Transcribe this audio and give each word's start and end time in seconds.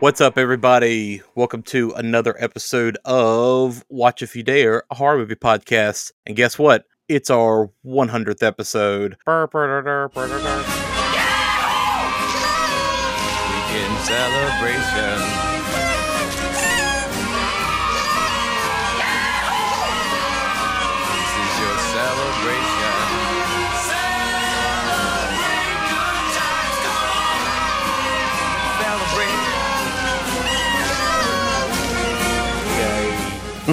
What's 0.00 0.22
up, 0.22 0.38
everybody? 0.38 1.20
Welcome 1.34 1.62
to 1.64 1.90
another 1.90 2.34
episode 2.38 2.96
of 3.04 3.84
Watch 3.90 4.22
If 4.22 4.34
You 4.34 4.42
Dare, 4.42 4.82
a 4.90 4.94
horror 4.94 5.18
movie 5.18 5.34
podcast. 5.34 6.12
And 6.24 6.34
guess 6.34 6.58
what? 6.58 6.86
It's 7.06 7.28
our 7.28 7.70
100th 7.84 8.42
episode. 8.42 9.18
Weekend 13.52 13.98
celebration. 14.06 15.59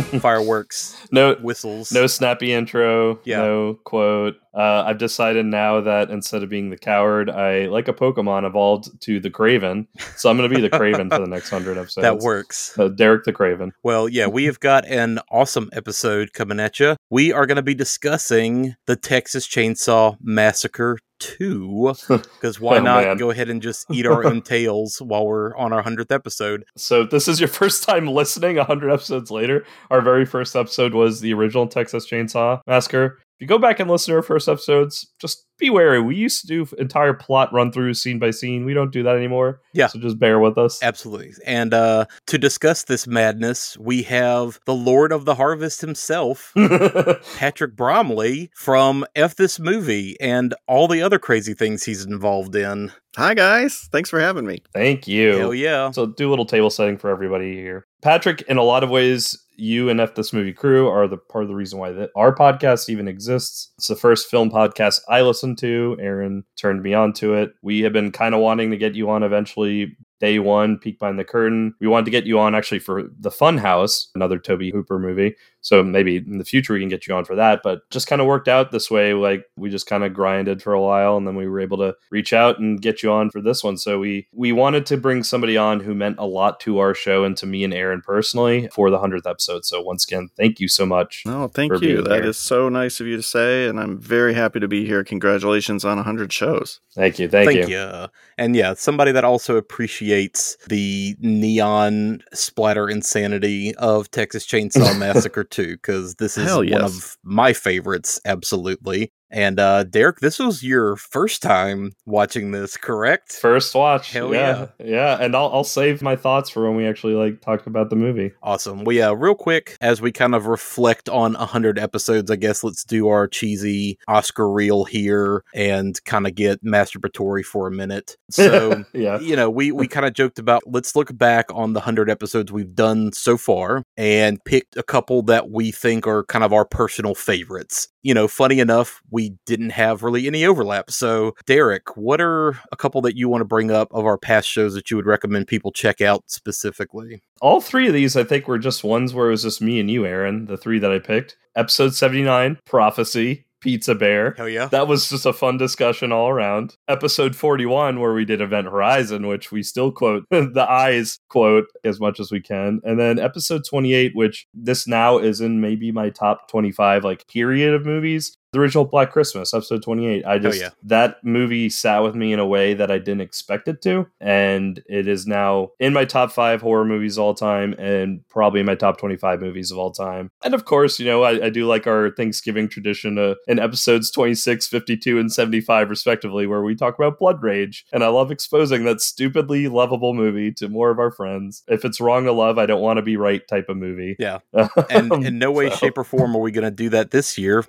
Fireworks, 0.22 0.95
No, 1.12 1.36
whistles. 1.36 1.92
no 1.92 2.08
snappy 2.08 2.52
intro. 2.53 3.20
Yeah. 3.23 3.38
No 3.38 3.73
quote. 3.84 4.36
Uh, 4.54 4.84
I've 4.88 4.98
decided 4.98 5.45
now 5.45 5.81
that 5.81 6.09
instead 6.09 6.42
of 6.42 6.50
being 6.50 6.72
the 6.72 6.78
coward, 6.78 7.30
I 7.30 7.67
like 7.67 7.88
a 7.88 7.94
Pokemon 7.94 8.44
evolved 8.45 8.89
to 9.02 9.20
the 9.20 9.30
Craven. 9.30 9.88
So 10.16 10.30
I'm 10.31 10.38
going 10.38 10.50
to 10.50 10.56
be 10.56 10.62
the 10.62 10.70
Craven 10.76 11.09
for 11.09 11.20
the 11.20 11.28
next 11.28 11.50
hundred 11.52 11.78
episodes. 11.78 12.02
that 12.04 12.17
works. 12.20 12.78
Uh, 12.78 12.88
Derek 12.88 13.23
the 13.23 13.34
Craven. 13.34 13.72
Well, 13.84 14.09
yeah, 14.09 14.26
we 14.28 14.45
have 14.45 14.59
got 14.59 14.86
an 14.88 15.20
awesome 15.31 15.70
episode 15.73 16.34
coming 16.34 16.59
at 16.59 16.80
you. 16.80 16.95
We 17.11 17.32
are 17.32 17.45
going 17.45 17.58
to 17.58 17.61
be 17.61 17.76
discussing 17.76 18.76
the 18.88 18.95
Texas 18.95 19.48
Chainsaw 19.48 20.17
Massacre 20.22 20.98
2. 21.20 21.94
Because 22.08 22.60
why 22.60 22.78
Oh, 22.78 22.82
not 22.82 23.04
man. 23.04 23.18
go 23.18 23.32
ahead 23.32 23.50
and 23.50 23.62
just 23.62 23.86
eat 23.92 24.06
our 24.06 24.26
own 24.26 24.42
tails 24.54 25.02
while 25.02 25.26
we're 25.26 25.56
on 25.56 25.73
our 25.73 25.84
100th 25.84 26.12
episode? 26.12 26.64
So 26.76 27.04
this 27.04 27.28
is 27.28 27.40
your 27.40 27.48
first 27.62 27.84
time 27.84 28.08
listening. 28.08 28.58
hundred 28.58 28.92
episodes 28.92 29.32
later. 29.32 29.66
Our 29.90 30.02
very 30.02 30.26
first 30.26 30.56
episode 30.56 30.94
was 30.94 31.22
the 31.22 31.34
original 31.34 31.68
Texas 31.68 32.08
Chainsaw 32.10 32.62
Massacre. 32.68 33.20
If 33.38 33.41
you 33.41 33.47
go 33.47 33.59
back 33.59 33.80
and 33.80 33.88
listen 33.88 34.13
to 34.13 34.16
our 34.16 34.23
first 34.23 34.49
episodes, 34.49 35.05
just 35.19 35.45
be 35.59 35.69
wary. 35.69 36.02
We 36.02 36.16
used 36.16 36.41
to 36.41 36.47
do 36.47 36.67
entire 36.80 37.13
plot 37.13 37.53
run 37.53 37.71
through 37.71 37.93
scene 37.93 38.17
by 38.17 38.31
scene. 38.31 38.66
We 38.66 38.73
don't 38.73 38.91
do 38.91 39.03
that 39.03 39.16
anymore. 39.16 39.61
Yeah. 39.73 39.85
So 39.85 39.99
just 39.99 40.17
bear 40.17 40.39
with 40.39 40.57
us. 40.57 40.81
Absolutely. 40.81 41.33
And 41.45 41.71
uh, 41.71 42.05
to 42.25 42.39
discuss 42.39 42.85
this 42.85 43.05
madness, 43.05 43.77
we 43.77 44.02
have 44.03 44.59
the 44.65 44.73
Lord 44.73 45.11
of 45.11 45.25
the 45.25 45.35
Harvest 45.35 45.81
himself, 45.81 46.52
Patrick 47.38 47.75
Bromley, 47.75 48.49
from 48.55 49.05
F 49.15 49.35
This 49.35 49.59
Movie 49.59 50.19
and 50.19 50.55
all 50.67 50.88
the 50.88 51.03
other 51.03 51.19
crazy 51.19 51.53
things 51.53 51.83
he's 51.83 52.03
involved 52.03 52.55
in. 52.55 52.91
Hi 53.17 53.35
guys, 53.35 53.88
thanks 53.91 54.09
for 54.09 54.19
having 54.19 54.47
me. 54.47 54.63
Thank 54.73 55.08
you. 55.08 55.38
Hell 55.38 55.53
yeah. 55.53 55.91
So 55.91 56.08
do 56.08 56.27
a 56.27 56.31
little 56.31 56.45
table 56.45 56.71
setting 56.71 56.97
for 56.97 57.11
everybody 57.11 57.53
here. 57.53 57.85
Patrick, 58.02 58.41
in 58.43 58.58
a 58.58 58.63
lot 58.63 58.83
of 58.83 58.89
ways, 58.89 59.38
you 59.58 59.89
and 59.89 60.00
F 60.00 60.16
This 60.16 60.33
Movie 60.33 60.53
Crew 60.53 60.88
are 60.88 61.08
the 61.08 61.17
part 61.17 61.44
of 61.44 61.50
the 61.50 61.55
reason 61.55 61.80
why 61.80 61.91
that 61.91 62.11
our 62.16 62.33
podcast 62.33 62.89
even 62.89 63.08
exists. 63.08 63.72
It's 63.77 63.88
the 63.88 63.95
first 63.95 64.30
film 64.30 64.49
podcast 64.49 65.02
I 65.09 65.21
listened 65.21 65.58
to. 65.59 65.98
Aaron 65.99 66.43
turned 66.55 66.83
me 66.83 66.93
on 66.93 67.14
to 67.14 67.33
it. 67.33 67.54
We 67.61 67.82
have 67.82 67.93
been 67.93 68.11
kind 68.11 68.36
of 68.36 68.42
wanting 68.42 68.71
to 68.71 68.77
get 68.77 68.95
you 68.95 69.09
on 69.09 69.23
eventually. 69.23 69.98
Day 70.20 70.39
one, 70.39 70.80
peek 70.80 70.98
behind 70.98 71.20
the 71.20 71.23
curtain. 71.23 71.76
We 71.80 71.87
wanted 71.87 72.05
to 72.05 72.11
get 72.11 72.26
you 72.26 72.39
on 72.39 72.55
actually 72.55 72.80
for 72.80 73.04
the 73.20 73.30
Fun 73.30 73.58
House, 73.59 74.09
another 74.15 74.39
Tobe 74.39 74.71
Hooper 74.71 74.98
movie. 74.98 75.36
So 75.67 75.83
maybe 75.83 76.17
in 76.17 76.38
the 76.38 76.45
future 76.45 76.73
we 76.73 76.80
can 76.80 76.88
get 76.88 77.08
you 77.08 77.14
on 77.14 77.26
for 77.26 77.36
that. 77.36 77.60
But 77.61 77.82
just 77.89 78.08
kind 78.08 78.22
of 78.22 78.28
worked 78.28 78.48
out 78.48 78.72
this 78.72 78.89
way. 78.89 79.14
Like 79.14 79.45
we 79.58 79.70
just 79.70 79.86
kind 79.86 80.05
of 80.05 80.14
grinded 80.14 80.61
for 80.61 80.72
a 80.72 80.82
while, 80.82 81.17
and 81.17 81.28
then 81.28 81.36
we 81.36 81.45
were 81.45 81.60
able 81.60 81.78
to 81.80 81.94
reach 82.10 82.32
out 82.32 82.58
and 82.58 82.82
get 82.82 83.04
you 83.04 83.11
on 83.11 83.30
for 83.30 83.42
this 83.42 83.64
one. 83.64 83.77
So 83.77 84.00
we 84.00 84.27
we 84.32 84.54
wanted 84.54 84.86
to 84.86 84.98
bring 84.98 85.23
somebody 85.23 85.58
on 85.58 85.82
who 85.82 85.94
meant 85.94 86.20
a 86.20 86.26
lot 86.26 86.61
to 86.61 86.80
our 86.80 86.94
show 86.94 87.26
and 87.26 87.36
to 87.38 87.45
me 87.45 87.66
and 87.66 87.73
Aaron 87.73 88.02
personally 88.02 88.70
for 88.72 88.89
the 88.89 89.00
hundredth 89.00 89.27
episode. 89.27 89.66
So 89.66 89.82
once 89.82 90.06
again, 90.06 90.30
thank 90.38 90.60
you 90.61 90.70
so 90.70 90.86
much. 90.86 91.23
No, 91.26 91.50
thank 91.50 91.73
you. 91.73 91.80
being 91.80 92.04
That 92.06 92.22
here. 92.22 92.30
is 92.30 92.38
so 92.38 92.70
nice 92.70 93.02
of 93.02 93.08
you 93.08 93.17
to 93.17 93.23
say, 93.23 93.67
and 93.67 93.77
I'm 93.80 94.00
very 94.00 94.33
happy 94.33 94.61
to 94.61 94.67
be 94.70 94.86
here. 94.86 95.04
Congratulations 95.04 95.83
on 95.83 95.98
100 95.98 96.32
shows. 96.32 96.80
Thank 96.95 97.20
you, 97.20 97.27
thank, 97.27 97.52
you. 97.52 97.67
you. 97.67 98.08
And 98.38 98.56
yeah, 98.56 98.73
somebody 98.73 99.11
that 99.11 99.23
also 99.23 99.58
appreciates 99.58 100.58
the 100.67 101.16
neon 101.20 102.23
splatter 102.33 102.89
insanity 102.89 103.76
of 103.76 104.10
Texas 104.11 104.45
Chainsaw 104.48 104.98
Massacre 105.00 105.44
2, 105.58 105.73
because 105.76 106.16
this 106.16 106.38
is 106.38 106.45
Hell 106.45 106.60
one 106.60 106.68
yes. 106.68 106.82
of 106.84 107.18
my 107.23 107.54
favorites, 107.54 108.20
absolutely. 108.26 109.12
And 109.30 109.60
uh 109.60 109.83
Derek, 109.83 110.20
this 110.20 110.39
was 110.39 110.64
your 110.64 110.95
first 110.95 111.42
time 111.42 111.93
watching 112.05 112.52
this, 112.52 112.77
correct? 112.77 113.33
First 113.33 113.76
watch, 113.76 114.11
Hell 114.11 114.33
yeah, 114.33 114.67
yeah, 114.83 115.17
and 115.20 115.36
I'll 115.36 115.49
I'll 115.54 115.64
save 115.64 116.02
my 116.02 116.15
thoughts 116.15 116.49
for 116.49 116.67
when 116.67 116.77
we 116.77 116.88
actually 116.88 117.14
like 117.14 117.42
talk 117.42 117.67
about 117.67 117.89
the 117.89 117.95
movie. 117.95 118.32
Awesome. 118.42 118.83
Well, 118.83 118.95
yeah, 118.95 119.14
real 119.15 119.36
quick, 119.36 119.77
as 119.82 120.02
we 120.02 120.11
kind 120.11 120.33
of 120.36 120.48
reflect 120.48 121.10
on 121.10 121.33
100 121.33 121.77
episodes, 121.80 122.32
I 122.32 122.36
guess 122.36 122.64
let's 122.64 122.83
do 122.83 123.08
our 123.10 123.27
cheesy 123.27 123.98
Oscar 124.08 124.49
reel 124.49 124.86
here 124.86 125.44
and 125.54 126.04
kind 126.05 126.26
of 126.27 126.36
get 126.36 126.64
masturbatory 126.64 127.44
for 127.44 127.67
a 127.67 127.71
minute. 127.71 128.15
So, 128.38 128.86
yeah, 128.94 129.19
you 129.19 129.36
know, 129.36 129.50
we, 129.50 129.71
we 129.71 129.88
kind 129.88 130.06
of 130.06 130.13
joked 130.13 130.38
about 130.38 130.62
let's 130.68 130.95
look 130.95 131.18
back 131.18 131.48
on 131.54 131.74
the 131.74 131.80
100 131.80 132.07
episodes 132.07 132.51
we've 132.51 132.75
done 132.75 133.12
so 133.12 133.36
far 133.36 133.83
and 133.98 134.44
picked 134.45 134.77
a 134.77 134.83
couple 134.83 135.24
that 135.24 135.50
we 135.50 135.71
think 135.71 136.06
are 136.06 136.24
kind 136.25 136.44
of 136.44 136.54
our 136.54 136.63
personal 136.63 137.15
favorites. 137.15 137.88
You 138.07 138.13
know, 138.13 138.30
funny 138.30 138.62
enough, 138.62 139.01
we 139.12 139.34
didn't 139.45 139.72
have 139.72 140.01
really 140.01 140.28
any 140.28 140.45
overlap. 140.45 140.90
So, 140.90 141.36
Derek, 141.45 141.98
what 141.98 142.22
are 142.22 142.57
a 142.72 142.78
couple 142.78 143.01
that 143.01 143.18
you 143.18 143.28
want 143.28 143.42
to 143.42 143.45
bring 143.45 143.69
up 143.69 143.90
of 143.92 144.06
our 144.06 144.18
past 144.18 144.48
shows 144.48 144.74
that 144.75 144.90
you 144.90 144.95
would 144.95 145.06
recommend 145.06 145.48
people 145.48 145.74
check 145.74 146.00
out 146.00 146.24
specifically? 146.28 147.22
all 147.42 147.62
three 147.62 147.88
of 147.88 147.94
these 147.94 148.16
I 148.16 148.24
think 148.24 148.48
were 148.48 148.57
just 148.57 148.84
ones 148.84 149.13
where 149.13 149.28
it 149.28 149.31
was 149.31 149.44
just 149.44 149.62
me 149.62 149.80
and 149.80 149.92
you, 149.92 150.06
Aaron. 150.06 150.45
The 150.45 150.57
three 150.57 150.80
that 150.80 150.92
I 150.92 151.00
picked: 151.00 151.38
episode 151.56 151.94
seventy 151.94 152.24
nine, 152.24 152.57
prophecy, 152.66 153.45
pizza 153.62 153.95
bear. 153.95 154.34
Hell 154.38 154.50
yeah. 154.50 154.66
That 154.68 154.88
was 154.88 155.10
just 155.10 155.25
a 155.25 155.34
fun 155.34 155.57
discussion 155.57 156.12
all 156.12 156.30
around. 156.30 156.75
Episode 156.88 157.36
41, 157.36 158.00
where 158.00 158.13
we 158.13 158.25
did 158.25 158.42
Event 158.42 158.68
Horizon, 158.68 159.28
which 159.28 159.51
we 159.51 159.63
still 159.63 159.92
quote 159.92 160.25
the 160.31 160.66
eyes 160.69 161.19
quote 161.30 161.66
as 161.84 162.00
much 162.00 162.19
as 162.19 162.31
we 162.31 162.42
can. 162.42 162.80
And 162.84 163.00
then 163.00 163.19
episode 163.19 163.63
28, 163.66 164.16
which 164.16 164.48
this 164.54 164.88
now 164.88 165.18
is 165.18 165.42
in 165.42 165.62
maybe 165.62 165.92
my 165.92 166.10
top 166.10 166.50
25, 166.50 167.04
like 167.04 167.28
period 167.28 167.74
of 167.74 167.86
movies. 167.86 168.38
The 168.57 168.63
original 168.63 168.86
Black 168.86 169.12
Christmas, 169.12 169.54
episode 169.54 169.84
28. 169.84 170.25
I 170.25 170.40
just, 170.40 170.60
yeah. 170.60 170.69
that 170.81 171.24
movie 171.24 171.69
sat 171.69 172.00
with 172.00 172.16
me 172.16 172.34
in 172.34 172.40
a 172.40 172.45
way 172.48 172.74
that 172.74 172.90
I 172.90 172.98
didn't 172.98 173.22
expect 173.22 173.68
it 173.68 173.84
to. 173.84 174.07
And 174.19 174.81
it 174.88 175.07
is 175.07 175.28
now 175.28 175.69
in 175.80 175.94
my 175.94 176.06
top 176.06 176.31
five 176.31 176.60
horror 176.63 176.84
movies 176.84 177.18
of 177.19 177.24
all 177.24 177.36
time 177.36 177.74
and 177.78 178.28
probably 178.30 178.60
in 178.60 178.66
my 178.66 178.74
top 178.74 178.98
25 178.98 179.42
movies 179.42 179.69
of 179.69 179.78
all 179.78 179.92
time. 179.92 180.31
And 180.44 180.56
of 180.56 180.66
course, 180.66 181.00
you 181.00 181.06
know, 181.06 181.22
I, 181.22 181.45
I 181.45 181.50
do 181.51 181.68
like 181.68 181.86
our 181.86 182.10
Thanksgiving 182.18 182.68
tradition 182.68 183.19
uh, 183.19 183.36
in 183.48 183.60
episodes 183.60 184.10
26, 184.10 184.66
52, 184.66 185.19
and 185.19 185.31
75, 185.31 185.92
respectively, 185.92 186.48
where 186.48 186.63
we 186.63 186.74
talk 186.74 186.95
about 186.98 187.19
Blood 187.19 187.44
Rage. 187.44 187.86
And 187.94 188.04
I 188.04 188.07
love 188.07 188.31
exposing 188.31 188.86
that 188.86 189.01
stupidly 189.01 189.68
lovable 189.68 190.16
movie 190.16 190.51
to 190.54 190.68
more 190.68 190.89
of 190.89 190.98
our 190.98 191.12
friends. 191.12 191.62
If 191.68 191.86
it's 191.86 192.01
wrong 192.01 192.25
to 192.25 192.31
love, 192.31 192.57
I 192.57 192.65
don't 192.65 192.81
want 192.81 192.98
to 192.98 193.03
be 193.03 193.18
right 193.18 193.48
type 193.48 193.69
of 193.69 193.77
movie. 193.77 194.15
Yeah. 194.18 194.39
And 194.89 195.12
in 195.24 195.38
no 195.38 195.51
way, 195.51 195.69
So- 195.69 195.75
shape, 195.75 195.98
or 196.00 196.03
form 196.03 196.36
are 196.36 196.42
we 196.42 196.51
going 196.51 196.63
to 196.63 196.71
do 196.71 196.89
that 196.89 197.12
this 197.12 197.38
year. 197.38 197.63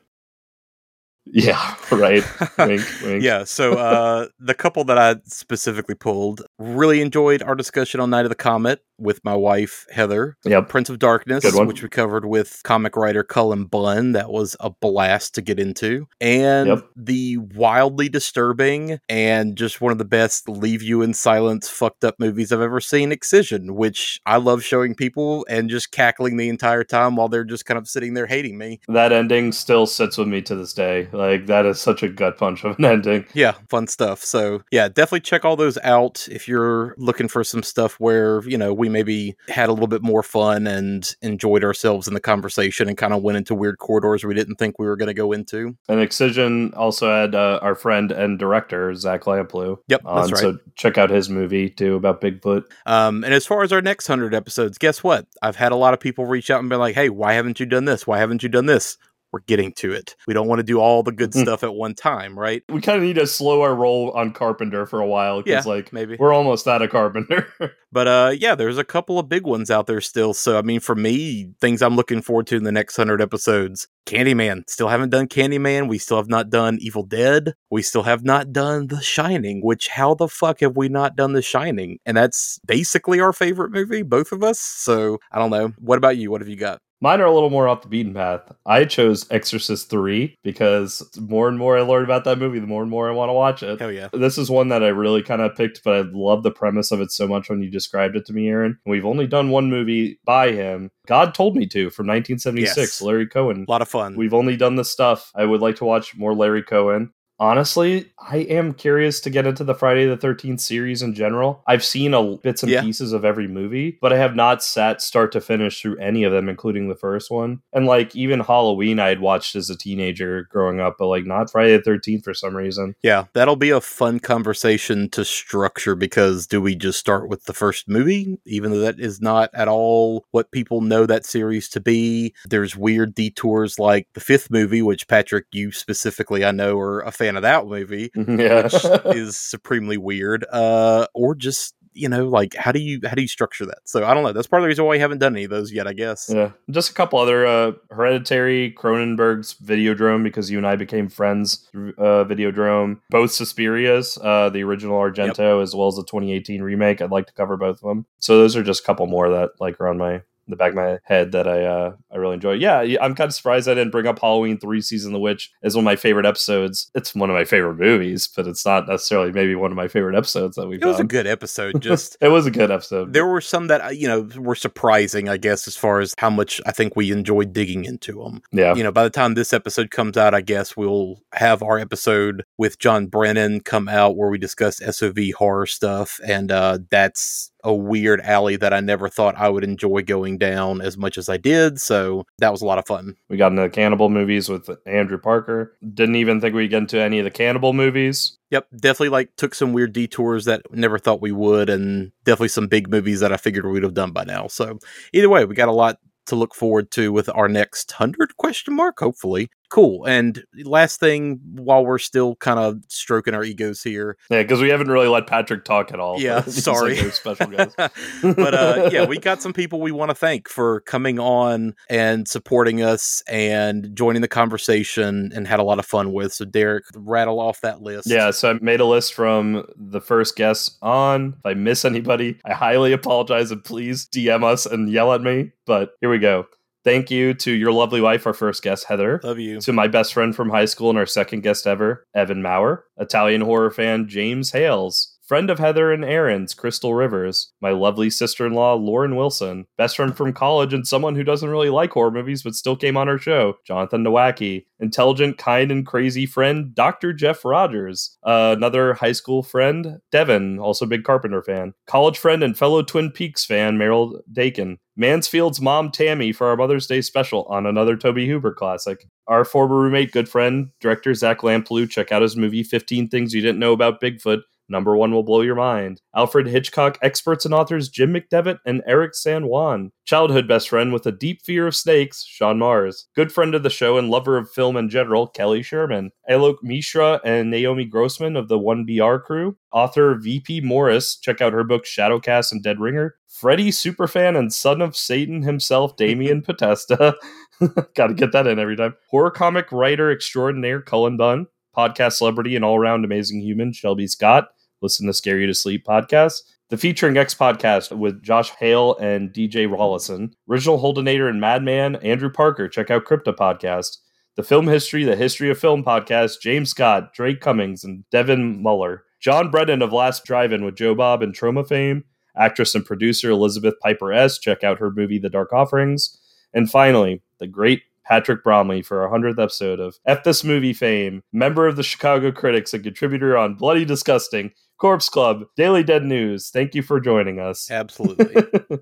Yeah, 1.32 1.74
right. 1.90 2.24
wink, 2.58 2.82
wink. 3.02 3.22
Yeah. 3.22 3.44
So 3.44 3.74
uh, 3.74 4.28
the 4.38 4.54
couple 4.54 4.84
that 4.84 4.98
I 4.98 5.16
specifically 5.24 5.94
pulled 5.94 6.42
really 6.58 7.00
enjoyed 7.00 7.42
our 7.42 7.54
discussion 7.54 8.00
on 8.00 8.10
Night 8.10 8.24
of 8.24 8.30
the 8.30 8.34
Comet 8.36 8.82
with 8.98 9.24
my 9.24 9.34
wife 9.34 9.86
Heather. 9.90 10.36
Yep. 10.44 10.68
Prince 10.68 10.90
of 10.90 10.98
Darkness, 10.98 11.44
which 11.54 11.82
we 11.82 11.88
covered 11.88 12.24
with 12.24 12.60
comic 12.64 12.96
writer 12.96 13.22
Cullen 13.22 13.64
Bunn. 13.66 14.12
That 14.12 14.30
was 14.30 14.56
a 14.60 14.70
blast 14.70 15.34
to 15.36 15.42
get 15.42 15.58
into. 15.60 16.06
And 16.20 16.68
Yep. 16.68 16.84
the 16.96 17.38
wildly 17.54 18.08
disturbing 18.08 18.98
and 19.08 19.56
just 19.56 19.80
one 19.80 19.92
of 19.92 19.98
the 19.98 20.04
best 20.04 20.48
leave 20.48 20.82
you 20.82 21.02
in 21.02 21.14
silence 21.14 21.68
fucked 21.68 22.04
up 22.04 22.16
movies 22.18 22.52
I've 22.52 22.60
ever 22.60 22.80
seen, 22.80 23.12
Excision, 23.12 23.74
which 23.74 24.20
I 24.26 24.36
love 24.36 24.62
showing 24.62 24.94
people 24.94 25.46
and 25.48 25.70
just 25.70 25.92
cackling 25.92 26.36
the 26.36 26.48
entire 26.48 26.84
time 26.84 27.16
while 27.16 27.28
they're 27.28 27.44
just 27.44 27.66
kind 27.66 27.78
of 27.78 27.88
sitting 27.88 28.14
there 28.14 28.26
hating 28.26 28.58
me. 28.58 28.80
That 28.88 29.12
ending 29.12 29.52
still 29.52 29.86
sits 29.86 30.18
with 30.18 30.28
me 30.28 30.42
to 30.42 30.54
this 30.54 30.72
day. 30.72 31.08
Like, 31.12 31.46
that 31.46 31.66
is 31.66 31.80
such 31.80 32.02
a 32.02 32.08
gut 32.08 32.36
punch 32.38 32.64
of 32.64 32.78
an 32.78 32.84
ending. 32.98 33.26
Yeah, 33.34 33.54
fun 33.68 33.86
stuff. 33.86 34.22
So, 34.24 34.62
yeah, 34.70 34.88
definitely 34.88 35.20
check 35.20 35.44
all 35.44 35.56
those 35.56 35.78
out 35.82 36.26
if 36.30 36.48
you're 36.48 36.94
looking 36.98 37.28
for 37.28 37.44
some 37.44 37.62
stuff 37.62 37.94
where, 37.98 38.42
you 38.48 38.58
know, 38.58 38.72
we 38.74 38.87
maybe 38.88 39.36
had 39.48 39.68
a 39.68 39.72
little 39.72 39.88
bit 39.88 40.02
more 40.02 40.22
fun 40.22 40.66
and 40.66 41.14
enjoyed 41.22 41.64
ourselves 41.64 42.08
in 42.08 42.14
the 42.14 42.20
conversation 42.20 42.88
and 42.88 42.96
kind 42.96 43.12
of 43.12 43.22
went 43.22 43.38
into 43.38 43.54
weird 43.54 43.78
corridors 43.78 44.24
we 44.24 44.34
didn't 44.34 44.56
think 44.56 44.78
we 44.78 44.86
were 44.86 44.96
going 44.96 45.08
to 45.08 45.14
go 45.14 45.32
into. 45.32 45.76
And 45.88 46.00
Excision 46.00 46.72
also 46.74 47.10
had 47.10 47.34
uh, 47.34 47.58
our 47.62 47.74
friend 47.74 48.12
and 48.12 48.38
director, 48.38 48.94
Zach 48.94 49.22
Lamplugh. 49.22 49.78
Yep, 49.88 50.02
on, 50.04 50.16
that's 50.16 50.32
right. 50.32 50.40
So 50.40 50.58
check 50.76 50.98
out 50.98 51.10
his 51.10 51.28
movie, 51.28 51.70
too, 51.70 51.96
about 51.96 52.20
Bigfoot. 52.20 52.64
Um, 52.86 53.24
and 53.24 53.34
as 53.34 53.46
far 53.46 53.62
as 53.62 53.72
our 53.72 53.82
next 53.82 54.08
100 54.08 54.34
episodes, 54.34 54.78
guess 54.78 55.02
what? 55.02 55.26
I've 55.42 55.56
had 55.56 55.72
a 55.72 55.76
lot 55.76 55.94
of 55.94 56.00
people 56.00 56.26
reach 56.26 56.50
out 56.50 56.60
and 56.60 56.68
be 56.68 56.76
like, 56.76 56.94
hey, 56.94 57.08
why 57.08 57.32
haven't 57.32 57.58
you 57.58 57.66
done 57.66 57.86
this? 57.86 58.06
Why 58.06 58.18
haven't 58.18 58.42
you 58.42 58.48
done 58.48 58.66
this? 58.66 58.98
We're 59.32 59.40
getting 59.40 59.72
to 59.74 59.92
it. 59.92 60.16
We 60.26 60.34
don't 60.34 60.48
want 60.48 60.58
to 60.60 60.62
do 60.64 60.80
all 60.80 61.02
the 61.02 61.12
good 61.12 61.32
Mhm. 61.32 61.42
stuff 61.42 61.62
at 61.64 61.74
one 61.74 61.94
time, 61.94 62.38
right? 62.38 62.62
We 62.70 62.80
kind 62.80 62.96
of 62.98 63.04
need 63.04 63.16
to 63.16 63.26
slow 63.26 63.62
our 63.62 63.74
roll 63.74 64.10
on 64.12 64.32
Carpenter 64.32 64.86
for 64.86 65.00
a 65.00 65.06
while 65.06 65.42
because, 65.42 65.66
Yeah, 65.66 65.70
like, 65.72 65.92
maybe. 65.92 66.16
we're 66.18 66.32
almost 66.32 66.66
out 66.68 66.82
of 66.82 66.90
Carpenter. 66.90 67.46
But 67.90 68.06
uh 68.06 68.34
yeah, 68.38 68.54
there's 68.54 68.76
a 68.76 68.84
couple 68.84 69.18
of 69.18 69.30
big 69.30 69.46
ones 69.46 69.70
out 69.70 69.86
there 69.86 70.02
still. 70.02 70.34
So 70.34 70.58
I 70.58 70.62
mean 70.62 70.78
for 70.78 70.94
me, 70.94 71.52
things 71.58 71.80
I'm 71.80 71.96
looking 71.96 72.20
forward 72.20 72.46
to 72.48 72.56
in 72.56 72.64
the 72.64 72.70
next 72.70 72.98
100 72.98 73.22
episodes. 73.22 73.88
Candyman, 74.04 74.68
still 74.68 74.88
haven't 74.88 75.08
done 75.08 75.26
Candyman. 75.26 75.88
We 75.88 75.96
still 75.96 76.18
have 76.18 76.28
not 76.28 76.50
done 76.50 76.76
Evil 76.82 77.02
Dead. 77.02 77.54
We 77.70 77.80
still 77.80 78.02
have 78.02 78.22
not 78.24 78.52
done 78.52 78.88
The 78.88 79.00
Shining, 79.00 79.62
which 79.64 79.88
how 79.88 80.12
the 80.12 80.28
fuck 80.28 80.60
have 80.60 80.76
we 80.76 80.90
not 80.90 81.16
done 81.16 81.32
The 81.32 81.40
Shining? 81.40 81.98
And 82.04 82.14
that's 82.14 82.58
basically 82.66 83.20
our 83.20 83.32
favorite 83.32 83.70
movie, 83.72 84.02
both 84.02 84.32
of 84.32 84.42
us. 84.44 84.60
So 84.60 85.16
I 85.32 85.38
don't 85.38 85.50
know. 85.50 85.72
What 85.78 85.96
about 85.96 86.18
you? 86.18 86.30
What 86.30 86.42
have 86.42 86.48
you 86.48 86.56
got? 86.56 86.82
Mine 87.00 87.20
are 87.20 87.26
a 87.26 87.32
little 87.32 87.50
more 87.50 87.68
off 87.68 87.82
the 87.82 87.88
beaten 87.88 88.12
path. 88.12 88.40
I 88.66 88.84
chose 88.84 89.24
Exorcist 89.30 89.88
3 89.88 90.34
because 90.42 90.98
the 91.14 91.20
more 91.20 91.46
and 91.48 91.56
more 91.56 91.78
I 91.78 91.82
learn 91.82 92.02
about 92.02 92.24
that 92.24 92.38
movie, 92.38 92.58
the 92.58 92.66
more 92.66 92.82
and 92.82 92.90
more 92.90 93.08
I 93.08 93.12
want 93.12 93.28
to 93.28 93.34
watch 93.34 93.62
it. 93.62 93.78
Hell 93.78 93.92
yeah. 93.92 94.08
This 94.12 94.36
is 94.36 94.50
one 94.50 94.68
that 94.70 94.82
I 94.82 94.88
really 94.88 95.22
kind 95.22 95.40
of 95.40 95.54
picked, 95.54 95.84
but 95.84 95.94
I 95.94 96.00
love 96.12 96.42
the 96.42 96.50
premise 96.50 96.90
of 96.90 97.00
it 97.00 97.12
so 97.12 97.28
much 97.28 97.48
when 97.48 97.62
you 97.62 97.70
described 97.70 98.16
it 98.16 98.26
to 98.26 98.32
me, 98.32 98.48
Aaron. 98.48 98.78
We've 98.84 99.06
only 99.06 99.28
done 99.28 99.50
one 99.50 99.70
movie 99.70 100.18
by 100.24 100.50
him. 100.50 100.90
God 101.06 101.34
told 101.34 101.54
me 101.56 101.66
to 101.66 101.88
from 101.90 102.08
1976, 102.08 102.76
Yes. 102.76 103.00
Larry 103.02 103.26
Cohen. 103.28 103.64
A 103.68 103.70
lot 103.70 103.80
of 103.82 103.88
fun. 103.88 104.16
We've 104.16 104.34
only 104.34 104.56
done 104.56 104.74
the 104.74 104.84
stuff. 104.84 105.30
I 105.36 105.44
would 105.44 105.60
like 105.60 105.76
to 105.76 105.84
watch 105.84 106.16
more 106.16 106.34
Larry 106.34 106.62
Cohen. 106.64 107.12
Honestly, 107.40 108.10
I 108.18 108.38
am 108.38 108.74
curious 108.74 109.20
to 109.20 109.30
get 109.30 109.46
into 109.46 109.62
the 109.62 109.74
Friday 109.74 110.06
the 110.06 110.16
13th 110.16 110.60
series 110.60 111.02
in 111.02 111.14
general. 111.14 111.62
I've 111.68 111.84
seen 111.84 112.12
a 112.12 112.36
bits 112.36 112.64
and 112.64 112.72
Yeah. 112.72 112.82
pieces 112.82 113.12
of 113.12 113.24
every 113.24 113.46
movie, 113.46 113.96
but 114.00 114.12
I 114.12 114.16
have 114.16 114.34
not 114.34 114.60
sat 114.62 115.00
start 115.00 115.30
to 115.32 115.40
finish 115.40 115.80
through 115.80 115.98
any 115.98 116.24
of 116.24 116.32
them, 116.32 116.48
including 116.48 116.88
the 116.88 116.96
first 116.96 117.30
one. 117.30 117.60
And 117.72 117.86
like 117.86 118.16
even 118.16 118.40
Halloween, 118.40 118.98
I 118.98 119.08
had 119.08 119.20
watched 119.20 119.54
as 119.54 119.70
a 119.70 119.78
teenager 119.78 120.48
growing 120.50 120.80
up, 120.80 120.96
but 120.98 121.06
like 121.06 121.26
not 121.26 121.48
Friday 121.50 121.76
the 121.76 121.82
13th 121.82 122.24
for 122.24 122.34
some 122.34 122.56
reason. 122.56 122.96
Yeah, 123.04 123.26
that'll 123.34 123.54
be 123.56 123.70
a 123.70 123.80
fun 123.80 124.18
conversation 124.18 125.08
to 125.10 125.24
structure 125.24 125.94
because 125.94 126.46
do 126.48 126.60
we 126.60 126.74
just 126.74 126.98
start 126.98 127.28
with 127.28 127.44
the 127.44 127.54
first 127.54 127.88
movie, 127.88 128.36
even 128.46 128.72
though 128.72 128.80
that 128.80 128.98
is 128.98 129.20
not 129.20 129.50
at 129.54 129.68
all 129.68 130.26
what 130.32 130.50
people 130.50 130.80
know 130.80 131.06
that 131.06 131.24
series 131.24 131.68
to 131.68 131.80
be? 131.80 132.34
There's 132.46 132.76
weird 132.76 133.14
detours 133.14 133.78
like 133.78 134.08
the 134.14 134.20
fifth 134.20 134.50
movie, 134.50 134.82
which 134.82 135.06
Patrick, 135.06 135.46
you 135.52 135.70
specifically, 135.70 136.44
I 136.44 136.50
know, 136.50 136.76
are 136.80 137.00
a 137.00 137.12
fan 137.12 137.27
of 137.36 137.42
that 137.42 137.66
movie, 137.66 138.10
yeah. 138.14 138.62
which 138.64 139.16
is 139.16 139.36
supremely 139.36 139.96
weird. 139.96 140.44
Uh, 140.50 141.06
or 141.14 141.34
just 141.34 141.74
you 141.98 142.08
know, 142.08 142.28
like 142.28 142.54
how 142.54 142.70
do 142.70 142.78
you 142.78 143.00
how 143.04 143.14
do 143.14 143.22
you 143.22 143.28
structure 143.28 143.66
that? 143.66 143.78
So 143.84 144.04
I 144.04 144.14
don't 144.14 144.22
know. 144.22 144.32
That's 144.32 144.46
part 144.46 144.62
of 144.62 144.64
the 144.64 144.68
reason 144.68 144.84
why 144.84 144.92
we 144.92 144.98
haven't 145.00 145.18
done 145.18 145.34
any 145.34 145.44
of 145.44 145.50
those 145.50 145.72
yet, 145.72 145.86
I 145.86 145.92
guess. 145.92 146.30
Yeah, 146.32 146.52
just 146.70 146.90
a 146.90 146.94
couple 146.94 147.18
other 147.18 147.44
uh, 147.44 147.72
Hereditary, 147.90 148.72
Cronenberg's 148.72 149.54
Videodrome 149.54 150.22
because 150.22 150.50
you 150.50 150.58
and 150.58 150.66
I 150.66 150.76
became 150.76 151.08
friends 151.08 151.68
through 151.70 151.94
uh, 151.98 152.24
Videodrome. 152.24 153.00
Both 153.10 153.30
Suspirias, 153.30 154.18
uh, 154.22 154.48
the 154.50 154.62
original 154.62 154.98
Argento 154.98 155.62
as 155.62 155.74
well 155.74 155.88
as 155.88 155.96
the 155.96 156.04
2018 156.04 156.62
remake. 156.62 157.02
I'd 157.02 157.10
like 157.10 157.26
to 157.26 157.34
cover 157.34 157.56
both 157.56 157.82
of 157.82 157.88
them. 157.88 158.06
So 158.20 158.38
those 158.38 158.54
are 158.54 158.62
just 158.62 158.82
a 158.82 158.84
couple 158.84 159.06
more 159.06 159.28
that 159.30 159.52
like 159.60 159.80
are 159.80 159.88
on 159.88 159.98
my 159.98 160.22
the 160.48 160.56
back 160.56 160.70
of 160.70 160.76
my 160.76 160.98
head 161.04 161.32
that 161.32 161.46
I 161.46 161.64
uh, 161.64 161.92
I 162.12 162.16
really 162.16 162.34
enjoy. 162.34 162.52
Yeah, 162.52 162.80
I'm 163.00 163.14
kind 163.14 163.28
of 163.28 163.34
surprised 163.34 163.68
I 163.68 163.74
didn't 163.74 163.90
bring 163.90 164.06
up 164.06 164.18
Halloween 164.18 164.58
Three: 164.58 164.80
Season 164.80 165.10
of 165.10 165.14
the 165.14 165.20
Witch 165.20 165.52
as 165.62 165.74
one 165.74 165.82
of 165.82 165.84
my 165.84 165.96
favorite 165.96 166.26
episodes. 166.26 166.90
It's 166.94 167.14
one 167.14 167.30
of 167.30 167.34
my 167.34 167.44
favorite 167.44 167.76
movies, 167.76 168.26
but 168.28 168.46
it's 168.46 168.64
not 168.64 168.88
necessarily 168.88 169.32
maybe 169.32 169.54
one 169.54 169.70
of 169.70 169.76
my 169.76 169.88
favorite 169.88 170.16
episodes 170.16 170.56
that 170.56 170.66
we've 170.66 170.82
It 170.82 170.86
was 170.86 171.00
a 171.00 171.04
good 171.04 171.26
episode. 171.26 171.80
Just 171.88 172.16
it 172.20 172.28
was 172.28 172.46
a 172.46 172.50
good 172.50 172.70
episode. 172.70 173.12
there 173.12 173.26
were 173.26 173.40
some 173.40 173.66
that 173.68 173.84
uh, 173.84 173.88
you 173.88 174.08
know 174.08 174.28
were 174.36 174.54
surprising, 174.54 175.28
I 175.28 175.36
guess, 175.36 175.68
as 175.68 175.76
far 175.76 176.00
as 176.00 176.14
how 176.18 176.30
much 176.30 176.60
I 176.66 176.72
think 176.72 176.96
we 176.96 177.10
enjoyed 177.12 177.52
digging 177.52 177.84
into 177.84 178.22
them. 178.22 178.42
yeah, 178.52 178.74
You 178.74 178.82
know, 178.82 178.92
by 178.92 179.04
the 179.04 179.10
time 179.10 179.34
this 179.34 179.52
episode 179.52 179.90
comes 179.90 180.16
out, 180.16 180.34
I 180.34 180.40
guess 180.40 180.76
we'll 180.76 181.20
have 181.34 181.62
our 181.62 181.78
episode 181.78 182.44
with 182.56 182.78
John 182.78 183.06
Brennan 183.06 183.60
come 183.60 183.88
out 183.88 184.16
where 184.16 184.28
we 184.30 184.38
discuss 184.38 184.78
SOV 184.78 185.18
horror 185.36 185.66
stuff, 185.66 186.20
and 186.26 186.50
uh, 186.50 186.78
that's 186.90 187.50
a 187.68 187.74
weird 187.74 188.22
alley 188.22 188.56
that 188.56 188.72
I 188.72 188.80
never 188.80 189.10
thought 189.10 189.36
I 189.36 189.50
would 189.50 189.62
enjoy 189.62 190.02
going 190.02 190.38
down 190.38 190.80
as 190.80 190.96
much 190.96 191.18
as 191.18 191.28
I 191.28 191.36
did. 191.36 191.78
So 191.78 192.24
that 192.38 192.50
was 192.50 192.62
a 192.62 192.66
lot 192.66 192.78
of 192.78 192.86
fun. 192.86 193.14
We 193.28 193.36
got 193.36 193.52
into 193.52 193.68
cannibal 193.68 194.08
movies 194.08 194.48
with 194.48 194.70
Andrew 194.86 195.18
Parker. 195.18 195.76
Didn't 195.94 196.16
even 196.16 196.40
think 196.40 196.54
we'd 196.54 196.68
get 196.70 196.78
into 196.78 196.98
any 196.98 197.18
of 197.18 197.24
the 197.24 197.30
cannibal 197.30 197.74
movies. 197.74 198.38
Yep, 198.50 198.68
definitely 198.80 199.10
like 199.10 199.36
took 199.36 199.54
some 199.54 199.74
weird 199.74 199.92
detours 199.92 200.46
that 200.46 200.62
never 200.72 200.98
thought 200.98 201.20
we 201.20 201.32
would, 201.32 201.68
and 201.68 202.12
definitely 202.24 202.48
some 202.48 202.66
big 202.66 202.90
movies 202.90 203.20
that 203.20 203.32
I 203.32 203.36
figured 203.36 203.66
we'd 203.66 203.82
have 203.82 203.92
done 203.92 204.12
by 204.12 204.24
now. 204.24 204.46
So 204.46 204.78
either 205.12 205.28
way, 205.28 205.44
we 205.44 205.54
got 205.54 205.68
a 205.68 205.72
lot 205.72 205.98
to 206.26 206.36
look 206.36 206.54
forward 206.54 206.90
to 206.92 207.12
with 207.12 207.28
our 207.34 207.48
next 207.48 207.92
hundred 207.92 208.36
question 208.38 208.74
mark. 208.74 209.00
Hopefully, 209.00 209.50
cool. 209.68 210.04
And 210.04 210.42
last 210.64 211.00
thing, 211.00 211.40
while 211.54 211.84
we're 211.84 211.98
still 211.98 212.36
kind 212.36 212.58
of 212.58 212.78
stroking 212.88 213.34
our 213.34 213.44
egos 213.44 213.82
here, 213.82 214.16
Yeah, 214.30 214.42
because 214.42 214.60
we 214.60 214.68
haven't 214.68 214.90
really 214.90 215.08
let 215.08 215.26
Patrick 215.26 215.64
talk 215.64 215.92
at 215.92 216.00
all. 216.00 216.20
Yeah, 216.20 216.40
sorry. 216.46 216.96
special 217.10 217.46
guest. 217.46 217.76
but 218.22 218.54
uh, 218.54 218.90
yeah, 218.92 219.06
we 219.06 219.18
got 219.18 219.42
some 219.42 219.52
people 219.52 219.80
we 219.80 219.92
want 219.92 220.10
to 220.10 220.14
thank 220.14 220.48
for 220.48 220.80
coming 220.82 221.18
on 221.18 221.74
and 221.90 222.26
supporting 222.28 222.82
us 222.82 223.22
and 223.28 223.94
joining 223.94 224.22
the 224.22 224.28
conversation 224.28 225.30
and 225.34 225.46
had 225.46 225.60
a 225.60 225.64
lot 225.64 225.78
of 225.78 225.86
fun 225.86 226.12
with. 226.12 226.32
So 226.32 226.44
Derek, 226.44 226.84
rattle 226.94 227.40
off 227.40 227.60
that 227.60 227.82
list. 227.82 228.08
Yeah, 228.08 228.30
so 228.30 228.50
I 228.52 228.58
made 228.60 228.80
a 228.80 228.84
list 228.86 229.14
from 229.14 229.64
the 229.76 230.00
first 230.00 230.36
guests 230.36 230.76
on. 230.82 231.34
If 231.38 231.46
I 231.46 231.54
miss 231.54 231.84
anybody, 231.84 232.38
I 232.44 232.52
highly 232.54 232.92
apologize 232.92 233.50
and 233.50 233.62
please 233.62 234.06
DM 234.06 234.44
us 234.44 234.66
and 234.66 234.90
yell 234.90 235.12
at 235.12 235.20
me. 235.22 235.52
But 235.66 235.90
here 236.00 236.10
we 236.10 236.18
go. 236.18 236.46
Thank 236.84 237.10
you 237.10 237.34
to 237.34 237.50
your 237.52 237.72
lovely 237.72 238.00
wife, 238.00 238.26
our 238.26 238.32
first 238.32 238.62
guest, 238.62 238.86
Heather. 238.88 239.20
love 239.22 239.38
you. 239.38 239.60
To 239.60 239.72
my 239.72 239.88
best 239.88 240.14
friend 240.14 240.34
from 240.34 240.50
high 240.50 240.64
school 240.64 240.90
and 240.90 240.98
our 240.98 241.06
second 241.06 241.42
guest 241.42 241.66
ever, 241.66 242.06
Evan 242.14 242.40
Maurer. 242.40 242.84
Italian 242.96 243.40
horror 243.40 243.70
fan, 243.70 244.08
James 244.08 244.52
Hales. 244.52 245.17
Friend 245.28 245.50
of 245.50 245.58
Heather 245.58 245.92
and 245.92 246.06
Aaron's, 246.06 246.54
Crystal 246.54 246.94
Rivers. 246.94 247.52
My 247.60 247.70
lovely 247.70 248.08
sister 248.08 248.46
in 248.46 248.54
law, 248.54 248.72
Lauren 248.72 249.14
Wilson. 249.14 249.66
Best 249.76 249.96
friend 249.96 250.16
from 250.16 250.32
college 250.32 250.72
and 250.72 250.88
someone 250.88 251.16
who 251.16 251.22
doesn't 251.22 251.50
really 251.50 251.68
like 251.68 251.92
horror 251.92 252.10
movies 252.10 252.42
but 252.42 252.54
still 252.54 252.76
came 252.76 252.96
on 252.96 253.10
our 253.10 253.18
show, 253.18 253.58
Jonathan 253.66 254.02
Nowacki. 254.02 254.64
Intelligent, 254.80 255.36
kind, 255.36 255.70
and 255.70 255.86
crazy 255.86 256.24
friend, 256.24 256.74
Dr. 256.74 257.12
Jeff 257.12 257.44
Rogers. 257.44 258.16
Uh, 258.22 258.54
another 258.56 258.94
high 258.94 259.12
school 259.12 259.42
friend, 259.42 259.98
Devin, 260.10 260.58
also 260.60 260.86
big 260.86 261.04
Carpenter 261.04 261.42
fan. 261.42 261.74
College 261.86 262.16
friend 262.16 262.42
and 262.42 262.56
fellow 262.56 262.82
Twin 262.82 263.10
Peaks 263.10 263.44
fan, 263.44 263.76
Meryl 263.76 264.18
Dakin. 264.32 264.78
Mansfield's 264.96 265.60
mom, 265.60 265.90
Tammy, 265.90 266.32
for 266.32 266.46
our 266.46 266.56
Mother's 266.56 266.86
Day 266.86 267.02
special 267.02 267.44
on 267.50 267.66
another 267.66 267.98
Tobe 267.98 268.20
Hooper 268.20 268.54
classic. 268.54 269.06
Our 269.26 269.44
former 269.44 269.76
roommate, 269.76 270.10
good 270.10 270.26
friend, 270.28 270.70
director 270.80 271.12
Zach 271.12 271.40
Lamplugh. 271.40 271.90
Check 271.90 272.12
out 272.12 272.22
his 272.22 272.34
movie 272.34 272.62
15 272.62 273.10
Things 273.10 273.34
You 273.34 273.42
Didn't 273.42 273.58
Know 273.58 273.74
About 273.74 274.00
Bigfoot. 274.00 274.40
Number 274.68 274.96
one 274.96 275.12
will 275.12 275.22
blow 275.22 275.40
your 275.40 275.54
mind. 275.54 276.02
Alfred 276.14 276.46
Hitchcock 276.46 276.98
experts 277.00 277.44
and 277.44 277.54
authors 277.54 277.88
Jim 277.88 278.12
McDevitt 278.12 278.58
and 278.66 278.82
Eric 278.86 279.14
San 279.14 279.46
Juan. 279.46 279.92
Childhood 280.04 280.46
best 280.46 280.68
friend 280.68 280.92
with 280.92 281.06
a 281.06 281.12
deep 281.12 281.42
fear 281.42 281.66
of 281.66 281.74
snakes, 281.74 282.24
Sean 282.24 282.58
Mars. 282.58 283.06
Good 283.14 283.32
friend 283.32 283.54
of 283.54 283.62
the 283.62 283.70
show 283.70 283.96
and 283.98 284.10
lover 284.10 284.36
of 284.36 284.50
film 284.50 284.76
in 284.76 284.88
general, 284.90 285.26
Kelly 285.26 285.62
Sherman. 285.62 286.10
Alok 286.30 286.56
Mishra 286.62 287.20
and 287.24 287.50
Naomi 287.50 287.84
Grossman 287.84 288.36
of 288.36 288.48
the 288.48 288.58
1BR 288.58 289.22
crew. 289.24 289.56
Author 289.72 290.14
VP 290.16 290.60
Morris. 290.60 291.16
Check 291.16 291.40
out 291.40 291.52
her 291.52 291.64
book 291.64 291.84
Shadowcast 291.84 292.52
and 292.52 292.62
Dead 292.62 292.80
Ringer. 292.80 293.16
Freddie 293.26 293.70
Superfan 293.70 294.36
and 294.36 294.52
son 294.52 294.82
of 294.82 294.96
Satan 294.96 295.42
himself, 295.42 295.96
Damien 295.96 296.42
Potesta. 296.46 297.14
Gotta 297.94 298.14
get 298.14 298.32
that 298.32 298.46
in 298.46 298.58
every 298.58 298.76
time. 298.76 298.94
Horror 299.10 299.30
comic 299.30 299.70
writer 299.72 300.10
extraordinaire 300.10 300.82
Cullen 300.82 301.16
Bunn. 301.16 301.46
Podcast 301.76 302.14
celebrity 302.14 302.56
and 302.56 302.64
all 302.64 302.76
around 302.76 303.04
amazing 303.04 303.40
human, 303.40 303.72
Shelby 303.72 304.08
Scott. 304.08 304.48
Listen 304.80 305.06
to 305.06 305.12
Scare 305.12 305.38
You 305.38 305.46
to 305.46 305.54
Sleep 305.54 305.84
podcast. 305.84 306.42
The 306.70 306.76
Featuring 306.76 307.16
X 307.16 307.34
podcast 307.34 307.96
with 307.96 308.22
Josh 308.22 308.50
Hale 308.50 308.96
and 308.98 309.32
DJ 309.32 309.66
Rollison. 309.66 310.32
Original 310.48 310.78
Holdenator 310.78 311.28
and 311.28 311.40
Madman, 311.40 311.96
Andrew 311.96 312.30
Parker. 312.30 312.68
Check 312.68 312.90
out 312.90 313.04
Crypto 313.04 313.32
podcast. 313.32 313.98
The 314.36 314.44
Film 314.44 314.68
History, 314.68 315.02
The 315.02 315.16
History 315.16 315.50
of 315.50 315.58
Film 315.58 315.82
podcast, 315.82 316.40
James 316.40 316.70
Scott, 316.70 317.12
Drake 317.12 317.40
Cummings, 317.40 317.82
and 317.82 318.08
Devin 318.10 318.62
Muller. 318.62 319.04
John 319.20 319.50
Brennan 319.50 319.82
of 319.82 319.92
Last 319.92 320.24
Drive-In 320.24 320.64
with 320.64 320.76
Joe 320.76 320.94
Bob 320.94 321.22
and 321.22 321.34
Troma 321.34 321.66
fame. 321.66 322.04
Actress 322.36 322.76
and 322.76 322.84
producer 322.84 323.30
Elizabeth 323.30 323.74
Piper 323.82 324.12
S. 324.12 324.38
Check 324.38 324.62
out 324.62 324.78
her 324.78 324.92
movie 324.92 325.18
The 325.18 325.28
Dark 325.28 325.52
Offerings. 325.52 326.16
And 326.54 326.70
finally, 326.70 327.20
the 327.40 327.48
great 327.48 327.82
Patrick 328.04 328.44
Bromley 328.44 328.80
for 328.80 329.02
our 329.02 329.10
100th 329.10 329.42
episode 329.42 329.80
of 329.80 329.98
F 330.06 330.22
This 330.22 330.44
Movie 330.44 330.72
fame, 330.72 331.22
member 331.32 331.66
of 331.66 331.76
the 331.76 331.82
Chicago 331.82 332.30
Critics 332.30 332.72
and 332.72 332.84
contributor 332.84 333.36
on 333.36 333.54
Bloody 333.54 333.84
Disgusting, 333.84 334.52
Corpse 334.78 335.08
Club, 335.08 335.44
Daily 335.56 335.82
Dead 335.82 336.04
News. 336.04 336.50
Thank 336.50 336.74
you 336.74 336.82
for 336.82 337.00
joining 337.00 337.40
us. 337.40 337.70
Absolutely. 337.70 338.34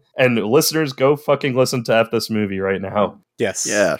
and 0.18 0.36
listeners, 0.36 0.92
go 0.92 1.16
fucking 1.16 1.54
listen 1.54 1.82
to 1.84 1.94
F 1.94 2.10
This 2.10 2.30
Movie 2.30 2.60
right 2.60 2.80
now. 2.80 3.18
yes. 3.38 3.66
Yeah. 3.66 3.96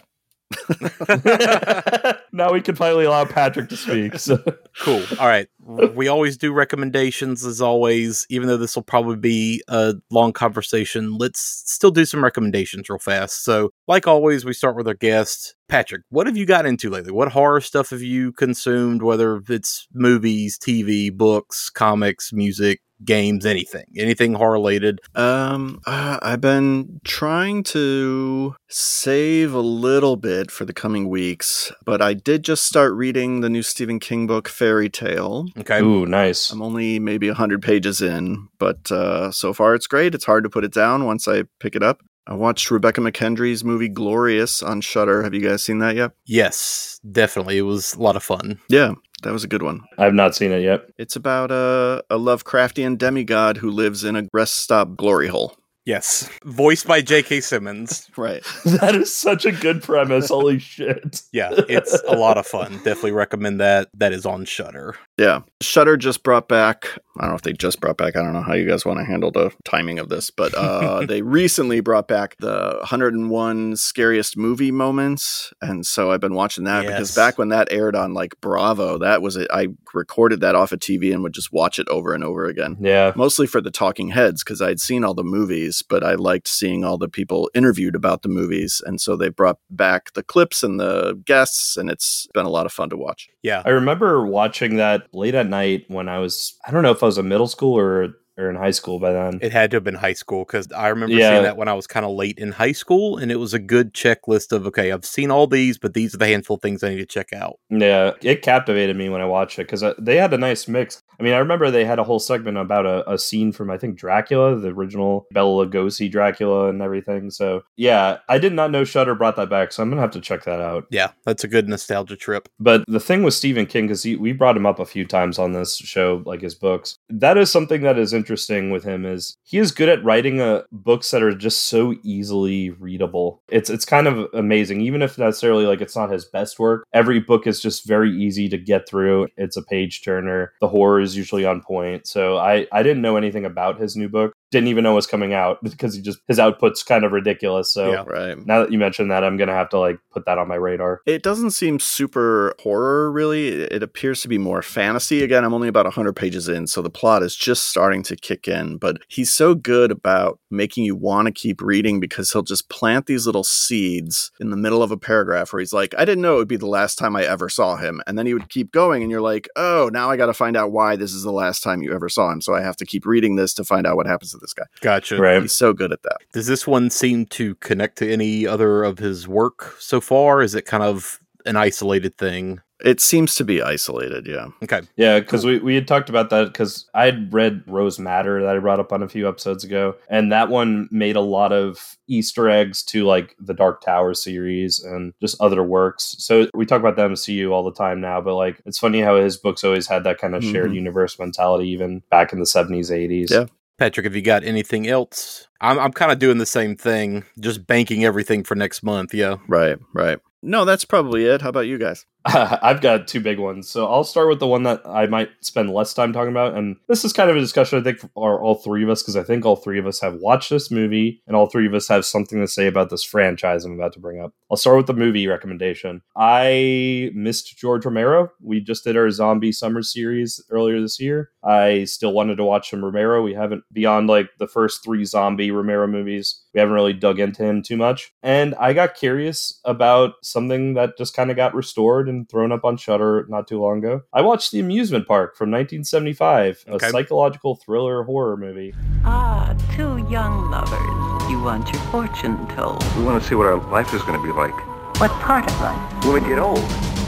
now 2.37 2.53
we 2.53 2.61
can 2.61 2.75
finally 2.75 3.05
allow 3.05 3.25
Patrick 3.25 3.69
to 3.69 3.77
speak. 3.77 4.17
So. 4.19 4.43
Cool. 4.79 5.03
All 5.19 5.27
right. 5.27 5.47
We 5.59 6.07
always 6.07 6.37
do 6.37 6.53
recommendations 6.53 7.43
as 7.43 7.61
always, 7.61 8.27
even 8.29 8.47
though 8.47 8.57
this 8.57 8.75
will 8.75 8.83
probably 8.83 9.15
be 9.15 9.63
a 9.67 9.95
long 10.11 10.33
conversation. 10.33 11.17
Let's 11.17 11.63
still 11.65 11.89
do 11.89 12.05
some 12.05 12.23
recommendations 12.23 12.87
real 12.87 12.99
fast. 12.99 13.43
So, 13.43 13.71
like 13.87 14.07
always, 14.07 14.45
we 14.45 14.53
start 14.53 14.75
with 14.75 14.87
our 14.87 14.93
guest. 14.93 15.55
Patrick, 15.67 16.03
what 16.09 16.27
have 16.27 16.37
you 16.37 16.45
got 16.45 16.65
into 16.65 16.89
lately? 16.89 17.11
What 17.11 17.31
horror 17.31 17.59
stuff 17.59 17.89
have 17.89 18.01
you 18.01 18.31
consumed, 18.31 19.01
whether 19.01 19.41
it's 19.49 19.87
movies, 19.93 20.57
TV, 20.57 21.11
books, 21.11 21.69
comics, 21.69 22.31
music, 22.31 22.79
games, 23.03 23.45
anything? 23.45 23.85
Anything 23.97 24.33
horror 24.33 24.53
related? 24.53 25.01
Um, 25.15 25.81
uh, 25.85 26.19
I've 26.21 26.39
been 26.39 27.01
trying 27.03 27.63
to 27.63 28.55
save 28.69 29.53
a 29.53 29.59
little 29.59 30.15
bit 30.15 30.51
for 30.51 30.63
the 30.63 30.73
coming 30.73 31.09
weeks, 31.09 31.71
but 31.83 32.01
I 32.01 32.13
did 32.27 32.43
just 32.43 32.65
start 32.65 32.91
reading 32.91 33.39
the 33.39 33.49
new 33.49 33.63
Stephen 33.63 34.01
King 34.01 34.27
book, 34.27 34.49
Fairy 34.49 34.89
Tale. 34.89 35.47
Okay. 35.59 35.79
Ooh, 35.79 36.05
nice. 36.05 36.51
I'm 36.51 36.61
only 36.61 36.99
maybe 36.99 37.29
100 37.29 37.63
pages 37.63 38.01
in, 38.01 38.49
but 38.59 38.91
uh, 38.91 39.31
so 39.31 39.53
far 39.53 39.75
it's 39.75 39.87
great. 39.87 40.13
It's 40.13 40.25
hard 40.25 40.43
to 40.43 40.49
put 40.49 40.65
it 40.65 40.73
down 40.73 41.05
once 41.05 41.25
I 41.29 41.43
pick 41.61 41.73
it 41.73 41.81
up. 41.81 42.01
I 42.27 42.33
watched 42.33 42.69
Rebekah 42.69 42.99
McKendry's 42.99 43.63
movie 43.63 43.87
Glorious 43.87 44.61
on 44.61 44.81
Shudder. 44.81 45.23
Have 45.23 45.33
you 45.33 45.39
guys 45.39 45.63
seen 45.63 45.79
that 45.79 45.95
yet? 45.95 46.11
Yes, 46.25 46.99
definitely. 47.09 47.59
It 47.59 47.61
was 47.61 47.93
a 47.93 48.01
lot 48.01 48.17
of 48.17 48.23
fun. 48.23 48.59
Yeah, 48.67 48.95
that 49.23 49.31
was 49.31 49.45
a 49.45 49.47
good 49.47 49.63
one. 49.63 49.83
I've 49.97 50.13
not 50.13 50.35
seen 50.35 50.51
it 50.51 50.63
yet. 50.63 50.81
It's 50.97 51.15
about 51.15 51.49
a, 51.49 52.03
a 52.09 52.17
Lovecraftian 52.17 52.97
demigod 52.97 53.55
who 53.55 53.71
lives 53.71 54.03
in 54.03 54.17
a 54.17 54.27
rest 54.33 54.55
stop 54.55 54.97
glory 54.97 55.29
hole. 55.29 55.55
Yes. 55.87 56.29
Voiced 56.43 56.85
by 56.85 57.01
J.K. 57.01 57.39
Simmons. 57.41 58.09
Right. 58.17 58.43
That 58.65 58.95
is 58.95 59.13
such 59.13 59.45
a 59.45 59.51
good 59.51 59.83
premise. 59.83 60.29
Holy 60.29 60.57
shit. 60.59 61.21
Yeah, 61.31 61.51
it's 61.69 61.97
a 62.07 62.15
lot 62.15 62.37
of 62.37 62.47
fun. 62.47 62.73
Definitely 62.77 63.11
recommend 63.11 63.59
that. 63.61 63.89
That 63.93 64.11
is 64.11 64.25
on 64.25 64.43
Shudder. 64.45 64.95
Yeah. 65.17 65.41
Shudder 65.61 65.97
just 65.97 66.21
brought 66.21 66.47
back, 66.47 66.87
I 67.17 67.21
don't 67.21 67.31
know 67.31 67.35
if 67.35 67.41
they 67.41 67.53
just 67.53 67.81
brought 67.81 67.97
back, 67.97 68.15
I 68.15 68.21
don't 68.21 68.33
know 68.33 68.43
how 68.43 68.53
you 68.53 68.67
guys 68.67 68.85
want 68.85 68.99
to 68.99 69.05
handle 69.05 69.31
the 69.31 69.51
timing 69.65 69.97
of 69.97 70.09
this, 70.09 70.29
but 70.29 70.53
uh, 70.53 71.05
they 71.07 71.23
recently 71.23 71.79
brought 71.79 72.07
back 72.07 72.37
the 72.37 72.75
101 72.79 73.75
scariest 73.77 74.37
movie 74.37 74.69
moments. 74.69 75.51
And 75.59 75.83
so 75.83 76.11
I've 76.11 76.19
been 76.19 76.35
watching 76.35 76.65
that 76.65 76.83
because 76.85 77.15
back 77.15 77.39
when 77.39 77.49
that 77.49 77.71
aired 77.71 77.95
on 77.95 78.13
like 78.13 78.39
Bravo, 78.39 78.99
that 78.99 79.23
was 79.23 79.35
it. 79.35 79.47
I 79.51 79.69
recorded 79.95 80.41
that 80.41 80.53
off 80.53 80.71
of 80.71 80.79
TV 80.79 81.11
and 81.11 81.23
would 81.23 81.33
just 81.33 81.51
watch 81.51 81.79
it 81.79 81.89
over 81.89 82.13
and 82.13 82.23
over 82.23 82.45
again. 82.45 82.77
Yeah. 82.79 83.13
Mostly 83.15 83.47
for 83.47 83.59
the 83.59 83.71
talking 83.71 84.09
heads 84.09 84.43
because 84.43 84.61
I'd 84.61 84.79
seen 84.79 85.03
all 85.03 85.15
the 85.15 85.23
movies, 85.23 85.81
but 85.81 86.03
I 86.03 86.13
liked 86.13 86.47
seeing 86.47 86.83
all 86.83 86.99
the 86.99 87.09
people 87.09 87.49
interviewed 87.55 87.95
about 87.95 88.21
the 88.21 88.29
movies. 88.29 88.83
And 88.85 89.01
so 89.01 89.15
they 89.15 89.29
brought 89.29 89.57
back 89.71 90.13
the 90.13 90.21
clips 90.21 90.61
and 90.61 90.79
the 90.79 91.19
guests, 91.25 91.77
and 91.77 91.89
it's 91.89 92.27
been 92.35 92.45
a 92.45 92.49
lot 92.49 92.67
of 92.67 92.71
fun 92.71 92.91
to 92.91 92.97
watch. 92.97 93.27
Yeah. 93.41 93.63
I 93.65 93.69
remember 93.69 94.23
watching 94.25 94.75
that 94.75 95.06
late 95.13 95.35
at 95.35 95.47
night 95.47 95.85
when 95.87 96.09
I 96.09 96.19
was, 96.19 96.57
I 96.67 96.71
don't 96.71 96.83
know 96.83 96.91
if 96.91 97.03
I 97.03 97.07
was 97.07 97.17
in 97.17 97.27
middle 97.27 97.47
school 97.47 97.77
or, 97.77 98.13
or 98.37 98.49
in 98.49 98.55
high 98.55 98.71
school 98.71 98.99
by 98.99 99.11
then. 99.11 99.39
It 99.41 99.51
had 99.51 99.71
to 99.71 99.77
have 99.77 99.83
been 99.83 99.95
high 99.95 100.13
school 100.13 100.45
because 100.45 100.71
I 100.71 100.89
remember 100.89 101.15
Yeah. 101.15 101.31
seeing 101.31 101.43
that 101.43 101.57
when 101.57 101.67
I 101.67 101.73
was 101.73 101.87
kind 101.87 102.05
of 102.05 102.11
late 102.11 102.37
in 102.37 102.51
high 102.51 102.71
school, 102.71 103.17
and 103.17 103.31
it 103.31 103.37
was 103.37 103.53
a 103.53 103.59
good 103.59 103.93
checklist 103.93 104.51
of 104.51 104.65
okay, 104.67 104.91
I've 104.91 105.05
seen 105.05 105.31
all 105.31 105.47
these, 105.47 105.77
but 105.77 105.93
these 105.93 106.13
are 106.13 106.17
the 106.17 106.27
handful 106.27 106.55
of 106.57 106.61
things 106.61 106.83
I 106.83 106.89
need 106.89 106.97
to 106.97 107.05
check 107.05 107.33
out. 107.33 107.59
Yeah, 107.69 108.11
it 108.21 108.41
captivated 108.41 108.95
me 108.95 109.09
when 109.09 109.21
I 109.21 109.25
watched 109.25 109.57
it 109.59 109.63
because 109.63 109.83
uh, 109.83 109.93
they 109.99 110.17
had 110.17 110.33
a 110.33 110.37
nice 110.37 110.67
mix. 110.67 111.01
I 111.19 111.23
mean, 111.23 111.33
I 111.33 111.39
remember 111.39 111.71
they 111.71 111.83
had 111.85 111.97
a 111.97 112.03
whole 112.03 112.19
segment 112.19 112.57
about 112.59 112.85
a, 112.85 113.09
a 113.11 113.17
scene 113.17 113.51
from 113.51 113.71
I 113.71 113.77
think 113.77 113.97
Dracula, 113.97 114.55
the 114.55 114.67
original 114.69 115.25
Bela 115.31 115.65
Lugosi 115.65 116.11
Dracula, 116.11 116.69
and 116.69 116.81
everything. 116.81 117.31
So 117.31 117.63
yeah, 117.75 118.17
I 118.29 118.37
did 118.37 118.53
not 118.53 118.69
know 118.71 118.83
Shudder 118.83 119.15
brought 119.15 119.35
that 119.37 119.49
back, 119.49 119.71
so 119.71 119.81
I'm 119.81 119.89
gonna 119.89 120.01
have 120.01 120.11
to 120.11 120.21
check 120.21 120.43
that 120.43 120.61
out. 120.61 120.85
Yeah, 120.91 121.09
that's 121.25 121.43
a 121.43 121.47
good 121.47 121.67
nostalgia 121.67 122.15
trip. 122.15 122.47
But 122.59 122.83
the 122.87 122.99
thing 122.99 123.23
with 123.23 123.33
Stephen 123.33 123.65
King, 123.65 123.87
because 123.87 124.05
we 124.05 124.31
brought 124.31 124.55
him 124.55 124.65
up 124.67 124.79
a 124.79 124.85
few 124.85 125.05
times 125.05 125.39
on 125.39 125.53
this 125.53 125.75
show, 125.77 126.21
like 126.25 126.41
his 126.41 126.53
books, 126.53 126.97
that 127.09 127.37
is 127.37 127.51
something 127.51 127.81
that 127.81 127.97
is 127.97 128.13
interesting 128.13 128.26
with 128.71 128.83
him 128.83 129.05
is 129.05 129.37
he 129.43 129.57
is 129.57 129.71
good 129.71 129.89
at 129.89 130.03
writing 130.03 130.41
uh, 130.41 130.63
books 130.71 131.11
that 131.11 131.23
are 131.23 131.35
just 131.35 131.67
so 131.67 131.95
easily 132.03 132.71
readable. 132.71 133.41
It's 133.49 133.69
it's 133.69 133.85
kind 133.85 134.07
of 134.07 134.27
amazing, 134.33 134.81
even 134.81 135.01
if 135.01 135.17
necessarily 135.17 135.65
like 135.65 135.81
it's 135.81 135.95
not 135.95 136.11
his 136.11 136.25
best 136.25 136.59
work. 136.59 136.85
Every 136.93 137.19
book 137.19 137.47
is 137.47 137.61
just 137.61 137.87
very 137.87 138.11
easy 138.11 138.49
to 138.49 138.57
get 138.57 138.87
through. 138.87 139.27
It's 139.37 139.57
a 139.57 139.63
page 139.63 140.03
turner. 140.03 140.53
The 140.61 140.67
horror 140.67 140.99
is 140.99 141.15
usually 141.15 141.45
on 141.45 141.61
point. 141.61 142.07
So 142.07 142.37
I 142.37 142.67
I 142.71 142.83
didn't 142.83 143.01
know 143.01 143.17
anything 143.17 143.45
about 143.45 143.79
his 143.79 143.95
new 143.95 144.09
book. 144.09 144.33
Didn't 144.51 144.67
even 144.67 144.83
know 144.83 144.93
it 144.93 144.95
was 144.95 145.07
coming 145.07 145.33
out 145.33 145.57
because 145.63 145.95
he 145.95 146.01
just 146.01 146.19
his 146.27 146.39
output's 146.39 146.83
kind 146.83 147.03
of 147.03 147.11
ridiculous. 147.11 147.71
So 147.73 147.91
Yeah. 147.91 148.03
Right. 148.05 148.37
now 148.45 148.61
that 148.61 148.71
you 148.71 148.77
mentioned 148.77 149.11
that, 149.11 149.23
I'm 149.23 149.37
gonna 149.37 149.53
have 149.53 149.69
to 149.69 149.79
like 149.79 149.99
put 150.11 150.25
that 150.25 150.37
on 150.37 150.47
my 150.47 150.55
radar. 150.55 151.01
It 151.05 151.23
doesn't 151.23 151.51
seem 151.51 151.79
super 151.79 152.55
horror, 152.59 153.11
really. 153.11 153.49
It 153.49 153.77
it 153.77 153.83
appears 153.83 154.21
to 154.21 154.27
be 154.27 154.37
more 154.37 154.61
fantasy. 154.61 155.23
Again, 155.23 155.43
I'm 155.43 155.53
only 155.53 155.67
about 155.67 155.85
100 155.85 156.13
pages 156.13 156.47
in, 156.47 156.65
so 156.67 156.81
the 156.81 156.89
plot 156.89 157.23
is 157.23 157.35
just 157.35 157.67
starting 157.67 158.01
to 158.03 158.15
kick 158.15 158.47
in. 158.47 158.77
But 158.77 158.97
he's 159.07 159.31
so 159.31 159.53
good 159.53 159.91
about 159.91 160.39
making 160.49 160.83
you 160.83 160.95
want 160.95 161.27
to 161.27 161.31
keep 161.31 161.61
reading 161.61 161.99
because 161.99 162.31
he'll 162.31 162.41
just 162.41 162.69
plant 162.69 163.05
these 163.05 163.25
little 163.25 163.43
seeds 163.43 164.31
in 164.39 164.49
the 164.49 164.57
middle 164.57 164.81
of 164.81 164.91
a 164.91 164.97
paragraph 164.97 165.53
where 165.53 165.59
he's 165.59 165.73
like, 165.73 165.93
I 165.97 166.05
didn't 166.05 166.21
know 166.21 166.35
it 166.35 166.39
would 166.39 166.47
be 166.47 166.57
the 166.57 166.65
last 166.65 166.97
time 166.97 167.15
I 167.15 167.23
ever 167.23 167.49
saw 167.49 167.75
him. 167.75 168.01
And 168.07 168.17
then 168.17 168.25
he 168.25 168.33
would 168.33 168.49
keep 168.49 168.71
going, 168.71 169.03
and 169.03 169.11
you're 169.11 169.21
like, 169.21 169.47
oh, 169.55 169.89
now 169.91 170.09
I 170.09 170.17
got 170.17 170.27
to 170.27 170.33
find 170.33 170.57
out 170.57 170.71
why 170.71 170.95
this 170.95 171.13
is 171.13 171.23
the 171.23 171.31
last 171.31 171.61
time 171.61 171.81
you 171.81 171.93
ever 171.93 172.09
saw 172.09 172.31
him. 172.31 172.41
So 172.41 172.55
I 172.55 172.61
have 172.61 172.77
to 172.77 172.85
keep 172.85 173.05
reading 173.05 173.35
this 173.35 173.53
to 173.55 173.63
find 173.63 173.85
out 173.85 173.95
what 173.95 174.07
happens 174.07 174.33
to 174.37 174.41
this 174.41 174.53
guy. 174.53 174.65
Gotcha. 174.81 175.17
Right. 175.17 175.41
He's 175.41 175.53
so 175.53 175.73
good 175.73 175.91
at 175.91 176.03
that. 176.03 176.17
Does 176.33 176.47
this 176.47 176.65
one 176.67 176.89
seem 176.89 177.25
to 177.27 177.55
connect 177.55 177.97
to 177.99 178.11
any 178.11 178.45
other 178.47 178.83
of 178.83 178.99
his 178.99 179.27
work 179.27 179.75
so 179.79 179.99
far? 180.01 180.41
Is 180.41 180.55
it 180.55 180.65
kind 180.65 180.83
of 180.83 181.19
an 181.45 181.55
isolated 181.55 182.17
thing? 182.17 182.61
It 182.85 183.01
seems 183.01 183.33
to 183.35 183.43
be 183.43 183.59
isolated, 183.59 184.27
yeah. 184.27 184.49
Okay. 184.63 184.81
Yeah, 184.97 185.19
because 185.19 185.43
we, 185.43 185.57
we 185.57 185.73
had 185.73 185.87
talked 185.87 186.09
about 186.09 186.29
that 186.29 186.45
because 186.53 186.87
I 186.93 187.05
had 187.05 187.33
read 187.33 187.63
Rose 187.65 187.97
Madder 187.97 188.39
that 188.43 188.55
I 188.55 188.59
brought 188.59 188.79
up 188.79 188.93
on 188.93 189.01
a 189.01 189.07
few 189.09 189.27
episodes 189.27 189.63
ago, 189.63 189.95
and 190.09 190.31
that 190.31 190.49
one 190.49 190.87
made 190.91 191.15
a 191.15 191.21
lot 191.21 191.51
of 191.51 191.97
Easter 192.07 192.47
eggs 192.47 192.83
to 192.83 193.03
like 193.03 193.35
the 193.39 193.55
Dark 193.55 193.81
Tower 193.81 194.13
series 194.13 194.83
and 194.83 195.11
just 195.19 195.41
other 195.41 195.63
works. 195.63 196.15
So 196.19 196.49
we 196.53 196.67
talk 196.67 196.79
about 196.79 196.97
the 196.97 197.01
MCU 197.09 197.49
all 197.51 197.63
the 197.63 197.73
time 197.73 197.99
now, 197.99 198.21
but 198.21 198.35
like 198.35 198.61
it's 198.67 198.77
funny 198.77 199.01
how 199.01 199.15
his 199.15 199.37
books 199.37 199.63
always 199.63 199.87
had 199.87 200.03
that 200.03 200.19
kind 200.19 200.35
of 200.35 200.43
shared 200.43 200.69
Mhm. 200.69 200.75
universe 200.75 201.17
mentality, 201.17 201.67
even 201.69 202.03
back 202.11 202.31
in 202.31 202.37
the 202.37 202.45
70s, 202.45 202.91
80s. 202.91 203.31
Yeah. 203.31 203.45
Patrick, 203.77 204.05
have 204.05 204.15
you 204.15 204.23
got 204.23 204.43
anything 204.43 204.87
else? 204.87 205.47
I'm, 205.61 205.77
I'm 205.77 205.91
kind 205.93 206.11
of 206.11 206.17
doing 206.17 206.39
the 206.39 206.45
same 206.47 206.75
thing, 206.75 207.23
just 207.39 207.67
banking 207.67 208.03
everything 208.03 208.43
for 208.43 208.55
next 208.55 208.81
month. 208.81 209.13
Yeah. 209.13 209.37
Right, 209.47 209.77
right. 209.93 210.19
No, 210.47 210.63
that's 210.63 210.85
probably 210.85 211.25
it. 211.25 211.41
How 211.41 211.49
about 211.49 211.67
you 211.67 211.77
guys? 211.77 212.05
I've 212.25 212.81
got 212.81 213.07
two 213.07 213.21
big 213.21 213.39
ones. 213.39 213.69
So 213.69 213.85
I'll 213.85 214.03
start 214.03 214.27
with 214.27 214.39
the 214.39 214.47
one 214.47 214.63
that 214.63 214.81
I 214.85 215.05
might 215.05 215.29
spend 215.41 215.73
less 215.73 215.93
time 215.93 216.11
talking 216.11 216.31
about. 216.31 216.55
And 216.55 216.75
this 216.87 217.05
is 217.05 217.13
kind 217.13 217.29
of 217.29 217.37
a 217.37 217.39
discussion, 217.39 217.79
I 217.79 217.83
think, 217.83 217.99
for 217.99 218.41
all 218.41 218.55
three 218.55 218.83
of 218.83 218.89
us, 218.89 219.01
because 219.01 219.15
I 219.15 219.23
think 219.23 219.45
all 219.45 219.55
three 219.55 219.79
of 219.79 219.87
us 219.87 220.01
have 220.01 220.15
watched 220.15 220.49
this 220.49 220.69
movie 220.71 221.21
and 221.27 221.35
all 221.35 221.47
three 221.47 221.67
of 221.67 221.73
us 221.73 221.87
have 221.87 222.05
something 222.05 222.39
to 222.39 222.47
say 222.47 222.67
about 222.67 222.89
this 222.89 223.03
franchise 223.03 223.63
I'm 223.63 223.73
about 223.73 223.93
to 223.93 223.99
bring 223.99 224.19
up. 224.21 224.33
I'll 224.49 224.57
start 224.57 224.77
with 224.77 224.87
the 224.87 224.93
movie 224.93 225.27
recommendation. 225.27 226.01
I 226.15 227.11
missed 227.13 227.57
George 227.57 227.85
Romero. 227.85 228.31
We 228.41 228.59
just 228.59 228.83
did 228.83 228.97
our 228.97 229.09
zombie 229.11 229.51
summer 229.51 229.81
series 229.81 230.43
earlier 230.49 230.81
this 230.81 230.99
year. 230.99 231.31
I 231.43 231.85
still 231.85 232.11
wanted 232.11 232.35
to 232.37 232.43
watch 232.43 232.69
some 232.69 232.83
Romero. 232.83 233.21
We 233.21 233.33
haven't, 233.33 233.63
beyond 233.71 234.07
like 234.07 234.29
the 234.37 234.47
first 234.47 234.83
three 234.83 235.05
zombie 235.05 235.51
Romero 235.51 235.87
movies, 235.87 236.43
we 236.53 236.59
haven't 236.59 236.75
really 236.75 236.93
dug 236.93 237.19
into 237.19 237.43
him 237.43 237.61
too 237.61 237.77
much. 237.77 238.11
And 238.21 238.53
I 238.55 238.73
got 238.73 238.95
curious 238.95 239.61
about 239.63 240.13
something 240.37 240.75
that 240.75 240.95
just 240.99 241.15
kind 241.15 241.31
of 241.31 241.35
got 241.35 241.55
restored 241.55 242.07
and 242.07 242.29
thrown 242.29 242.51
up 242.51 242.63
on 242.63 242.77
Shudder 242.77 243.25
not 243.27 243.47
too 243.47 243.59
long 243.59 243.79
ago. 243.79 244.03
I 244.13 244.21
watched 244.21 244.51
The 244.51 244.59
Amusement 244.59 245.07
Park 245.07 245.35
from 245.35 245.49
1975, 245.49 246.65
Okay. 246.69 246.85
a 246.85 246.89
psychological 246.91 247.55
thriller 247.55 248.03
horror 248.03 248.37
movie. 248.37 248.75
Ah, 249.03 249.55
two 249.75 249.97
young 250.11 250.51
lovers. 250.51 251.31
You 251.31 251.41
want 251.41 251.71
your 251.73 251.81
fortune 251.91 252.37
told. 252.55 252.83
We 252.97 253.03
want 253.03 253.19
to 253.21 253.27
see 253.27 253.33
what 253.33 253.47
our 253.47 253.57
life 253.71 253.91
is 253.95 254.01
going 254.03 254.19
to 254.19 254.23
be 254.25 254.31
like 254.31 254.53
What 255.01 255.09
part 255.27 255.49
of 255.49 255.59
life? 255.59 256.05
when 256.05 256.21
we 256.21 256.29
get 256.29 256.37
old. 256.37 256.59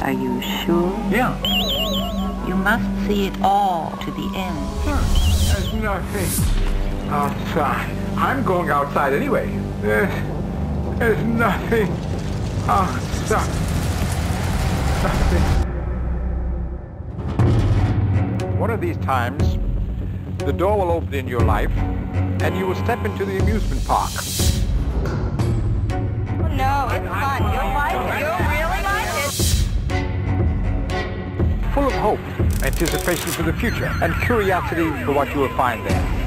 Are 0.01 0.11
you 0.11 0.41
sure? 0.41 0.89
Yeah. 1.11 1.37
You 2.47 2.55
must 2.55 2.87
see 3.07 3.27
it 3.27 3.35
all 3.43 3.91
to 4.03 4.09
the 4.11 4.27
end. 4.35 4.57
There's 4.85 5.73
nothing 5.75 7.09
outside. 7.11 7.89
I'm 8.17 8.43
going 8.43 8.69
outside 8.71 9.13
anyway. 9.13 9.47
There's, 9.81 10.13
there's 10.99 11.23
nothing 11.25 11.87
outside. 12.69 13.49
Nothing. 15.03 15.43
One 18.59 18.69
of 18.69 18.79
these 18.81 18.97
times, 18.97 19.57
the 20.45 20.53
door 20.53 20.77
will 20.77 20.91
open 20.91 21.13
in 21.13 21.27
your 21.27 21.41
life, 21.41 21.71
and 22.41 22.55
you 22.57 22.67
will 22.67 22.75
step 22.75 23.03
into 23.05 23.25
the 23.25 23.39
amusement 23.39 23.85
park. 23.85 24.11
Oh, 24.11 24.23
no, 26.55 26.89
it's 26.91 27.07
fun. 27.07 27.41
You'll 27.53 27.73
like 27.73 27.95
it. 27.95 28.19
You'll 28.19 28.37
really 28.53 28.83
like 28.83 29.09
it. 29.25 29.39
full 31.73 31.87
of 31.87 31.93
hope, 31.93 32.19
anticipation 32.63 33.31
for 33.31 33.43
the 33.43 33.53
future, 33.53 33.91
and 34.01 34.13
curiosity 34.21 34.89
for 35.05 35.13
what 35.13 35.33
you 35.33 35.39
will 35.39 35.55
find 35.55 35.85
there. 35.85 36.18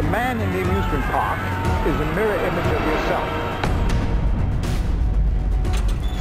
The 0.00 0.08
man 0.08 0.40
in 0.40 0.50
the 0.52 0.62
amusement 0.62 1.04
park 1.12 1.38
is 1.86 1.94
a 2.00 2.06
mirror 2.14 2.34
image 2.34 2.72
of 2.74 2.80
yourself, 2.88 3.28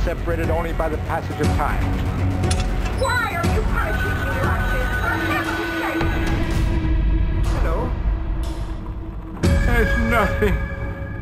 separated 0.04 0.50
only 0.50 0.74
by 0.74 0.90
the 0.90 0.98
passage 1.08 1.40
of 1.40 1.48
time. 1.56 1.82
Why 3.00 3.36
are 3.36 3.46
you 3.56 3.62
punishing 3.62 4.18
me 4.20 4.42
like 4.44 4.66
this? 4.74 4.90
For 5.00 5.16
heaven's 5.32 5.72
sake? 5.80 6.04
Hello? 7.56 7.78
There's 9.66 9.96
nothing, 10.10 10.56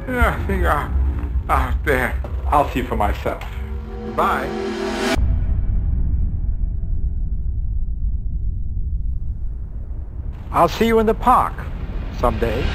nothing 0.07 0.65
out, 0.65 0.89
out 1.49 1.85
there. 1.85 2.19
I'll 2.47 2.67
see 2.71 2.81
for 2.81 2.95
myself. 2.95 3.43
Bye. 4.15 4.49
I'll 10.51 10.67
see 10.67 10.87
you 10.87 10.97
in 10.97 11.05
the 11.05 11.13
park 11.13 11.53
someday. 12.17 12.65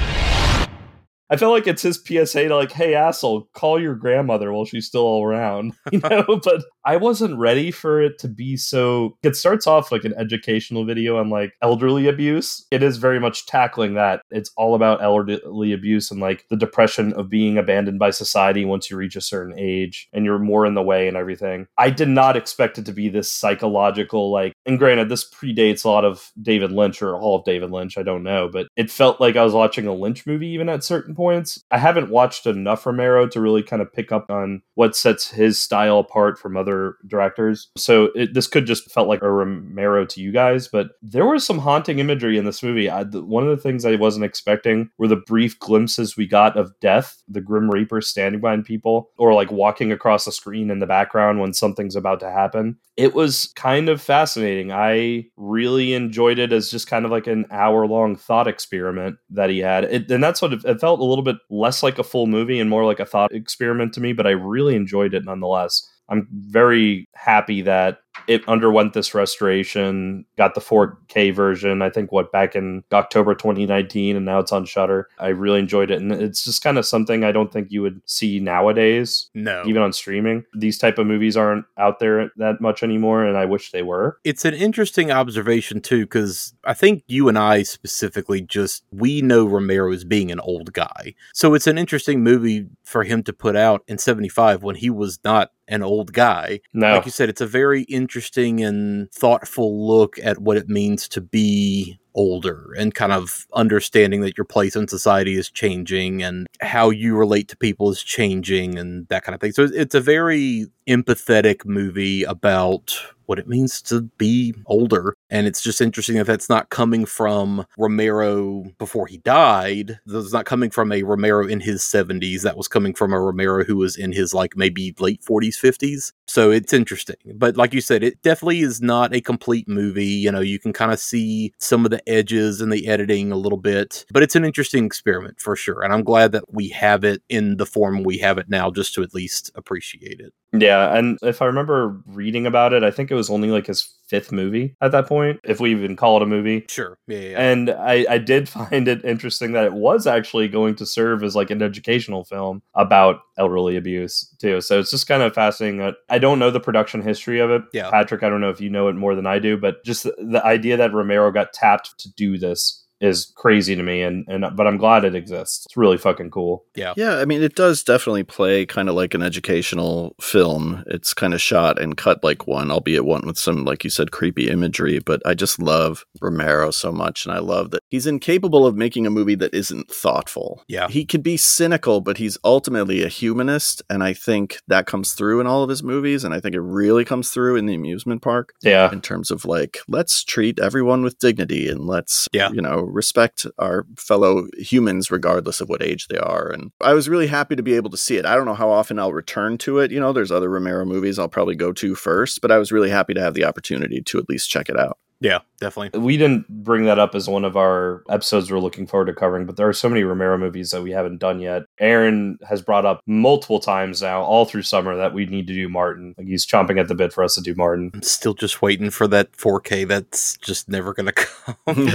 I 1.29 1.37
feel 1.37 1.49
like 1.49 1.67
it's 1.67 1.81
his 1.81 1.97
PSA 1.97 2.47
to 2.47 2.55
like, 2.55 2.71
hey 2.71 2.93
asshole, 2.93 3.49
call 3.53 3.81
your 3.81 3.95
grandmother 3.95 4.51
while 4.53 4.65
she's 4.65 4.85
still 4.85 5.21
around, 5.23 5.73
you 5.91 5.99
know. 5.99 6.39
but 6.43 6.63
I 6.85 6.97
wasn't 6.97 7.37
ready 7.37 7.71
for 7.71 8.01
it 8.01 8.19
to 8.19 8.27
be 8.27 8.57
so. 8.57 9.17
It 9.23 9.35
starts 9.35 9.67
off 9.67 9.91
like 9.91 10.03
an 10.03 10.13
educational 10.17 10.85
video 10.85 11.17
on 11.17 11.29
like 11.29 11.53
elderly 11.61 12.07
abuse. 12.07 12.65
It 12.71 12.83
is 12.83 12.97
very 12.97 13.19
much 13.19 13.45
tackling 13.45 13.93
that. 13.93 14.21
It's 14.31 14.51
all 14.57 14.75
about 14.75 15.01
elderly 15.01 15.71
abuse 15.73 16.11
and 16.11 16.19
like 16.19 16.45
the 16.49 16.57
depression 16.57 17.13
of 17.13 17.29
being 17.29 17.57
abandoned 17.57 17.99
by 17.99 18.09
society 18.09 18.65
once 18.65 18.89
you 18.89 18.97
reach 18.97 19.15
a 19.15 19.21
certain 19.21 19.57
age 19.57 20.09
and 20.13 20.25
you're 20.25 20.39
more 20.39 20.65
in 20.65 20.73
the 20.73 20.81
way 20.81 21.07
and 21.07 21.15
everything. 21.15 21.67
I 21.77 21.89
did 21.89 22.09
not 22.09 22.35
expect 22.35 22.77
it 22.77 22.85
to 22.85 22.93
be 22.93 23.09
this 23.09 23.31
psychological 23.31 24.31
like. 24.31 24.53
And 24.65 24.79
granted, 24.79 25.09
this 25.09 25.29
predates 25.29 25.85
a 25.85 25.89
lot 25.89 26.05
of 26.05 26.31
David 26.41 26.71
Lynch 26.71 27.01
or 27.01 27.15
all 27.15 27.37
of 27.37 27.45
David 27.45 27.71
Lynch. 27.71 27.97
I 27.97 28.03
don't 28.03 28.23
know, 28.23 28.49
but 28.51 28.67
it 28.75 28.91
felt 28.91 29.21
like 29.21 29.35
I 29.35 29.43
was 29.43 29.53
watching 29.53 29.87
a 29.87 29.93
Lynch 29.93 30.25
movie 30.25 30.47
even 30.49 30.69
at 30.69 30.83
certain 30.83 31.15
points. 31.15 31.61
I 31.71 31.77
haven't 31.77 32.09
watched 32.09 32.45
enough 32.45 32.85
Romero 32.85 33.27
to 33.27 33.41
really 33.41 33.63
kind 33.63 33.81
of 33.81 33.93
pick 33.93 34.11
up 34.11 34.29
on 34.29 34.61
what 34.75 34.95
sets 34.95 35.31
his 35.31 35.61
style 35.61 35.99
apart 35.99 36.37
from 36.37 36.57
other 36.57 36.72
directors. 37.07 37.69
So 37.77 38.09
it, 38.15 38.33
this 38.33 38.47
could 38.47 38.65
just 38.65 38.91
felt 38.91 39.07
like 39.07 39.21
a 39.21 39.31
Romero 39.31 40.05
to 40.05 40.21
you 40.21 40.31
guys, 40.31 40.67
but 40.67 40.91
there 41.01 41.25
was 41.25 41.45
some 41.45 41.59
haunting 41.59 41.99
imagery 41.99 42.37
in 42.37 42.45
this 42.45 42.63
movie. 42.63 42.89
I, 42.89 43.03
one 43.03 43.43
of 43.43 43.49
the 43.49 43.61
things 43.61 43.85
I 43.85 43.95
wasn't 43.95 44.25
expecting 44.25 44.89
were 44.97 45.07
the 45.07 45.15
brief 45.15 45.59
glimpses 45.59 46.17
we 46.17 46.27
got 46.27 46.57
of 46.57 46.77
death, 46.79 47.21
the 47.27 47.41
Grim 47.41 47.69
Reaper 47.69 48.01
standing 48.01 48.41
behind 48.41 48.65
people, 48.65 49.09
or 49.17 49.33
like 49.33 49.51
walking 49.51 49.91
across 49.91 50.25
the 50.25 50.31
screen 50.31 50.69
in 50.69 50.79
the 50.79 50.87
background 50.87 51.39
when 51.39 51.53
something's 51.53 51.95
about 51.95 52.19
to 52.21 52.31
happen. 52.31 52.77
It 52.95 53.15
was 53.15 53.51
kind 53.55 53.89
of 53.89 54.01
fascinating. 54.01 54.71
I 54.71 55.25
really 55.35 55.93
enjoyed 55.93 56.37
it 56.37 56.53
as 56.53 56.69
just 56.69 56.87
kind 56.87 57.05
of 57.05 57.11
like 57.11 57.25
an 57.25 57.45
hour 57.49 57.87
long 57.87 58.15
thought 58.15 58.47
experiment 58.47 59.17
that 59.31 59.49
he 59.49 59.59
had. 59.59 59.85
It, 59.85 60.11
and 60.11 60.23
that's 60.23 60.41
what 60.41 60.53
it 60.53 60.79
felt 60.79 60.99
a 60.99 61.03
little 61.03 61.23
bit 61.23 61.37
less 61.49 61.81
like 61.81 61.97
a 61.97 62.03
full 62.03 62.27
movie 62.27 62.59
and 62.59 62.69
more 62.69 62.85
like 62.85 62.99
a 62.99 63.05
thought 63.05 63.33
experiment 63.33 63.93
to 63.93 64.01
me, 64.01 64.13
but 64.13 64.27
I 64.27 64.31
really 64.31 64.75
enjoyed 64.75 65.13
it 65.13 65.25
nonetheless. 65.25 65.89
I'm 66.09 66.27
very 66.31 67.07
happy 67.15 67.63
that 67.63 67.99
it 68.27 68.47
underwent 68.47 68.93
this 68.93 69.13
restoration, 69.13 70.25
got 70.37 70.55
the 70.55 70.61
4K 70.61 71.33
version, 71.33 71.81
I 71.81 71.89
think 71.89 72.11
what 72.11 72.31
back 72.31 72.55
in 72.55 72.83
October 72.91 73.35
2019 73.35 74.15
and 74.15 74.25
now 74.25 74.39
it's 74.39 74.51
on 74.51 74.65
Shudder. 74.65 75.09
I 75.19 75.29
really 75.29 75.59
enjoyed 75.59 75.91
it 75.91 76.01
and 76.01 76.11
it's 76.11 76.43
just 76.43 76.63
kind 76.63 76.77
of 76.77 76.85
something 76.85 77.23
I 77.23 77.31
don't 77.31 77.51
think 77.51 77.67
you 77.71 77.81
would 77.81 78.01
see 78.05 78.39
nowadays 78.39 79.29
No. 79.33 79.63
even 79.65 79.81
on 79.81 79.93
streaming. 79.93 80.45
These 80.55 80.77
type 80.77 80.97
of 80.97 81.07
movies 81.07 81.35
aren't 81.35 81.65
out 81.77 81.99
there 81.99 82.31
that 82.37 82.61
much 82.61 82.83
anymore 82.83 83.25
and 83.25 83.37
I 83.37 83.45
wish 83.45 83.71
they 83.71 83.81
were. 83.83 84.17
It's 84.23 84.45
an 84.45 84.53
interesting 84.53 85.11
observation 85.11 85.81
too, 85.81 86.01
because 86.01 86.53
I 86.63 86.73
think 86.73 87.03
you 87.07 87.27
and 87.29 87.37
I 87.37 87.63
specifically 87.63 88.41
just 88.41 88.83
we 88.91 89.21
know 89.21 89.45
Romero 89.45 89.91
as 89.91 90.03
being 90.03 90.31
an 90.31 90.39
old 90.39 90.73
guy. 90.73 91.13
So 91.33 91.53
it's 91.53 91.67
an 91.67 91.77
interesting 91.77 92.23
movie 92.23 92.67
for 92.83 93.03
him 93.03 93.23
to 93.23 93.33
put 93.33 93.55
out 93.55 93.83
in 93.87 93.97
'75 93.97 94.63
when 94.63 94.75
he 94.75 94.89
was 94.89 95.19
not 95.23 95.51
an 95.69 95.81
old 95.81 96.11
guy. 96.11 96.59
No. 96.73 96.95
Like 96.95 97.05
you 97.05 97.11
said, 97.11 97.29
it's 97.29 97.39
a 97.41 97.47
very 97.47 97.83
interesting 98.03 98.61
and 98.61 99.09
thoughtful 99.13 99.87
look 99.87 100.19
at 100.21 100.39
what 100.39 100.57
it 100.57 100.67
means 100.67 101.07
to 101.07 101.21
be 101.21 101.97
older 102.15 102.73
and 102.77 102.93
kind 102.93 103.13
of 103.13 103.47
understanding 103.53 104.19
that 104.19 104.37
your 104.37 104.43
place 104.43 104.75
in 104.75 104.89
society 104.89 105.35
is 105.35 105.49
changing 105.49 106.21
and 106.21 106.45
how 106.59 106.89
you 106.89 107.15
relate 107.15 107.47
to 107.47 107.55
people 107.55 107.89
is 107.89 108.03
changing 108.03 108.77
and 108.77 109.07
that 109.07 109.23
kind 109.23 109.33
of 109.33 109.39
thing. 109.39 109.53
So 109.53 109.69
it's 109.73 109.95
a 109.95 110.01
very 110.01 110.67
empathetic 110.85 111.65
movie 111.65 112.23
about 112.23 112.93
what 113.25 113.39
it 113.39 113.47
means 113.47 113.81
to 113.83 114.01
be 114.17 114.53
older. 114.65 115.15
And 115.29 115.47
it's 115.47 115.61
just 115.61 115.81
interesting 115.81 116.17
that 116.17 116.27
that's 116.27 116.49
not 116.49 116.69
coming 116.69 117.05
from 117.05 117.65
Romero 117.77 118.65
before 118.77 119.07
he 119.07 119.17
died. 119.17 119.99
That's 120.05 120.33
not 120.33 120.45
coming 120.45 120.69
from 120.69 120.91
a 120.91 121.03
Romero 121.03 121.47
in 121.47 121.59
his 121.59 121.81
70s. 121.81 122.41
That 122.41 122.57
was 122.57 122.67
coming 122.67 122.93
from 122.93 123.13
a 123.13 123.19
Romero 123.19 123.63
who 123.63 123.77
was 123.77 123.95
in 123.95 124.11
his 124.11 124.33
like 124.33 124.55
maybe 124.55 124.93
late 124.99 125.21
40s, 125.23 125.55
50s. 125.55 126.11
So 126.27 126.51
it's 126.51 126.73
interesting. 126.73 127.15
But 127.35 127.57
like 127.57 127.73
you 127.73 127.81
said, 127.81 128.03
it 128.03 128.21
definitely 128.21 128.61
is 128.61 128.81
not 128.81 129.13
a 129.13 129.21
complete 129.21 129.67
movie. 129.67 130.05
You 130.05 130.31
know, 130.31 130.41
you 130.41 130.59
can 130.59 130.73
kind 130.73 130.91
of 130.91 130.99
see 130.99 131.53
some 131.59 131.85
of 131.85 131.91
the 131.91 132.07
edges 132.09 132.61
and 132.61 132.71
the 132.71 132.87
editing 132.87 133.31
a 133.31 133.37
little 133.37 133.57
bit, 133.57 134.05
but 134.11 134.23
it's 134.23 134.35
an 134.35 134.45
interesting 134.45 134.85
experiment 134.85 135.39
for 135.39 135.55
sure. 135.55 135.83
And 135.83 135.93
I'm 135.93 136.03
glad 136.03 136.31
that 136.33 136.53
we 136.53 136.69
have 136.69 137.03
it 137.03 137.21
in 137.29 137.57
the 137.57 137.65
form 137.65 138.03
we 138.03 138.17
have 138.19 138.37
it 138.37 138.49
now 138.49 138.71
just 138.71 138.93
to 138.95 139.03
at 139.03 139.13
least 139.13 139.51
appreciate 139.55 140.19
it. 140.19 140.33
Yeah, 140.53 140.95
and 140.95 141.17
if 141.23 141.41
I 141.41 141.45
remember 141.45 141.99
reading 142.05 142.45
about 142.45 142.73
it, 142.73 142.83
I 142.83 142.91
think 142.91 143.09
it 143.09 143.15
was 143.15 143.29
only 143.29 143.49
like 143.49 143.65
his 143.65 143.89
fifth 144.07 144.31
movie 144.31 144.75
at 144.81 144.91
that 144.91 145.07
point, 145.07 145.39
if 145.43 145.59
we 145.59 145.71
even 145.71 145.95
call 145.95 146.17
it 146.17 146.23
a 146.23 146.27
movie. 146.27 146.65
Sure. 146.69 146.97
Yeah. 147.07 147.19
yeah. 147.19 147.51
And 147.51 147.69
I, 147.71 148.05
I 148.07 148.17
did 148.19 148.47
find 148.69 148.87
it 148.87 149.03
interesting 149.03 149.53
that 149.53 149.65
it 149.65 149.73
was 149.73 150.05
actually 150.05 150.47
going 150.47 150.75
to 150.75 150.85
serve 150.85 151.23
as 151.23 151.35
like 151.35 151.49
an 151.49 151.63
educational 151.63 152.23
film 152.23 152.61
about 152.75 153.21
elderly 153.37 153.75
abuse 153.75 154.31
too. 154.39 154.61
So 154.61 154.79
it's 154.79 154.91
just 154.91 155.07
kind 155.07 155.23
of 155.23 155.33
fascinating. 155.33 155.95
I 156.09 156.19
don't 156.19 156.37
know 156.37 156.51
the 156.51 156.59
production 156.59 157.01
history 157.01 157.39
of 157.39 157.49
it. 157.49 157.63
Yeah. 157.73 157.89
Patrick, 157.89 158.21
I 158.21 158.29
don't 158.29 158.41
know 158.41 158.51
if 158.51 158.61
you 158.61 158.69
know 158.69 158.87
it 158.89 158.95
more 158.95 159.15
than 159.15 159.25
I 159.25 159.39
do, 159.39 159.57
but 159.57 159.83
just 159.83 160.03
the, 160.03 160.13
the 160.19 160.45
idea 160.45 160.77
that 160.77 160.93
Romero 160.93 161.31
got 161.31 161.53
tapped 161.53 161.97
to 161.99 162.13
do 162.13 162.37
this 162.37 162.82
is 163.03 163.31
crazy 163.35 163.75
to 163.75 163.83
me 163.83 164.01
and 164.01 164.25
and 164.27 164.45
but 164.55 164.65
I'm 164.67 164.77
glad 164.77 165.03
it 165.05 165.13
exists. 165.15 165.65
It's 165.65 165.77
really 165.77 165.97
fucking 165.97 166.31
cool. 166.31 166.65
yeah. 166.75 166.93
Yeah, 166.95 167.17
I 167.17 167.25
mean, 167.25 167.41
it 167.43 167.55
does 167.55 167.83
definitely 167.83 168.23
play 168.23 168.65
kind 168.65 168.87
of 168.89 168.95
like 168.95 169.13
an 169.13 169.21
educational 169.21 170.15
film. 170.21 170.83
It's 170.87 171.13
kind 171.13 171.33
of 171.33 171.41
shot 171.41 171.81
and 171.81 171.97
cut 171.97 172.23
like 172.23 172.47
one, 172.47 172.71
albeit 172.71 173.05
one 173.05 173.25
with 173.25 173.37
some, 173.37 173.65
like 173.65 173.83
you 173.83 173.89
said, 173.89 174.11
creepy 174.11 174.49
imagery. 174.49 174.99
But 174.99 175.21
I 175.25 175.33
just 175.33 175.59
love 175.61 176.05
Romero 176.21 176.71
so 176.71 176.91
much. 176.91 177.25
And 177.25 177.35
I 177.35 177.39
love 177.39 177.71
that 177.71 177.81
he's 177.89 178.07
incapable 178.07 178.65
of 178.65 178.75
making 178.75 179.05
a 179.05 179.09
movie 179.11 179.35
that 179.35 179.53
isn't 179.53 179.91
thoughtful. 179.91 180.63
Yeah. 180.67 180.87
He 180.87 181.05
could 181.05 181.23
be 181.23 181.37
cynical, 181.37 182.01
but 182.01 182.17
he's 182.17 182.37
ultimately 182.43 183.03
a 183.03 183.07
humanist. 183.09 183.81
And 183.89 184.03
I 184.03 184.13
think 184.13 184.59
that 184.67 184.85
comes 184.87 185.13
through 185.13 185.41
in 185.41 185.47
all 185.47 185.63
of 185.63 185.69
his 185.69 185.83
movies. 185.83 186.23
And 186.23 186.33
I 186.33 186.39
think 186.39 186.55
it 186.55 186.61
really 186.61 187.05
comes 187.05 187.29
through 187.31 187.55
in 187.57 187.65
the 187.65 187.75
amusement 187.75 188.21
park 188.21 188.53
Yeah. 188.63 188.91
in 188.91 189.01
terms 189.01 189.29
of 189.31 189.45
like 189.45 189.77
let's 189.87 190.23
treat 190.23 190.59
everyone 190.59 191.03
with 191.03 191.19
dignity 191.19 191.67
and 191.67 191.85
let's 191.85 192.27
Yeah. 192.31 192.49
you 192.51 192.61
know 192.61 192.81
respect 192.93 193.45
our 193.59 193.85
fellow 193.97 194.47
humans 194.57 195.11
regardless 195.11 195.59
of 195.59 195.69
what 195.69 195.81
age 195.83 196.07
they 196.07 196.17
are 196.17 196.47
and 196.49 196.71
i 196.81 196.93
was 196.93 197.09
really 197.09 197.27
happy 197.27 197.55
to 197.55 197.63
be 197.63 197.73
able 197.73 197.89
to 197.89 197.97
see 197.97 198.17
it 198.17 198.25
i 198.25 198.35
don't 198.35 198.45
know 198.45 198.53
how 198.53 198.69
often 198.69 198.99
i'll 198.99 199.13
return 199.13 199.57
to 199.57 199.79
it 199.79 199.91
you 199.91 199.99
know 199.99 200.13
there's 200.13 200.31
other 200.31 200.49
romero 200.49 200.85
movies 200.85 201.19
i'll 201.19 201.27
probably 201.27 201.55
go 201.55 201.73
to 201.73 201.95
first 201.95 202.39
but 202.41 202.51
i 202.51 202.57
was 202.57 202.71
really 202.71 202.89
happy 202.89 203.13
to 203.13 203.21
have 203.21 203.33
the 203.33 203.43
opportunity 203.43 204.01
to 204.01 204.17
at 204.17 204.29
least 204.29 204.49
check 204.49 204.69
it 204.69 204.79
out 204.79 204.97
Yeah. 205.19 205.39
Definitely. 205.63 205.99
We 205.99 206.17
didn't 206.17 206.47
bring 206.49 206.85
that 206.85 206.99
up 206.99 207.15
as 207.15 207.29
one 207.29 207.45
of 207.45 207.55
our 207.55 208.03
episodes 208.09 208.51
we're 208.51 208.59
looking 208.59 208.85
forward 208.85 209.05
to 209.05 209.13
covering, 209.13 209.45
but 209.45 209.55
there 209.55 209.69
are 209.69 209.73
so 209.73 209.87
many 209.87 210.03
Romero 210.03 210.37
movies 210.37 210.71
that 210.71 210.81
we 210.81 210.91
haven't 210.91 211.19
done 211.19 211.39
yet. 211.39 211.63
Aaron 211.79 212.37
has 212.47 212.61
brought 212.61 212.85
up 212.85 212.99
multiple 213.07 213.61
times 213.61 214.01
now, 214.01 214.21
all 214.21 214.43
through 214.43 214.63
summer, 214.63 214.97
that 214.97 215.13
we 215.13 215.25
need 215.25 215.47
to 215.47 215.53
do 215.53 215.69
Martin. 215.69 216.15
Like 216.17 216.27
he's 216.27 216.45
chomping 216.45 216.77
at 216.79 216.89
the 216.89 216.95
bit 216.95 217.13
for 217.13 217.23
us 217.23 217.35
to 217.35 217.41
do 217.41 217.55
Martin. 217.55 217.91
I'm 217.93 218.01
still 218.01 218.33
just 218.33 218.61
waiting 218.61 218.89
for 218.89 219.07
that 219.07 219.31
4K 219.31 219.87
that's 219.87 220.35
just 220.37 220.67
never 220.67 220.93
going 220.93 221.05
to 221.13 221.13
come. 221.13 221.87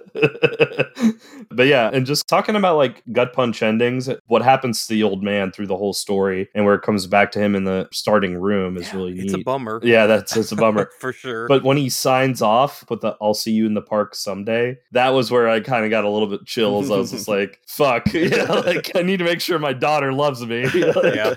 but 1.50 1.66
yeah, 1.66 1.90
and 1.92 2.06
just 2.06 2.28
talking 2.28 2.56
about 2.56 2.76
like 2.76 3.02
gut 3.12 3.32
punch 3.32 3.62
endings, 3.62 4.08
what 4.26 4.42
happens 4.42 4.86
to 4.86 4.94
the 4.94 5.02
old 5.02 5.22
man 5.22 5.52
through 5.52 5.66
the 5.66 5.76
whole 5.76 5.92
story 5.92 6.48
and 6.54 6.64
where 6.64 6.74
it 6.74 6.82
comes 6.82 7.06
back 7.06 7.32
to 7.32 7.40
him 7.40 7.54
in 7.54 7.64
the 7.64 7.88
starting 7.92 8.36
room 8.36 8.76
is 8.76 8.92
really 8.92 9.18
it's 9.18 9.34
a 9.34 9.38
bummer. 9.38 9.80
yeah, 9.82 10.06
that's 10.06 10.36
it's 10.36 10.52
a 10.52 10.56
bummer. 10.56 10.90
for 11.00 11.12
sure. 11.12 11.48
But 11.48 11.64
when 11.64 11.76
he 11.76 11.88
signs 12.06 12.40
off 12.40 12.88
with 12.88 13.00
the 13.00 13.16
"I'll 13.20 13.34
see 13.34 13.50
you 13.50 13.66
in 13.66 13.74
the 13.74 13.82
park 13.82 14.14
someday," 14.14 14.78
that 14.92 15.08
was 15.08 15.28
where 15.32 15.48
I 15.48 15.58
kind 15.58 15.84
of 15.84 15.90
got 15.90 16.04
a 16.04 16.08
little 16.08 16.28
bit 16.28 16.46
chills. 16.46 16.88
I 16.88 16.96
was 16.96 17.10
just 17.10 17.26
like, 17.36 17.60
"Fuck, 17.66 18.06
yeah, 18.14 18.44
like 18.44 18.92
I 18.94 19.02
need 19.02 19.16
to 19.16 19.24
make 19.24 19.40
sure 19.40 19.58
my 19.58 19.72
daughter 19.72 20.12
loves 20.12 20.46
me." 20.46 20.66
Yeah. 21.16 21.34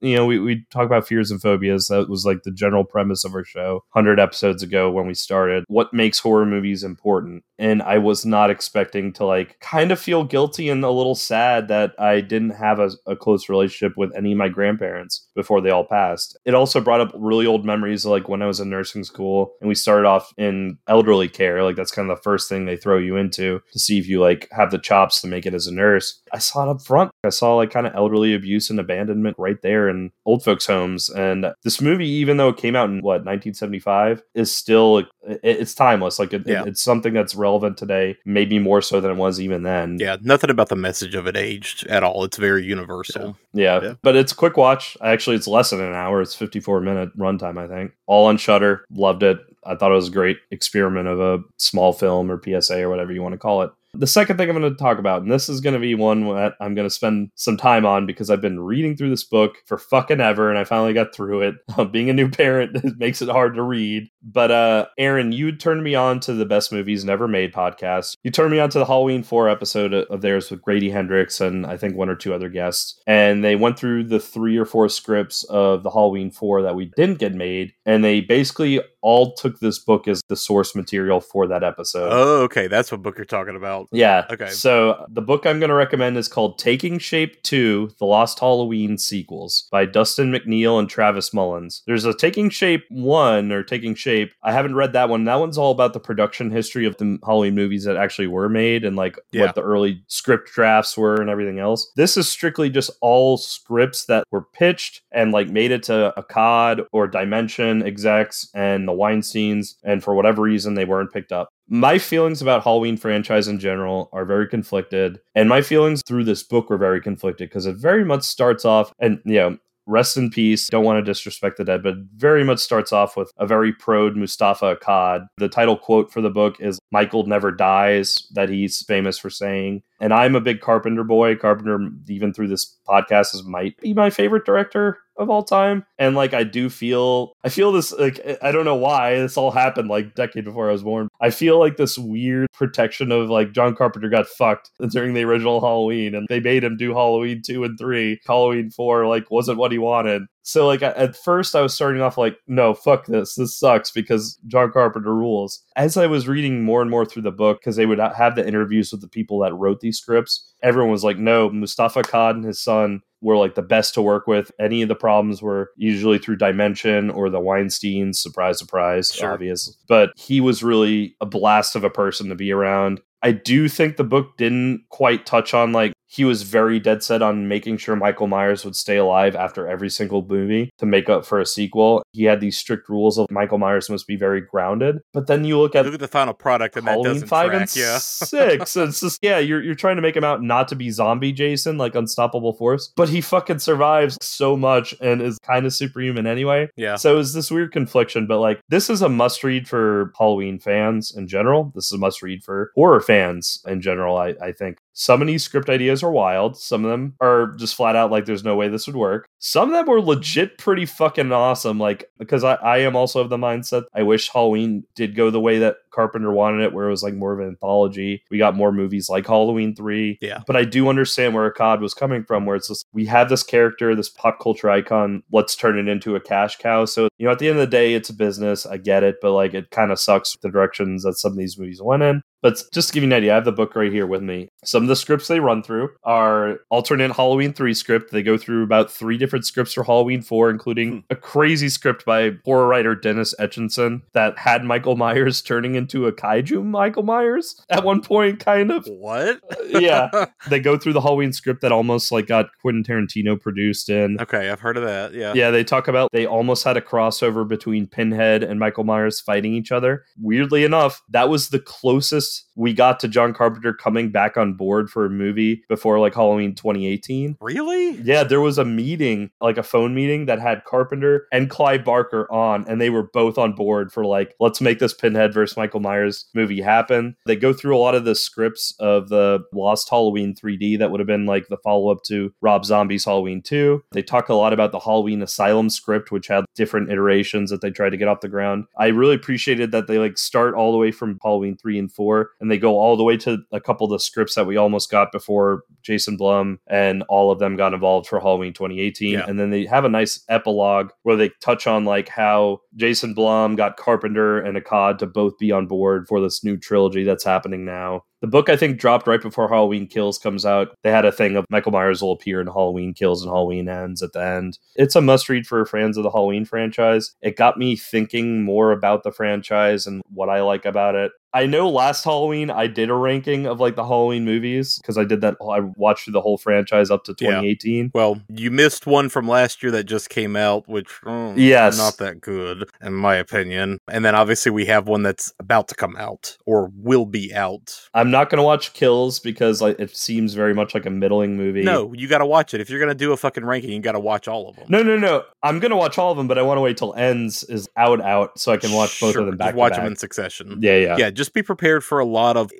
You 0.00 0.16
know, 0.16 0.26
we, 0.26 0.38
we 0.38 0.64
talk 0.70 0.86
about 0.86 1.06
fears 1.06 1.30
and 1.30 1.40
phobias. 1.40 1.88
That 1.88 2.08
was 2.08 2.24
like 2.24 2.42
the 2.42 2.52
general 2.52 2.84
premise 2.84 3.24
of 3.24 3.34
our 3.34 3.44
show 3.44 3.84
100 3.92 4.20
episodes 4.20 4.62
ago 4.62 4.90
when 4.90 5.06
we 5.06 5.14
started. 5.14 5.64
What 5.68 5.92
makes 5.92 6.18
horror 6.18 6.46
movies 6.46 6.84
important? 6.84 7.44
And 7.58 7.82
I 7.82 7.98
was 7.98 8.24
not 8.24 8.50
expecting 8.50 9.12
to 9.14 9.24
like 9.24 9.58
kind 9.60 9.90
of 9.90 9.98
feel 9.98 10.22
guilty 10.24 10.68
and 10.68 10.84
a 10.84 10.90
little 10.90 11.16
sad 11.16 11.68
that 11.68 11.94
I 11.98 12.20
didn't 12.20 12.50
have 12.50 12.78
a, 12.78 12.90
a 13.06 13.16
close 13.16 13.48
relationship 13.48 13.96
with 13.96 14.14
any 14.16 14.32
of 14.32 14.38
my 14.38 14.48
grandparents 14.48 15.26
before 15.34 15.60
they 15.60 15.70
all 15.70 15.84
passed. 15.84 16.38
It 16.44 16.54
also 16.54 16.80
brought 16.80 17.00
up 17.00 17.12
really 17.14 17.46
old 17.46 17.64
memories 17.64 18.06
like 18.06 18.28
when 18.28 18.42
I 18.42 18.46
was 18.46 18.60
in 18.60 18.70
nursing 18.70 19.02
school 19.02 19.54
and 19.60 19.68
we 19.68 19.74
started 19.74 20.06
off 20.06 20.32
in 20.36 20.78
elderly 20.86 21.28
care. 21.28 21.64
Like 21.64 21.76
that's 21.76 21.90
kind 21.90 22.08
of 22.08 22.16
the 22.16 22.22
first 22.22 22.48
thing 22.48 22.64
they 22.64 22.76
throw 22.76 22.98
you 22.98 23.16
into 23.16 23.60
to 23.72 23.78
see 23.78 23.98
if 23.98 24.08
you 24.08 24.20
like 24.20 24.48
have 24.52 24.70
the 24.70 24.78
chops 24.78 25.20
to 25.22 25.26
make 25.26 25.46
it 25.46 25.54
as 25.54 25.66
a 25.66 25.74
nurse. 25.74 26.20
I 26.32 26.38
saw 26.38 26.68
it 26.68 26.70
up 26.70 26.82
front. 26.82 27.10
I 27.24 27.30
saw 27.30 27.56
like 27.56 27.70
kind 27.72 27.86
of 27.86 27.94
elderly 27.96 28.32
abuse 28.32 28.70
and 28.70 28.78
abandonment 28.78 29.36
right 29.38 29.60
there 29.60 29.88
in 29.88 30.12
old 30.24 30.44
folks' 30.44 30.66
homes. 30.66 31.10
And 31.10 31.46
this 31.64 31.80
movie, 31.80 32.06
even 32.08 32.36
though 32.36 32.48
it 32.50 32.56
came 32.56 32.76
out 32.76 32.88
in 32.90 33.00
what 33.00 33.24
1975, 33.24 34.22
is 34.34 34.54
still 34.54 34.98
it, 34.98 35.08
it's 35.42 35.74
timeless. 35.74 36.18
Like 36.18 36.32
it, 36.32 36.42
Yeah. 36.46 36.62
it- 36.62 36.68
it's 36.68 36.82
something 36.82 37.12
that's 37.12 37.34
relevant 37.34 37.76
today, 37.76 38.16
maybe 38.24 38.58
more 38.60 38.80
so 38.80 39.00
than 39.00 39.10
it 39.10 39.16
was 39.16 39.40
even 39.40 39.64
then. 39.64 39.96
Yeah, 39.98 40.16
nothing 40.22 40.48
about 40.50 40.68
the 40.68 40.76
message 40.76 41.14
of 41.16 41.26
it 41.26 41.36
aged 41.36 41.86
at 41.88 42.04
all. 42.04 42.22
It's 42.24 42.36
very 42.36 42.64
universal. 42.64 43.36
Yeah, 43.52 43.82
Yeah. 43.82 43.94
but 44.02 44.14
it's 44.14 44.32
a 44.32 44.36
quick 44.36 44.56
watch. 44.56 44.96
Actually, 45.02 45.36
it's 45.36 45.48
less 45.48 45.70
than 45.70 45.80
an 45.80 45.94
hour. 45.94 46.22
It's 46.22 46.34
54 46.36 46.80
minute 46.80 47.16
runtime, 47.18 47.58
I 47.58 47.66
think. 47.66 47.92
All 48.06 48.26
on 48.26 48.36
Shudder. 48.36 48.84
Loved 48.90 49.22
it. 49.24 49.38
I 49.66 49.74
thought 49.74 49.90
it 49.90 49.96
was 49.96 50.08
a 50.08 50.12
great 50.12 50.38
experiment 50.52 51.08
of 51.08 51.20
a 51.20 51.40
small 51.56 51.92
film 51.92 52.30
or 52.30 52.40
PSA 52.42 52.80
or 52.82 52.88
whatever 52.88 53.12
you 53.12 53.22
want 53.22 53.32
to 53.32 53.38
call 53.38 53.62
it. 53.62 53.70
The 53.98 54.06
second 54.06 54.36
thing 54.36 54.48
I'm 54.48 54.56
going 54.56 54.72
to 54.72 54.78
talk 54.78 55.00
about, 55.00 55.22
and 55.22 55.32
this 55.32 55.48
is 55.48 55.60
going 55.60 55.74
to 55.74 55.80
be 55.80 55.96
one 55.96 56.24
that 56.28 56.54
I'm 56.60 56.76
going 56.76 56.86
to 56.86 56.94
spend 56.94 57.32
some 57.34 57.56
time 57.56 57.84
on 57.84 58.06
because 58.06 58.30
I've 58.30 58.40
been 58.40 58.60
reading 58.60 58.96
through 58.96 59.10
this 59.10 59.24
book 59.24 59.56
for 59.66 59.76
fucking 59.76 60.20
ever, 60.20 60.48
and 60.50 60.56
I 60.56 60.62
finally 60.62 60.92
got 60.92 61.12
through 61.12 61.42
it. 61.42 61.54
Being 61.92 62.08
a 62.08 62.12
new 62.12 62.30
parent 62.30 62.78
makes 62.98 63.22
it 63.22 63.28
hard 63.28 63.56
to 63.56 63.62
read. 63.62 64.08
But 64.22 64.52
uh, 64.52 64.86
Aaron, 64.98 65.32
you 65.32 65.50
turned 65.50 65.82
me 65.82 65.96
on 65.96 66.20
to 66.20 66.32
the 66.32 66.46
Best 66.46 66.70
Movies 66.72 67.04
Never 67.04 67.26
Made 67.26 67.52
podcast. 67.52 68.14
You 68.22 68.30
turned 68.30 68.52
me 68.52 68.60
on 68.60 68.70
to 68.70 68.78
the 68.78 68.86
Halloween 68.86 69.24
4 69.24 69.48
episode 69.48 69.92
of 69.92 70.20
theirs 70.20 70.48
with 70.48 70.62
Grady 70.62 70.90
Hendrix 70.90 71.40
and 71.40 71.66
I 71.66 71.76
think 71.76 71.96
one 71.96 72.08
or 72.08 72.14
two 72.14 72.32
other 72.32 72.48
guests. 72.48 73.00
And 73.08 73.42
they 73.42 73.56
went 73.56 73.80
through 73.80 74.04
the 74.04 74.20
three 74.20 74.56
or 74.56 74.64
four 74.64 74.88
scripts 74.88 75.42
of 75.44 75.82
the 75.82 75.90
Halloween 75.90 76.30
4 76.30 76.62
that 76.62 76.76
we 76.76 76.92
didn't 76.96 77.18
get 77.18 77.34
made. 77.34 77.72
And 77.84 78.04
they 78.04 78.20
basically 78.20 78.80
all 79.02 79.34
took 79.34 79.60
this 79.60 79.78
book 79.78 80.08
as 80.08 80.20
the 80.28 80.36
source 80.36 80.74
material 80.74 81.20
for 81.20 81.46
that 81.46 81.62
episode. 81.62 82.08
Oh, 82.12 82.42
okay. 82.42 82.66
That's 82.66 82.90
what 82.90 83.02
book 83.02 83.16
you're 83.16 83.24
talking 83.24 83.56
about. 83.56 83.88
Yeah. 83.92 84.26
Okay. 84.30 84.48
So 84.50 85.04
the 85.08 85.22
book 85.22 85.46
I'm 85.46 85.60
going 85.60 85.68
to 85.70 85.74
recommend 85.74 86.16
is 86.16 86.28
called 86.28 86.58
Taking 86.58 86.98
Shape 86.98 87.42
2 87.42 87.92
The 87.98 88.04
Lost 88.04 88.38
Halloween 88.40 88.98
Sequels 88.98 89.68
by 89.70 89.84
Dustin 89.86 90.32
McNeill 90.32 90.78
and 90.78 90.88
Travis 90.88 91.32
Mullins. 91.32 91.82
There's 91.86 92.04
a 92.04 92.14
Taking 92.14 92.50
Shape 92.50 92.84
1 92.90 93.52
or 93.52 93.62
Taking 93.62 93.94
Shape. 93.94 94.32
I 94.42 94.52
haven't 94.52 94.74
read 94.74 94.92
that 94.94 95.08
one. 95.08 95.24
That 95.24 95.40
one's 95.40 95.58
all 95.58 95.70
about 95.70 95.92
the 95.92 96.00
production 96.00 96.50
history 96.50 96.86
of 96.86 96.96
the 96.96 97.18
Halloween 97.24 97.54
movies 97.54 97.84
that 97.84 97.96
actually 97.96 98.26
were 98.28 98.48
made 98.48 98.84
and 98.84 98.96
like 98.96 99.18
Yeah. 99.32 99.46
what 99.46 99.54
the 99.54 99.62
early 99.62 100.02
script 100.08 100.50
drafts 100.50 100.96
were 100.96 101.20
and 101.20 101.30
everything 101.30 101.58
else. 101.58 101.92
This 101.96 102.16
is 102.16 102.28
strictly 102.28 102.70
just 102.70 102.90
all 103.00 103.36
scripts 103.36 104.06
that 104.06 104.24
were 104.30 104.42
pitched 104.42 105.02
and 105.12 105.32
like 105.32 105.48
made 105.48 105.70
it 105.70 105.82
to 105.84 106.12
Akkad 106.16 106.86
or 106.92 107.06
Dimension 107.06 107.82
execs 107.82 108.48
and 108.54 108.87
the 108.88 108.92
Weinsteins, 108.92 109.74
and 109.84 110.02
for 110.02 110.14
whatever 110.14 110.42
reason 110.42 110.74
they 110.74 110.84
weren't 110.84 111.12
picked 111.12 111.32
up. 111.32 111.48
My 111.68 111.98
feelings 111.98 112.42
about 112.42 112.64
Halloween 112.64 112.96
franchise 112.96 113.46
in 113.46 113.60
general 113.60 114.08
are 114.12 114.24
very 114.24 114.48
conflicted, 114.48 115.20
and 115.34 115.48
my 115.48 115.62
feelings 115.62 116.02
through 116.06 116.24
this 116.24 116.42
book 116.42 116.70
were 116.70 116.78
very 116.78 117.00
conflicted 117.00 117.48
because 117.48 117.66
it 117.66 117.76
very 117.76 118.04
much 118.04 118.22
starts 118.22 118.64
off 118.64 118.92
and 118.98 119.20
you 119.24 119.34
know 119.34 119.58
rest 119.88 120.16
in 120.16 120.30
peace. 120.30 120.68
Don't 120.68 120.84
want 120.84 121.04
to 121.04 121.10
disrespect 121.10 121.56
the 121.56 121.64
dead, 121.64 121.82
but 121.82 121.94
very 122.14 122.44
much 122.44 122.58
starts 122.60 122.92
off 122.92 123.16
with 123.16 123.32
a 123.38 123.46
very 123.46 123.72
proud 123.72 124.16
Moustapha 124.16 124.76
Akkad. 124.76 125.26
The 125.38 125.48
title 125.48 125.76
quote 125.76 126.12
for 126.12 126.20
the 126.20 126.30
book 126.30 126.60
is 126.60 126.78
Michael 126.92 127.26
never 127.26 127.50
dies, 127.50 128.26
that 128.32 128.50
he's 128.50 128.82
famous 128.82 129.18
for 129.18 129.30
saying. 129.30 129.82
And 130.00 130.12
I'm 130.12 130.36
a 130.36 130.40
big 130.40 130.60
Carpenter 130.60 131.04
boy. 131.04 131.36
Carpenter, 131.36 131.90
even 132.08 132.32
through 132.32 132.48
this 132.48 132.76
podcast, 132.88 133.34
is 133.34 133.44
might 133.44 133.78
be 133.80 133.94
my 133.94 134.10
favorite 134.10 134.44
director 134.44 134.98
of 135.18 135.28
all 135.28 135.42
time. 135.42 135.84
And 135.98 136.14
like 136.14 136.32
I 136.32 136.44
do 136.44 136.70
feel 136.70 137.32
I 137.44 137.48
feel 137.48 137.72
this 137.72 137.92
like 137.92 138.20
I 138.40 138.52
don't 138.52 138.64
know 138.64 138.76
why 138.76 139.16
this 139.16 139.36
all 139.36 139.50
happened 139.50 139.88
like 139.88 140.14
decade 140.14 140.44
before 140.44 140.68
I 140.68 140.72
was 140.72 140.84
born. 140.84 141.08
I 141.20 141.30
feel 141.30 141.58
like 141.58 141.76
this 141.76 141.98
weird 141.98 142.46
protection 142.54 143.12
of 143.12 143.28
like 143.28 143.52
John 143.52 143.74
Carpenter 143.74 144.08
got 144.08 144.28
fucked 144.28 144.70
during 144.90 145.14
the 145.14 145.24
original 145.24 145.60
Halloween 145.60 146.14
and 146.14 146.26
they 146.28 146.40
made 146.40 146.64
him 146.64 146.76
do 146.76 146.94
Halloween 146.94 147.42
2 147.44 147.64
and 147.64 147.78
3. 147.78 148.20
Halloween 148.26 148.70
4 148.70 149.06
like 149.06 149.30
wasn't 149.30 149.58
what 149.58 149.72
he 149.72 149.78
wanted. 149.78 150.22
So 150.48 150.66
like 150.66 150.80
at 150.82 151.14
first 151.14 151.54
I 151.54 151.60
was 151.60 151.74
starting 151.74 152.00
off 152.00 152.16
like 152.16 152.38
no 152.46 152.72
fuck 152.72 153.04
this 153.04 153.34
this 153.34 153.54
sucks 153.54 153.90
because 153.90 154.38
John 154.46 154.72
Carpenter 154.72 155.14
rules. 155.14 155.62
As 155.76 155.98
I 155.98 156.06
was 156.06 156.26
reading 156.26 156.64
more 156.64 156.80
and 156.80 156.90
more 156.90 157.04
through 157.04 157.20
the 157.20 157.30
book 157.30 157.60
because 157.60 157.76
they 157.76 157.84
would 157.84 157.98
have 157.98 158.34
the 158.34 158.48
interviews 158.48 158.90
with 158.90 159.02
the 159.02 159.08
people 159.08 159.40
that 159.40 159.52
wrote 159.52 159.80
these 159.80 159.98
scripts, 159.98 160.50
everyone 160.62 160.90
was 160.90 161.04
like 161.04 161.18
no 161.18 161.50
Moustapha 161.50 162.02
Akkad 162.02 162.30
and 162.30 162.44
his 162.46 162.62
son 162.62 163.02
were 163.20 163.36
like 163.36 163.56
the 163.56 163.62
best 163.62 163.92
to 163.92 164.00
work 164.00 164.26
with. 164.26 164.50
Any 164.58 164.80
of 164.80 164.88
the 164.88 164.94
problems 164.94 165.42
were 165.42 165.70
usually 165.76 166.16
through 166.16 166.36
Dimension 166.36 167.10
or 167.10 167.28
the 167.28 167.40
Weinsteins. 167.40 168.14
Surprise, 168.16 168.58
surprise, 168.58 169.12
Sure. 169.12 169.34
obvious. 169.34 169.76
But 169.86 170.12
he 170.16 170.40
was 170.40 170.62
really 170.62 171.14
a 171.20 171.26
blast 171.26 171.76
of 171.76 171.84
a 171.84 171.90
person 171.90 172.30
to 172.30 172.34
be 172.34 172.52
around. 172.52 173.02
I 173.22 173.32
do 173.32 173.68
think 173.68 173.96
the 173.96 174.04
book 174.04 174.38
didn't 174.38 174.84
quite 174.88 175.26
touch 175.26 175.52
on 175.52 175.72
like 175.72 175.92
he 176.08 176.24
was 176.24 176.42
very 176.42 176.80
dead 176.80 177.02
set 177.02 177.22
on 177.22 177.48
making 177.48 177.76
sure 177.76 177.94
Michael 177.94 178.26
Myers 178.26 178.64
would 178.64 178.74
stay 178.74 178.96
alive 178.96 179.36
after 179.36 179.68
every 179.68 179.90
single 179.90 180.24
movie 180.26 180.70
to 180.78 180.86
make 180.86 181.08
up 181.08 181.26
for 181.26 181.38
a 181.38 181.46
sequel. 181.46 182.02
He 182.12 182.24
had 182.24 182.40
these 182.40 182.56
strict 182.56 182.88
rules 182.88 183.18
of 183.18 183.30
Michael 183.30 183.58
Myers 183.58 183.90
must 183.90 184.06
be 184.06 184.16
very 184.16 184.40
grounded. 184.40 185.00
But 185.12 185.26
then 185.26 185.44
you 185.44 185.58
look 185.58 185.74
at 185.74 185.84
Look 185.84 185.94
at 185.94 186.00
the 186.00 186.08
final 186.08 186.34
product, 186.34 186.76
and 186.76 186.86
that 186.86 186.92
Halloween 186.92 187.14
doesn't 187.14 187.28
five 187.28 187.50
track. 187.50 187.60
and 187.62 187.76
yeah. 187.76 187.98
six. 187.98 188.76
And 188.76 188.88
it's 188.88 189.00
just 189.00 189.18
yeah, 189.22 189.38
you're 189.38 189.62
you're 189.62 189.74
trying 189.74 189.96
to 189.96 190.02
make 190.02 190.16
him 190.16 190.24
out 190.24 190.42
not 190.42 190.68
to 190.68 190.76
be 190.76 190.90
zombie 190.90 191.32
Jason, 191.32 191.78
like 191.78 191.94
unstoppable 191.94 192.54
force, 192.54 192.92
but 192.96 193.08
he 193.08 193.20
fucking 193.20 193.58
survives 193.58 194.16
so 194.22 194.56
much 194.56 194.94
and 195.00 195.20
is 195.20 195.38
kind 195.40 195.66
of 195.66 195.74
superhuman 195.74 196.26
anyway. 196.26 196.68
Yeah. 196.76 196.96
So 196.96 197.18
it's 197.18 197.34
this 197.34 197.50
weird 197.50 197.72
confliction, 197.72 198.26
but 198.26 198.40
like 198.40 198.60
this 198.68 198.88
is 198.88 199.02
a 199.02 199.08
must 199.08 199.44
read 199.44 199.68
for 199.68 200.12
Halloween 200.18 200.58
fans 200.58 201.14
in 201.14 201.28
general. 201.28 201.72
This 201.74 201.86
is 201.86 201.92
a 201.92 201.98
must 201.98 202.22
read 202.22 202.42
for 202.42 202.72
horror 202.74 203.00
fans 203.00 203.62
in 203.66 203.80
general. 203.82 204.16
I, 204.16 204.34
I 204.42 204.52
think 204.52 204.78
some 204.98 205.22
of 205.22 205.28
these 205.28 205.44
script 205.44 205.70
ideas 205.70 206.02
are 206.02 206.10
wild. 206.10 206.56
Some 206.56 206.84
of 206.84 206.90
them 206.90 207.14
are 207.20 207.54
just 207.56 207.76
flat 207.76 207.94
out 207.94 208.10
like 208.10 208.24
there's 208.24 208.42
no 208.42 208.56
way 208.56 208.66
this 208.66 208.88
would 208.88 208.96
work. 208.96 209.28
Some 209.38 209.68
of 209.68 209.74
them 209.76 209.86
were 209.86 210.02
legit 210.02 210.58
pretty 210.58 210.86
fucking 210.86 211.30
awesome. 211.30 211.78
Like 211.78 212.10
because 212.18 212.42
I, 212.42 212.54
I 212.54 212.78
am 212.78 212.96
also 212.96 213.20
of 213.20 213.30
the 213.30 213.36
mindset 213.36 213.84
I 213.94 214.02
wish 214.02 214.28
Halloween 214.28 214.82
did 214.96 215.14
go 215.14 215.30
the 215.30 215.38
way 215.38 215.60
that 215.60 215.76
Carpenter 215.92 216.32
wanted 216.32 216.64
it, 216.64 216.72
where 216.72 216.88
it 216.88 216.90
was 216.90 217.04
like 217.04 217.14
more 217.14 217.32
of 217.32 217.38
an 217.38 217.46
anthology. 217.46 218.24
We 218.28 218.38
got 218.38 218.56
more 218.56 218.72
movies 218.72 219.08
like 219.08 219.26
Halloween 219.26 219.74
3. 219.74 220.18
Yeah. 220.20 220.42
But 220.46 220.56
I 220.56 220.64
do 220.64 220.88
understand 220.88 221.32
where 221.32 221.50
Akkad 221.50 221.80
was 221.80 221.94
coming 221.94 222.24
from, 222.24 222.44
where 222.44 222.56
it's 222.56 222.68
just 222.68 222.86
we 222.92 223.06
have 223.06 223.28
this 223.28 223.44
character, 223.44 223.94
this 223.94 224.08
pop 224.08 224.40
culture 224.40 224.68
icon, 224.68 225.22
let's 225.32 225.54
turn 225.54 225.78
it 225.78 225.86
into 225.86 226.16
a 226.16 226.20
cash 226.20 226.56
cow. 226.58 226.84
So, 226.84 227.08
you 227.18 227.26
know, 227.26 227.32
at 227.32 227.38
the 227.38 227.48
end 227.48 227.58
of 227.58 227.68
the 227.68 227.76
day, 227.76 227.94
it's 227.94 228.10
a 228.10 228.14
business. 228.14 228.66
I 228.66 228.78
get 228.78 229.04
it, 229.04 229.16
but 229.22 229.32
like 229.32 229.54
it 229.54 229.70
kind 229.70 229.92
of 229.92 230.00
sucks 230.00 230.36
the 230.42 230.50
directions 230.50 231.04
that 231.04 231.18
some 231.18 231.32
of 231.32 231.38
these 231.38 231.58
movies 231.58 231.80
went 231.80 232.02
in. 232.02 232.22
But 232.42 232.62
just 232.72 232.88
to 232.88 232.94
give 232.94 233.02
you 233.02 233.08
an 233.08 233.12
idea, 233.12 233.32
I 233.32 233.34
have 233.36 233.44
the 233.44 233.52
book 233.52 233.74
right 233.74 233.92
here 233.92 234.06
with 234.06 234.22
me. 234.22 234.48
Some 234.64 234.84
of 234.84 234.88
the 234.88 234.96
scripts 234.96 235.28
they 235.28 235.40
run 235.40 235.62
through 235.62 235.90
are 236.04 236.60
alternate 236.70 237.12
Halloween 237.12 237.52
3 237.52 237.74
script. 237.74 238.12
They 238.12 238.22
go 238.22 238.36
through 238.38 238.62
about 238.62 238.90
three 238.90 239.18
different 239.18 239.46
scripts 239.46 239.72
for 239.72 239.82
Halloween 239.82 240.22
4, 240.22 240.50
including 240.50 240.90
hmm. 240.90 240.98
a 241.10 241.16
crazy 241.16 241.68
script 241.68 242.04
by 242.04 242.32
horror 242.44 242.66
writer 242.68 242.94
Dennis 242.94 243.34
Etchison 243.40 244.02
that 244.12 244.38
had 244.38 244.64
Michael 244.64 244.96
Myers 244.96 245.42
turning 245.42 245.74
into 245.74 246.06
a 246.06 246.12
kaiju 246.12 246.64
Michael 246.64 247.02
Myers 247.02 247.60
at 247.70 247.84
one 247.84 248.02
point, 248.02 248.40
kind 248.40 248.70
of. 248.70 248.86
What? 248.86 249.40
Uh, 249.50 249.78
yeah. 249.78 250.08
They 250.48 250.60
go 250.60 250.78
through 250.78 250.92
the 250.94 251.00
Halloween 251.00 251.32
script 251.32 251.60
that 251.62 251.72
almost 251.72 252.12
like 252.12 252.26
got 252.26 252.46
Quentin 252.62 252.82
Tarantino 252.82 253.38
produced 253.38 253.88
in. 253.88 254.20
Okay, 254.20 254.48
I've 254.50 254.60
heard 254.60 254.76
of 254.76 254.84
that. 254.84 255.12
Yeah. 255.12 255.32
Yeah, 255.34 255.50
they 255.50 255.64
talk 255.64 255.88
about 255.88 256.10
they 256.12 256.26
almost 256.26 256.64
had 256.64 256.76
a 256.76 256.80
crossover 256.80 257.46
between 257.46 257.86
Pinhead 257.86 258.42
and 258.42 258.58
Michael 258.58 258.84
Myers 258.84 259.20
fighting 259.20 259.54
each 259.54 259.72
other. 259.72 260.04
Weirdly 260.18 260.64
enough, 260.64 261.02
that 261.10 261.28
was 261.28 261.48
the 261.48 261.58
closest 261.58 262.27
we 262.54 262.72
got 262.72 263.00
to 263.00 263.08
John 263.08 263.34
Carpenter 263.34 263.72
coming 263.72 264.10
back 264.10 264.36
on 264.36 264.54
board 264.54 264.90
for 264.90 265.04
a 265.04 265.10
movie 265.10 265.62
before 265.68 265.98
like 265.98 266.14
Halloween 266.14 266.54
2018. 266.54 267.36
Really? 267.40 267.90
Yeah, 268.02 268.24
there 268.24 268.40
was 268.40 268.58
a 268.58 268.64
meeting, 268.64 269.30
like 269.40 269.58
a 269.58 269.62
phone 269.62 269.94
meeting 269.94 270.26
that 270.26 270.40
had 270.40 270.64
Carpenter 270.64 271.26
and 271.32 271.50
Clive 271.50 271.84
Barker 271.84 272.30
on, 272.32 272.64
and 272.68 272.80
they 272.80 272.90
were 272.90 273.04
both 273.04 273.38
on 273.38 273.52
board 273.52 273.92
for 273.92 274.04
like, 274.04 274.34
let's 274.40 274.60
make 274.60 274.78
this 274.78 274.94
Pinhead 274.94 275.32
versus 275.32 275.56
Michael 275.56 275.80
Myers 275.80 276.26
movie 276.34 276.60
happen. 276.60 277.16
They 277.26 277.36
go 277.36 277.52
through 277.52 277.76
a 277.76 277.78
lot 277.78 277.94
of 277.94 278.04
the 278.04 278.14
scripts 278.14 278.74
of 278.80 279.08
the 279.08 279.40
Lost 279.52 279.88
Halloween 279.88 280.34
3D 280.34 280.78
that 280.78 280.90
would 280.90 281.00
have 281.00 281.06
been 281.06 281.26
like 281.26 281.48
the 281.48 281.58
follow 281.58 281.90
up 281.90 282.02
to 282.04 282.32
Rob 282.40 282.64
Zombie's 282.64 283.04
Halloween 283.04 283.42
2. 283.42 283.82
They 283.92 284.02
talk 284.02 284.28
a 284.28 284.34
lot 284.34 284.52
about 284.52 284.72
the 284.72 284.80
Halloween 284.80 285.22
Asylum 285.22 285.70
script, 285.70 286.10
which 286.10 286.26
had 286.26 286.44
different 286.54 286.90
iterations 286.90 287.50
that 287.50 287.60
they 287.60 287.70
tried 287.70 287.90
to 287.90 287.96
get 287.96 288.08
off 288.08 288.20
the 288.20 288.28
ground. 288.28 288.64
I 288.76 288.88
really 288.88 289.14
appreciated 289.14 289.72
that 289.72 289.86
they 289.86 289.98
like 289.98 290.18
start 290.18 290.54
all 290.54 290.72
the 290.72 290.78
way 290.78 290.90
from 290.90 291.18
Halloween 291.22 291.56
3 291.56 291.78
and 291.78 291.92
4 291.92 292.17
and 292.40 292.50
they 292.50 292.58
go 292.58 292.78
all 292.78 292.96
the 292.96 293.04
way 293.04 293.16
to 293.18 293.38
a 293.52 293.60
couple 293.60 293.84
of 293.84 293.90
the 293.90 293.98
scripts 293.98 294.34
that 294.34 294.46
we 294.46 294.56
almost 294.56 294.90
got 294.90 295.12
before 295.12 295.62
Jason 295.82 296.16
Blum 296.16 296.60
and 296.66 297.02
all 297.08 297.30
of 297.30 297.38
them 297.38 297.56
got 297.56 297.74
involved 297.74 298.06
for 298.06 298.20
Halloween 298.20 298.52
2018. 298.52 299.12
Yeah. 299.12 299.26
And 299.26 299.38
then 299.38 299.50
they 299.50 299.64
have 299.66 299.84
a 299.84 299.88
nice 299.88 300.24
epilogue 300.28 300.90
where 301.02 301.16
they 301.16 301.30
touch 301.40 301.66
on 301.66 301.84
like 301.84 302.08
how 302.08 302.60
Jason 302.76 303.14
Blum 303.14 303.56
got 303.56 303.76
Carpenter 303.76 304.38
and 304.38 304.56
Akkad 304.56 304.98
to 304.98 305.06
both 305.06 305.38
be 305.38 305.52
on 305.52 305.66
board 305.66 306.06
for 306.08 306.20
this 306.20 306.44
new 306.44 306.56
trilogy 306.56 307.04
that's 307.04 307.24
happening 307.24 307.64
now. 307.64 308.02
The 308.20 308.26
book 308.26 308.48
I 308.48 308.56
think 308.56 308.80
dropped 308.80 309.06
right 309.06 309.22
before 309.22 309.48
Halloween 309.48 309.86
Kills 309.86 310.18
comes 310.18 310.44
out. 310.44 310.74
They 310.82 310.90
had 310.90 311.04
a 311.04 311.12
thing 311.12 311.36
of 311.36 311.44
Michael 311.50 311.70
Myers 311.70 312.02
will 312.02 312.12
appear 312.12 312.40
in 312.40 312.48
Halloween 312.48 312.92
Kills 312.92 313.22
and 313.22 313.30
Halloween 313.30 313.68
Ends 313.68 314.02
at 314.02 314.12
the 314.12 314.22
end. 314.22 314.58
It's 314.74 314.96
a 314.96 315.00
must 315.00 315.28
read 315.28 315.46
for 315.46 315.64
fans 315.64 315.96
of 315.96 316.02
the 316.02 316.10
Halloween 316.10 316.44
franchise. 316.44 317.14
It 317.22 317.36
got 317.36 317.58
me 317.58 317.76
thinking 317.76 318.42
more 318.42 318.72
about 318.72 319.04
the 319.04 319.12
franchise 319.12 319.86
and 319.86 320.02
what 320.12 320.28
I 320.28 320.42
like 320.42 320.64
about 320.64 320.96
it. 320.96 321.12
I 321.34 321.46
know 321.46 321.68
last 321.68 322.04
Halloween 322.04 322.50
I 322.50 322.66
did 322.66 322.90
a 322.90 322.94
ranking 322.94 323.46
of 323.46 323.60
like 323.60 323.76
the 323.76 323.84
Halloween 323.84 324.24
movies 324.24 324.78
because 324.78 324.96
I 324.96 325.04
did 325.04 325.20
that. 325.20 325.36
I 325.40 325.60
watched 325.76 326.04
through 326.04 326.12
the 326.14 326.20
whole 326.20 326.38
franchise 326.38 326.90
up 326.90 327.04
to 327.04 327.14
Yeah. 327.18 327.28
2018. 327.40 327.90
Well, 327.94 328.20
you 328.28 328.50
missed 328.50 328.86
one 328.86 329.08
from 329.08 329.28
last 329.28 329.62
year 329.62 329.70
that 329.72 329.84
just 329.84 330.08
came 330.10 330.36
out, 330.36 330.68
which 330.68 330.88
mm, 331.04 331.34
Yes. 331.36 331.76
not 331.76 331.98
that 331.98 332.20
good 332.20 332.68
in 332.82 332.94
my 332.94 333.16
opinion. 333.16 333.78
And 333.88 334.04
then 334.04 334.14
obviously 334.14 334.50
we 334.52 334.66
have 334.66 334.88
one 334.88 335.02
that's 335.02 335.32
about 335.38 335.68
to 335.68 335.74
come 335.74 335.96
out 335.96 336.36
or 336.46 336.70
will 336.76 337.06
be 337.06 337.34
out. 337.34 337.78
I'm 337.94 338.10
not 338.10 338.30
going 338.30 338.38
to 338.38 338.42
watch 338.44 338.72
Kills 338.72 339.18
because 339.20 339.60
like, 339.60 339.78
it 339.78 339.94
seems 339.96 340.34
very 340.34 340.54
much 340.54 340.74
like 340.74 340.86
a 340.86 340.90
middling 340.90 341.36
movie. 341.36 341.62
No, 341.62 341.92
you 341.92 342.08
got 342.08 342.18
to 342.18 342.26
watch 342.26 342.54
it. 342.54 342.60
If 342.60 342.70
you're 342.70 342.80
gonna 342.80 342.94
do 342.94 343.12
a 343.12 343.16
fucking 343.16 343.44
ranking, 343.44 343.70
you 343.70 343.80
got 343.80 343.92
to 343.92 344.00
watch 344.00 344.28
all 344.28 344.48
of 344.48 344.56
them. 344.56 344.66
No, 344.68 344.82
no, 344.82 344.96
no. 344.96 345.24
I'm 345.42 345.58
gonna 345.60 345.76
watch 345.76 345.98
all 345.98 346.10
of 346.10 346.16
them, 346.16 346.26
but 346.26 346.38
I 346.38 346.42
want 346.42 346.56
to 346.58 346.62
wait 346.62 346.76
till 346.76 346.94
ends 346.94 347.44
is 347.44 347.68
out, 347.76 348.00
out, 348.00 348.38
so 348.38 348.52
I 348.52 348.56
can 348.56 348.72
watch 348.72 349.00
both 349.00 349.14
of 349.16 349.24
them 349.26 349.34
just 349.34 349.38
back. 349.38 349.52
to 349.52 349.56
watch 349.58 349.72
back. 349.72 349.80
them 349.80 349.86
in 349.88 349.96
succession. 349.96 350.58
Yeah, 350.60 350.76
yeah, 350.76 350.96
yeah, 350.98 351.10
just 351.18 351.34
be 351.34 351.42
prepared 351.42 351.84
for 351.84 351.98
a 351.98 352.04
lot 352.04 352.36
of. 352.36 352.50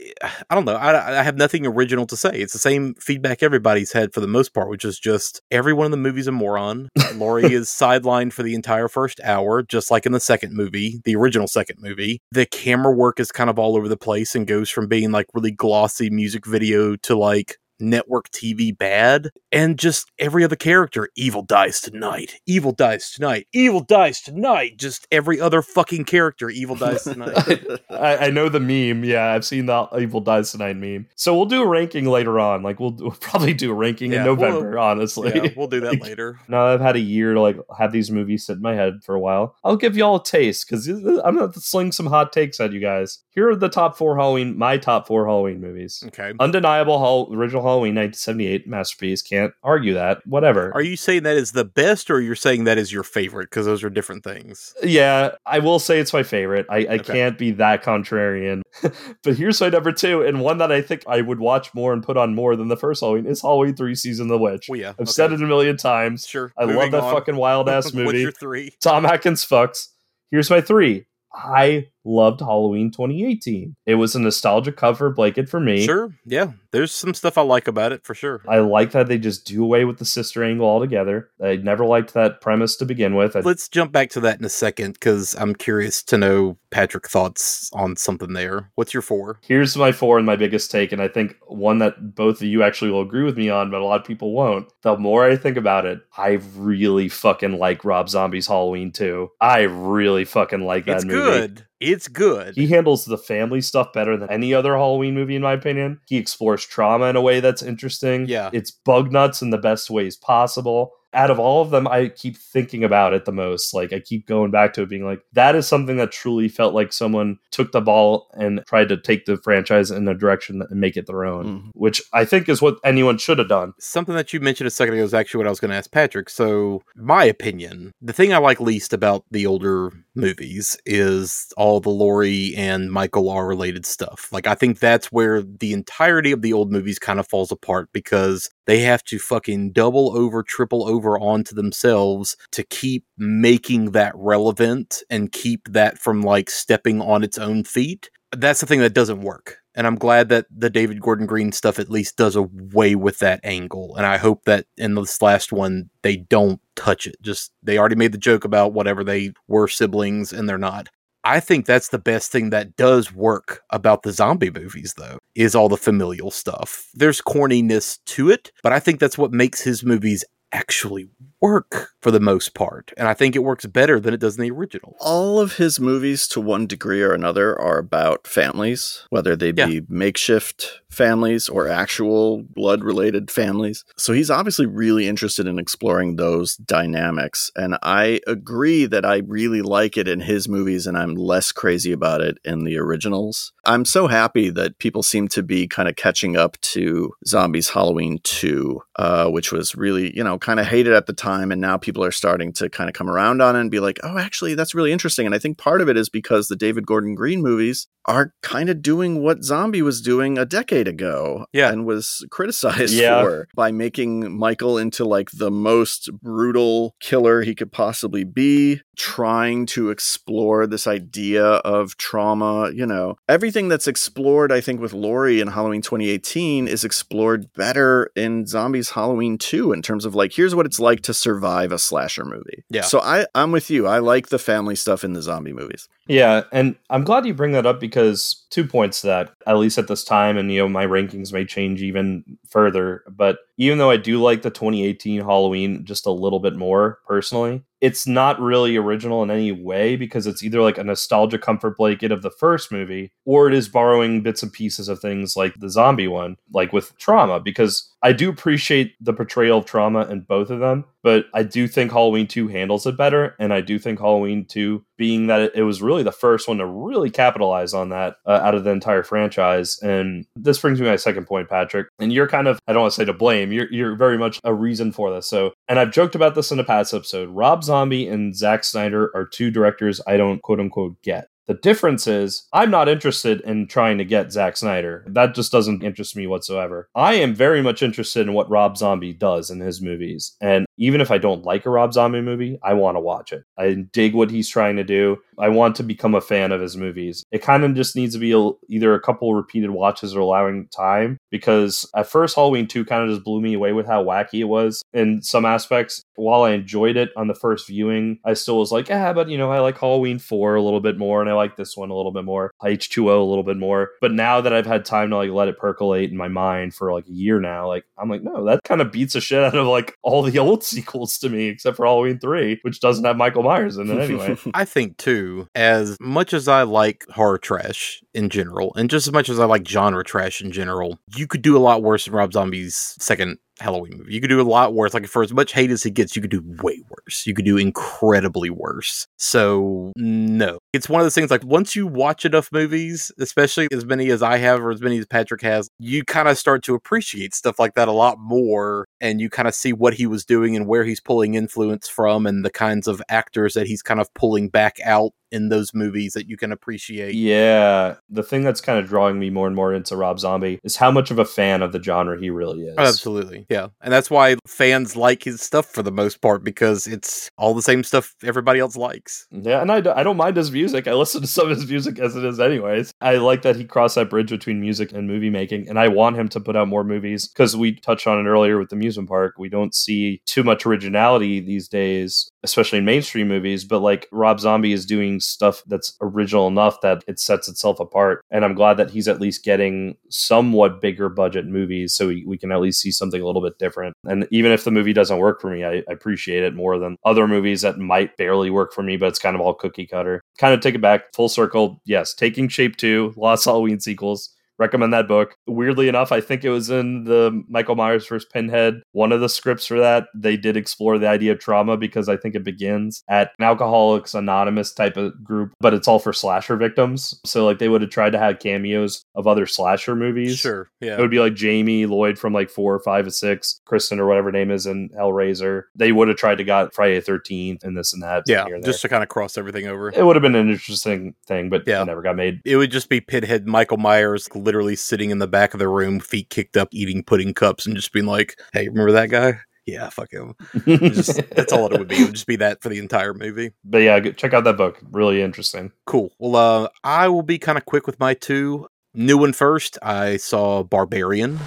I 0.51 0.55
don't 0.55 0.67
know. 0.67 0.75
I, 0.75 1.21
I 1.21 1.23
have 1.23 1.37
nothing 1.37 1.67
original 1.67 2.07
to 2.09 2.17
say. 2.17 2.31
It's 2.31 2.53
the 2.53 2.59
same 2.59 2.95
feedback 2.95 3.43
everybody's 3.43 3.93
had 3.93 4.13
for 4.13 4.21
the 4.21 4.27
most 4.27 4.53
part, 4.53 4.69
which 4.69 4.85
is 4.85 4.99
just 4.99 5.41
everyone 5.51 5.87
in 5.87 5.91
the 5.93 5.97
movie's 5.97 6.27
a 6.27 6.33
moron. 6.33 6.91
Laurie 7.15 7.53
is 7.53 7.69
sidelined 7.69 8.33
for 8.35 8.43
the 8.43 8.55
entire 8.55 8.89
first 8.89 9.21
hour, 9.25 9.63
just 9.63 9.91
like 9.91 10.05
in 10.05 10.13
the 10.13 10.21
second 10.21 10.53
movie, 10.53 11.01
the 11.05 11.17
original 11.17 11.49
second 11.49 11.79
movie. 11.81 12.21
The 12.33 12.45
camera 12.45 12.93
work 12.93 13.21
is 13.21 13.33
kind 13.33 13.49
of 13.49 13.59
all 13.59 13.77
over 13.77 13.89
the 13.89 13.97
place 13.97 14.35
and 14.35 14.47
goes 14.47 14.69
from 14.69 14.89
being 14.89 15.13
like 15.13 15.27
really 15.33 15.53
glossy 15.53 16.11
music 16.11 16.45
video 16.45 16.97
to 16.97 17.17
like 17.17 17.57
network 17.81 18.31
TV 18.31 18.77
bad. 18.77 19.31
And 19.51 19.79
just 19.79 20.11
every 20.19 20.45
other 20.45 20.57
character, 20.57 21.09
evil 21.17 21.43
dies 21.43 21.81
tonight, 21.81 22.35
evil 22.47 22.73
dies 22.73 23.11
tonight, 23.13 23.47
evil 23.53 23.81
dies 23.81 24.21
tonight. 24.21 24.77
Just 24.77 25.07
every 25.11 25.41
other 25.41 25.63
fucking 25.63 26.05
character, 26.05 26.51
evil 26.51 26.77
dies 26.77 27.05
tonight. 27.05 27.63
I, 27.91 28.17
I 28.27 28.31
know 28.31 28.49
the 28.49 28.61
meme. 28.61 29.05
Yeah, 29.05 29.33
I've 29.33 29.45
seen 29.45 29.67
the 29.67 29.89
Evil 29.99 30.21
Dies 30.21 30.53
Tonight 30.53 30.77
meme. 30.77 31.07
So 31.17 31.35
we'll 31.37 31.47
do 31.47 31.63
a 31.63 31.67
ranking 31.67 32.05
later 32.05 32.39
on. 32.39 32.63
Like 32.63 32.79
we'll, 32.79 32.91
we'll 32.99 33.11
probably 33.13 33.55
do 33.55 33.71
a 33.71 33.75
ranking 33.75 34.13
Yeah, 34.13 34.21
in 34.21 34.27
November. 34.27 34.71
we'll- 34.71 34.79
honestly, 34.79 35.33
yeah, 35.35 35.49
we'll 35.57 35.69
do 35.69 35.81
that 35.81 35.93
Like, 35.93 36.03
later. 36.03 36.39
Now 36.49 36.67
I've 36.67 36.81
had 36.81 36.97
a 36.97 37.01
year 37.01 37.35
to 37.35 37.41
like 37.41 37.57
have 37.79 37.93
these 37.93 38.11
movies 38.11 38.47
sit 38.47 38.57
in 38.57 38.63
my 38.63 38.75
head 38.75 39.01
for 39.05 39.15
a 39.15 39.21
while. 39.21 39.55
I'll 39.65 39.77
give 39.77 39.97
y'all 39.97 40.17
a 40.17 40.25
taste 40.25 40.69
because 40.69 40.87
I'm 40.89 41.39
gonna 41.39 41.53
sling 41.55 41.93
some 41.93 42.07
hot 42.07 42.33
takes 42.33 42.61
at 42.61 42.73
you 42.73 42.81
guys. 42.81 43.19
Here 43.39 43.49
are 43.49 43.55
the 43.55 43.69
top 43.69 43.97
four 43.97 44.17
Halloween, 44.17 44.59
my 44.59 44.79
top 44.79 45.07
four 45.07 45.25
Halloween 45.25 45.61
movies. 45.61 46.03
Okay. 46.09 46.33
Undeniable 46.41 46.99
Hall, 46.99 47.33
original 47.33 47.63
Halloween 47.63 47.95
1978 47.95 48.67
masterpiece. 48.67 49.23
Can't 49.23 49.53
argue 49.63 49.95
that. 49.95 50.27
Whatever. 50.27 50.75
Are 50.75 50.83
you 50.83 50.97
saying 50.97 51.23
that 51.23 51.37
is 51.37 51.53
the 51.53 51.65
best, 51.65 52.11
or 52.11 52.21
you're 52.21 52.35
saying 52.35 52.65
that 52.65 52.79
is 52.79 52.93
your 52.93 53.05
favorite? 53.05 53.49
Because 53.49 53.65
those 53.65 53.85
are 53.85 53.91
different 53.91 54.25
things. 54.25 54.75
Yeah, 54.83 55.37
I 55.47 55.61
will 55.61 55.79
say 55.79 56.01
it's 56.01 56.13
my 56.13 56.25
favorite. 56.25 56.67
I, 56.69 56.79
I 56.79 56.81
Okay. 56.99 57.13
can't 57.13 57.39
be 57.39 57.53
that 57.53 57.85
contrarian. 57.85 58.63
but 59.23 59.37
here's 59.37 59.61
my 59.61 59.69
number 59.69 59.93
two, 59.93 60.21
and 60.23 60.41
one 60.41 60.59
that 60.59 60.73
I 60.73 60.83
think 60.83 61.05
I 61.07 61.21
would 61.21 61.39
watch 61.39 61.73
more 61.75 61.93
and 61.93 62.03
put 62.03 62.17
on 62.17 62.35
more 62.35 62.57
than 62.57 62.67
the 62.67 62.77
first 62.77 63.03
Halloween 63.03 63.27
is 63.27 63.43
Halloween 63.43 63.77
3 63.77 63.95
Season 63.95 64.25
of 64.25 64.31
the 64.31 64.39
Witch. 64.39 64.67
Well, 64.69 64.81
yeah. 64.81 64.89
I've 64.91 65.03
okay. 65.03 65.13
said 65.13 65.33
it 65.33 65.41
a 65.41 65.47
million 65.47 65.77
times. 65.77 66.27
Sure. 66.27 66.53
I 66.59 66.65
love 66.65 66.91
that 66.91 67.05
on. 67.05 67.15
fucking 67.15 67.37
wild 67.37 67.69
ass 67.69 67.93
movie. 67.95 68.05
What's 68.07 68.19
your 68.19 68.33
three? 68.33 68.73
Tom 68.81 69.07
Atkins 69.07 69.45
fucks. 69.47 69.91
Here's 70.33 70.51
my 70.51 70.61
three. 70.61 71.07
I 71.33 71.89
loved 72.05 72.41
Halloween 72.41 72.91
2018. 72.91 73.77
It 73.87 73.97
was 73.97 74.15
a 74.15 74.21
nostalgia 74.21 74.73
cover 74.73 75.11
blanket 75.11 75.49
for 75.49 75.61
me. 75.61 75.85
Sure. 75.85 76.15
Yeah. 76.25 76.53
There's 76.71 76.93
some 76.93 77.15
stuff 77.15 77.39
I 77.39 77.43
like 77.43 77.67
about 77.67 77.93
it 77.93 78.05
for 78.05 78.15
sure. 78.15 78.43
I 78.47 78.59
like 78.59 78.93
that 78.93 79.09
they 79.09 79.19
just 79.19 79.47
do 79.47 79.63
away 79.65 79.85
with 79.85 79.99
the 79.99 80.05
sister 80.05 80.45
angle 80.45 80.67
altogether. 80.67 81.31
I 81.43 81.57
never 81.57 81.85
liked 81.87 82.15
that 82.15 82.41
premise 82.41 82.77
to 82.77 82.85
begin 82.85 83.15
with. 83.15 83.37
I, 83.37 83.41
Let's 83.41 83.69
jump 83.69 83.91
back 83.93 84.11
to 84.11 84.21
that 84.21 84.39
in 84.39 84.45
a 84.45 84.51
second 84.51 84.93
because 84.95 85.35
I'm 85.39 85.55
curious 85.55 86.03
to 86.05 86.19
know 86.19 86.59
Patrick 86.71 87.09
thoughts 87.09 87.71
on 87.73 87.97
something 87.97 88.35
there. 88.35 88.71
What's 88.75 88.93
your 88.93 89.03
four? 89.03 89.41
Here's 89.43 89.77
my 89.77 89.93
four 89.93 90.19
and 90.19 90.27
my 90.27 90.37
biggest 90.37 90.71
take, 90.71 90.93
and 90.93 91.01
I 91.01 91.09
think 91.09 91.37
one 91.47 91.79
that 91.79 92.15
both 92.15 92.37
of 92.37 92.43
you 92.49 92.63
actually 92.63 92.91
will 92.91 93.01
agree 93.03 93.23
with 93.25 93.39
me 93.39 93.49
on, 93.49 93.71
but 93.71 93.81
a 93.81 93.85
lot 93.85 94.01
of 94.01 94.07
people 94.07 94.33
won't. 94.33 94.71
The 94.83 94.97
more 94.99 95.25
I 95.25 95.37
think 95.37 95.57
about 95.57 95.87
it, 95.87 96.01
I 96.19 96.41
really 96.55 97.09
fucking 97.09 97.59
like 97.59 97.85
Rob 97.85 98.11
Zombie's 98.11 98.47
Halloween 98.47 98.93
2. 98.93 99.31
I 99.41 99.63
really 99.63 100.27
fucking 100.27 100.61
like 100.61 100.85
that 100.85 100.97
it's 100.97 101.05
movie. 101.07 101.17
good. 101.17 101.67
It's 101.81 102.09
good. 102.09 102.57
He 102.57 102.67
handles 102.67 103.05
the 103.05 103.19
family 103.19 103.61
stuff 103.61 103.93
better 103.93 104.17
than 104.17 104.31
any 104.31 104.53
other 104.53 104.75
Halloween 104.77 105.15
movie, 105.15 105.37
in 105.37 105.43
my 105.43 105.53
opinion. 105.53 106.01
He 106.09 106.17
explores 106.17 106.65
trauma 106.65 107.07
in 107.07 107.17
a 107.17 107.21
way 107.21 107.41
that's 107.41 107.63
interesting. 107.63 108.27
Yeah. 108.27 108.51
It's 108.53 108.71
bug 108.71 109.13
nuts 109.13 109.43
in 109.43 109.51
the 109.51 109.59
best 109.59 109.89
ways 109.89 110.17
possible. 110.17 110.93
Out 111.15 111.31
of 111.31 111.39
all 111.39 111.63
of 111.63 111.71
them, 111.71 111.89
I 111.89 112.09
keep 112.09 112.37
thinking 112.37 112.85
about 112.85 113.15
it 113.15 113.25
the 113.25 113.33
most. 113.33 113.73
Like, 113.73 113.93
I 113.93 114.01
keep 114.01 114.27
going 114.27 114.51
back 114.51 114.75
to 114.75 114.83
it, 114.83 114.89
being 114.91 115.05
like, 115.07 115.23
that 115.33 115.55
is 115.55 115.67
something 115.67 115.97
that 115.97 116.13
truly 116.13 116.49
felt 116.49 116.75
like 116.75 116.93
someone 116.93 117.39
took 117.51 117.73
the 117.73 117.81
ball 117.81 118.29
and 118.35 118.63
tried 118.67 118.89
to 118.91 118.97
take 118.99 119.25
the 119.25 119.39
franchise 119.39 119.91
in 119.91 120.07
a 120.07 120.15
direction 120.15 120.63
and 120.69 120.81
make 120.81 120.97
it 120.97 121.07
their 121.07 121.25
own, 121.25 121.45
Mhm. 121.47 121.71
which 121.73 122.03
I 122.13 122.25
think 122.27 122.49
is 122.49 122.61
what 122.61 122.77
anyone 122.85 123.17
should 123.19 123.39
have 123.39 123.49
done. 123.49 123.73
Something 123.81 124.15
that 124.17 124.33
you 124.33 124.41
mentioned 124.41 124.67
a 124.69 124.71
second 124.71 124.95
ago 124.95 125.03
is 125.05 125.15
actually 125.15 125.39
what 125.39 125.47
I 125.47 125.51
was 125.51 125.61
going 125.61 125.71
to 125.71 125.77
ask 125.77 125.91
Patrick. 125.91 126.29
So, 126.29 126.83
my 126.95 127.25
opinion, 127.25 127.93
the 128.03 128.13
thing 128.13 128.35
I 128.35 128.39
like 128.39 128.61
least 128.61 128.93
about 128.93 129.25
the 129.31 129.47
older 129.47 129.91
movies 130.15 130.77
is 130.85 131.47
all 131.57 131.81
the 131.81 131.89
Laurie 131.91 132.55
and 132.57 132.93
Michael 132.93 133.31
R 133.31 133.47
related 133.47 133.87
stuff. 133.87 134.29
Like, 134.31 134.47
I 134.47 134.55
think 134.55 134.79
that's 134.79 135.07
where 135.07 135.43
the 135.43 135.73
entirety 135.73 136.33
of 136.33 136.43
the 136.43 136.53
old 136.53 136.71
movies 136.71 136.99
kind 136.99 137.19
of 137.19 137.27
falls 137.29 137.51
apart 137.53 137.89
because 137.93 138.51
they 138.69 138.81
have 138.81 139.03
to 139.05 139.19
fucking 139.19 139.73
double 139.73 140.15
over, 140.15 140.43
triple 140.43 140.87
over 140.87 141.19
onto 141.19 141.55
themselves 141.55 142.37
to 142.53 142.63
keep 142.63 143.07
making 143.17 143.93
that 143.93 144.13
relevant 144.15 145.03
and 145.09 145.33
keep 145.33 145.73
that 145.73 145.99
from 145.99 146.21
like 146.21 146.51
stepping 146.51 147.01
on 147.01 147.25
its 147.25 147.39
own 147.39 147.65
feet. 147.65 148.11
That's 148.31 148.61
the 148.61 148.67
thing 148.67 148.81
that 148.81 148.93
doesn't 148.93 149.23
work. 149.23 149.57
And 149.75 149.87
I'm 149.87 149.97
glad 149.97 150.29
that 150.29 150.45
the 150.55 150.69
David 150.69 151.01
Gordon 151.01 151.25
Green 151.25 151.51
stuff 151.51 151.79
at 151.79 151.89
least 151.89 152.19
does 152.19 152.37
away 152.37 152.95
with 152.95 153.21
that 153.21 153.41
angle. 153.43 153.97
And 153.97 154.05
I 154.05 154.19
hope 154.19 154.45
that 154.45 154.67
in 154.77 154.97
this 154.97 155.23
last 155.23 155.51
one, 155.51 155.89
they 156.03 156.17
don't 156.17 156.61
touch 156.77 157.07
it. 157.07 157.17
Just, 157.23 157.53
they 157.63 157.79
already 157.79 157.97
made 157.97 158.13
the 158.13 158.19
joke 158.19 158.45
about 158.45 158.75
whatever 158.75 159.03
they 159.03 159.33
were 159.47 159.69
siblings 159.69 160.31
and 160.31 160.47
they're 160.47 160.59
not. 160.59 160.91
I 161.29 161.41
think 161.41 161.67
that's 161.67 161.89
the 161.91 161.99
best 161.99 162.33
thing 162.33 162.49
that 162.51 162.75
does 162.75 163.13
work 163.13 163.63
about 163.69 164.03
the 164.03 164.13
zombie 164.13 164.51
movies, 164.51 164.95
though, 164.97 165.19
is 165.35 165.55
all 165.55 165.69
the 165.69 165.77
familial 165.77 166.31
stuff. 166.31 166.89
There's 166.95 167.21
corniness 167.21 167.99
to 168.07 168.31
it, 168.31 168.51
but 168.63 168.73
I 168.73 168.81
think 168.81 168.99
that's 168.99 169.19
what 169.19 169.31
makes 169.31 169.61
his 169.61 169.85
movies 169.85 170.25
actually 170.53 171.11
work 171.41 171.91
for 172.01 172.11
the 172.11 172.21
most 172.21 172.55
part. 172.55 172.93
And 172.97 173.09
I 173.09 173.15
think 173.15 173.35
it 173.35 173.41
works 173.41 173.67
better 173.67 174.01
than 174.01 174.15
it 174.15 174.21
does 174.21 174.37
in 174.37 174.43
the 174.43 174.51
original. 174.51 174.97
All 175.01 175.41
of 175.41 175.57
his 175.57 175.79
movies, 175.81 176.27
to 176.29 176.41
one 176.41 176.67
degree 176.67 177.03
or 177.03 177.13
another, 177.13 177.59
are 177.61 177.79
about 177.79 178.27
families, 178.27 179.05
whether 179.11 179.37
they 179.37 179.53
be 179.53 179.83
makeshift 179.89 180.81
families 180.91 181.49
or 181.49 181.69
actual 181.69 182.43
blood 182.43 182.83
related 182.83 183.31
families. 183.31 183.85
So 183.97 184.13
he's 184.13 184.31
obviously 184.31 184.67
really 184.67 185.07
interested 185.07 185.47
in 185.47 185.59
exploring 185.59 186.17
those 186.17 186.57
dynamics. 186.57 187.51
And 187.55 187.77
I 187.83 188.21
agree 188.27 188.87
that 188.87 189.05
I 189.05 189.19
really 189.19 189.63
like 189.63 189.97
it 189.97 190.09
in 190.09 190.21
his 190.21 190.49
movies 190.49 190.87
and 190.87 190.97
I'm 190.97 191.15
less 191.15 191.53
crazy 191.53 191.93
about 191.93 192.21
it 192.21 192.39
in 192.45 192.65
the 192.65 192.79
originals. 192.79 193.53
I'm 193.65 193.85
so 193.85 194.07
happy 194.07 194.51
that 194.51 194.79
people 194.79 195.03
seem 195.03 195.29
to 195.29 195.43
be 195.43 195.69
kind 195.69 195.89
of 195.89 195.97
catching 195.97 196.37
up 196.37 196.59
to 196.63 197.13
Zombies 197.27 197.71
Halloween 197.71 198.19
2, 198.23 198.81
uh, 198.97 199.29
which 199.29 199.53
was 199.53 199.75
really, 199.75 200.17
you 200.17 200.25
know, 200.25 200.39
kind 200.39 200.59
of 200.59 200.67
hated 200.67 200.95
at 200.95 201.07
the 201.07 201.13
time. 201.13 201.28
And 201.29 201.61
now 201.61 201.77
people 201.77 202.03
are 202.05 202.11
starting 202.11 202.53
to 202.55 202.69
kind 202.71 202.89
of 202.89 202.95
come 202.95 203.09
around 203.11 203.41
on 203.43 203.57
it 203.57 203.61
and 203.61 203.71
be 203.71 203.81
like, 203.81 203.99
oh, 204.03 204.19
actually, 204.19 204.55
that's 204.55 204.75
really 204.75 204.93
interesting. 204.93 205.27
And 205.27 205.35
I 205.35 205.39
think 205.39 205.59
part 205.59 205.81
of 205.81 205.89
it 205.89 205.97
is 205.97 206.09
because 206.09 206.49
the 206.49 206.57
David 206.57 206.87
Gordon 206.87 207.15
Green 207.15 207.43
movies 207.43 207.87
are 208.07 208.33
kind 208.43 208.71
of 208.71 208.81
doing 208.81 209.23
what 209.23 209.45
Zombie 209.45 209.83
was 209.83 210.01
doing 210.01 210.39
a 210.39 210.47
decade 210.47 210.89
ago 210.89 211.45
Yeah. 211.53 211.71
and 211.71 211.85
was 211.85 212.25
criticized 212.31 212.95
Yeah. 212.95 213.23
for 213.23 213.49
by 213.55 213.71
making 213.71 214.39
Michael 214.39 214.79
into 214.79 215.05
like 215.05 215.31
the 215.33 215.51
most 215.51 216.11
brutal 216.23 216.95
killer 217.01 217.43
he 217.43 217.55
could 217.55 217.71
possibly 217.73 218.25
be, 218.25 218.81
trying 218.99 219.65
to 219.65 219.91
explore 219.91 220.67
this 220.67 220.87
idea 220.87 221.45
of 221.45 221.97
trauma. 221.97 222.71
You 222.75 222.85
know, 222.85 223.17
everything 223.29 223.69
that's 223.69 223.87
explored, 223.87 224.53
I 224.53 224.61
think, 224.61 224.81
with 224.81 224.93
Laurie 224.93 225.41
in 225.41 225.49
Halloween 225.49 225.81
2018 225.81 226.69
is 226.69 226.85
explored 226.85 227.51
better 227.55 228.11
in 228.17 228.47
Zombies 228.47 228.91
Halloween 228.91 229.39
2 229.39 229.73
in 229.73 229.81
terms 229.81 230.05
of 230.05 230.15
like, 230.15 230.33
here's 230.33 230.55
what 230.55 230.67
it's 230.67 230.81
like 230.81 231.01
to 231.03 231.15
survive 231.15 231.73
a 231.73 231.79
slasher 231.79 232.25
movie. 232.25 232.65
Yeah. 232.69 232.83
So 232.83 233.01
I, 233.01 233.27
I'm 233.35 233.53
with 233.53 233.71
you. 233.71 233.87
I 233.87 234.01
like 234.01 234.29
the 234.29 234.39
family 234.39 234.75
stuff 234.75 235.05
in 235.05 235.13
the 235.13 235.23
zombie 235.23 235.53
movies. 235.53 235.89
Yeah, 236.07 236.45
and 236.53 236.75
I'm 236.91 237.05
glad 237.05 237.27
you 237.27 237.35
bring 237.35 237.53
that 237.53 237.67
up 237.67 237.81
because 237.81 238.47
two 238.51 238.67
points 238.67 239.03
to 239.03 239.07
that. 239.09 239.35
at 239.47 239.59
least 239.59 239.79
at 239.79 239.89
this 239.89 240.05
time. 240.05 240.37
And, 240.37 240.51
you 240.53 240.61
know, 240.61 240.69
my 240.69 240.87
rankings 240.87 241.33
may 241.33 241.45
change 241.45 241.83
even 241.83 242.25
further. 242.49 243.05
But 243.09 243.39
even 243.59 243.79
though 243.79 243.91
I 243.91 243.97
do 243.97 244.23
like 244.23 244.43
the 244.43 244.51
2018 244.51 245.21
Halloween 245.21 245.85
just 245.85 246.07
a 246.07 246.13
little 246.13 246.39
bit 246.39 246.57
more 246.57 247.01
personally, 247.07 247.63
it's 247.81 248.07
not 248.07 248.41
really 248.41 248.77
original 248.77 249.23
in 249.23 249.31
any 249.31 249.53
way 249.53 249.97
because 249.97 250.27
it's 250.27 250.43
either 250.43 250.63
like 250.63 250.79
a 250.79 250.85
nostalgia 250.85 251.39
comfort 251.39 251.77
blanket 251.77 252.13
of 252.13 252.23
the 252.23 252.31
first 252.31 252.73
movie 252.73 253.13
or 253.25 253.49
it 253.49 253.55
is 253.55 253.69
borrowing 253.69 254.23
bits 254.23 254.43
and 254.43 254.53
pieces 254.53 254.89
of 254.89 255.01
things 255.01 255.37
like 255.37 255.55
the 255.59 255.71
zombie 255.71 256.09
one, 256.09 256.37
like 256.53 256.73
with 256.73 256.97
trauma, 256.99 257.41
because 257.41 257.93
I 258.03 258.13
do 258.13 258.29
appreciate 258.29 258.95
the 259.01 259.13
portrayal 259.13 259.59
of 259.59 259.65
trauma 259.65 260.07
in 260.07 260.21
both 260.21 260.51
of 260.51 260.61
them, 260.61 260.85
but 261.03 261.27
I 261.35 261.43
do 261.43 261.67
think 261.67 261.91
Halloween 261.91 262.29
2 262.29 262.47
handles 262.49 262.87
it 262.87 262.97
better. 262.97 263.35
And 263.41 263.53
I 263.53 263.61
do 263.61 263.79
think 263.79 263.99
Halloween 263.99 264.47
2, 264.47 264.85
being 264.97 265.27
that 265.27 265.53
it 265.55 265.65
was 265.65 265.83
really 265.83 266.05
the 266.05 266.13
first 266.13 266.47
one 266.47 266.59
to 266.59 266.67
really 266.67 267.11
capitalize 267.11 267.75
on 267.75 267.89
that 267.89 268.17
uh, 268.25 268.41
out 268.43 268.55
of 268.55 268.65
the 268.65 268.71
entire 268.71 269.03
franchise. 269.03 269.79
And 269.83 270.27
this 270.37 270.59
brings 270.59 270.81
me 270.81 270.85
to 270.85 270.93
my 270.93 270.97
second 270.97 271.27
point, 271.27 271.49
Patrick. 271.49 271.89
And 271.99 272.13
you're 272.13 272.29
kind 272.29 272.47
of, 272.47 272.61
I 272.69 272.73
don't 272.73 272.83
want 272.83 272.95
to 272.95 273.01
say 273.01 273.05
to 273.05 273.13
blame, 273.13 273.53
you're, 273.53 273.71
you're 273.73 273.97
very 273.97 274.19
much 274.19 274.39
a 274.45 274.55
reason 274.55 274.93
for 274.93 275.13
this. 275.13 275.29
So, 275.29 275.53
and 275.67 275.79
I've 275.79 275.93
joked 275.93 276.15
about 276.15 276.37
this 276.37 276.53
in 276.53 276.61
a 276.61 276.65
past 276.65 276.95
episode. 276.95 277.29
Rob 277.31 277.65
Zombie 277.65 278.07
and 278.07 278.37
Zack 278.37 278.63
Snyder 278.63 279.11
are 279.15 279.27
two 279.27 279.51
directors 279.51 280.01
I 280.07 280.17
don't 280.17 280.41
quote 280.43 280.61
unquote 280.61 281.03
get. 281.03 281.29
The 281.49 281.55
difference 281.55 282.07
is, 282.07 282.47
I'm 282.53 282.71
not 282.71 282.91
interested 282.91 283.41
in 283.41 283.69
trying 283.69 283.97
to 283.97 284.05
get 284.05 284.31
Zack 284.31 284.59
Snyder. 284.59 285.03
That 285.09 285.35
just 285.35 285.51
doesn't 285.51 285.83
interest 285.83 286.15
me 286.15 286.27
whatsoever. 286.27 286.91
I 286.95 287.15
am 287.15 287.35
very 287.35 287.63
much 287.63 287.83
interested 287.83 288.27
in 288.27 288.35
what 288.35 288.51
Rob 288.51 288.77
Zombie 288.77 289.15
does 289.15 289.49
in 289.51 289.59
his 289.59 289.81
movies. 289.81 290.37
And 290.43 290.67
even 290.77 291.01
if 291.01 291.11
I 291.11 291.17
don't 291.17 291.47
like 291.47 291.65
a 291.65 291.71
Rob 291.71 291.95
Zombie 291.95 292.21
movie, 292.21 292.59
I 292.63 292.75
want 292.75 292.97
to 292.97 293.01
watch 293.01 293.33
it. 293.33 293.45
I 293.59 293.73
dig 293.93 294.15
what 294.15 294.31
he's 294.31 294.49
trying 294.49 294.77
to 294.77 294.85
do. 294.85 295.17
I 295.39 295.49
want 295.49 295.77
to 295.77 295.83
become 295.83 296.15
a 296.15 296.21
fan 296.21 296.53
of 296.53 296.61
his 296.61 296.77
movies. 296.77 297.25
It 297.31 297.43
kind 297.43 297.65
of 297.65 297.75
just 297.75 297.97
needs 297.97 298.15
to 298.15 298.21
be 298.21 298.33
a, 298.33 298.51
either 298.69 298.95
a 298.95 299.01
couple 299.01 299.35
repeated 299.35 299.71
watches 299.71 300.15
or 300.15 300.21
allowing 300.21 300.69
time 300.69 301.17
because 301.31 301.89
at 301.97 302.09
first 302.09 302.35
Halloween 302.35 302.67
2 302.67 302.85
kind 302.85 303.05
of 303.05 303.11
just 303.11 303.25
blew 303.25 303.41
me 303.41 303.55
away 303.55 303.73
with 303.73 303.87
how 303.87 304.05
wacky 304.05 304.41
it 304.41 304.45
was 304.45 304.83
in 304.93 305.23
some 305.23 305.47
aspects. 305.47 306.03
While 306.17 306.43
I 306.43 306.51
enjoyed 306.51 306.97
it 306.97 307.11
on 307.17 307.29
the 307.29 307.35
first 307.35 307.69
viewing, 307.69 308.19
I 308.25 308.35
still 308.35 308.59
was 308.59 308.73
like, 308.73 308.89
yeah, 308.89 309.13
but 309.13 309.29
you 309.29 309.39
know, 309.39 309.51
I 309.51 309.61
like 309.61 309.79
Halloween 309.79 310.19
4 310.19 310.57
a 310.57 310.63
little 310.63 310.81
bit 310.81 310.99
more 310.99 311.21
and 311.21 311.31
I 311.31 311.35
like 311.39 311.57
this 311.57 311.77
one 311.77 311.91
a 311.91 311.95
little 311.95 312.13
bit 312.13 312.25
more, 312.25 312.53
H2O 312.63 313.21
a 313.21 313.29
little 313.29 313.45
bit 313.45 313.57
more. 313.57 313.91
But 314.01 314.13
now 314.13 314.41
that 314.41 314.53
I've 314.53 314.67
had 314.67 314.85
time 314.85 315.11
to 315.11 315.17
like 315.17 315.31
let 315.31 315.49
it 315.49 315.59
percolate 315.59 316.11
in 316.11 316.17
my 316.17 316.29
mind 316.29 316.75
for 316.75 316.93
like 316.93 317.07
a 317.07 317.13
year 317.13 317.41
now, 317.41 317.69
like 317.69 317.85
I'm 317.97 318.11
like, 318.11 318.23
no, 318.23 318.45
that 318.47 318.63
kind 318.65 318.81
of 318.81 318.93
beats 318.93 319.15
the 319.15 319.21
shit 319.21 319.43
out 319.43 319.57
of 319.57 319.67
like 319.67 319.97
all 320.03 320.23
the 320.23 320.39
old 320.39 320.65
sequels 320.65 321.19
to 321.19 321.29
me, 321.29 321.49
except 321.49 321.77
for 321.77 321.87
Halloween 321.87 322.19
3, 322.19 322.61
which 322.63 322.81
doesn't 322.81 323.05
have 323.05 323.17
Michael 323.17 323.43
Myers 323.43 323.77
in 323.77 323.91
it 323.91 323.99
anyway. 323.99 324.37
I 324.55 324.65
think 324.65 324.97
too, 324.97 325.49
as 325.55 325.97
much 326.01 326.33
as 326.33 326.49
I 326.49 326.63
like 326.63 327.05
horror 327.11 327.39
trash 327.39 328.03
in 328.15 328.29
general, 328.29 328.73
and 328.75 328.91
just 328.91 329.07
as 329.07 329.13
much 329.13 329.29
as 329.29 329.39
I 329.39 329.45
like 329.45 329.67
genre 329.67 330.05
trash 330.05 330.41
in 330.41 330.53
general, 330.53 330.99
you 331.17 331.27
could 331.27 331.43
do 331.43 331.57
a 331.57 331.61
lot 331.61 331.83
worse 331.83 332.05
than 332.05 332.15
Rob 332.15 332.33
Zombie's 332.33 332.97
second 332.99 333.39
Halloween 333.61 333.99
movie. 333.99 334.15
You 334.15 334.21
could 334.21 334.29
do 334.31 334.41
a 334.41 334.43
lot 334.43 334.75
worse. 334.75 334.95
Like 334.95 335.07
for 335.07 335.23
as 335.23 335.33
much 335.33 335.53
hate 335.53 335.71
as 335.71 335.85
it 335.85 335.93
gets, 335.93 336.17
you 336.17 336.23
could 336.23 336.31
do 336.31 336.43
way 336.63 336.83
worse. 336.89 337.27
You 337.27 337.35
could 337.35 337.45
do 337.45 337.57
incredibly 337.57 338.51
worse. 338.51 339.07
So 339.19 339.93
no, 339.97 340.59
it's 340.73 340.89
one 340.89 341.01
of 341.01 341.05
those 341.05 341.15
things. 341.15 341.31
Like 341.31 341.45
once 341.45 341.75
you 341.77 341.87
watch 341.87 342.25
enough 342.25 342.51
movies, 342.53 343.11
especially 343.19 343.69
as 343.73 343.85
many 343.85 344.11
as 344.11 344.23
I 344.23 344.39
have 344.39 344.61
or 344.61 344.71
as 344.71 344.81
many 344.81 344.99
as 344.99 345.07
Patrick 345.07 345.43
has, 345.43 345.69
you 345.79 346.05
kind 346.05 346.29
of 346.29 346.39
start 346.39 346.63
to 346.65 346.75
appreciate 346.75 347.35
stuff 347.35 347.59
like 347.59 347.75
that 347.75 347.89
a 347.89 347.93
lot 347.93 348.19
more, 348.19 348.87
and 349.01 349.21
you 349.21 349.31
kind 349.31 349.49
of 349.49 349.55
see 349.55 349.73
what 349.73 349.95
he 349.95 350.07
was 350.07 350.25
doing 350.25 350.57
and 350.57 350.67
where 350.67 350.85
he's 350.85 351.01
pulling 351.01 351.35
influence 351.35 351.89
from, 351.89 352.27
and 352.27 352.45
the 352.45 352.51
kinds 352.51 352.87
of 352.87 353.03
actors 353.09 353.55
that 353.55 353.67
he's 353.67 353.83
kind 353.83 354.01
of 354.01 354.13
pulling 354.15 354.49
back 354.49 354.79
out 354.85 355.13
in 355.31 355.51
those 355.51 355.75
movies 355.75 356.15
that 356.15 356.27
you 356.27 356.37
can 356.37 356.53
appreciate. 356.53 357.15
Yeah, 357.15 357.97
the 358.09 358.23
thing 358.23 358.45
that's 358.45 358.63
kind 358.63 358.79
of 358.79 358.89
drawing 358.89 359.19
me 359.19 359.29
more 359.29 359.47
and 359.47 359.55
more 359.55 359.75
into 359.75 359.95
Rob 359.95 360.19
Zombie 360.19 360.59
is 360.65 360.77
how 360.77 360.91
much 360.91 361.11
of 361.11 361.19
a 361.19 361.25
fan 361.25 361.61
of 361.61 361.73
the 361.73 361.83
genre 361.83 362.19
he 362.19 362.31
really 362.31 362.63
is. 362.63 362.79
Absolutely. 362.79 363.45
Yeah. 363.49 363.69
And 363.81 363.93
that's 363.93 364.11
why 364.11 364.37
fans 364.47 364.95
like 364.95 365.23
his 365.23 365.41
stuff 365.41 365.67
for 365.67 365.83
the 365.83 365.91
most 365.91 366.21
part 366.21 366.45
because 366.45 366.87
it's 366.87 367.31
all 367.39 367.55
the 367.55 367.63
same 367.63 367.83
stuff 367.83 368.15
everybody 368.23 368.61
else 368.61 368.77
likes. 368.77 369.27
Yeah, 369.31 369.63
and 369.63 369.73
I, 369.73 369.77
I 369.77 370.03
don't 370.03 370.17
mind 370.17 370.37
his 370.37 370.53
music. 370.53 370.87
I 370.87 370.93
listen 370.93 371.23
to 371.23 371.27
some 371.27 371.51
of 371.51 371.57
his 371.57 371.69
music 371.69 371.99
as 371.99 372.15
it 372.15 372.25
is, 372.25 372.41
anyways. 372.41 372.93
I 373.01 373.17
like 373.17 373.43
that 373.43 373.57
he 373.57 373.65
crossed 373.65 373.95
that 373.95 374.11
bridge 374.11 374.31
between 374.31 374.61
music 374.61 374.93
and 374.93 375.07
movie 375.07 375.31
making, 375.31 375.69
and 375.69 375.79
I 375.79 375.89
want 375.89 376.17
him 376.17 376.29
to 376.31 376.41
put 376.41 376.57
out 376.57 376.69
more 376.69 376.85
movies 376.85 377.29
because 377.29 377.57
we 377.57 377.75
touched 377.77 378.07
on 378.07 378.19
it 378.19 378.29
earlier 378.29 378.59
with 378.59 378.69
the 378.69 378.77
amusement 378.77 379.09
park. 379.09 379.35
We 379.39 379.49
don't 379.49 379.75
see 379.75 380.21
too 380.27 380.43
much 380.43 380.67
originality 380.67 381.41
these 381.41 381.69
days, 381.69 382.31
especially 382.45 382.79
in 382.79 382.85
mainstream 382.85 383.29
movies, 383.29 383.65
but 383.65 383.81
like 383.81 384.09
Rob 384.13 384.41
Zombie 384.41 384.73
is 384.73 384.87
doing 384.87 385.21
stuff 385.21 385.63
that's 385.67 385.97
original 386.01 386.49
enough 386.49 386.81
that 386.83 387.05
it 387.07 387.19
sets 387.19 387.49
itself 387.49 387.81
apart. 387.81 388.25
And 388.31 388.45
I'm 388.45 388.55
glad 388.55 388.77
that 388.77 388.91
he's 388.91 389.09
at 389.09 389.21
least 389.21 389.45
getting 389.45 389.97
somewhat 390.09 390.81
bigger 390.81 391.09
budget 391.09 391.47
movies 391.47 391.95
so 391.95 392.09
we, 392.09 392.25
we 392.27 392.39
can 392.39 392.53
at 392.53 392.61
least 392.61 392.81
see 392.81 392.91
something 392.91 393.21
a 393.21 393.27
little 393.27 393.43
bit 393.43 393.59
different. 393.59 393.95
And 394.05 394.27
even 394.31 394.53
if 394.53 394.65
the 394.65 394.71
movie 394.71 394.93
doesn't 394.93 395.19
work 395.19 395.41
for 395.41 395.51
me, 395.51 395.65
I, 395.65 395.79
I 395.89 395.93
appreciate 395.93 396.43
it 396.43 396.55
more 396.55 396.79
than 396.79 396.97
other 397.05 397.27
movies 397.27 397.63
that 397.63 397.79
might 397.79 398.17
barely 398.17 398.51
work 398.51 398.73
for 398.73 398.83
me, 398.83 398.97
but 398.97 399.09
it's 399.09 399.19
kind 399.19 399.35
of 399.35 399.41
all 399.41 399.55
cookie 399.55 399.87
cutter. 399.87 400.23
Kind 400.39 400.55
of 400.55 400.61
take 400.61 400.75
it 400.75 400.81
back 400.81 401.13
full 401.15 401.29
circle. 401.29 401.81
Yes, 401.85 402.15
Taking 402.15 402.49
Shape 402.49 402.77
2, 402.77 403.15
Lost 403.17 403.45
Halloween 403.45 403.81
sequels 403.81 404.35
recommend 404.59 404.93
that 404.93 405.09
book. 405.09 405.37
Weirdly 405.47 405.89
enough, 405.89 406.13
I 406.13 406.21
think 406.21 406.45
it 406.45 406.51
was 406.51 406.71
in 406.71 407.05
the 407.05 407.43
Michael 407.49 407.77
Myers 407.77 408.07
first 408.07 408.31
Pinhead. 408.33 408.83
One 408.93 409.13
of 409.13 409.21
the 409.21 409.29
scripts 409.29 409.67
for 409.67 409.79
that, 409.79 410.07
they 410.15 410.37
did 410.37 410.57
explore 410.57 410.99
the 410.99 411.09
idea 411.09 411.33
of 411.33 411.39
trauma 411.39 411.77
because 411.77 412.09
I 412.09 412.17
think 412.17 412.35
it 412.35 412.45
begins 412.45 413.03
at 413.09 413.33
an 413.39 413.45
Alcoholics 413.45 414.15
Anonymous 414.15 414.73
type 414.73 414.97
of 414.97 415.23
group, 415.23 415.53
but 415.61 415.75
it's 415.75 415.89
all 415.89 415.99
for 415.99 416.13
slasher 416.13 416.57
victims. 416.57 417.19
So 417.25 417.45
like 417.45 417.59
they 417.59 417.69
would 417.69 417.83
have 417.83 417.91
tried 417.91 418.11
to 418.13 418.19
have 418.19 418.39
cameos 418.39 419.03
of 419.15 419.27
other 419.27 419.47
slasher 419.47 419.95
movies. 419.95 420.39
Sure. 420.39 420.69
Yeah. 420.81 420.95
It 420.99 421.01
would 421.01 421.11
be 421.11 421.21
like 421.21 421.35
Jamie 421.35 421.87
Lloyd 421.87 422.19
from 422.19 422.33
like 422.33 422.51
four 422.51 422.75
or 422.75 422.81
five 422.81 423.07
or 423.07 423.11
six, 423.11 423.61
Kristen 423.65 424.01
or 424.01 424.07
whatever 424.07 424.29
her 424.29 424.33
name 424.33 424.51
is 424.51 424.67
in 424.67 424.89
Hellraiser. 424.91 425.65
They 425.75 425.93
would 425.93 426.09
have 426.09 426.17
tried 426.17 426.39
to 426.39 426.45
got 426.45 426.75
Friday 426.75 426.99
the 427.01 427.13
13th 427.13 427.65
and 427.65 427.77
this 427.77 427.93
and 427.93 428.03
that. 428.03 428.25
Yeah. 428.27 428.47
and 428.47 428.65
Just 428.65 428.83
to 428.83 428.89
kind 428.89 429.03
of 429.03 429.09
cross 429.09 429.39
everything 429.39 429.67
over. 429.67 429.89
it 429.91 430.05
would 430.05 430.17
have 430.17 430.23
been 430.23 430.35
an 430.35 430.51
interesting 430.51 431.15
thing, 431.27 431.49
but 431.51 431.63
Yeah. 431.67 431.83
it 431.83 431.87
never 431.87 432.03
got 432.03 432.17
made. 432.17 432.41
It 432.45 432.57
would 432.57 432.71
just 432.71 432.89
be 432.89 433.01
Pithead 433.01 433.47
Michael 433.47 433.77
Myers 433.79 434.29
literally 434.49 434.77
sitting 434.77 435.11
in 435.11 435.19
the 435.19 435.29
back 435.29 435.53
of 435.53 435.59
the 435.59 435.69
room, 435.69 436.01
feet 436.01 436.31
kicked 436.31 436.57
up, 436.57 436.69
eating 436.73 437.03
pudding 437.03 437.35
cups, 437.35 437.67
and 437.67 437.77
just 437.77 437.93
being 437.93 438.07
like, 438.07 438.41
"Hey, 438.55 438.67
remember 438.67 438.93
that 438.93 439.11
guy? 439.11 439.41
Yeah, 439.67 439.91
fuck 439.91 440.11
him." 440.11 440.33
Just, 440.65 441.21
that's 441.37 441.53
all 441.53 441.71
it 441.71 441.79
would 441.79 441.89
be. 441.89 441.97
It 441.97 442.05
would 442.07 442.15
just 442.15 442.27
be 442.27 442.37
that 442.37 442.63
for 442.63 442.71
the 442.71 442.79
entire 442.79 443.13
movie. 443.13 443.53
but 443.65 443.79
yeah, 443.83 444.01
go- 444.01 444.13
check 444.13 444.33
out 444.33 444.45
that 444.45 444.57
book. 444.57 444.79
Really 444.91 445.21
interesting. 445.21 445.71
Cool. 445.85 446.11
Well, 446.19 446.37
uh, 446.65 446.69
I 446.83 447.09
will 447.09 447.21
be 447.23 447.39
kind 447.39 447.59
of 447.59 447.67
quick 447.67 447.87
with 447.87 448.01
my 448.01 448.15
two. 448.15 448.69
New 448.95 449.19
one 449.19 449.35
first. 449.35 449.77
I 449.83 450.17
saw 450.17 450.63
Barbarian. 450.63 451.39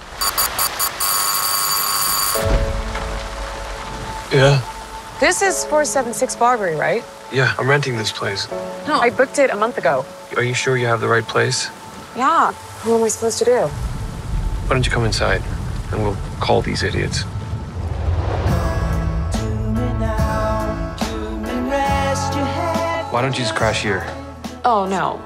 Yeah, 4.31 4.61
This 5.19 5.41
is 5.41 5.65
476 5.65 6.37
Barbary, 6.37 6.75
right? 6.77 7.03
yeah, 7.33 7.53
I'm 7.59 7.69
renting 7.69 7.97
this 7.97 8.11
place. 8.13 8.49
No, 8.87 8.97
I 8.99 9.09
booked 9.09 9.39
it 9.39 9.49
a 9.49 9.55
month 9.57 9.77
ago. 9.77 10.05
Are 10.37 10.43
you 10.43 10.53
sure 10.53 10.77
you 10.77 10.85
have 10.85 11.01
the 11.01 11.07
right 11.09 11.23
place? 11.27 11.69
Yeah. 12.15 12.53
Who 12.81 12.95
am 12.95 13.03
I 13.03 13.09
supposed 13.09 13.37
to 13.37 13.45
do? 13.45 13.67
Why 13.67 14.69
don't 14.69 14.83
you 14.83 14.91
come 14.91 15.05
inside 15.05 15.43
and 15.91 16.01
we'll 16.01 16.17
call 16.39 16.63
these 16.63 16.81
idiots? 16.81 17.21
Why 23.11 23.21
don't 23.21 23.33
you 23.37 23.43
just 23.43 23.53
crash 23.53 23.83
here? 23.83 24.03
Oh, 24.65 24.87
no. 24.89 25.21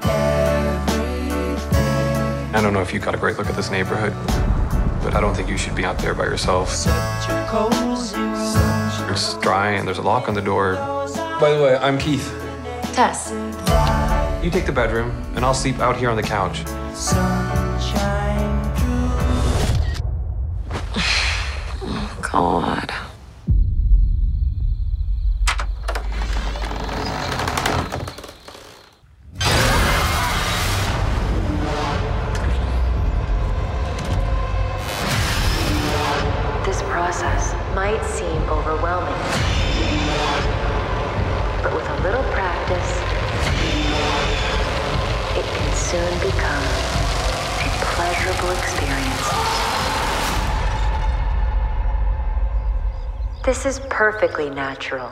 I 2.54 2.60
don't 2.62 2.74
know 2.74 2.82
if 2.82 2.94
you 2.94 3.00
got 3.00 3.16
a 3.16 3.18
great 3.18 3.38
look 3.38 3.48
at 3.48 3.56
this 3.56 3.72
neighborhood, 3.72 4.12
but 5.02 5.16
I 5.16 5.22
don't 5.22 5.34
think 5.34 5.48
you 5.48 5.58
should 5.58 5.76
be 5.76 5.86
out 5.86 5.98
there 6.00 6.14
by 6.14 6.26
yourself. 6.26 6.72
It's 9.12 9.34
dry 9.36 9.70
and 9.70 9.88
there's 9.88 10.00
a 10.00 10.02
lock 10.02 10.28
on 10.28 10.34
the 10.34 10.42
door. 10.42 10.76
By 11.40 11.54
the 11.54 11.64
way, 11.64 11.78
I'm 11.78 11.98
Keith. 11.98 12.30
Tess. 12.92 13.32
You 14.44 14.52
take 14.52 14.66
the 14.66 14.74
bedroom, 14.74 15.12
and 15.36 15.46
I'll 15.46 15.54
sleep 15.54 15.80
out 15.80 15.96
here 15.96 16.10
on 16.10 16.18
the 16.18 16.24
couch. 16.24 16.66
God. 22.22 23.05
Perfectly 53.96 54.50
natural. 54.50 55.10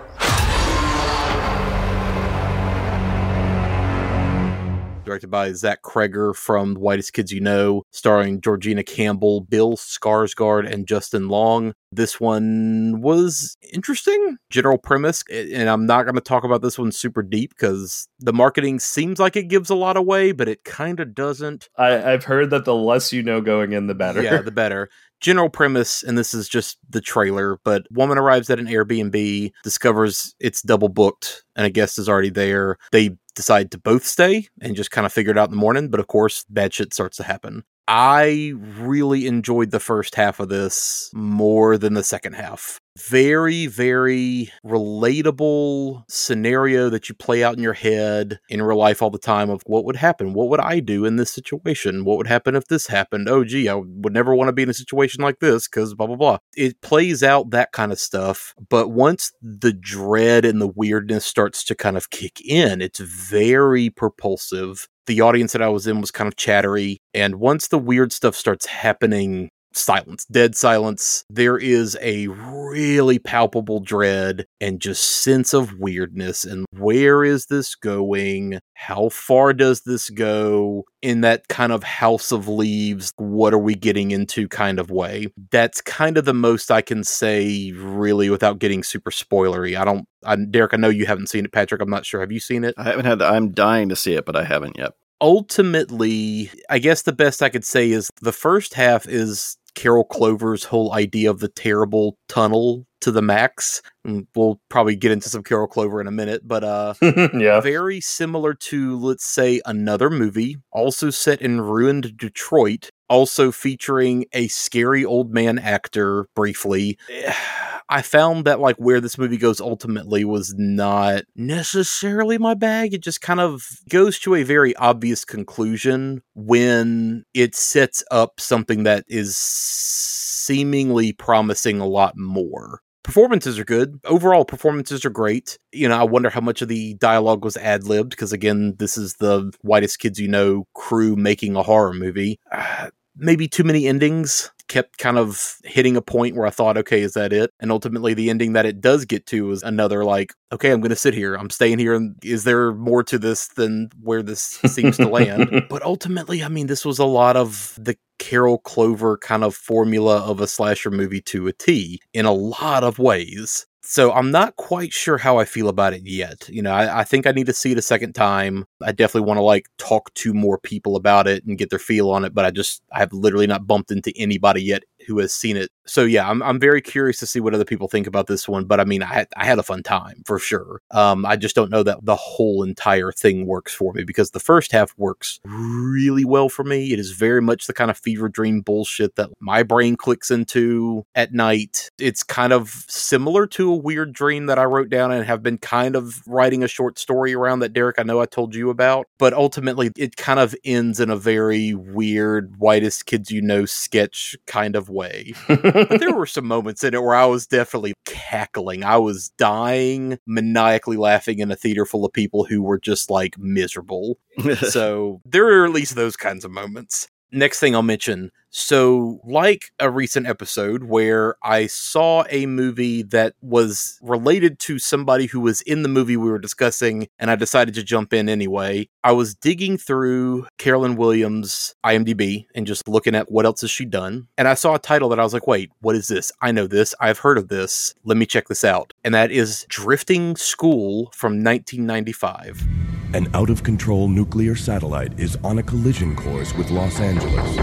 directed 5.06 5.30
by 5.30 5.52
Zach 5.52 5.82
Cregger 5.84 6.36
from 6.36 6.76
Whitest 6.76 7.14
Kids 7.14 7.32
You 7.32 7.42
Know, 7.42 7.84
starring 7.92 8.42
Georgina 8.42 8.84
Campbell, 8.84 9.42
Bill 9.42 9.78
Skarsgård, 9.78 10.72
and 10.72 10.88
Justin 10.88 11.28
Long. 11.28 11.74
This 11.92 12.20
one 12.20 13.02
was 13.02 13.56
interesting. 13.72 14.38
General 14.50 14.78
premise, 14.78 15.24
and 15.32 15.70
I'm 15.70 15.86
not 15.86 16.04
going 16.04 16.16
to 16.16 16.22
talk 16.22 16.44
about 16.44 16.62
this 16.62 16.80
one 16.80 16.92
super 16.92 17.22
deep 17.22 17.52
because 17.52 18.08
the 18.20 18.34
marketing 18.34 18.80
seems 18.80 19.20
like 19.20 19.36
it 19.36 19.50
gives 19.50 19.70
a 19.70 19.76
lot 19.76 19.98
away, 19.98 20.32
but 20.32 20.48
it 20.48 20.64
kind 20.64 21.00
of 21.00 21.14
doesn't. 21.14 21.70
I, 21.78 22.14
I've 22.14 22.24
heard 22.24 22.50
that 22.50 22.66
the 22.66 22.76
less 22.76 23.14
you 23.14 23.22
know 23.22 23.42
going 23.42 23.74
in, 23.74 23.88
the 23.88 23.96
better. 23.96 24.24
Yeah, 24.24 24.42
the 24.42 24.52
better. 24.52 24.90
General 25.24 25.50
premise, 25.50 26.04
and 26.04 26.18
this 26.18 26.34
is 26.34 26.50
just 26.50 26.78
the 26.90 27.00
trailer, 27.00 27.58
but 27.64 27.88
woman 27.90 28.18
arrives 28.18 28.50
at 28.50 28.60
an 28.60 28.68
Airbnb, 28.68 29.54
discovers 29.64 30.36
it's 30.42 30.62
double 30.62 30.90
booked, 30.90 31.46
and 31.56 31.66
a 31.66 31.70
guest 31.70 31.98
is 31.98 32.10
already 32.10 32.30
there. 32.30 32.78
They 32.92 33.16
decide 33.34 33.72
to 33.72 33.78
both 33.78 34.06
stay 34.06 34.50
and 34.60 34.76
just 34.76 34.92
kind 34.92 35.06
of 35.06 35.14
figure 35.14 35.32
it 35.32 35.38
out 35.38 35.48
in 35.48 35.52
the 35.52 35.62
morning, 35.62 35.90
but 35.90 36.02
of 36.02 36.08
course, 36.08 36.44
bad 36.50 36.74
shit 36.74 36.94
starts 36.94 37.16
to 37.18 37.24
happen. 37.24 37.64
I 37.88 38.54
really 38.56 39.28
enjoyed 39.28 39.72
the 39.72 39.80
first 39.80 40.16
half 40.16 40.40
of 40.40 40.50
this 40.50 41.10
more 41.14 41.78
than 41.78 41.94
the 41.96 42.04
second 42.04 42.34
half. 42.34 42.80
Very, 43.10 43.66
very 43.66 44.52
relatable 44.64 46.04
scenario 46.08 46.90
that 46.90 47.10
you 47.10 47.16
play 47.16 47.44
out 47.44 47.58
in 47.58 47.64
your 47.64 47.74
head 47.74 48.40
in 48.50 48.62
real 48.62 48.78
life 48.78 49.02
all 49.02 49.10
the 49.10 49.18
time 49.18 49.50
of 49.50 49.64
what 49.66 49.84
would 49.84 49.96
happen? 49.96 50.34
What 50.34 50.50
would 50.50 50.60
I 50.60 50.80
do 50.80 51.04
in 51.04 51.16
this 51.16 51.32
situation? 51.32 52.06
What 52.06 52.18
would 52.18 52.28
happen 52.28 52.56
if 52.56 52.68
this 52.68 52.88
happened? 52.88 53.28
Oh, 53.28 53.44
gee, 53.44 53.68
I 53.68 53.74
would 53.74 54.14
never 54.14 54.36
want 54.36 54.50
to 54.50 54.54
be 54.54 54.64
in 54.64 54.70
a 54.70 54.76
situation 54.76 55.24
like 55.24 55.40
this 55.40 55.68
because 55.68 55.96
blah, 55.96 56.08
blah, 56.08 56.16
blah. 56.16 56.38
It 56.56 56.80
plays 56.82 57.24
out 57.24 57.50
that 57.50 57.72
kind 57.72 57.92
of 57.92 58.00
stuff. 58.00 58.54
But 58.70 58.90
once 58.90 59.34
the 59.42 59.74
dread 59.74 60.46
and 60.46 60.62
the 60.62 60.68
weirdness 60.68 61.26
starts 61.26 61.64
to 61.66 61.76
kind 61.76 61.98
of 61.98 62.12
kick 62.12 62.40
in, 62.46 62.80
it's 62.82 63.00
very 63.00 63.90
propulsive 63.90 64.88
the 65.08 65.22
audience 65.22 65.54
that 65.54 65.62
I 65.62 65.70
was 65.70 65.88
in 65.88 66.02
was 66.02 66.12
kind 66.12 66.28
of 66.28 66.36
chattery. 66.36 66.98
And 67.14 67.36
once 67.36 67.68
the 67.68 67.78
weird 67.78 68.12
stuff 68.12 68.36
starts 68.36 68.66
happening, 68.66 69.50
silence, 69.76 70.26
dead 70.26 70.56
silence, 70.56 71.26
there 71.30 71.58
is 71.58 71.98
a 72.02 72.28
really 72.28 73.20
palpable 73.20 73.80
dread 73.80 74.46
and 74.62 74.80
just 74.80 75.04
sense 75.24 75.54
of 75.54 75.80
weirdness. 75.80 76.46
And 76.46 76.66
where 76.78 77.24
is 77.24 77.48
this 77.48 77.76
going? 77.76 78.60
How 78.74 79.10
far 79.10 79.54
does 79.54 79.82
this 79.82 80.10
go? 80.10 80.86
In 81.02 81.22
that 81.22 81.48
kind 81.50 81.72
of 81.72 81.84
house 81.84 82.32
of 82.32 82.48
leaves, 82.48 83.12
what 83.18 83.54
are 83.54 83.60
we 83.60 83.76
getting 83.76 84.12
into 84.12 84.48
kind 84.48 84.80
of 84.80 84.90
way? 84.90 85.28
That's 85.52 85.82
kind 85.82 86.18
of 86.18 86.26
the 86.26 86.34
most 86.34 86.72
I 86.72 86.82
can 86.82 87.04
say, 87.04 87.74
really, 87.74 88.30
without 88.30 88.60
getting 88.60 88.84
super 88.84 89.12
spoilery. 89.12 89.78
I 89.78 89.84
don't, 89.84 90.06
I, 90.26 90.38
Derek, 90.38 90.74
I 90.74 90.78
know 90.78 90.90
you 90.90 91.06
haven't 91.06 91.28
seen 91.28 91.44
it, 91.46 91.52
Patrick. 91.52 91.82
I'm 91.82 91.90
not 91.90 92.06
sure. 92.06 92.22
Have 92.22 92.32
you 92.32 92.40
seen 92.40 92.64
it? 92.64 92.76
I 92.78 92.84
haven't 92.84 93.06
had. 93.06 93.20
The, 93.20 93.26
I'm 93.26 93.52
dying 93.52 93.90
to 93.90 93.96
see 93.96 94.14
it, 94.14 94.26
but 94.26 94.38
I 94.38 94.46
haven't 94.46 94.78
yet. 94.78 94.94
Ultimately, 95.22 96.52
I 96.70 96.80
guess 96.80 97.04
the 97.04 97.14
best 97.14 97.42
I 97.42 97.50
could 97.50 97.66
say 97.66 97.92
is 97.92 98.10
the 98.22 98.32
first 98.32 98.74
half 98.74 99.08
is 99.08 99.58
Carol 99.76 100.04
Clover's 100.04 100.66
whole 100.66 100.94
idea 100.94 101.30
of 101.30 101.40
the 101.40 101.48
terrible 101.48 102.18
tunnel 102.28 102.86
to 103.02 103.12
the 103.12 103.22
max. 103.22 103.82
And 104.06 104.28
we'll 104.36 104.60
probably 104.70 104.96
get 104.96 105.12
into 105.12 105.30
some 105.30 105.44
Carol 105.44 105.68
Clover 105.68 106.00
in 106.00 106.08
a 106.08 106.12
minute, 106.12 106.48
but 106.48 106.64
uh 106.64 106.94
yeah. 107.34 107.60
very 107.62 108.00
similar 108.00 108.54
to 108.54 108.98
let's 109.00 109.26
say 109.26 109.62
another 109.66 110.10
movie 110.10 110.58
also 110.72 111.10
set 111.10 111.42
in 111.42 111.62
ruined 111.62 112.18
Detroit, 112.18 112.90
also 113.10 113.52
featuring 113.52 114.26
a 114.34 114.48
scary 114.48 115.04
old 115.04 115.34
man 115.34 115.60
actor 115.60 116.28
briefly. 116.36 116.98
I 117.90 118.02
found 118.02 118.46
that 118.46 118.60
like 118.60 118.76
where 118.78 119.02
this 119.02 119.18
movie 119.18 119.38
goes 119.38 119.62
ultimately 119.62 120.26
was 120.26 120.54
not 120.58 121.24
necessarily 121.36 122.38
my 122.38 122.54
bag. 122.54 122.94
It 122.94 123.02
just 123.02 123.22
kind 123.22 123.40
of 123.40 123.64
goes 123.90 124.20
to 124.20 124.36
a 124.36 124.44
very 124.44 124.76
obvious 124.76 125.26
conclusion 125.26 126.22
when 126.34 127.26
it 127.34 127.56
sets 127.56 128.04
up 128.12 128.40
something 128.40 128.84
that 128.84 129.06
is 129.08 129.38
seemingly 129.38 131.14
promising 131.14 131.80
a 131.80 131.88
lot 131.88 132.18
more. 132.18 132.82
Performances 133.04 133.60
are 133.60 133.66
good. 133.66 134.00
Overall, 134.06 134.46
performances 134.46 135.04
are 135.04 135.10
great. 135.10 135.60
You 135.74 135.90
know, 135.90 136.00
I 136.00 136.04
wonder 136.04 136.30
how 136.30 136.40
much 136.40 136.62
of 136.62 136.70
the 136.70 136.94
dialogue 136.96 137.44
was 137.44 137.58
ad 137.58 137.84
libbed 137.84 138.12
because, 138.12 138.32
again, 138.32 138.76
this 138.80 138.98
is 138.98 139.16
the 139.16 139.52
whitest 139.62 140.00
kids 140.00 140.20
you 140.20 140.30
know 140.30 140.68
crew 140.74 141.18
making 141.18 141.58
a 141.58 141.64
horror 141.64 141.94
movie. 141.94 142.40
Uh, 142.50 142.92
maybe 143.18 143.48
too 143.50 143.66
many 143.66 143.88
endings 143.88 144.52
kept 144.74 144.98
kind 144.98 145.20
of 145.20 145.58
hitting 145.64 145.96
a 145.96 146.02
point 146.02 146.36
where 146.36 146.48
I 146.48 146.50
thought, 146.50 146.78
okay, 146.78 147.04
is 147.04 147.14
that 147.14 147.32
it? 147.32 147.52
And 147.60 147.72
ultimately, 147.72 148.16
the 148.16 148.32
ending 148.32 148.54
that 148.54 148.66
it 148.66 148.82
does 148.82 149.06
get 149.06 149.28
to 149.28 149.52
is 149.52 149.62
another 149.62 150.04
like, 150.04 150.34
okay, 150.52 150.72
I'm 150.72 150.82
going 150.82 150.90
to 150.90 150.96
sit 150.96 151.14
here. 151.14 151.36
I'm 151.36 151.52
staying 151.52 151.78
here. 151.78 151.94
And 151.94 152.16
is 152.24 152.44
there 152.44 152.74
more 152.74 153.04
to 153.04 153.20
this 153.20 153.50
than 153.50 153.90
where 154.02 154.24
this 154.24 154.42
seems 154.66 154.98
to 154.98 155.08
land? 155.08 155.68
But 155.70 155.84
ultimately, 155.84 156.44
I 156.44 156.50
mean, 156.50 156.68
this 156.68 156.86
was 156.86 157.00
a 157.00 157.06
lot 157.06 157.36
of 157.36 157.78
the 157.80 157.96
Carol 158.20 158.58
Clover 158.60 159.18
kind 159.18 159.44
of 159.44 159.56
formula 159.56 160.18
of 160.20 160.40
a 160.40 160.48
slasher 160.48 160.92
movie 160.92 161.22
to 161.22 161.48
a 161.48 161.54
T 161.54 162.00
in 162.14 162.26
a 162.26 162.34
lot 162.34 162.84
of 162.84 163.00
ways. 163.00 163.66
So 163.86 164.14
I'm 164.14 164.32
not 164.32 164.56
quite 164.56 164.94
sure 164.94 165.18
how 165.18 165.38
I 165.40 165.46
feel 165.46 165.68
about 165.68 165.94
it 165.94 166.04
yet. 166.06 166.48
You 166.48 166.62
know, 166.62 166.72
I, 166.72 167.02
I, 167.02 167.04
think 167.04 167.28
I 167.28 167.32
need 167.32 167.48
to 167.48 167.54
see 167.54 167.74
it 167.74 167.78
a 167.78 167.82
second 167.82 168.14
time. 168.14 168.66
I 168.82 168.94
definitely 168.94 169.28
want 169.28 169.40
to 169.40 169.44
like 169.44 169.68
talk 169.78 170.14
to 170.16 170.34
more 170.34 170.58
people 170.58 170.96
about 170.96 171.28
it 171.28 171.44
and 171.46 171.58
get 171.58 171.70
their 171.70 171.80
feel 171.80 172.10
on 172.10 172.24
it, 172.24 172.34
but 172.34 172.46
I 172.46 172.52
just 172.52 172.82
I 172.94 173.00
have 173.00 173.12
literally 173.12 173.46
not 173.46 173.68
bumped 173.68 173.92
into 173.92 174.14
anybody 174.16 174.64
yet 174.64 174.84
who 175.08 175.20
has 175.20 175.34
seen 175.34 175.58
it. 175.58 175.70
So 175.86 176.06
yeah, 176.06 176.30
I'm 176.30 176.42
I'm 176.42 176.60
very 176.60 176.82
curious 176.82 177.20
to 177.20 177.26
see 177.26 177.40
what 177.40 177.54
other 177.54 177.66
people 177.66 177.88
think 177.88 178.08
about 178.08 178.28
this 178.28 178.48
one. 178.48 178.66
But 178.66 178.80
I 178.80 178.86
mean, 178.86 179.04
I 179.04 179.08
had, 179.08 179.28
I 179.36 179.46
had 179.46 179.60
a 179.60 179.64
fun 179.64 179.84
time 179.84 180.22
for 180.26 180.40
sure. 180.40 180.82
Um, 180.92 181.26
I 181.26 181.36
just 181.36 181.56
don't 181.56 181.72
know 181.72 181.84
that 181.84 182.00
the 182.04 182.16
whole 182.16 182.64
entire 182.64 183.12
thing 183.12 183.46
works 183.46 183.74
for 183.74 183.92
me 183.94 184.04
because 184.04 184.32
the 184.32 184.40
first 184.40 184.72
half 184.72 184.94
works 184.98 185.40
really 185.44 186.24
well 186.24 186.48
for 186.48 186.64
me. 186.64 186.94
It 186.94 187.00
is 187.00 187.12
very 187.12 187.42
much 187.42 187.68
the 187.68 187.74
kind 187.74 187.92
of 187.92 187.98
fever 187.98 188.30
dream 188.30 188.62
bullshit 188.62 189.16
that 189.16 189.30
my 189.40 189.64
brain 189.64 189.98
clicks 189.98 190.32
into 190.32 191.06
at 191.16 191.34
night. 191.34 191.90
It's 192.00 192.24
kind 192.24 192.54
of 192.54 192.70
similar 192.88 193.46
to 193.48 193.74
a 193.74 193.76
weird 193.76 194.14
dream 194.14 194.46
that 194.46 194.60
I 194.60 194.64
wrote 194.64 194.90
down 194.90 195.12
and 195.12 195.26
have 195.26 195.44
been 195.44 195.58
kind 195.58 195.96
of 195.96 196.22
writing 196.26 196.64
a 196.64 196.68
short 196.68 196.98
story 196.98 197.34
around 197.34 197.60
that 197.60 197.74
Derek 197.74 198.00
I 198.00 198.04
know 198.04 198.22
I 198.22 198.26
told 198.26 198.56
you 198.56 198.70
about. 198.70 199.08
But 199.20 199.34
ultimately, 199.34 199.92
it 199.98 200.16
kind 200.16 200.40
of 200.40 200.56
ends 200.64 201.02
in 201.02 201.10
a 201.10 201.18
very 201.18 201.74
weird 201.74 202.56
whitest 202.58 203.06
kids 203.06 203.32
you 203.32 203.42
know 203.42 203.66
sketch 203.66 204.36
kind 204.48 204.76
of 204.76 204.90
way. 204.94 205.34
but 205.48 206.00
there 206.00 206.14
were 206.16 206.26
some 206.26 206.46
moments 206.46 206.84
in 206.84 206.94
it 206.94 207.02
where 207.02 207.16
I 207.16 207.26
was 207.26 207.48
definitely 207.48 207.94
cackling. 208.06 208.84
I 208.84 208.98
was 208.98 209.30
dying, 209.38 210.18
maniacally 210.26 210.98
laughing 210.98 211.40
in 211.40 211.52
a 211.52 211.56
theater 211.56 211.86
full 211.86 212.06
of 212.06 212.14
people 212.14 212.46
who 212.46 212.62
were 212.62 212.80
just 212.80 213.10
like 213.10 213.38
miserable. 213.38 214.18
so 214.70 215.22
there 215.26 215.62
are 215.62 215.66
at 215.66 215.72
least 215.72 215.96
those 215.96 216.16
kinds 216.16 216.46
of 216.46 216.52
moments. 216.52 217.08
Next 217.34 217.60
thing 217.60 217.76
I'll 217.76 217.82
mention 217.82 218.32
so, 218.56 219.20
like 219.24 219.72
a 219.80 219.90
recent 219.90 220.28
episode 220.28 220.84
where 220.84 221.36
I 221.42 221.66
saw 221.66 222.24
a 222.30 222.46
movie 222.46 223.02
that 223.02 223.34
was 223.42 223.98
related 224.00 224.60
to 224.60 224.78
somebody 224.78 225.26
who 225.26 225.40
was 225.40 225.62
in 225.62 225.82
the 225.82 225.90
movie 225.90 226.18
we 226.18 226.30
were 226.30 226.38
discussing, 226.38 227.08
and 227.18 227.32
I 227.32 227.36
decided 227.36 227.74
to 227.74 227.84
jump 227.84 228.14
in 228.14 228.30
anyway, 228.30 228.90
I 229.04 229.12
was 229.14 229.34
digging 229.34 229.80
through 229.80 230.46
Caroline 230.60 230.98
Williams' 230.98 231.74
IMDb 231.84 232.46
and 232.54 232.68
just 232.68 232.88
looking 232.88 233.16
at 233.16 233.32
what 233.32 233.48
else 233.48 233.62
has 233.62 233.72
she 233.72 233.86
done. 233.86 234.28
And 234.38 234.48
I 234.48 234.54
saw 234.54 234.76
a 234.76 234.80
title 234.80 235.10
that 235.10 235.20
I 235.20 235.24
was 235.24 235.34
like, 235.34 235.48
wait, 235.48 235.72
what 235.82 235.96
is 235.96 236.08
this? 236.08 236.32
I 236.40 236.52
know 236.52 236.68
this. 236.68 236.94
I've 237.00 237.20
heard 237.20 237.40
of 237.40 237.48
this. 237.48 237.96
Let 238.04 238.18
me 238.18 238.28
check 238.28 238.50
this 238.50 238.64
out. 238.64 238.94
And 239.04 239.16
that 239.16 239.32
is 239.32 239.66
Drifting 239.68 240.36
School 240.36 241.10
from 241.16 241.44
1995. 241.44 242.93
An 243.14 243.30
out 243.36 243.52
of 243.52 243.62
control 243.62 244.08
nuclear 244.08 244.56
satellite 244.56 245.20
is 245.20 245.38
on 245.44 245.60
a 245.60 245.64
collision 245.64 246.16
course 246.16 246.52
with 246.56 246.72
Los 246.72 247.00
Angeles 247.00 247.58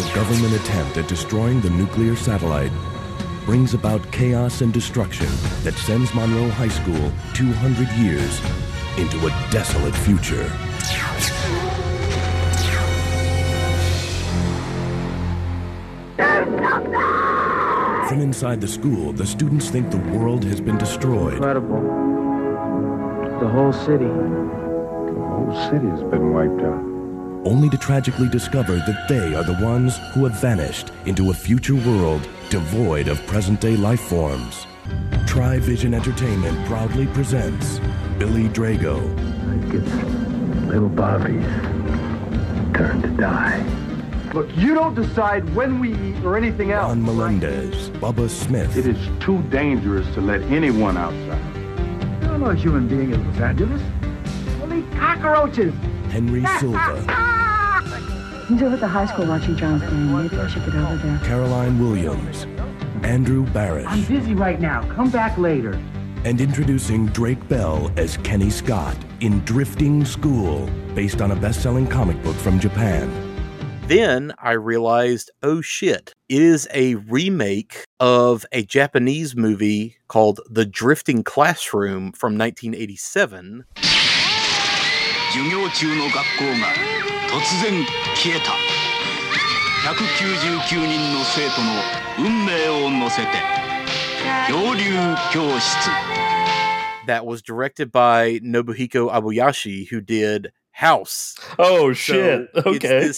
a 0.00 0.14
government 0.14 0.54
attempt 0.54 0.98
at 0.98 1.08
destroying 1.08 1.60
the 1.62 1.70
nuclear 1.70 2.14
satellite 2.14 2.70
brings 3.46 3.72
about 3.72 4.12
chaos 4.12 4.60
and 4.60 4.74
destruction 4.74 5.26
that 5.62 5.72
sends 5.72 6.14
Monroe 6.14 6.50
High 6.50 6.68
School 6.68 7.10
200 7.32 7.88
years 7.92 8.40
into 8.98 9.26
a 9.26 9.30
desolate 9.50 9.94
future. 9.94 10.48
From 18.08 18.20
inside 18.20 18.60
the 18.60 18.68
school, 18.68 19.14
the 19.14 19.26
students 19.26 19.70
think 19.70 19.90
the 19.90 19.96
world 19.96 20.44
has 20.44 20.60
been 20.60 20.76
destroyed. 20.76 21.34
Incredible. 21.34 22.29
The 23.40 23.48
whole 23.48 23.72
city. 23.72 24.04
The 24.04 25.14
whole 25.18 25.70
city 25.70 25.88
has 25.88 26.02
been 26.02 26.32
wiped 26.32 26.60
out 26.60 26.90
only 27.44 27.70
to 27.70 27.78
tragically 27.78 28.28
discover 28.28 28.76
that 28.76 29.08
they 29.08 29.34
are 29.34 29.42
the 29.42 29.64
ones 29.64 29.96
who 30.12 30.24
have 30.24 30.38
vanished 30.40 30.90
into 31.06 31.30
a 31.30 31.34
future 31.34 31.74
world 31.74 32.28
devoid 32.50 33.08
of 33.08 33.24
present 33.26 33.60
day 33.60 33.76
life 33.76 34.00
forms. 34.00 34.66
Tri-Vision 35.26 35.94
Entertainment 35.94 36.66
proudly 36.66 37.06
presents 37.08 37.78
Billy 38.18 38.48
Drago. 38.48 39.00
It's 39.72 40.66
little 40.66 40.88
Bobby's 40.88 41.44
turn 42.76 43.00
to 43.02 43.08
die. 43.08 43.64
Look, 44.34 44.48
you 44.56 44.74
don't 44.74 44.94
decide 44.94 45.52
when 45.54 45.80
we 45.80 45.92
eat 45.94 46.24
or 46.24 46.36
anything 46.36 46.72
else. 46.72 46.88
Ron 46.88 47.02
Melendez, 47.02 47.90
Bubba 47.90 48.28
Smith. 48.28 48.76
It 48.76 48.86
is 48.86 49.08
too 49.18 49.42
dangerous 49.44 50.06
to 50.14 50.20
let 50.20 50.42
anyone 50.42 50.96
outside. 50.96 51.49
You're 52.22 52.38
not 52.38 52.52
a 52.52 52.54
human 52.54 52.88
being 52.88 53.12
in 53.12 53.26
Los 53.30 53.40
Angeles. 53.40 53.82
We'll 54.60 54.82
cockroaches. 54.98 55.74
Henry 56.10 56.44
Silva, 56.58 57.06
He's 58.48 58.62
over 58.62 58.74
at 58.74 58.80
the 58.80 58.88
high 58.88 59.06
school 59.06 59.26
watching 59.26 59.56
John's 59.56 59.82
game. 59.82 60.12
Maybe 60.12 60.36
I 60.36 60.48
should 60.48 60.64
get 60.64 60.74
over 60.74 60.96
there. 60.96 61.20
Caroline 61.22 61.78
Williams, 61.78 62.46
Andrew 63.04 63.46
Barris. 63.52 63.86
I'm 63.88 64.04
busy 64.04 64.34
right 64.34 64.60
now. 64.60 64.82
Come 64.94 65.10
back 65.10 65.38
later. 65.38 65.78
and 66.24 66.40
introducing 66.40 67.06
Drake 67.06 67.46
Bell 67.48 67.90
as 67.96 68.16
Kenny 68.18 68.50
Scott 68.50 68.96
in 69.20 69.40
Drifting 69.44 70.04
School, 70.04 70.68
based 70.94 71.22
on 71.22 71.30
a 71.30 71.36
best 71.36 71.62
selling 71.62 71.86
comic 71.86 72.20
book 72.22 72.36
from 72.36 72.58
Japan 72.58 73.08
then 73.90 74.32
I 74.38 74.52
realized, 74.52 75.32
oh 75.42 75.60
shit, 75.60 76.12
it 76.28 76.40
is 76.40 76.68
a 76.72 76.94
remake 76.94 77.84
of 77.98 78.46
a 78.52 78.62
Japanese 78.62 79.34
movie 79.34 79.96
called 80.06 80.40
The 80.48 80.64
Drifting 80.64 81.24
Classroom 81.24 82.12
from 82.12 82.38
1987. 82.38 83.64
That 97.06 97.22
was 97.26 97.42
directed 97.42 97.90
by 97.90 98.38
Nobuhiko 98.38 99.10
Obayashi, 99.10 99.88
who 99.88 100.00
did 100.00 100.52
House. 100.80 101.36
Oh 101.58 101.92
shit! 101.92 102.48
So 102.54 102.62
okay, 102.64 103.10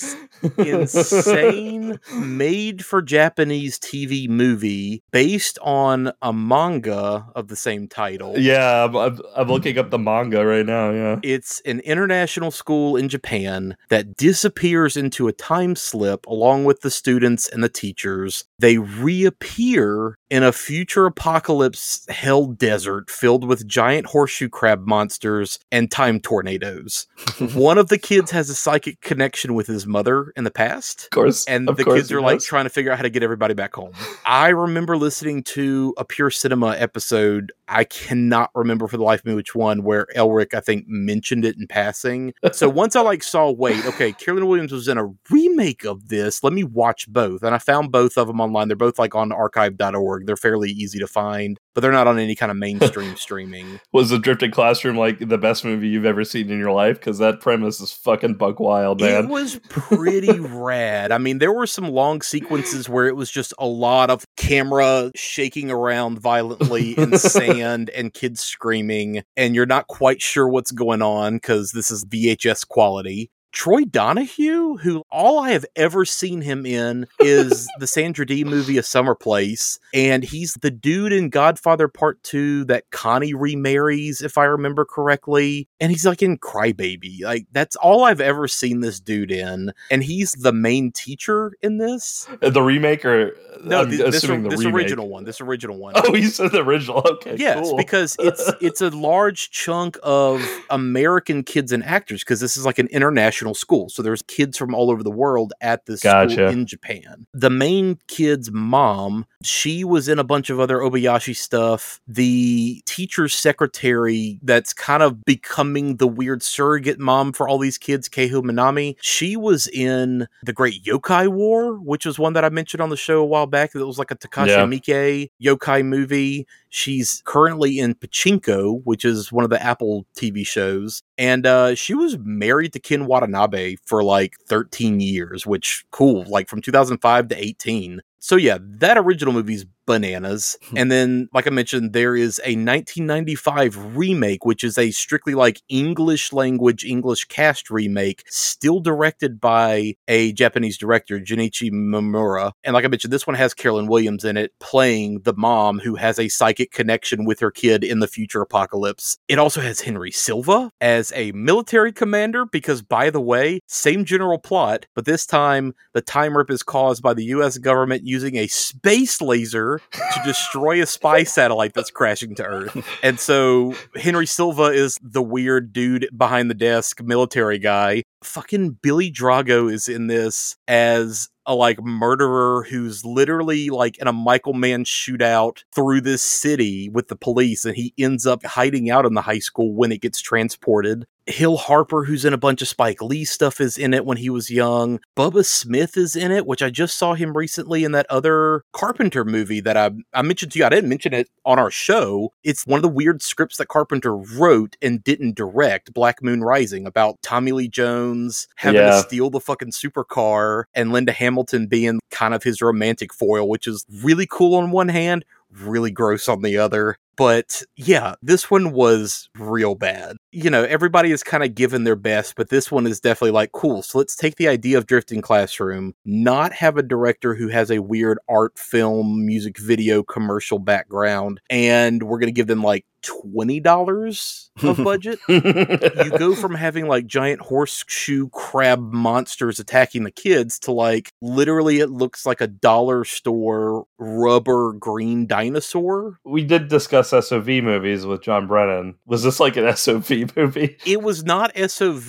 Insane 0.58 1.98
made 2.14 2.84
for 2.84 3.02
Japanese 3.02 3.78
TV 3.78 4.28
movie 4.28 5.02
based 5.10 5.58
on 5.62 6.12
a 6.22 6.32
manga 6.32 7.26
of 7.34 7.48
the 7.48 7.56
same 7.56 7.88
title. 7.88 8.38
Yeah, 8.38 8.84
I'm, 8.84 8.96
I'm, 8.96 9.20
I'm 9.36 9.48
looking 9.48 9.78
up 9.78 9.90
the 9.90 9.98
manga 9.98 10.44
right 10.44 10.66
now. 10.66 10.90
Yeah. 10.90 11.20
It's 11.22 11.60
an 11.60 11.80
international 11.80 12.50
school 12.50 12.96
in 12.96 13.08
Japan 13.08 13.76
that 13.88 14.16
disappears 14.16 14.96
into 14.96 15.28
a 15.28 15.32
time 15.32 15.76
slip 15.76 16.26
along 16.26 16.64
with 16.64 16.80
the 16.80 16.90
students 16.90 17.48
and 17.48 17.62
the 17.62 17.68
teachers. 17.68 18.44
They 18.58 18.78
reappear 18.78 20.18
in 20.30 20.42
a 20.42 20.52
future 20.52 21.06
apocalypse 21.06 22.06
hell 22.08 22.46
desert 22.46 23.10
filled 23.10 23.46
with 23.46 23.66
giant 23.66 24.06
horseshoe 24.06 24.48
crab 24.48 24.86
monsters 24.86 25.58
and 25.70 25.90
time 25.90 26.20
tornadoes. 26.20 27.06
One 27.54 27.78
of 27.78 27.88
the 27.88 27.98
kids 27.98 28.30
has 28.30 28.48
a 28.48 28.54
psychic 28.54 29.00
connection 29.00 29.54
with 29.54 29.66
his 29.66 29.86
mother 29.86 30.31
in 30.36 30.44
the 30.44 30.50
past. 30.50 31.04
Of 31.04 31.10
course. 31.10 31.44
And 31.46 31.68
of 31.68 31.76
the 31.76 31.84
course 31.84 32.00
kids 32.00 32.12
are 32.12 32.20
like 32.20 32.40
trying 32.40 32.64
to 32.64 32.70
figure 32.70 32.92
out 32.92 32.96
how 32.96 33.02
to 33.02 33.10
get 33.10 33.22
everybody 33.22 33.54
back 33.54 33.74
home. 33.74 33.92
I 34.24 34.48
remember 34.48 34.96
listening 34.96 35.42
to 35.44 35.94
a 35.96 36.04
Pure 36.04 36.30
Cinema 36.30 36.76
episode. 36.78 37.52
I 37.68 37.84
cannot 37.84 38.50
remember 38.54 38.86
for 38.88 38.96
the 38.96 39.02
life 39.02 39.20
of 39.20 39.26
me 39.26 39.34
which 39.34 39.54
one, 39.54 39.82
where 39.82 40.06
Elric, 40.16 40.54
I 40.54 40.60
think, 40.60 40.86
mentioned 40.88 41.44
it 41.44 41.56
in 41.58 41.66
passing. 41.66 42.34
So 42.52 42.68
once 42.82 42.96
I 42.96 43.00
like 43.00 43.22
saw, 43.22 43.50
wait, 43.50 43.84
okay, 43.86 44.12
Caroline 44.12 44.46
Williams 44.46 44.72
was 44.72 44.88
in 44.88 44.98
a 44.98 45.10
remake 45.30 45.84
of 45.84 46.08
this. 46.08 46.42
Let 46.42 46.52
me 46.52 46.64
watch 46.64 47.08
both. 47.08 47.42
And 47.42 47.54
I 47.54 47.58
found 47.58 47.92
both 47.92 48.18
of 48.18 48.26
them 48.26 48.40
online. 48.40 48.68
They're 48.68 48.76
both 48.76 48.98
like 48.98 49.14
on 49.14 49.32
archive.org. 49.32 50.26
They're 50.26 50.36
fairly 50.36 50.70
easy 50.70 50.98
to 50.98 51.06
find, 51.06 51.58
but 51.74 51.80
they're 51.80 51.92
not 51.92 52.06
on 52.06 52.18
any 52.18 52.34
kind 52.34 52.50
of 52.50 52.56
mainstream 52.56 53.16
streaming. 53.16 53.80
Was 53.92 54.10
the 54.10 54.18
Drifting 54.18 54.50
Classroom 54.50 54.96
like 54.96 55.18
the 55.18 55.38
best 55.38 55.64
movie 55.64 55.88
you've 55.88 56.04
ever 56.04 56.24
seen 56.24 56.50
in 56.50 56.58
your 56.58 56.72
life? 56.72 56.98
Because 56.98 57.18
that 57.18 57.40
premise 57.40 57.80
is 57.80 57.92
fucking 57.92 58.34
buck 58.34 58.60
wild, 58.60 59.00
man. 59.00 59.24
It 59.24 59.30
was 59.30 59.60
pretty 59.68 60.38
rad. 60.38 61.12
I 61.12 61.18
mean, 61.18 61.38
there 61.38 61.52
were 61.52 61.66
some 61.66 61.88
long 61.88 62.22
sequences 62.22 62.88
where 62.88 63.06
it 63.06 63.16
was 63.16 63.30
just 63.30 63.54
a 63.58 63.66
lot 63.66 64.10
of 64.10 64.24
camera 64.36 65.10
shaking 65.14 65.70
around 65.70 66.20
violently 66.20 66.92
in 66.92 67.16
sand 67.18 67.90
and 67.90 68.12
kids 68.12 68.40
screaming, 68.40 69.22
and 69.36 69.54
you're 69.54 69.66
not 69.66 69.86
quite 69.86 70.20
sure 70.20 70.48
what's 70.48 70.70
going 70.70 71.02
on 71.02 71.36
because 71.36 71.72
this 71.72 71.90
is 71.90 72.04
VHS 72.04 72.66
quality. 72.68 73.30
Troy 73.52 73.84
Donahue, 73.84 74.78
who 74.78 75.04
all 75.10 75.38
I 75.38 75.50
have 75.50 75.66
ever 75.76 76.04
seen 76.06 76.40
him 76.40 76.64
in 76.64 77.06
is 77.20 77.68
the 77.78 77.86
Sandra 77.86 78.24
Dee 78.24 78.44
movie 78.44 78.78
A 78.78 78.82
Summer 78.82 79.14
Place, 79.14 79.78
and 79.92 80.24
he's 80.24 80.54
the 80.54 80.70
dude 80.70 81.12
in 81.12 81.28
Godfather 81.28 81.86
Part 81.86 82.22
2 82.22 82.64
that 82.64 82.90
Connie 82.90 83.34
remarries, 83.34 84.22
if 84.22 84.38
I 84.38 84.44
remember 84.44 84.84
correctly. 84.86 85.68
And 85.80 85.92
he's 85.92 86.06
like 86.06 86.22
in 86.22 86.38
Crybaby. 86.38 87.22
Like, 87.22 87.46
that's 87.52 87.76
all 87.76 88.04
I've 88.04 88.20
ever 88.22 88.48
seen 88.48 88.80
this 88.80 89.00
dude 89.00 89.30
in. 89.30 89.72
And 89.90 90.02
he's 90.02 90.32
the 90.32 90.52
main 90.52 90.90
teacher 90.90 91.52
in 91.60 91.76
this. 91.76 92.26
Uh, 92.40 92.48
the 92.50 92.62
remake 92.62 93.04
or 93.04 93.36
No, 93.62 93.84
th- 93.84 93.98
this, 93.98 94.16
assuming 94.16 94.44
the 94.44 94.50
this 94.50 94.64
original 94.64 95.08
one. 95.08 95.24
This 95.24 95.40
original 95.40 95.76
one. 95.76 95.92
Oh, 95.96 96.14
you 96.14 96.28
said 96.28 96.52
the 96.52 96.62
original. 96.62 97.02
Okay, 97.06 97.36
Yes, 97.38 97.60
cool. 97.68 97.76
because 97.76 98.16
it's 98.18 98.50
it's 98.62 98.80
a 98.80 98.88
large 98.90 99.50
chunk 99.50 99.98
of 100.02 100.42
American 100.70 101.42
kids 101.42 101.70
and 101.72 101.84
actors 101.84 102.22
because 102.22 102.40
this 102.40 102.56
is 102.56 102.64
like 102.64 102.78
an 102.78 102.86
international 102.88 103.41
school. 103.54 103.88
So 103.88 104.02
there's 104.02 104.22
kids 104.22 104.56
from 104.56 104.74
all 104.74 104.90
over 104.90 105.02
the 105.02 105.10
world 105.10 105.52
at 105.60 105.86
this 105.86 106.00
school 106.00 106.30
in 106.48 106.66
Japan. 106.66 107.26
The 107.34 107.50
main 107.50 107.98
kid's 108.08 108.50
mom, 108.50 109.26
she 109.42 109.84
was 109.84 110.08
in 110.08 110.18
a 110.18 110.24
bunch 110.24 110.50
of 110.50 110.60
other 110.60 110.78
Obayashi 110.78 111.34
stuff. 111.34 112.00
The 112.06 112.82
teacher's 112.86 113.34
secretary 113.34 114.38
that's 114.42 114.72
kind 114.72 115.02
of 115.02 115.24
becoming 115.24 115.96
the 115.96 116.06
weird 116.06 116.42
surrogate 116.42 116.98
mom 116.98 117.32
for 117.32 117.48
all 117.48 117.58
these 117.58 117.78
kids, 117.78 118.08
Kaho 118.08 118.42
Minami, 118.42 118.96
she 119.00 119.36
was 119.36 119.66
in 119.66 120.28
The 120.44 120.52
Great 120.52 120.84
Yokai 120.84 121.28
War, 121.28 121.74
which 121.74 122.06
was 122.06 122.18
one 122.18 122.34
that 122.34 122.44
I 122.44 122.48
mentioned 122.48 122.80
on 122.80 122.90
the 122.90 122.96
show 122.96 123.20
a 123.20 123.26
while 123.26 123.46
back. 123.46 123.72
That 123.72 123.86
was 123.86 123.98
like 123.98 124.10
a 124.10 124.16
Takashi 124.16 124.48
Yeah. 124.48 124.64
Miike 124.64 125.30
yokai 125.42 125.84
movie. 125.84 126.46
She's 126.74 127.20
currently 127.26 127.78
in 127.78 127.94
Pachinko, 127.94 128.80
which 128.84 129.04
is 129.04 129.30
one 129.30 129.44
of 129.44 129.50
the 129.50 129.62
Apple 129.62 130.06
TV 130.16 130.46
shows. 130.46 131.02
And 131.18 131.46
uh, 131.46 131.74
she 131.74 131.92
was 131.92 132.16
married 132.18 132.72
to 132.72 132.80
Ken 132.80 133.04
Watanabe 133.04 133.76
for 133.84 134.02
like 134.02 134.36
13 134.48 134.98
years, 134.98 135.46
which 135.46 135.84
cool, 135.90 136.24
like 136.28 136.48
from 136.48 136.62
2005 136.62 137.28
to 137.28 137.36
18. 137.36 138.00
So 138.20 138.36
yeah, 138.36 138.56
that 138.58 138.96
original 138.96 139.34
movie's 139.34 139.66
bananas. 139.86 140.56
Hmm. 140.70 140.78
and 140.78 140.92
then, 140.92 141.28
like 141.32 141.46
I 141.46 141.50
mentioned, 141.50 141.92
there 141.92 142.16
is 142.16 142.38
a 142.40 142.54
1995 142.56 143.96
remake, 143.96 144.44
which 144.44 144.64
is 144.64 144.78
a 144.78 144.90
strictly 144.90 145.34
like 145.34 145.62
English 145.68 146.32
language, 146.32 146.84
English 146.84 147.26
cast 147.26 147.70
remake, 147.70 148.24
still 148.28 148.80
directed 148.80 149.40
by 149.40 149.94
a 150.08 150.32
Japanese 150.32 150.78
director, 150.78 151.18
Junichi 151.18 151.70
Momura. 151.70 152.52
And 152.64 152.74
like 152.74 152.84
I 152.84 152.88
mentioned, 152.88 153.12
this 153.12 153.26
one 153.26 153.36
has 153.36 153.54
Caroline 153.54 153.86
Williams 153.86 154.24
in 154.24 154.36
it, 154.36 154.52
playing 154.60 155.20
the 155.20 155.34
mom 155.34 155.80
who 155.80 155.96
has 155.96 156.18
a 156.18 156.28
psychic 156.28 156.72
connection 156.72 157.24
with 157.24 157.40
her 157.40 157.50
kid 157.50 157.84
in 157.84 158.00
the 158.00 158.06
future 158.06 158.40
apocalypse. 158.40 159.18
It 159.28 159.38
also 159.38 159.60
has 159.60 159.80
Henry 159.80 160.10
Silva 160.10 160.70
as 160.80 161.12
a 161.14 161.32
military 161.32 161.92
commander, 161.92 162.44
because 162.44 162.82
by 162.82 163.10
the 163.10 163.20
way, 163.20 163.60
same 163.66 164.04
general 164.04 164.38
plot, 164.38 164.86
but 164.94 165.04
this 165.04 165.26
time 165.26 165.74
the 165.92 166.00
time 166.00 166.36
rip 166.36 166.50
is 166.50 166.62
caused 166.62 167.02
by 167.02 167.14
the 167.14 167.24
US 167.24 167.58
government 167.58 168.06
using 168.06 168.36
a 168.36 168.46
space 168.46 169.20
laser 169.20 169.80
to 169.90 170.22
destroy 170.24 170.82
a 170.82 170.86
spy 170.86 171.22
satellite 171.22 171.74
that's 171.74 171.90
crashing 171.90 172.34
to 172.36 172.44
Earth. 172.44 173.00
And 173.02 173.18
so 173.18 173.74
Henry 173.96 174.26
Silva 174.26 174.64
is 174.64 174.98
the 175.02 175.22
weird 175.22 175.72
dude 175.72 176.08
behind 176.16 176.50
the 176.50 176.54
desk, 176.54 177.02
military 177.02 177.58
guy. 177.58 178.02
Fucking 178.22 178.78
Billy 178.82 179.10
Drago 179.10 179.72
is 179.72 179.88
in 179.88 180.06
this 180.06 180.56
as 180.68 181.28
a 181.46 181.54
like 181.54 181.82
murderer 181.82 182.64
who's 182.68 183.04
literally 183.04 183.68
like 183.68 183.98
in 183.98 184.06
a 184.06 184.12
Michael 184.12 184.52
Mann 184.52 184.84
shootout 184.84 185.64
through 185.74 186.00
this 186.00 186.22
city 186.22 186.88
with 186.88 187.08
the 187.08 187.16
police 187.16 187.64
and 187.64 187.76
he 187.76 187.92
ends 187.98 188.26
up 188.26 188.44
hiding 188.44 188.90
out 188.90 189.06
in 189.06 189.14
the 189.14 189.22
high 189.22 189.40
school 189.40 189.74
when 189.74 189.90
it 189.92 190.00
gets 190.00 190.20
transported. 190.20 191.04
Hill 191.26 191.56
Harper, 191.56 192.04
who's 192.04 192.24
in 192.24 192.32
a 192.32 192.38
bunch 192.38 192.62
of 192.62 192.68
Spike 192.68 193.00
Lee 193.00 193.24
stuff, 193.24 193.60
is 193.60 193.78
in 193.78 193.94
it 193.94 194.04
when 194.04 194.16
he 194.16 194.28
was 194.30 194.50
young. 194.50 195.00
Bubba 195.16 195.44
Smith 195.44 195.96
is 195.96 196.16
in 196.16 196.32
it, 196.32 196.46
which 196.46 196.62
I 196.62 196.70
just 196.70 196.98
saw 196.98 197.14
him 197.14 197.36
recently 197.36 197.84
in 197.84 197.92
that 197.92 198.06
other 198.10 198.64
Carpenter 198.72 199.24
movie 199.24 199.60
that 199.60 199.76
I, 199.76 199.90
I 200.12 200.22
mentioned 200.22 200.52
to 200.52 200.58
you. 200.58 200.64
I 200.64 200.68
didn't 200.68 200.88
mention 200.88 201.14
it 201.14 201.28
on 201.44 201.58
our 201.58 201.70
show. 201.70 202.32
It's 202.42 202.66
one 202.66 202.78
of 202.78 202.82
the 202.82 202.88
weird 202.88 203.22
scripts 203.22 203.56
that 203.58 203.68
Carpenter 203.68 204.16
wrote 204.16 204.76
and 204.82 205.02
didn't 205.04 205.36
direct, 205.36 205.92
Black 205.94 206.22
Moon 206.22 206.42
Rising, 206.42 206.86
about 206.86 207.20
Tommy 207.22 207.52
Lee 207.52 207.68
Jones 207.68 208.48
having 208.56 208.80
Yeah. 208.80 208.90
to 208.90 208.98
steal 209.00 209.30
the 209.30 209.40
fucking 209.40 209.70
supercar 209.70 210.64
and 210.74 210.92
Linda 210.92 211.12
Hamilton 211.12 211.66
being 211.66 212.00
kind 212.10 212.34
of 212.34 212.42
his 212.42 212.60
romantic 212.60 213.12
foil, 213.14 213.48
which 213.48 213.66
is 213.66 213.84
really 214.02 214.26
cool 214.30 214.54
on 214.56 214.70
one 214.70 214.88
hand, 214.88 215.24
really 215.50 215.90
gross 215.90 216.28
on 216.28 216.42
the 216.42 216.56
other. 216.58 216.96
But 217.16 217.62
yeah, 217.76 218.14
this 218.22 218.50
one 218.50 218.72
was 218.72 219.28
real 219.38 219.74
bad. 219.74 220.16
You 220.30 220.50
know, 220.50 220.64
everybody 220.64 221.12
is 221.12 221.22
kind 221.22 221.42
of 221.44 221.54
given 221.54 221.84
their 221.84 221.96
best, 221.96 222.36
but 222.36 222.48
this 222.48 222.70
one 222.70 222.86
is 222.86 223.00
definitely 223.00 223.32
like, 223.32 223.52
cool. 223.52 223.82
So 223.82 223.98
let's 223.98 224.16
take 224.16 224.36
the 224.36 224.48
idea 224.48 224.78
of 224.78 224.86
Drifting 224.86 225.20
Classroom, 225.20 225.94
not 226.04 226.52
have 226.54 226.76
a 226.76 226.82
director 226.82 227.34
who 227.34 227.48
has 227.48 227.70
a 227.70 227.80
weird 227.80 228.18
art 228.28 228.58
film, 228.58 229.26
music 229.26 229.58
video, 229.58 230.02
commercial 230.02 230.58
background, 230.58 231.40
and 231.50 232.02
we're 232.02 232.18
going 232.18 232.28
to 232.28 232.32
give 232.32 232.46
them 232.46 232.62
like 232.62 232.86
$20 233.02 234.50
of 234.62 234.76
budget. 234.84 235.18
you 235.28 236.10
go 236.18 236.34
from 236.34 236.54
having 236.54 236.86
like 236.86 237.06
giant 237.06 237.40
horseshoe 237.40 238.28
crab 238.30 238.80
monsters 238.80 239.58
attacking 239.58 240.04
the 240.04 240.10
kids 240.10 240.58
to 240.60 240.72
like 240.72 241.12
literally 241.20 241.80
it 241.80 241.90
looks 241.90 242.24
like 242.24 242.40
a 242.40 242.46
dollar 242.46 243.04
store 243.04 243.86
rubber 243.98 244.72
green 244.74 245.26
dinosaur. 245.26 246.18
we 246.24 246.44
did 246.44 246.68
discuss 246.68 247.01
best 247.10 247.28
SOV 247.28 247.46
movies 247.62 248.06
with 248.06 248.22
John 248.22 248.46
Brennan. 248.46 248.94
Was 249.06 249.22
this 249.22 249.40
like 249.40 249.56
an 249.56 249.64
SOV 249.76 250.36
movie? 250.36 250.76
It 250.86 251.02
was 251.02 251.24
not 251.24 251.50
SOV. 251.56 252.08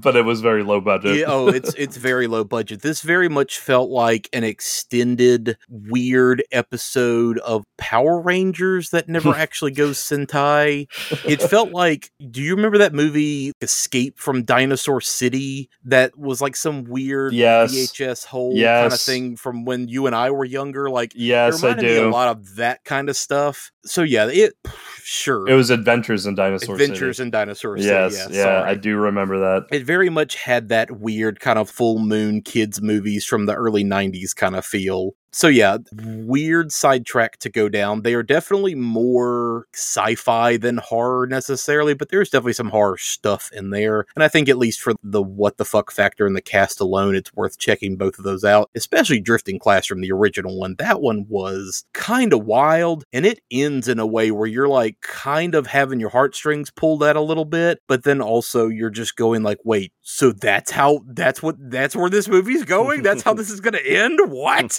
But 0.00 0.16
it 0.16 0.24
was 0.24 0.40
very 0.40 0.62
low 0.62 0.80
budget. 0.80 1.16
Yeah, 1.16 1.26
oh, 1.28 1.48
it's 1.48 1.74
it's 1.74 1.96
very 1.96 2.26
low 2.26 2.44
budget. 2.44 2.82
This 2.82 3.00
very 3.02 3.28
much 3.28 3.58
felt 3.58 3.90
like 3.90 4.28
an 4.32 4.44
extended, 4.44 5.56
weird 5.68 6.42
episode 6.52 7.38
of 7.38 7.64
Power 7.78 8.20
Rangers 8.20 8.90
that 8.90 9.08
never 9.08 9.30
actually 9.34 9.72
goes 9.72 9.98
Sentai. 9.98 10.86
It 11.24 11.42
felt 11.42 11.70
like, 11.70 12.10
do 12.30 12.42
you 12.42 12.54
remember 12.54 12.78
that 12.78 12.92
movie 12.92 13.52
Escape 13.60 14.18
from 14.18 14.42
Dinosaur 14.44 15.00
City? 15.00 15.68
That 15.84 16.16
was 16.18 16.40
like 16.40 16.56
some 16.56 16.84
weird 16.84 17.32
Yes. 17.32 17.72
VHS 17.74 18.26
hole 18.26 18.54
kind 18.54 18.92
of 18.92 19.00
thing 19.00 19.36
from 19.36 19.64
when 19.64 19.88
you 19.88 20.06
and 20.06 20.14
I 20.14 20.30
were 20.30 20.44
younger. 20.44 20.90
Like, 20.90 21.12
Yes, 21.14 21.62
it 21.62 21.66
I 21.66 21.68
reminded 21.70 21.90
me 21.90 22.00
do. 22.00 22.08
a 22.08 22.10
lot 22.10 22.28
of 22.28 22.56
that 22.56 22.84
kind 22.84 23.08
of 23.08 23.16
stuff. 23.16 23.70
So 23.84 24.02
yeah, 24.02 24.28
it 24.28 24.54
sure 25.02 25.48
It 25.48 25.54
was 25.54 25.70
Adventures 25.70 26.26
in 26.26 26.34
Dinosaur 26.34 26.74
Adventures 26.76 27.18
City. 27.18 27.26
in 27.26 27.30
Dinosaur 27.30 27.76
City. 27.76 27.88
Yes, 27.88 28.26
yeah, 28.30 28.44
yeah. 28.44 28.62
I 28.62 28.74
do 28.74 28.96
remember 28.96 29.38
that. 29.38 29.66
It 29.70 29.84
very 29.84 30.08
much 30.08 30.36
had 30.36 30.68
that 30.70 30.90
weird 31.00 31.40
kind 31.40 31.58
of 31.58 31.68
full 31.68 31.98
moon 31.98 32.40
kids 32.40 32.80
movies 32.80 33.26
from 33.26 33.46
the 33.46 33.54
early 33.54 33.84
90s 33.84 34.34
kind 34.34 34.56
of 34.56 34.64
feel. 34.64 35.12
So 35.34 35.48
yeah, 35.48 35.78
weird 35.92 36.70
sidetrack 36.70 37.38
to 37.38 37.50
go 37.50 37.68
down. 37.68 38.02
They 38.02 38.14
are 38.14 38.22
definitely 38.22 38.76
more 38.76 39.66
sci-fi 39.74 40.56
than 40.58 40.76
horror 40.76 41.26
necessarily, 41.26 41.92
but 41.92 42.10
there's 42.10 42.30
definitely 42.30 42.52
some 42.52 42.68
horror 42.68 42.98
stuff 42.98 43.50
in 43.52 43.70
there. 43.70 44.06
And 44.14 44.22
I 44.22 44.28
think 44.28 44.48
at 44.48 44.58
least 44.58 44.80
for 44.80 44.94
the 45.02 45.20
what 45.20 45.56
the 45.56 45.64
fuck 45.64 45.90
factor 45.90 46.24
in 46.28 46.34
the 46.34 46.40
cast 46.40 46.80
alone, 46.80 47.16
it's 47.16 47.34
worth 47.34 47.58
checking 47.58 47.96
both 47.96 48.16
of 48.16 48.24
those 48.24 48.44
out, 48.44 48.70
especially 48.76 49.18
Drifting 49.18 49.58
Classroom, 49.58 50.02
the 50.02 50.12
original 50.12 50.56
one. 50.56 50.76
That 50.78 51.00
one 51.00 51.26
was 51.28 51.84
kind 51.94 52.32
of 52.32 52.44
wild 52.44 53.02
and 53.12 53.26
it 53.26 53.40
ends 53.50 53.88
in 53.88 53.98
a 53.98 54.06
way 54.06 54.30
where 54.30 54.46
you're 54.46 54.68
like 54.68 55.00
kind 55.00 55.56
of 55.56 55.66
having 55.66 55.98
your 55.98 56.10
heartstrings 56.10 56.70
pulled 56.70 57.02
out 57.02 57.16
a 57.16 57.20
little 57.20 57.44
bit, 57.44 57.80
but 57.88 58.04
then 58.04 58.20
also 58.20 58.68
you're 58.68 58.88
just 58.88 59.16
going 59.16 59.42
like, 59.42 59.58
wait, 59.64 59.92
so 60.00 60.30
that's 60.30 60.70
how 60.70 61.00
that's 61.08 61.42
what 61.42 61.56
that's 61.58 61.96
where 61.96 62.08
this 62.08 62.28
movie's 62.28 62.64
going? 62.64 63.02
That's 63.02 63.24
how 63.24 63.34
this 63.34 63.50
is 63.50 63.60
going 63.60 63.74
to 63.74 63.84
end? 63.84 64.20
What? 64.28 64.78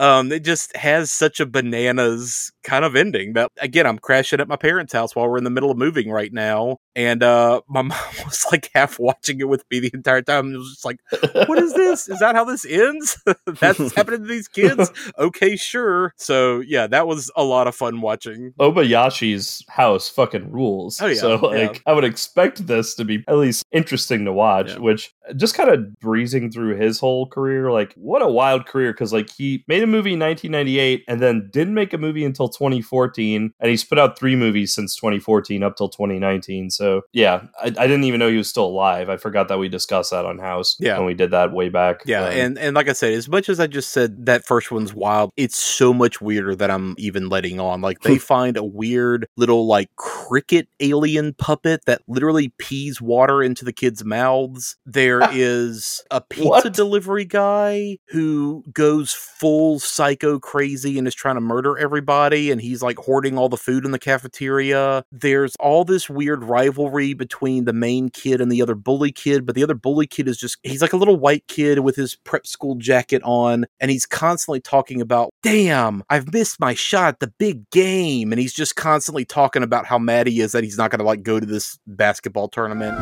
Um, 0.00 0.32
it 0.32 0.44
just 0.44 0.74
has 0.76 1.12
such 1.12 1.40
a 1.40 1.46
bananas 1.46 2.50
kind 2.62 2.84
of 2.84 2.96
ending 2.96 3.34
that 3.34 3.50
again, 3.60 3.86
I'm 3.86 3.98
crashing 3.98 4.40
at 4.40 4.48
my 4.48 4.56
parents' 4.56 4.92
house 4.92 5.14
while 5.14 5.28
we're 5.28 5.38
in 5.38 5.44
the 5.44 5.50
middle 5.50 5.70
of 5.70 5.76
moving 5.76 6.10
right 6.10 6.32
now. 6.32 6.78
And 6.96 7.22
uh 7.22 7.60
my 7.68 7.82
mom 7.82 7.98
was 8.24 8.46
like 8.50 8.70
half 8.74 8.98
watching 8.98 9.40
it 9.40 9.48
with 9.48 9.64
me 9.70 9.80
the 9.80 9.90
entire 9.92 10.22
time. 10.22 10.54
It 10.54 10.58
was 10.58 10.70
just 10.70 10.84
like, 10.84 11.00
what 11.48 11.58
is 11.58 11.74
this? 11.74 12.08
Is 12.08 12.18
that 12.20 12.34
how 12.34 12.44
this 12.44 12.64
ends? 12.64 13.22
That's 13.46 13.94
happening 13.94 14.22
to 14.22 14.26
these 14.26 14.48
kids? 14.48 14.90
Okay, 15.18 15.56
sure. 15.56 16.14
So 16.16 16.60
yeah, 16.60 16.86
that 16.86 17.06
was 17.06 17.30
a 17.36 17.44
lot 17.44 17.66
of 17.66 17.74
fun 17.74 18.00
watching. 18.00 18.54
Obayashi's 18.58 19.64
house 19.68 20.08
fucking 20.08 20.50
rules. 20.50 21.00
Oh, 21.00 21.06
yeah, 21.06 21.14
So 21.20 21.36
like 21.36 21.76
yeah. 21.76 21.80
I 21.86 21.92
would 21.92 22.04
expect 22.04 22.66
this 22.66 22.94
to 22.94 23.04
be 23.04 23.22
at 23.28 23.36
least 23.36 23.64
interesting 23.70 24.24
to 24.24 24.32
watch, 24.32 24.76
which 24.76 25.12
just 25.36 25.54
kind 25.54 25.68
of 25.68 25.98
breezing 26.00 26.50
through 26.50 26.76
his 26.76 26.98
whole 26.98 27.26
career, 27.26 27.70
like 27.70 27.92
what 27.94 28.22
a 28.22 28.28
wild 28.28 28.66
career 28.66 28.94
cuz 28.94 29.12
like 29.12 29.30
he 29.30 29.62
made 29.68 29.82
a 29.82 29.89
movie 29.90 30.14
in 30.14 30.20
1998 30.20 31.04
and 31.08 31.20
then 31.20 31.48
didn't 31.52 31.74
make 31.74 31.92
a 31.92 31.98
movie 31.98 32.24
until 32.24 32.48
2014 32.48 33.52
and 33.60 33.70
he's 33.70 33.84
put 33.84 33.98
out 33.98 34.18
3 34.18 34.36
movies 34.36 34.74
since 34.74 34.96
2014 34.96 35.62
up 35.62 35.76
till 35.76 35.88
2019. 35.88 36.70
So 36.70 37.02
yeah, 37.12 37.42
I, 37.60 37.66
I 37.66 37.70
didn't 37.70 38.04
even 38.04 38.20
know 38.20 38.28
he 38.30 38.36
was 38.36 38.48
still 38.48 38.66
alive. 38.66 39.08
I 39.08 39.16
forgot 39.16 39.48
that 39.48 39.58
we 39.58 39.68
discussed 39.68 40.10
that 40.10 40.24
on 40.24 40.38
House 40.38 40.76
Yeah. 40.80 40.96
when 40.98 41.06
we 41.06 41.14
did 41.14 41.30
that 41.32 41.52
way 41.52 41.68
back. 41.68 42.02
Yeah, 42.06 42.24
Um, 42.24 42.32
and 42.32 42.58
and 42.58 42.74
like 42.76 42.88
I 42.88 42.92
said, 42.92 43.12
as 43.14 43.28
much 43.28 43.48
as 43.48 43.60
I 43.60 43.66
just 43.66 43.90
said 43.92 44.26
that 44.26 44.44
first 44.46 44.70
one's 44.70 44.94
wild, 44.94 45.30
it's 45.36 45.56
so 45.58 45.92
much 45.92 46.20
weirder 46.20 46.54
that 46.56 46.70
I'm 46.70 46.94
even 46.98 47.28
letting 47.28 47.60
on. 47.60 47.80
Like 47.80 48.00
they 48.00 48.18
find 48.30 48.56
a 48.56 48.64
weird 48.64 49.26
little 49.36 49.66
like 49.66 49.88
cricket 49.96 50.68
alien 50.80 51.34
puppet 51.34 51.84
that 51.86 52.02
literally 52.08 52.52
pees 52.58 53.00
water 53.00 53.42
into 53.42 53.64
the 53.64 53.72
kids' 53.72 54.04
mouths. 54.04 54.76
There 54.86 55.20
is 55.32 56.02
a 56.10 56.20
pizza 56.20 56.48
What? 56.48 56.72
delivery 56.72 57.24
guy 57.24 57.98
who 58.08 58.64
goes 58.72 59.12
full 59.12 59.79
psycho 59.84 60.38
crazy 60.38 60.98
and 60.98 61.06
is 61.06 61.14
trying 61.14 61.36
to 61.36 61.40
murder 61.40 61.78
everybody 61.78 62.50
and 62.50 62.60
he's 62.60 62.82
like 62.82 62.98
hoarding 62.98 63.38
all 63.38 63.48
the 63.48 63.56
food 63.56 63.84
in 63.84 63.90
the 63.90 63.98
cafeteria. 63.98 65.04
There's 65.10 65.54
all 65.56 65.84
this 65.84 66.08
weird 66.08 66.44
rivalry 66.44 67.14
between 67.14 67.64
the 67.64 67.72
main 67.72 68.08
kid 68.08 68.40
and 68.40 68.50
the 68.50 68.62
other 68.62 68.74
bully 68.74 69.12
kid, 69.12 69.46
but 69.46 69.54
the 69.54 69.62
other 69.62 69.74
bully 69.74 70.06
kid 70.06 70.28
is 70.28 70.38
just 70.38 70.58
he's 70.62 70.82
like 70.82 70.92
a 70.92 70.96
little 70.96 71.16
white 71.16 71.46
kid 71.48 71.80
with 71.80 71.96
his 71.96 72.16
prep 72.24 72.46
school 72.46 72.74
jacket 72.76 73.22
on 73.24 73.66
and 73.80 73.90
he's 73.90 74.06
constantly 74.06 74.60
talking 74.60 75.00
about, 75.00 75.30
"Damn, 75.42 76.02
I've 76.10 76.32
missed 76.32 76.60
my 76.60 76.74
shot 76.74 77.20
the 77.20 77.32
big 77.38 77.68
game." 77.70 78.32
And 78.32 78.40
he's 78.40 78.54
just 78.54 78.76
constantly 78.76 79.24
talking 79.24 79.62
about 79.62 79.86
how 79.86 79.98
mad 79.98 80.26
he 80.26 80.40
is 80.40 80.52
that 80.52 80.64
he's 80.64 80.78
not 80.78 80.90
going 80.90 81.00
to 81.00 81.04
like 81.04 81.22
go 81.22 81.40
to 81.40 81.46
this 81.46 81.78
basketball 81.86 82.48
tournament. 82.48 82.98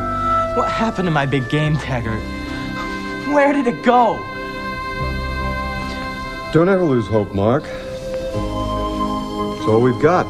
What 0.57 0.69
happened 0.71 1.07
to 1.07 1.11
my 1.11 1.25
big 1.25 1.47
game, 1.49 1.77
Taggart? 1.77 2.19
Where 3.33 3.53
did 3.53 3.67
it 3.67 3.83
go? 3.83 4.17
Don't 6.51 6.67
ever 6.67 6.83
lose 6.83 7.05
hope, 7.05 7.35
Mark. 7.35 7.63
It's 7.63 9.67
all 9.67 9.81
we've 9.81 10.01
got. 10.01 10.25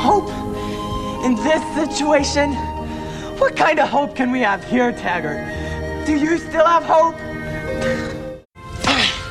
Hope? 0.00 0.28
In 1.24 1.36
this 1.36 1.62
situation? 1.76 2.54
What 3.38 3.54
kind 3.54 3.78
of 3.78 3.88
hope 3.88 4.16
can 4.16 4.32
we 4.32 4.40
have 4.40 4.64
here, 4.64 4.90
Taggart? 4.90 5.46
Do 6.04 6.16
you 6.16 6.38
still 6.38 6.66
have 6.66 6.82
hope? 6.82 7.14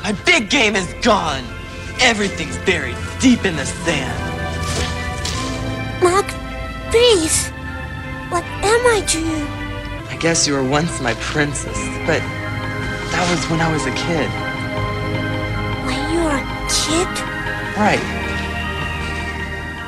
My 0.02 0.12
big 0.24 0.48
game 0.48 0.76
is 0.76 0.94
gone. 1.02 1.44
Everything's 2.00 2.56
buried 2.64 2.96
deep 3.20 3.44
in 3.44 3.54
the 3.54 3.66
sand. 3.66 4.18
Mark, 6.02 6.26
please. 6.90 7.50
What 8.30 8.44
am 8.44 8.86
I 8.86 9.02
to 9.08 9.20
you? 9.20 9.46
I 10.08 10.16
guess 10.18 10.46
you 10.46 10.54
were 10.54 10.64
once 10.64 11.02
my 11.02 11.12
princess, 11.14 11.76
but 12.06 12.22
that 13.12 13.28
was 13.30 13.44
when 13.50 13.60
I 13.60 13.70
was 13.70 13.84
a 13.84 13.92
kid. 13.92 14.28
When 15.84 16.00
you 16.10 16.20
were 16.24 16.40
a 16.40 16.46
kid? 16.68 17.08
Right. 17.76 18.02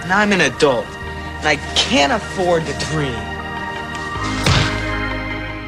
Now 0.06 0.18
I'm 0.18 0.32
an 0.32 0.42
adult, 0.42 0.86
and 0.86 1.48
I 1.48 1.56
can't 1.74 2.12
afford 2.12 2.66
to 2.66 2.72
dream. 2.92 3.16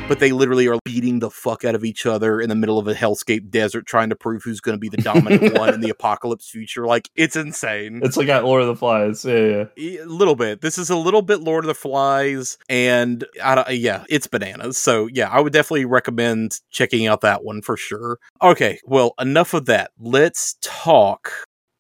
But 0.08 0.20
they 0.20 0.30
literally 0.30 0.68
are 0.68 0.78
beating 0.84 1.18
the 1.18 1.30
fuck 1.30 1.64
out 1.64 1.74
of 1.74 1.84
each 1.84 2.06
other 2.06 2.40
in 2.40 2.48
the 2.48 2.54
middle 2.54 2.78
of 2.78 2.86
a 2.86 2.94
hellscape 2.94 3.50
desert 3.50 3.86
trying 3.86 4.08
to 4.10 4.16
prove 4.16 4.44
who's 4.44 4.60
going 4.60 4.76
to 4.76 4.78
be 4.78 4.88
the 4.88 4.98
dominant 4.98 5.58
one 5.58 5.74
in 5.74 5.80
the 5.80 5.90
apocalypse 5.90 6.48
future. 6.48 6.86
Like 6.86 7.10
it's 7.16 7.34
insane. 7.34 8.00
it's 8.04 8.16
like 8.16 8.28
at 8.28 8.44
Lord 8.44 8.62
of 8.62 8.68
the 8.68 8.76
Flies. 8.76 9.24
Yeah, 9.24 9.64
yeah. 9.76 10.02
a 10.02 10.04
little 10.04 10.36
bit. 10.36 10.60
This 10.60 10.78
is 10.78 10.90
a 10.90 10.96
little 10.96 11.22
bit 11.22 11.40
Lord 11.40 11.64
of 11.64 11.66
the 11.68 11.74
Flies, 11.74 12.56
and 12.68 13.24
I 13.42 13.56
don't, 13.56 13.68
yeah, 13.70 14.04
it's 14.08 14.28
bananas. 14.28 14.78
So 14.78 15.08
yeah, 15.12 15.28
I 15.28 15.40
would 15.40 15.52
definitely 15.52 15.86
recommend 15.86 16.60
checking 16.70 17.08
out 17.08 17.22
that 17.22 17.42
one 17.42 17.60
for 17.60 17.76
sure. 17.76 18.18
Okay, 18.40 18.78
well, 18.84 19.12
enough 19.20 19.54
of 19.54 19.66
that. 19.66 19.90
Let's 19.98 20.56
talk 20.62 21.32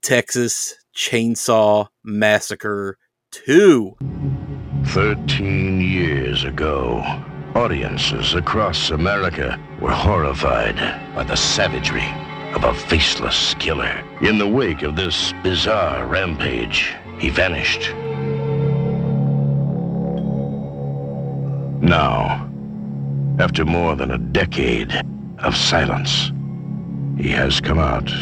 Texas 0.02 0.74
Chainsaw 0.96 1.86
Massacre 2.02 2.98
Two. 3.30 3.96
Thirteen 4.86 5.80
years 5.80 6.44
ago, 6.44 7.02
audiences 7.56 8.34
across 8.34 8.90
America 8.90 9.58
were 9.80 9.90
horrified 9.90 10.76
by 11.14 11.24
the 11.24 11.34
savagery 11.34 12.06
of 12.54 12.64
a 12.64 12.74
faceless 12.74 13.54
killer. 13.54 14.04
In 14.20 14.36
the 14.36 14.46
wake 14.46 14.82
of 14.82 14.94
this 14.94 15.32
bizarre 15.42 16.06
rampage, 16.06 16.94
he 17.18 17.30
vanished. 17.30 17.94
Now, 21.82 22.46
after 23.38 23.64
more 23.64 23.96
than 23.96 24.10
a 24.10 24.18
decade 24.18 24.92
of 25.38 25.56
silence, 25.56 26.32
he 27.16 27.30
has 27.30 27.62
come 27.62 27.78
out 27.78 28.12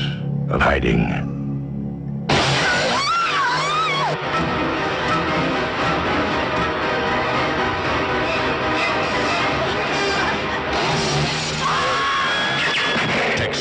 of 0.48 0.60
hiding. 0.60 1.33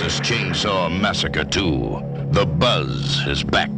Texas 0.04 0.30
Chainsaw 0.30 1.00
Massacre 1.00 1.46
2. 1.46 2.28
The 2.32 2.46
Buzz 2.46 3.26
is 3.26 3.42
back. 3.42 3.72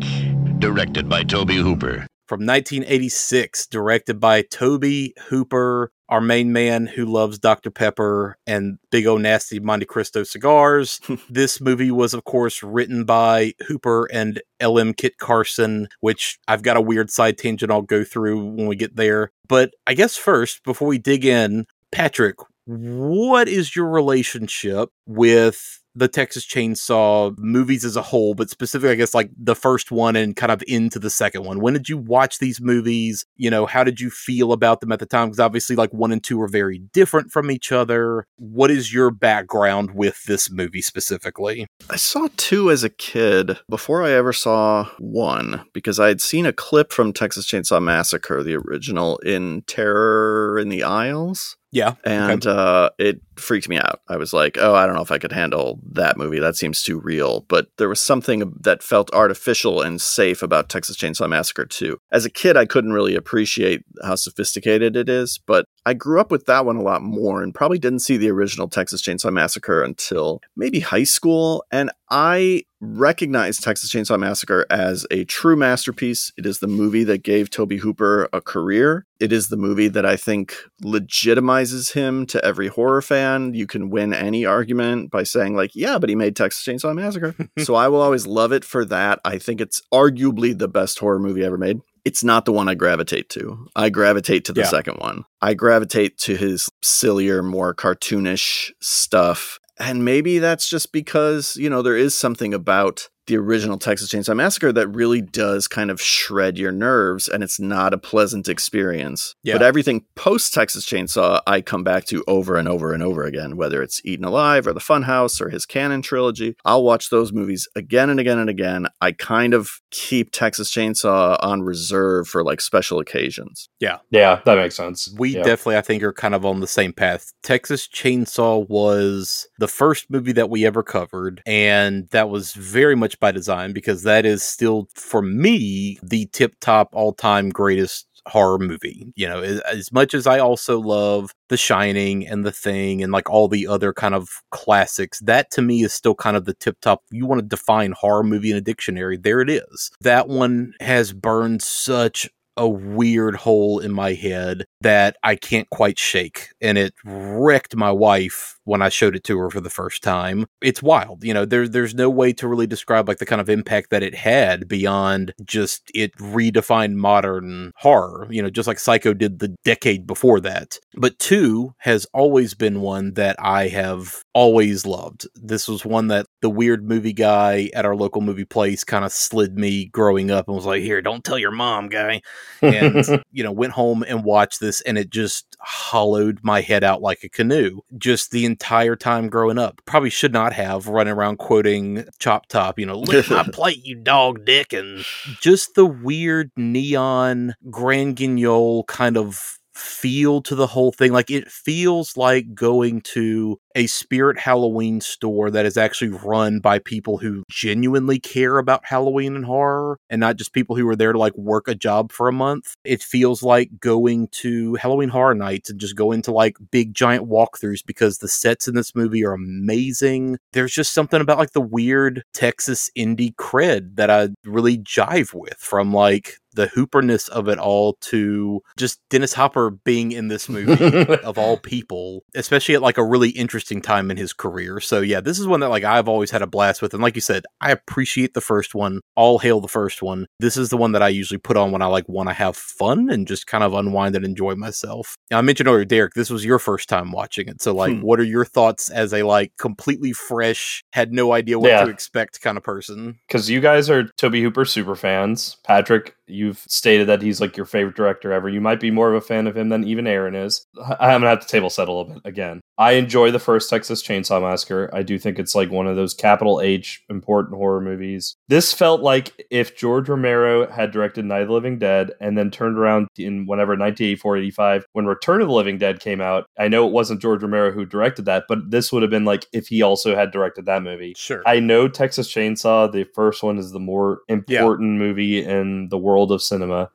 Directed 0.57 1.07
by 1.07 1.21
Tobe 1.21 1.51
Hooper. 1.51 2.07
From 2.27 2.39
1986, 2.47 3.67
directed 3.67 4.19
by 4.19 4.41
Tobe 4.41 5.11
Hooper, 5.27 5.91
our 6.09 6.21
main 6.21 6.51
man 6.51 6.87
who 6.87 7.05
loves 7.05 7.37
Dr. 7.37 7.69
Pepper 7.69 8.39
and 8.47 8.79
Big 8.89 9.05
O 9.05 9.17
Nasty 9.19 9.59
Monte 9.59 9.85
Cristo 9.85 10.23
cigars. 10.23 10.99
this 11.29 11.61
movie 11.61 11.91
was, 11.91 12.15
of 12.15 12.23
course, 12.23 12.63
written 12.63 13.03
by 13.05 13.53
Hooper 13.67 14.09
and 14.11 14.41
L.M. 14.59 14.95
Kit 14.95 15.19
Carson, 15.19 15.89
which 15.99 16.39
I've 16.47 16.63
got 16.63 16.75
a 16.75 16.81
weird 16.81 17.11
side 17.11 17.37
tangent 17.37 17.71
I'll 17.71 17.83
go 17.83 18.03
through 18.03 18.43
when 18.43 18.65
we 18.65 18.75
get 18.75 18.95
there. 18.95 19.31
But 19.47 19.75
I 19.85 19.93
guess 19.93 20.17
first, 20.17 20.63
before 20.63 20.87
we 20.87 20.97
dig 20.97 21.23
in, 21.23 21.67
Patrick, 21.91 22.37
what 22.65 23.47
is 23.47 23.75
your 23.75 23.87
relationship 23.87 24.89
with 25.05 25.83
the 25.95 26.07
Texas 26.07 26.45
Chainsaw 26.45 27.37
movies 27.37 27.85
as 27.85 27.95
a 27.95 28.01
whole, 28.01 28.33
but 28.33 28.49
specifically, 28.49 28.91
I 28.91 28.95
guess, 28.95 29.13
like 29.13 29.29
the 29.37 29.55
first 29.55 29.91
one 29.91 30.15
and 30.15 30.35
kind 30.35 30.51
of 30.51 30.63
into 30.67 30.99
the 30.99 31.09
second 31.09 31.43
one. 31.45 31.61
When 31.61 31.73
did 31.73 31.89
you 31.89 31.97
watch 31.97 32.39
these 32.39 32.59
movies? 32.61 33.25
You 33.37 33.49
know, 33.49 33.65
how 33.65 33.83
did 33.83 33.99
you 33.99 34.09
feel 34.09 34.51
about 34.51 34.81
them 34.81 34.91
at 34.91 34.99
the 34.99 35.05
time? 35.05 35.29
Because 35.29 35.39
obviously, 35.39 35.75
like 35.75 35.93
one 35.93 36.11
and 36.11 36.23
two 36.23 36.41
are 36.41 36.47
very 36.47 36.79
different 36.79 37.31
from 37.31 37.49
each 37.49 37.71
other. 37.71 38.27
What 38.37 38.71
is 38.71 38.93
your 38.93 39.11
background 39.11 39.91
with 39.91 40.23
this 40.25 40.51
movie 40.51 40.81
specifically? 40.81 41.67
I 41.89 41.95
saw 41.95 42.27
two 42.35 42.71
as 42.71 42.83
a 42.83 42.89
kid 42.89 43.57
before 43.69 44.03
I 44.03 44.11
ever 44.11 44.33
saw 44.33 44.89
one 44.99 45.65
because 45.73 45.99
I 45.99 46.07
had 46.07 46.21
seen 46.21 46.45
a 46.45 46.53
clip 46.53 46.91
from 46.91 47.13
Texas 47.13 47.47
Chainsaw 47.47 47.81
Massacre, 47.81 48.43
the 48.43 48.55
original, 48.55 49.17
in 49.19 49.63
Terror 49.67 50.59
in 50.59 50.69
the 50.69 50.83
Aisles. 50.83 51.57
Yeah. 51.71 51.95
And 52.05 52.45
okay. 52.45 52.57
uh, 52.57 52.89
it 52.97 53.21
freaked 53.35 53.67
me 53.67 53.77
out. 53.77 53.99
I 54.07 54.17
was 54.17 54.31
like, 54.31 54.57
oh, 54.57 54.75
I 54.75 54.85
don't 54.85 54.95
know 54.95 55.01
if 55.01 55.11
I 55.11 55.17
could 55.17 55.33
handle 55.33 55.79
that 55.91 56.17
movie. 56.17 56.39
That 56.39 56.55
seems 56.55 56.81
too 56.81 56.99
real. 56.99 57.41
But 57.49 57.67
there 57.77 57.89
was 57.89 58.01
something 58.01 58.53
that 58.61 58.81
felt 58.81 59.13
artificial 59.13 59.81
and 59.81 59.99
safe 59.99 60.41
about 60.41 60.69
Texas 60.69 60.95
Chainsaw 60.95 61.27
Massacre 61.27 61.65
2. 61.65 61.97
As 62.11 62.25
a 62.25 62.29
kid, 62.29 62.55
I 62.55 62.65
couldn't 62.65 62.93
really 62.93 63.15
appreciate 63.15 63.83
how 64.03 64.15
sophisticated 64.15 64.95
it 64.95 65.09
is, 65.09 65.39
but 65.45 65.65
I 65.85 65.93
grew 65.93 66.19
up 66.19 66.31
with 66.31 66.47
that 66.47 66.65
one 66.65 66.77
a 66.77 66.81
lot 66.81 67.03
more 67.03 67.43
and 67.43 67.53
probably 67.53 67.77
didn't 67.77 67.99
see 67.99 68.17
the 68.17 68.31
original 68.31 68.67
Texas 68.67 69.03
Chainsaw 69.03 69.31
Massacre 69.31 69.83
until 69.83 70.41
maybe 70.55 70.79
high 70.79 71.03
school. 71.03 71.63
And 71.71 71.91
I 72.09 72.63
recognize 72.81 73.59
Texas 73.59 73.91
Chainsaw 73.91 74.19
Massacre 74.19 74.65
as 74.71 75.05
a 75.11 75.25
true 75.25 75.55
masterpiece. 75.55 76.33
It 76.37 76.45
is 76.47 76.57
the 76.57 76.67
movie 76.67 77.03
that 77.03 77.21
gave 77.21 77.51
Tobe 77.51 77.73
Hooper 77.73 78.27
a 78.33 78.41
career. 78.41 79.05
It 79.19 79.31
is 79.31 79.49
the 79.49 79.57
movie 79.57 79.87
that 79.89 80.05
I 80.07 80.15
think 80.15 80.55
legitimizes 80.83 81.93
him 81.93 82.25
to 82.27 82.43
every 82.43 82.67
horror 82.67 83.01
fan. 83.03 83.53
You 83.53 83.67
can 83.67 83.91
win 83.91 84.11
any 84.11 84.43
argument 84.43 85.11
by 85.11 85.21
saying, 85.21 85.55
like, 85.55 85.75
yeah, 85.75 85.99
but 85.99 86.09
he 86.09 86.15
made 86.15 86.35
Texas 86.35 86.65
Chainsaw 86.65 86.95
Massacre. 86.95 87.35
so 87.59 87.75
I 87.75 87.89
will 87.89 88.01
always 88.01 88.25
love 88.25 88.51
it 88.51 88.65
for 88.65 88.85
that. 88.85 89.19
I 89.23 89.37
think 89.37 89.61
it's 89.61 89.83
arguably 89.93 90.57
the 90.57 90.67
best 90.67 90.97
horror 90.97 91.19
movie 91.19 91.43
ever 91.43 91.57
made. 91.57 91.81
It's 92.05 92.23
not 92.23 92.45
the 92.45 92.53
one 92.53 92.69
I 92.69 92.75
gravitate 92.75 93.29
to. 93.31 93.67
I 93.75 93.89
gravitate 93.89 94.45
to 94.45 94.53
the 94.53 94.61
yeah. 94.61 94.67
second 94.67 94.97
one. 94.99 95.23
I 95.41 95.55
gravitate 95.55 96.17
to 96.19 96.37
his 96.37 96.69
sillier, 96.81 97.41
more 97.41 97.73
cartoonish 97.73 98.71
stuff 98.79 99.59
and 99.77 100.05
maybe 100.05 100.39
that's 100.39 100.69
just 100.69 100.91
because, 100.91 101.55
you 101.57 101.69
know, 101.69 101.81
there 101.81 101.97
is 101.97 102.17
something 102.17 102.53
about 102.53 103.09
the 103.27 103.37
original 103.37 103.77
Texas 103.77 104.11
Chainsaw 104.11 104.35
Massacre 104.35 104.71
that 104.71 104.87
really 104.87 105.21
does 105.21 105.67
kind 105.67 105.89
of 105.89 106.01
shred 106.01 106.57
your 106.57 106.71
nerves 106.71 107.27
and 107.27 107.43
it's 107.43 107.59
not 107.59 107.93
a 107.93 107.97
pleasant 107.97 108.47
experience. 108.47 109.35
Yeah. 109.43 109.55
But 109.55 109.63
everything 109.63 110.05
post 110.15 110.53
Texas 110.53 110.85
Chainsaw, 110.85 111.41
I 111.47 111.61
come 111.61 111.83
back 111.83 112.05
to 112.05 112.23
over 112.27 112.57
and 112.57 112.67
over 112.67 112.93
and 112.93 113.01
over 113.01 113.23
again, 113.23 113.57
whether 113.57 113.81
it's 113.81 114.01
Eaten 114.05 114.25
Alive 114.25 114.67
or 114.67 114.73
The 114.73 114.79
Funhouse 114.79 115.41
or 115.41 115.49
his 115.49 115.65
Cannon 115.65 116.01
trilogy. 116.01 116.55
I'll 116.65 116.83
watch 116.83 117.09
those 117.09 117.31
movies 117.31 117.67
again 117.75 118.09
and 118.09 118.19
again 118.19 118.39
and 118.39 118.49
again. 118.49 118.87
I 119.01 119.11
kind 119.11 119.53
of 119.53 119.69
keep 119.91 120.31
Texas 120.31 120.71
Chainsaw 120.71 121.37
on 121.41 121.63
reserve 121.63 122.27
for 122.27 122.43
like 122.43 122.61
special 122.61 122.99
occasions. 122.99 123.69
Yeah. 123.79 123.97
Yeah, 124.11 124.41
that 124.45 124.57
makes 124.57 124.75
sense. 124.75 125.13
We 125.17 125.35
yeah. 125.35 125.43
definitely, 125.43 125.77
I 125.77 125.81
think, 125.81 126.03
are 126.03 126.13
kind 126.13 126.35
of 126.35 126.45
on 126.45 126.59
the 126.59 126.67
same 126.67 126.93
path. 126.93 127.33
Texas 127.43 127.87
Chainsaw 127.87 128.67
was 128.69 129.47
the 129.59 129.67
first 129.67 130.09
movie 130.09 130.33
that 130.33 130.49
we 130.49 130.65
ever 130.65 130.83
covered, 130.83 131.41
and 131.45 132.07
that 132.11 132.29
was 132.29 132.53
very 132.53 132.95
much 132.95 133.14
by 133.19 133.31
design 133.31 133.73
because 133.73 134.03
that 134.03 134.25
is 134.25 134.43
still, 134.43 134.87
for 134.93 135.21
me, 135.21 135.99
the 136.03 136.27
tip 136.27 136.55
top 136.59 136.89
all 136.93 137.13
time 137.13 137.49
greatest 137.49 138.07
horror 138.27 138.59
movie. 138.59 139.11
You 139.15 139.27
know, 139.27 139.41
as 139.41 139.91
much 139.91 140.13
as 140.13 140.27
I 140.27 140.39
also 140.39 140.79
love 140.79 141.31
The 141.49 141.57
Shining 141.57 142.27
and 142.27 142.43
The 142.43 142.51
Thing 142.51 143.03
and 143.03 143.11
like 143.11 143.29
all 143.29 143.47
the 143.47 143.67
other 143.67 143.93
kind 143.93 144.15
of 144.15 144.29
classics, 144.51 145.19
that 145.21 145.51
to 145.51 145.61
me 145.61 145.83
is 145.83 145.93
still 145.93 146.15
kind 146.15 146.35
of 146.35 146.45
the 146.45 146.53
tip 146.53 146.77
top. 146.81 147.03
You 147.11 147.25
want 147.25 147.39
to 147.41 147.47
define 147.47 147.93
horror 147.93 148.23
movie 148.23 148.51
in 148.51 148.57
a 148.57 148.61
dictionary, 148.61 149.17
there 149.17 149.41
it 149.41 149.49
is. 149.49 149.91
That 150.01 150.27
one 150.27 150.73
has 150.79 151.13
burned 151.13 151.61
such 151.61 152.29
a 152.57 152.67
weird 152.67 153.35
hole 153.35 153.79
in 153.79 153.91
my 153.91 154.13
head 154.13 154.65
that 154.81 155.17
I 155.23 155.35
can't 155.35 155.69
quite 155.69 155.99
shake. 155.99 156.49
And 156.61 156.77
it 156.77 156.93
wrecked 157.03 157.75
my 157.75 157.91
wife 157.91 158.59
when 158.65 158.81
I 158.81 158.89
showed 158.89 159.15
it 159.15 159.23
to 159.25 159.37
her 159.39 159.49
for 159.49 159.61
the 159.61 159.69
first 159.69 160.03
time. 160.03 160.45
It's 160.61 160.81
wild. 160.81 161.23
You 161.23 161.33
know, 161.33 161.45
there, 161.45 161.67
there's 161.67 161.93
no 161.93 162.09
way 162.09 162.33
to 162.33 162.47
really 162.47 162.67
describe 162.67 163.07
like 163.07 163.19
the 163.19 163.25
kind 163.25 163.41
of 163.41 163.49
impact 163.49 163.89
that 163.91 164.03
it 164.03 164.15
had 164.15 164.67
beyond 164.67 165.33
just 165.43 165.91
it 165.93 166.15
redefined 166.17 166.95
modern 166.95 167.71
horror, 167.77 168.27
you 168.29 168.41
know, 168.41 168.49
just 168.49 168.67
like 168.67 168.79
Psycho 168.79 169.13
did 169.13 169.39
the 169.39 169.55
decade 169.63 170.07
before 170.07 170.39
that. 170.41 170.79
But 170.95 171.19
two 171.19 171.73
has 171.79 172.07
always 172.13 172.53
been 172.53 172.81
one 172.81 173.13
that 173.13 173.35
I 173.39 173.67
have 173.67 174.23
always 174.33 174.85
loved. 174.85 175.27
This 175.35 175.67
was 175.67 175.85
one 175.85 176.07
that 176.07 176.25
the 176.41 176.49
weird 176.49 176.87
movie 176.87 177.13
guy 177.13 177.69
at 177.73 177.85
our 177.85 177.95
local 177.95 178.21
movie 178.21 178.45
place 178.45 178.83
kind 178.83 179.05
of 179.05 179.11
slid 179.11 179.57
me 179.57 179.85
growing 179.85 180.31
up 180.31 180.47
and 180.47 180.55
was 180.55 180.65
like, 180.65 180.81
here, 180.81 181.01
don't 181.01 181.23
tell 181.23 181.37
your 181.39 181.51
mom, 181.51 181.87
guy. 181.87 182.21
And, 182.61 183.23
you 183.31 183.43
know, 183.43 183.51
went 183.51 183.73
home 183.73 184.03
and 184.07 184.23
watched 184.23 184.59
this 184.59 184.81
and 184.81 184.97
it 184.97 185.09
just 185.09 185.55
hollowed 185.59 186.39
my 186.43 186.61
head 186.61 186.83
out 186.83 187.01
like 187.01 187.23
a 187.23 187.29
canoe. 187.29 187.81
Just 187.97 188.31
the 188.31 188.45
entire 188.45 188.95
time 188.95 189.29
growing 189.29 189.57
up. 189.57 189.81
Probably 189.85 190.09
should 190.09 190.33
not 190.33 190.53
have 190.53 190.87
running 190.87 191.13
around 191.13 191.37
quoting 191.37 192.05
Chop 192.19 192.47
Top, 192.47 192.79
you 192.79 192.85
know, 192.85 192.99
lick 192.99 193.29
my 193.29 193.43
plate, 193.53 193.83
you 193.83 193.95
dog 193.95 194.45
dick, 194.45 194.73
and 194.73 195.05
just 195.41 195.75
the 195.75 195.85
weird 195.85 196.51
neon 196.55 197.55
Grand 197.69 198.15
Guignol 198.15 198.85
kind 198.87 199.17
of 199.17 199.59
feel 199.75 200.41
to 200.43 200.55
the 200.55 200.67
whole 200.67 200.91
thing. 200.91 201.11
Like 201.11 201.29
it 201.29 201.51
feels 201.51 202.17
like 202.17 202.53
going 202.53 203.01
to 203.01 203.57
a 203.75 203.87
spirit 203.87 204.39
Halloween 204.39 205.01
store 205.01 205.51
that 205.51 205.65
is 205.65 205.77
actually 205.77 206.11
run 206.11 206.59
by 206.59 206.79
people 206.79 207.17
who 207.17 207.43
genuinely 207.49 208.19
care 208.19 208.57
about 208.57 208.85
Halloween 208.85 209.35
and 209.35 209.45
horror 209.45 209.99
and 210.09 210.19
not 210.19 210.37
just 210.37 210.53
people 210.53 210.75
who 210.75 210.87
are 210.87 210.95
there 210.95 211.11
to 211.11 211.19
like 211.19 211.35
work 211.37 211.67
a 211.67 211.75
job 211.75 212.11
for 212.11 212.27
a 212.27 212.33
month. 212.33 212.73
It 212.83 213.03
feels 213.03 213.43
like 213.43 213.79
going 213.79 214.29
to 214.31 214.75
Halloween 214.75 215.09
Horror 215.09 215.35
Nights 215.35 215.69
and 215.69 215.79
just 215.79 215.95
go 215.95 216.11
into 216.11 216.31
like 216.31 216.57
big 216.71 216.93
giant 216.93 217.27
walkthroughs 217.27 217.85
because 217.85 218.19
the 218.19 218.29
sets 218.29 218.67
in 218.67 218.75
this 218.75 218.95
movie 218.95 219.25
are 219.25 219.33
amazing. 219.33 220.37
There's 220.53 220.73
just 220.73 220.93
something 220.93 221.19
about 221.19 221.37
like 221.37 221.51
the 221.51 221.61
weird 221.61 222.23
Texas 222.33 222.89
indie 222.97 223.35
cred 223.35 223.95
that 223.95 224.09
I 224.09 224.29
really 224.45 224.77
jive 224.77 225.33
with 225.33 225.57
from 225.57 225.93
like 225.93 226.37
the 226.55 226.67
hooperness 226.67 227.29
of 227.29 227.47
it 227.47 227.59
all 227.59 227.97
to 228.01 228.61
just 228.77 228.99
Dennis 229.09 229.33
Hopper 229.33 229.69
being 229.69 230.11
in 230.11 230.27
this 230.27 230.49
movie 230.49 231.13
of 231.23 231.37
all 231.37 231.57
people, 231.57 232.23
especially 232.35 232.75
at 232.75 232.81
like 232.81 232.97
a 232.97 233.03
really 233.03 233.29
interesting 233.29 233.81
time 233.81 234.09
in 234.09 234.17
his 234.17 234.33
career. 234.33 234.79
So 234.79 235.01
yeah, 235.01 235.21
this 235.21 235.39
is 235.39 235.47
one 235.47 235.59
that 235.59 235.69
like 235.69 235.83
I've 235.83 236.07
always 236.07 236.31
had 236.31 236.41
a 236.41 236.47
blast 236.47 236.81
with. 236.81 236.93
And 236.93 237.03
like 237.03 237.15
you 237.15 237.21
said, 237.21 237.43
I 237.61 237.71
appreciate 237.71 238.33
the 238.33 238.41
first 238.41 238.73
one. 238.75 239.01
All 239.15 239.39
hail 239.39 239.61
the 239.61 239.67
first 239.67 240.01
one. 240.01 240.27
This 240.39 240.57
is 240.57 240.69
the 240.69 240.77
one 240.77 240.93
that 240.93 241.03
I 241.03 241.09
usually 241.09 241.37
put 241.37 241.57
on 241.57 241.71
when 241.71 241.81
I 241.81 241.87
like 241.87 242.07
want 242.09 242.29
to 242.29 242.33
have 242.33 242.55
fun 242.55 243.09
and 243.09 243.27
just 243.27 243.47
kind 243.47 243.63
of 243.63 243.73
unwind 243.73 244.15
and 244.15 244.25
enjoy 244.25 244.55
myself. 244.55 245.15
Now, 245.31 245.37
I 245.39 245.41
mentioned 245.41 245.67
earlier, 245.67 245.85
Derek, 245.85 246.13
this 246.13 246.29
was 246.29 246.45
your 246.45 246.59
first 246.59 246.89
time 246.89 247.11
watching 247.11 247.47
it. 247.47 247.61
So 247.61 247.73
like, 247.73 247.93
hmm. 247.93 248.01
what 248.01 248.19
are 248.19 248.23
your 248.23 248.45
thoughts 248.45 248.89
as 248.89 249.13
a 249.13 249.23
like 249.23 249.53
completely 249.57 250.13
fresh, 250.13 250.83
had 250.93 251.11
no 251.11 251.33
idea 251.33 251.59
what 251.59 251.69
yeah. 251.69 251.83
to 251.83 251.91
expect 251.91 252.41
kind 252.41 252.57
of 252.57 252.63
person? 252.63 253.19
Because 253.27 253.49
you 253.49 253.59
guys 253.59 253.89
are 253.89 254.03
Tobe 254.17 254.35
Hooper 254.35 254.65
super 254.65 254.95
fans. 254.95 255.57
Patrick, 255.63 256.15
you've 256.27 256.59
stated 256.67 257.07
that 257.07 257.21
he's 257.21 257.39
like 257.41 257.57
your 257.57 257.65
favorite 257.65 257.95
director 257.95 258.31
ever. 258.31 258.49
You 258.49 258.61
might 258.61 258.79
be 258.79 258.91
more 258.91 259.09
of 259.13 259.15
a 259.15 259.25
fan 259.25 259.47
of 259.47 259.55
him 259.55 259.69
than 259.69 259.83
even 259.83 260.07
Aaron 260.07 260.35
is. 260.35 260.65
I'm 260.99 261.21
gonna 261.21 261.29
have 261.29 261.41
to 261.41 261.47
table 261.47 261.69
set 261.69 261.87
a 261.87 261.91
little 261.91 262.13
bit 262.13 262.21
again. 262.25 262.61
I 262.77 262.93
enjoy 262.93 263.31
the 263.31 263.39
first 263.39 263.69
Texas 263.69 264.03
Chainsaw 264.03 264.41
Massacre. 264.41 264.89
I 264.93 265.03
do 265.03 265.17
think 265.17 265.39
it's 265.39 265.55
like 265.55 265.71
one 265.71 265.87
of 265.87 265.95
those 265.95 266.13
capital 266.13 266.59
H 266.61 267.03
important 267.09 267.55
horror 267.55 267.81
movies. 267.81 268.35
This 268.49 268.73
felt 268.73 269.01
like 269.01 269.45
if 269.49 269.77
George 269.77 270.09
Romero 270.09 270.69
had 270.69 270.91
directed 270.91 271.25
Night 271.25 271.41
of 271.41 271.47
the 271.47 271.53
Living 271.53 271.79
Dead 271.79 272.11
and 272.19 272.37
then 272.37 272.51
turned 272.51 272.77
around 272.77 273.07
in 273.17 273.45
whenever 273.45 273.71
1984 273.71 274.37
85 274.37 274.85
when 274.93 275.05
Return 275.05 275.41
of 275.41 275.47
the 275.47 275.53
Living 275.53 275.77
Dead 275.77 275.99
came 275.99 276.21
out. 276.21 276.45
I 276.57 276.67
know 276.67 276.85
it 276.85 276.93
wasn't 276.93 277.21
George 277.21 277.41
Romero 277.41 277.71
who 277.71 277.85
directed 277.85 278.25
that, 278.25 278.45
but 278.47 278.71
this 278.71 278.91
would 278.91 279.01
have 279.03 279.11
been 279.11 279.25
like 279.25 279.45
if 279.53 279.67
he 279.67 279.81
also 279.81 280.15
had 280.15 280.31
directed 280.31 280.65
that 280.65 280.83
movie. 280.83 281.13
Sure. 281.15 281.43
I 281.45 281.59
know 281.59 281.87
Texas 281.87 282.31
Chainsaw, 282.31 282.91
the 282.91 283.05
first 283.15 283.43
one 283.43 283.57
is 283.57 283.71
the 283.71 283.79
more 283.79 284.19
important 284.27 284.93
yeah. 284.93 284.99
movie 284.99 285.43
in 285.43 285.89
the 285.89 285.97
world 285.97 286.31
of 286.31 286.41
cinema. 286.41 286.89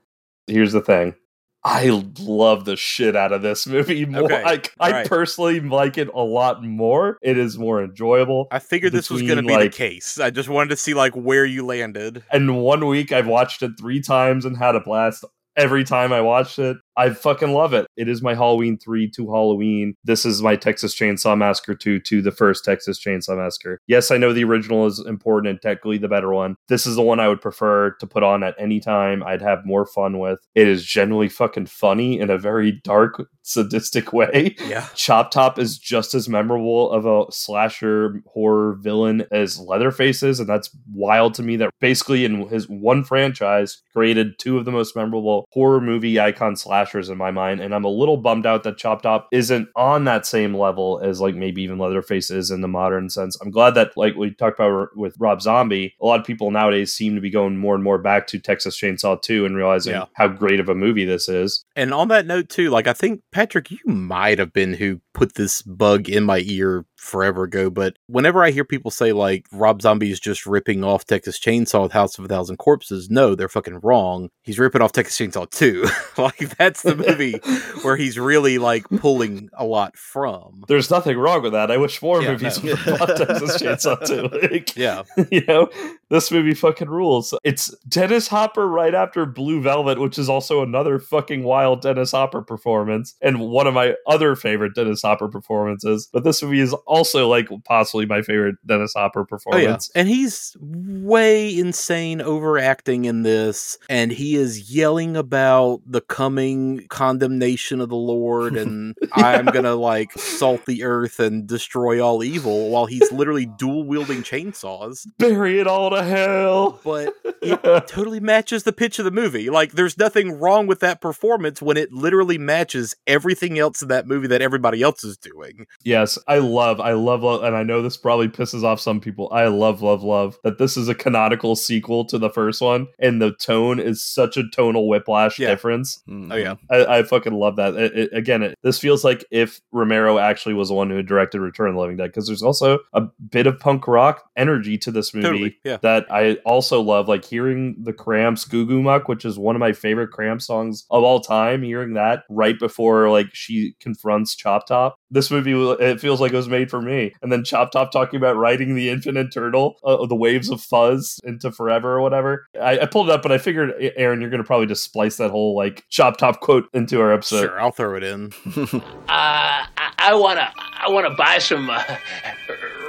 Here's 0.47 0.72
the 0.72 0.81
thing. 0.81 1.14
I 1.62 2.04
love 2.18 2.64
the 2.64 2.76
shit 2.76 3.16
out 3.16 3.32
of 3.32 3.42
this 3.42 3.66
movie 3.66 4.06
more. 4.06 4.24
Okay. 4.24 4.42
Like, 4.42 4.74
I 4.80 4.92
right. 4.92 5.06
personally 5.06 5.61
like 5.61 5.98
it 5.98 6.08
a 6.08 6.22
lot 6.22 6.64
more. 6.64 7.18
It 7.22 7.36
is 7.38 7.58
more 7.58 7.82
enjoyable. 7.82 8.48
I 8.50 8.58
figured 8.58 8.92
this 8.92 9.11
was 9.11 9.22
going 9.22 9.36
to 9.36 9.42
be 9.42 9.52
like, 9.52 9.72
the 9.72 9.76
case. 9.76 10.18
I 10.18 10.30
just 10.30 10.48
wanted 10.48 10.70
to 10.70 10.76
see 10.76 10.94
like 10.94 11.14
where 11.14 11.44
you 11.44 11.64
landed. 11.64 12.22
And 12.30 12.62
one 12.62 12.86
week 12.86 13.12
I've 13.12 13.26
watched 13.26 13.62
it 13.62 13.72
three 13.78 14.00
times 14.00 14.44
and 14.44 14.56
had 14.56 14.74
a 14.74 14.80
blast 14.80 15.24
every 15.56 15.84
time 15.84 16.12
I 16.12 16.20
watched 16.20 16.58
it. 16.58 16.76
I 16.97 17.11
fucking 17.11 17.53
love 17.53 17.72
it. 17.72 17.86
It 17.97 18.09
is 18.09 18.22
my 18.22 18.34
Halloween 18.34 18.78
3 18.78 19.11
to 19.11 19.26
Halloween. 19.26 19.95
This 20.05 20.24
is 20.24 20.43
my 20.43 20.57
Texas 20.57 20.95
Chainsaw 20.95 21.36
Massacre 21.36 21.74
2 21.74 22.01
to 22.01 22.22
the 22.22 22.30
first 22.30 22.64
Texas 22.64 23.03
Chainsaw 23.03 23.36
Massacre. 23.38 23.80
Yes, 23.86 24.11
I 24.11 24.16
know 24.16 24.32
the 24.32 24.45
original 24.45 24.86
is 24.86 24.99
important 25.01 25.51
and 25.51 25.62
technically 25.62 25.99
the 25.99 26.09
better 26.09 26.32
one. 26.32 26.57
This 26.68 26.86
is 26.86 26.97
the 26.97 27.03
one 27.03 27.20
I 27.20 27.28
would 27.28 27.41
prefer 27.41 27.93
to 28.01 28.07
put 28.07 28.22
on 28.22 28.43
at 28.43 28.55
any 28.59 28.80
time. 28.80 29.22
I'd 29.22 29.43
have 29.43 29.64
more 29.64 29.86
fun 29.86 30.18
with. 30.18 30.41
It 30.55 30.68
is 30.68 30.84
generally 30.84 31.28
fucking 31.28 31.66
funny 31.66 32.18
in 32.18 32.30
a 32.30 32.38
very 32.38 32.72
dark, 32.72 33.22
sadistic 33.43 34.12
way. 34.12 34.57
Yeah. 34.66 34.86
Chop 34.95 35.30
Top 35.30 35.59
is 35.59 35.78
just 35.78 36.14
as 36.14 36.28
memorable 36.28 36.91
of 36.91 37.07
a 37.07 37.30
slasher 37.32 38.22
horror 38.26 38.76
villain 38.80 39.24
as 39.32 39.59
Leatherface 39.59 40.22
is, 40.22 40.38
and 40.38 40.49
that's 40.49 40.70
wild 40.93 41.34
to 41.34 41.43
me 41.43 41.57
that 41.57 41.70
basically 41.80 42.24
in 42.24 42.49
his 42.49 42.68
one 42.68 43.05
franchise 43.05 43.82
created 43.93 44.38
two 44.38 44.59
of 44.59 44.64
the 44.64 44.70
most 44.70 44.95
memorable 44.95 45.47
horror 45.53 45.80
movie 45.80 46.20
icon 46.20 46.57
slashers 46.81 47.09
in 47.11 47.18
my 47.18 47.31
mind. 47.31 47.61
And 47.61 47.74
I'm 47.74 47.85
a 47.85 47.89
little 47.89 48.16
bummed 48.16 48.47
out 48.47 48.62
that 48.64 48.78
Chop 48.78 49.03
Top 49.03 49.28
isn't 49.33 49.68
on 49.76 50.05
that 50.05 50.26
same 50.26 50.57
level 50.57 51.01
as 51.03 51.20
like 51.20 51.35
maybe 51.35 51.62
even 51.62 51.78
Leatherface 51.78 52.31
is 52.31 52.51
in 52.51 52.61
the 52.61 52.68
modern 52.68 53.11
sense. 53.11 53.37
I'm 53.41 53.51
glad 53.51 53.74
that 53.74 53.97
like 53.97 54.14
we 54.14 54.31
talked 54.33 54.59
about 54.59 54.97
with 54.97 55.14
Rob 55.18 55.43
Zombie, 55.43 55.95
a 56.01 56.07
lot 56.07 56.20
of 56.20 56.26
people 56.26 56.51
nowadays 56.51 56.93
seem 56.95 57.14
to 57.14 57.20
be 57.20 57.31
going 57.31 57.57
more 57.57 57.74
and 57.74 57.85
more 57.85 57.99
back 57.99 58.26
to 58.28 58.39
Texas 58.39 58.78
Chainsaw 58.81 59.20
2 59.20 59.45
and 59.45 59.57
realizing 59.57 59.93
Yeah. 59.93 60.07
how 60.14 60.28
great 60.28 60.61
of 60.61 60.68
a 60.68 60.74
movie 60.74 61.05
this 61.05 61.28
is. 61.28 61.64
And 61.76 61.93
on 61.93 62.09
that 62.09 62.26
note, 62.26 62.49
too, 62.49 62.70
like 62.70 62.87
I 62.87 62.93
think 62.93 63.22
Patrick, 63.33 63.70
you 63.70 63.78
might 63.87 64.39
have 64.39 64.53
been 64.53 64.74
who 64.74 65.01
put 65.14 65.35
this 65.35 65.62
bug 65.62 66.09
in 66.09 66.24
my 66.24 66.43
ear 66.47 66.85
forever 66.97 67.45
ago. 67.45 67.68
But 67.70 67.97
whenever 68.07 68.45
I 68.45 68.51
hear 68.51 68.64
people 68.64 68.91
say 68.91 69.12
like 69.12 69.47
Rob 69.53 69.83
Zombie 69.83 70.11
is 70.11 70.20
just 70.20 70.47
ripping 70.47 70.85
off 70.85 71.05
Texas 71.05 71.39
Chainsaw 71.39 71.83
with 71.83 71.93
House 71.93 72.18
of 72.18 72.24
a 72.24 72.28
Thousand 72.28 72.59
Corpses, 72.59 73.09
no, 73.11 73.35
they're 73.35 73.49
fucking 73.49 73.81
wrong. 73.83 74.28
He's 74.43 74.59
ripping 74.59 74.83
off 74.83 74.93
Texas 74.93 75.16
Chainsaw 75.18 75.51
2. 75.51 75.87
like 76.22 76.57
that's 76.70 76.82
the 76.82 76.96
movie 76.96 77.32
where 77.82 77.96
he's 77.96 78.18
really 78.18 78.58
like 78.58 78.88
pulling 78.88 79.50
a 79.54 79.64
lot 79.64 79.96
from. 79.96 80.64
There's 80.68 80.90
nothing 80.90 81.18
wrong 81.18 81.42
with 81.42 81.52
that. 81.52 81.70
I 81.70 81.76
wish 81.76 82.00
more 82.02 82.22
Yeah, 82.22 82.32
movies 82.32 82.62
no. 82.62 82.70
would 82.70 82.78
plot 82.78 83.16
Texas 83.16 83.60
Chainsaw 83.62 84.06
2. 84.40 84.48
Like, 84.52 84.76
Yeah. 84.76 85.02
you 85.30 85.44
know, 85.46 85.68
this 86.10 86.30
movie 86.30 86.54
fucking 86.54 86.88
rules. 86.88 87.34
It's 87.44 87.74
Dennis 87.88 88.28
Hopper 88.28 88.68
right 88.68 88.94
after 88.94 89.26
Blue 89.26 89.60
Velvet, 89.62 89.98
which 90.00 90.18
is 90.18 90.28
also 90.28 90.62
another 90.62 90.98
fucking 90.98 91.42
wild 91.44 91.80
Dennis 91.82 92.12
Hopper 92.12 92.42
performance, 92.42 93.14
and 93.22 93.40
one 93.40 93.66
of 93.66 93.74
my 93.74 93.94
other 94.06 94.34
favorite 94.36 94.74
Dennis 94.74 95.02
Hopper 95.02 95.28
performances. 95.28 96.08
But 96.12 96.24
this 96.24 96.42
movie 96.42 96.60
is 96.60 96.72
also 96.86 97.28
like 97.28 97.48
possibly 97.64 98.06
my 98.06 98.22
favorite 98.22 98.56
Dennis 98.66 98.92
Hopper 98.94 99.20
Oh 99.20 99.22
yeah, 99.22 99.26
performance. 99.28 99.90
and 99.94 100.08
he's 100.08 100.56
way 100.60 101.56
insane 101.56 102.20
overacting 102.20 103.04
in 103.04 103.22
this, 103.22 103.78
and 103.88 104.10
he 104.12 104.34
is 104.36 104.72
yelling 104.74 105.16
about 105.16 105.80
the 105.86 106.00
coming 106.00 106.59
condemnation 106.88 107.80
of 107.80 107.88
the 107.88 107.96
Lord, 107.96 108.56
and 108.56 108.96
I'm 109.12 109.46
gonna 109.46 109.74
like 109.74 110.12
salt 110.12 110.66
the 110.66 110.84
earth 110.84 111.20
and 111.20 111.46
destroy 111.46 112.04
all 112.04 112.22
evil, 112.22 112.70
while 112.70 112.86
he's 112.86 113.11
literally 113.12 113.46
dual 113.46 113.84
wielding 113.84 114.22
chainsaws. 114.22 115.06
Bury 115.18 115.61
it 115.61 115.66
all 115.66 115.90
to 115.90 116.02
hell. 116.02 116.80
But 116.84 117.14
it 117.42 117.86
totally 117.86 118.20
matches 118.20 118.62
the 118.62 118.72
pitch 118.72 118.98
of 118.98 119.04
the 119.04 119.11
movie. 119.11 119.50
Like, 119.50 119.72
there's 119.72 119.98
nothing 119.98 120.38
wrong 120.38 120.66
with 120.66 120.80
that 120.80 121.00
performance 121.00 121.62
when 121.62 121.76
it 121.76 121.92
literally 121.92 122.38
matches 122.38 122.94
everything 123.06 123.58
else 123.58 123.82
in 123.82 123.88
that 123.88 124.06
movie 124.06 124.28
that 124.28 124.42
everybody 124.42 124.82
else 124.82 125.04
is 125.04 125.16
doing. 125.16 125.66
Yes, 125.84 126.18
I 126.26 126.38
love, 126.38 126.80
I 126.80 126.92
love, 126.92 127.22
love, 127.22 127.42
and 127.42 127.56
I 127.56 127.62
know 127.62 127.82
this 127.82 127.96
probably 127.96 128.28
pisses 128.28 128.64
off 128.64 128.80
some 128.80 129.00
people. 129.00 129.28
I 129.32 129.46
love, 129.46 129.82
love, 129.82 130.02
love 130.02 130.38
that 130.44 130.58
this 130.58 130.76
is 130.76 130.88
a 130.88 130.94
canonical 130.94 131.56
sequel 131.56 132.04
to 132.06 132.18
the 132.18 132.30
first 132.30 132.61
one, 132.61 132.88
and 132.98 133.20
the 133.20 133.32
tone 133.32 133.78
is 133.78 134.04
such 134.04 134.36
a 134.36 134.48
tonal 134.48 134.88
whiplash 134.88 135.36
difference. 135.36 136.02
Mm. 136.08 136.32
Oh 136.32 136.36
yeah, 136.36 136.49
I, 136.70 136.98
I 136.98 137.03
fucking 137.03 137.32
love 137.32 137.57
that. 137.57 137.74
It, 137.74 137.98
it- 137.98 138.11
again, 138.12 138.42
it, 138.42 138.59
this 138.62 138.78
feels 138.78 139.05
like 139.05 139.24
if 139.30 139.61
Romero 139.72 140.18
actually 140.18 140.55
was 140.55 140.68
the 140.68 140.74
one 140.74 140.90
who 140.90 141.03
directed 141.03 141.40
Return 141.40 141.68
of 141.68 141.74
the 141.74 141.80
Living 141.80 141.96
Dead, 141.96 142.09
because 142.09 142.26
there's 142.26 142.42
also 142.42 142.78
a 142.92 143.03
bit 143.30 143.46
of 143.46 143.59
punk 143.59 143.86
rock 143.86 144.24
energy 144.36 144.76
to 144.78 144.90
this 144.90 145.14
movie 145.14 145.26
Totally, 145.26 145.57
yeah. 145.64 145.76
that 145.82 146.07
I 146.11 146.34
also 146.44 146.80
love. 146.80 147.09
Like 147.09 147.24
hearing 147.24 147.76
the 147.82 147.92
Cramps 147.92 148.44
Goo 148.44 148.66
Goo 148.66 148.82
Muck, 148.82 149.09
which 149.09 149.24
is 149.24 149.38
one 149.38 149.55
of 149.57 149.61
my 149.61 149.72
favorite 149.72 150.11
Cramps 150.11 150.46
songs 150.46 150.86
of 150.90 151.03
all 151.05 151.20
time. 151.20 151.62
Hearing 151.62 151.94
that 151.94 152.24
right 152.28 152.59
before 152.59 153.11
like 153.11 153.28
she 153.32 153.74
confronts 153.80 154.34
Chop 154.34 154.66
Top. 154.66 154.96
This 155.11 155.30
movie 155.30 155.53
it 155.82 156.01
feels 156.01 156.20
like 156.20 156.32
it 156.32 156.36
was 156.36 156.48
made 156.48 156.70
for 156.70 156.80
me. 156.80 157.12
And 157.22 157.30
then 157.32 157.44
Chop 157.44 157.70
Top 157.72 157.90
talking 157.92 158.16
about 158.16 158.36
riding 158.36 158.74
the 158.74 158.88
infinite 158.90 159.32
turtle, 159.32 159.76
uh, 159.84 160.07
the 160.07 160.14
waves 160.16 160.51
of 160.51 160.61
fuzz 160.61 161.18
into 161.24 161.51
forever 161.51 161.92
or 161.96 162.01
whatever. 162.01 162.46
I, 162.61 162.80
I 162.80 162.86
pulled 162.86 163.09
it 163.09 163.12
up, 163.12 163.22
but 163.22 163.32
I 163.32 163.38
figured 163.38 163.72
Aaron, 163.96 164.20
you're 164.20 164.30
gonna 164.30 164.44
probably 164.44 164.66
just 164.66 164.84
splice 164.84 165.16
that 165.16 165.30
whole 165.30 165.57
like 165.57 165.84
Chop 165.90 166.16
Top 166.16 166.39
quote 166.41 166.68
into 166.72 167.01
our 167.01 167.12
episode. 167.12 167.43
Sure, 167.43 167.61
I'll 167.61 167.72
throw 167.72 167.97
it 167.97 168.03
in. 168.03 168.32
Uh, 169.11 169.66
I, 169.76 169.93
I 169.99 170.14
wanna, 170.14 170.53
I 170.57 170.88
wanna 170.88 171.11
buy 171.11 171.38
some 171.38 171.68
uh, 171.68 171.82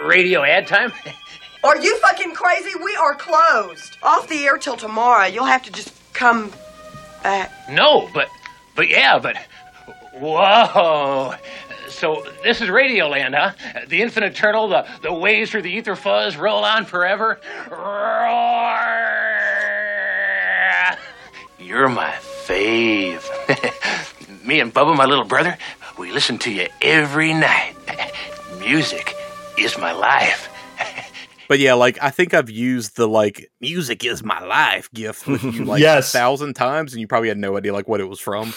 radio 0.04 0.43
ad 0.43 0.68
time. 0.68 0.93
Are 1.64 1.78
you 1.78 1.97
fucking 1.97 2.34
crazy? 2.34 2.72
We 2.84 2.95
are 2.95 3.16
closed. 3.16 3.97
Off 4.04 4.28
the 4.28 4.45
air 4.45 4.58
till 4.58 4.78
tomorrow. 4.78 5.26
You'll 5.26 5.45
have 5.45 5.64
to 5.64 5.72
just 5.72 5.93
come 6.14 6.52
back. 7.24 7.52
No, 7.70 8.08
but, 8.14 8.30
but 8.76 8.88
yeah, 8.89 9.20
but, 9.20 9.38
whoa. 10.14 11.34
So 11.89 12.26
this 12.43 12.62
is 12.62 12.70
Radioland, 12.70 13.36
huh? 13.36 13.54
The 13.88 14.02
infinite 14.02 14.34
turtle, 14.36 14.70
the, 14.70 14.88
the 15.04 15.14
waves 15.14 15.52
through 15.52 15.64
the 15.64 15.72
ether 15.72 15.95
fuzz 15.95 16.36
roll 16.38 16.64
on 16.64 16.86
forever. 16.86 17.39
Roar. 17.70 18.72
You're 21.60 21.89
my 21.89 22.16
fave. 22.48 23.24
Me 24.46 24.60
and 24.60 24.74
Bubba, 24.74 24.96
my 24.96 25.06
little 25.06 25.26
brother, 25.26 25.58
we 25.98 26.12
listen 26.12 26.38
to 26.39 26.52
you 26.52 26.68
every 26.82 27.34
night. 27.34 27.76
Music 28.60 29.16
is 29.58 29.78
my 29.78 29.92
life. 29.92 30.48
But 31.48 31.60
yeah, 31.60 31.74
like 31.74 32.02
I 32.02 32.12
think 32.12 32.34
I've 32.34 32.50
used 32.50 32.96
the 32.96 33.10
like 33.10 33.52
"music 33.60 34.06
is 34.06 34.24
my 34.24 34.39
life" 34.42 34.89
gift 34.94 35.28
with 35.28 35.44
you 35.44 35.66
like 35.66 35.82
Yes. 35.82 36.14
a 36.16 36.18
thousand 36.18 36.54
times, 36.54 36.94
and 36.94 37.02
you 37.02 37.08
probably 37.10 37.28
had 37.28 37.38
no 37.38 37.58
idea 37.58 37.74
like 37.74 37.89
what 37.89 38.00
it 38.00 38.06
was 38.06 38.22
from. 38.22 38.54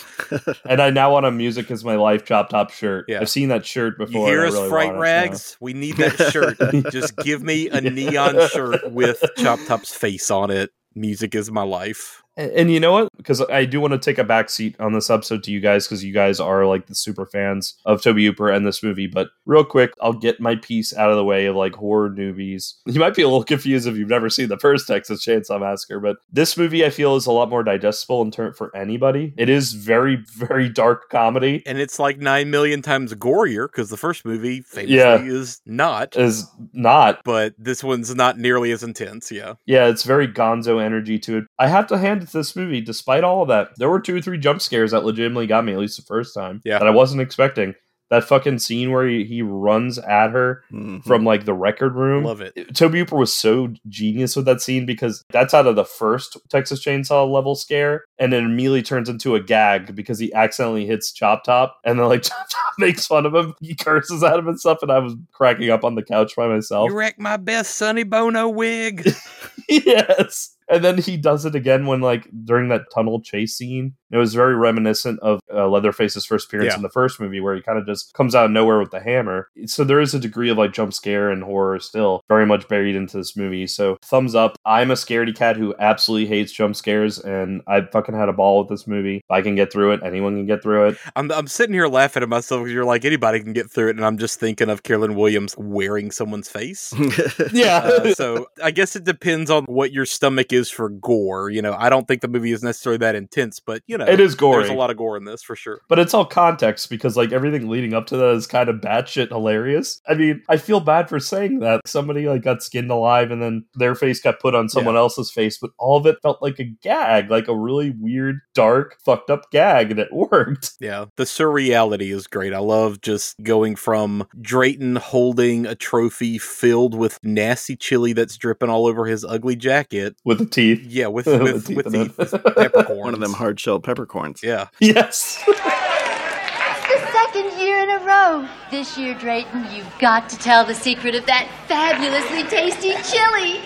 and 0.64 0.80
I 0.80 0.90
now 0.90 1.10
want 1.12 1.26
a 1.26 1.32
"Music 1.32 1.68
Is 1.72 1.84
My 1.84 1.96
Life" 1.96 2.24
Chop 2.24 2.50
Top 2.50 2.70
shirt. 2.70 3.06
Yeah. 3.08 3.18
I've 3.20 3.28
seen 3.28 3.48
that 3.48 3.66
shirt 3.66 3.96
You 3.98 4.06
before. 4.06 4.28
hear 4.28 4.46
us, 4.46 4.54
I 4.54 4.58
really 4.58 4.68
Fright 4.68 4.96
Rags? 4.96 5.56
We 5.60 5.72
need 5.72 5.96
that 5.96 6.30
shirt. 6.32 6.56
Just 6.92 7.16
give 7.16 7.42
me 7.42 7.68
a 7.68 7.80
neon 7.80 8.48
shirt 8.50 8.88
with 8.92 9.24
Chop 9.38 9.58
Top's 9.66 9.92
face 9.92 10.30
on 10.30 10.52
it. 10.52 10.70
Music 10.94 11.34
is 11.34 11.50
my 11.50 11.64
life. 11.64 12.22
And, 12.36 12.50
and 12.52 12.72
you 12.72 12.80
know 12.80 12.92
what? 12.92 13.08
Because 13.16 13.40
I 13.42 13.64
do 13.64 13.80
want 13.80 13.92
to 13.92 13.98
take 13.98 14.18
a 14.18 14.24
back 14.24 14.50
seat 14.50 14.76
on 14.80 14.92
this 14.92 15.10
episode 15.10 15.42
to 15.44 15.50
you 15.50 15.60
guys 15.60 15.86
because 15.86 16.04
you 16.04 16.12
guys 16.12 16.40
are 16.40 16.66
like 16.66 16.86
the 16.86 16.94
super 16.94 17.26
fans 17.26 17.74
of 17.84 18.02
Tobe 18.02 18.18
Hooper 18.18 18.50
and 18.50 18.66
this 18.66 18.82
movie. 18.82 19.06
But 19.06 19.28
real 19.46 19.64
quick, 19.64 19.92
I'll 20.00 20.12
get 20.12 20.40
my 20.40 20.56
piece 20.56 20.94
out 20.94 21.10
of 21.10 21.16
the 21.16 21.24
way 21.24 21.46
of 21.46 21.56
like 21.56 21.74
horror 21.74 22.10
newbies. 22.10 22.74
You 22.86 23.00
might 23.00 23.14
be 23.14 23.22
a 23.22 23.26
little 23.28 23.44
confused 23.44 23.86
if 23.86 23.96
you've 23.96 24.08
never 24.08 24.28
seen 24.30 24.48
the 24.48 24.58
first 24.58 24.86
Texas 24.86 25.24
Chainsaw 25.24 25.60
Massacre, 25.60 26.00
but 26.00 26.16
this 26.32 26.56
movie 26.56 26.84
I 26.84 26.90
feel 26.90 27.16
is 27.16 27.26
a 27.26 27.32
lot 27.32 27.48
more 27.50 27.62
digestible 27.62 28.22
in 28.22 28.30
turn 28.30 28.52
for 28.52 28.74
anybody. 28.76 29.32
It 29.36 29.48
is 29.48 29.72
very, 29.72 30.16
very 30.36 30.68
dark 30.68 31.08
comedy. 31.10 31.62
And 31.66 31.78
it's 31.78 31.98
like 31.98 32.18
nine 32.18 32.50
million 32.50 32.82
times 32.82 33.14
gorier 33.14 33.68
because 33.70 33.90
the 33.90 33.96
first 33.96 34.24
movie 34.24 34.60
famously 34.62 34.96
Yeah. 34.96 35.22
is 35.22 35.60
not. 35.66 36.16
Is 36.16 36.46
not. 36.72 37.20
But 37.24 37.54
this 37.58 37.82
one's 37.84 38.14
not 38.14 38.38
nearly 38.38 38.72
as 38.72 38.82
intense. 38.82 39.30
Yeah. 39.30 39.54
Yeah, 39.66 39.86
it's 39.86 40.02
very 40.02 40.28
gonzo 40.28 40.82
energy 40.82 41.18
to 41.20 41.38
it. 41.38 41.44
I 41.58 41.68
have 41.68 41.86
to 41.88 41.98
hand 41.98 42.23
it 42.24 42.32
this 42.32 42.56
movie, 42.56 42.80
despite 42.80 43.24
all 43.24 43.42
of 43.42 43.48
that. 43.48 43.70
There 43.76 43.90
were 43.90 44.00
two 44.00 44.16
or 44.16 44.20
three 44.20 44.38
jump 44.38 44.60
scares 44.60 44.90
that 44.90 45.04
legitimately 45.04 45.46
got 45.46 45.64
me, 45.64 45.72
at 45.72 45.78
least 45.78 45.96
the 45.96 46.02
first 46.02 46.34
time. 46.34 46.60
Yeah. 46.64 46.78
That 46.78 46.88
I 46.88 46.90
wasn't 46.90 47.22
expecting. 47.22 47.74
That 48.10 48.24
fucking 48.24 48.58
scene 48.58 48.92
where 48.92 49.08
he, 49.08 49.24
he 49.24 49.40
runs 49.42 49.98
at 49.98 50.30
her 50.30 50.62
mm-hmm. 50.70 51.00
from 51.00 51.24
like 51.24 51.46
the 51.46 51.54
record 51.54 51.94
room. 51.94 52.24
Love 52.24 52.42
it. 52.42 52.54
Tobe 52.74 52.92
Hooper 52.92 53.16
was 53.16 53.32
so 53.32 53.72
genius 53.88 54.36
with 54.36 54.44
that 54.44 54.60
scene 54.60 54.84
because 54.84 55.24
that's 55.30 55.54
out 55.54 55.66
of 55.66 55.74
the 55.74 55.86
first 55.86 56.36
Texas 56.50 56.84
Chainsaw 56.84 57.28
level 57.28 57.54
scare, 57.54 58.04
and 58.18 58.34
it 58.34 58.44
immediately 58.44 58.82
turns 58.82 59.08
into 59.08 59.34
a 59.34 59.40
gag 59.40 59.96
because 59.96 60.18
he 60.18 60.32
accidentally 60.34 60.86
hits 60.86 61.12
Chop 61.12 61.44
Top, 61.44 61.78
and 61.82 61.98
then 61.98 62.06
like 62.06 62.22
Chop 62.24 62.46
Top 62.50 62.74
makes 62.78 63.06
fun 63.06 63.24
of 63.24 63.34
him, 63.34 63.54
he 63.60 63.74
curses 63.74 64.22
at 64.22 64.38
him 64.38 64.48
and 64.48 64.60
stuff, 64.60 64.78
and 64.82 64.92
I 64.92 64.98
was 64.98 65.14
cracking 65.32 65.70
up 65.70 65.82
on 65.82 65.94
the 65.94 66.02
couch 66.02 66.36
by 66.36 66.46
myself. 66.46 66.90
You 66.90 66.96
wrecked 66.96 67.18
my 67.18 67.38
best 67.38 67.76
Sonny 67.76 68.04
Bono 68.04 68.48
wig. 68.48 69.08
yes. 69.68 70.54
And 70.68 70.84
then 70.84 70.98
he 70.98 71.16
does 71.16 71.44
it 71.44 71.54
again 71.54 71.86
when, 71.86 72.00
like, 72.00 72.28
during 72.44 72.68
that 72.68 72.82
tunnel 72.94 73.20
chase 73.20 73.56
scene. 73.56 73.94
It 74.10 74.16
was 74.16 74.32
very 74.32 74.54
reminiscent 74.54 75.18
of 75.20 75.40
uh, 75.52 75.66
Leatherface's 75.68 76.24
first 76.24 76.46
appearance 76.46 76.70
Yeah. 76.72 76.76
in 76.76 76.82
the 76.82 76.88
first 76.90 77.18
movie, 77.20 77.40
where 77.40 77.56
he 77.56 77.62
kind 77.62 77.78
of 77.78 77.84
just 77.86 78.14
comes 78.14 78.34
out 78.34 78.44
of 78.44 78.52
nowhere 78.52 78.78
with 78.78 78.92
the 78.92 79.00
hammer. 79.00 79.48
So 79.66 79.82
there 79.82 80.00
is 80.00 80.14
a 80.14 80.20
degree 80.20 80.50
of 80.50 80.56
like 80.58 80.72
jump 80.72 80.94
scare 80.94 81.30
and 81.30 81.42
horror 81.42 81.80
still 81.80 82.20
very 82.28 82.46
much 82.46 82.68
buried 82.68 82.94
into 82.94 83.16
this 83.16 83.36
movie. 83.36 83.66
So 83.66 83.96
thumbs 84.02 84.36
up. 84.36 84.56
I'm 84.64 84.92
a 84.92 84.94
scaredy 84.94 85.34
cat 85.34 85.56
who 85.56 85.74
absolutely 85.80 86.28
hates 86.28 86.52
jump 86.52 86.76
scares, 86.76 87.18
and 87.18 87.62
I 87.66 87.80
fucking 87.92 88.14
had 88.14 88.28
a 88.28 88.32
ball 88.32 88.60
with 88.60 88.68
this 88.68 88.86
movie. 88.86 89.16
If 89.16 89.30
I 89.30 89.42
can 89.42 89.56
get 89.56 89.72
through 89.72 89.92
it, 89.94 90.00
anyone 90.04 90.36
can 90.36 90.46
get 90.46 90.62
through 90.62 90.88
it. 90.90 90.98
I'm, 91.16 91.32
I'm 91.32 91.48
sitting 91.48 91.74
here 91.74 91.88
laughing 91.88 92.22
at 92.22 92.28
myself 92.28 92.60
because 92.62 92.72
you're 92.72 92.84
like 92.84 93.04
anybody 93.04 93.40
can 93.40 93.52
get 93.52 93.68
through 93.68 93.88
it, 93.88 93.96
and 93.96 94.04
I'm 94.04 94.18
just 94.18 94.38
thinking 94.38 94.70
of 94.70 94.84
Caroline 94.84 95.16
Williams 95.16 95.56
wearing 95.58 96.10
someone's 96.12 96.48
face. 96.48 96.94
Yeah. 97.52 97.78
Uh, 97.78 98.14
so 98.14 98.46
I 98.62 98.70
guess 98.70 98.94
it 98.96 99.04
depends 99.04 99.50
on 99.50 99.64
what 99.64 99.92
your 99.92 100.06
stomach 100.06 100.52
is 100.54 100.70
for 100.70 100.88
gore. 100.88 101.50
You 101.50 101.62
know, 101.62 101.74
I 101.78 101.88
don't 101.88 102.06
think 102.06 102.22
the 102.22 102.28
movie 102.28 102.52
is 102.52 102.62
necessarily 102.62 102.98
that 102.98 103.14
intense, 103.14 103.60
but 103.60 103.82
you 103.86 103.98
know, 103.98 104.06
It 104.06 104.20
is 104.20 104.34
gore. 104.34 104.58
There's 104.58 104.70
a 104.70 104.74
lot 104.74 104.90
of 104.90 104.96
gore 104.96 105.16
in 105.16 105.24
this 105.24 105.42
for 105.42 105.56
sure. 105.56 105.80
But 105.88 105.98
it's 105.98 106.14
all 106.14 106.24
context 106.24 106.90
because 106.90 107.16
like 107.16 107.32
everything 107.32 107.68
leading 107.68 107.94
up 107.94 108.06
to 108.06 108.16
that 108.16 108.34
is 108.34 108.46
kind 108.46 108.68
of 108.68 108.76
batshit 108.76 109.28
hilarious. 109.28 110.00
I 110.08 110.14
mean, 110.14 110.42
I 110.48 110.56
feel 110.56 110.80
bad 110.80 111.08
for 111.08 111.20
saying 111.20 111.60
that. 111.60 111.80
Somebody 111.86 112.28
like 112.28 112.42
got 112.42 112.62
skinned 112.62 112.90
alive 112.90 113.30
and 113.30 113.42
then 113.42 113.64
their 113.74 113.94
face 113.94 114.20
got 114.20 114.40
put 114.40 114.54
on 114.54 114.68
someone 114.68 114.96
else's 114.96 115.30
face, 115.30 115.58
but 115.58 115.70
all 115.78 115.96
of 115.96 116.06
it 116.06 116.18
felt 116.22 116.42
like 116.42 116.58
a 116.58 116.64
gag, 116.64 117.30
like 117.30 117.48
a 117.48 117.56
really 117.56 117.90
weird, 117.90 118.40
dark, 118.54 118.98
fucked 119.04 119.30
up 119.30 119.50
gag, 119.50 119.90
and 119.90 120.00
it 120.00 120.08
worked. 120.12 120.72
Yeah, 120.80 121.06
the 121.16 121.24
surreality 121.24 122.12
is 122.14 122.26
great. 122.26 122.52
I 122.54 122.58
love 122.58 123.00
just 123.00 123.42
going 123.42 123.76
from 123.76 124.26
Drayton 124.40 124.96
holding 124.96 125.66
a 125.66 125.74
trophy 125.74 126.38
filled 126.38 126.94
with 126.94 127.18
nasty 127.22 127.76
chili 127.76 128.12
that's 128.12 128.36
dripping 128.36 128.70
all 128.70 128.86
over 128.86 129.06
his 129.06 129.24
ugly 129.24 129.56
jacket 129.56 130.16
with 130.24 130.43
the 130.44 130.50
teeth. 130.50 130.82
Yeah, 130.86 131.06
with 131.08 131.26
With 131.26 131.40
with 131.42 131.66
teeth 131.66 131.76
with, 132.18 132.30
the 132.30 132.38
peppercorns. 132.56 133.00
One 133.00 133.14
of 133.14 133.20
them 133.20 133.32
hard 133.32 133.58
shell 133.60 133.80
peppercorns. 133.80 134.42
Yeah. 134.42 134.68
Yes. 134.80 135.42
The 135.46 137.00
second 137.12 137.58
year 137.58 137.78
in 137.82 137.90
a 137.90 137.98
row. 138.04 138.48
This 138.70 138.96
year, 138.98 139.14
Drayton, 139.14 139.66
you've 139.72 139.92
got 139.98 140.28
to 140.30 140.38
tell 140.38 140.64
the 140.64 140.74
secret 140.74 141.14
of 141.14 141.26
that 141.26 141.48
fabulously 141.66 142.44
tasty 142.44 142.94
chili. 143.10 143.60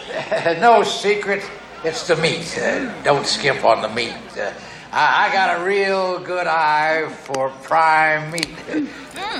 no 0.60 0.82
secret, 0.82 1.42
it's 1.84 2.06
the 2.06 2.16
meat. 2.16 2.56
Uh, 2.58 2.92
don't 3.02 3.26
skimp 3.26 3.64
on 3.64 3.82
the 3.82 3.88
meat. 3.88 4.14
Uh, 4.38 4.52
I, 4.92 5.28
I 5.28 5.32
got 5.32 5.60
a 5.60 5.64
real 5.64 6.18
good 6.20 6.46
eye 6.46 7.08
for 7.24 7.50
prime 7.62 8.30
meat. 8.30 8.48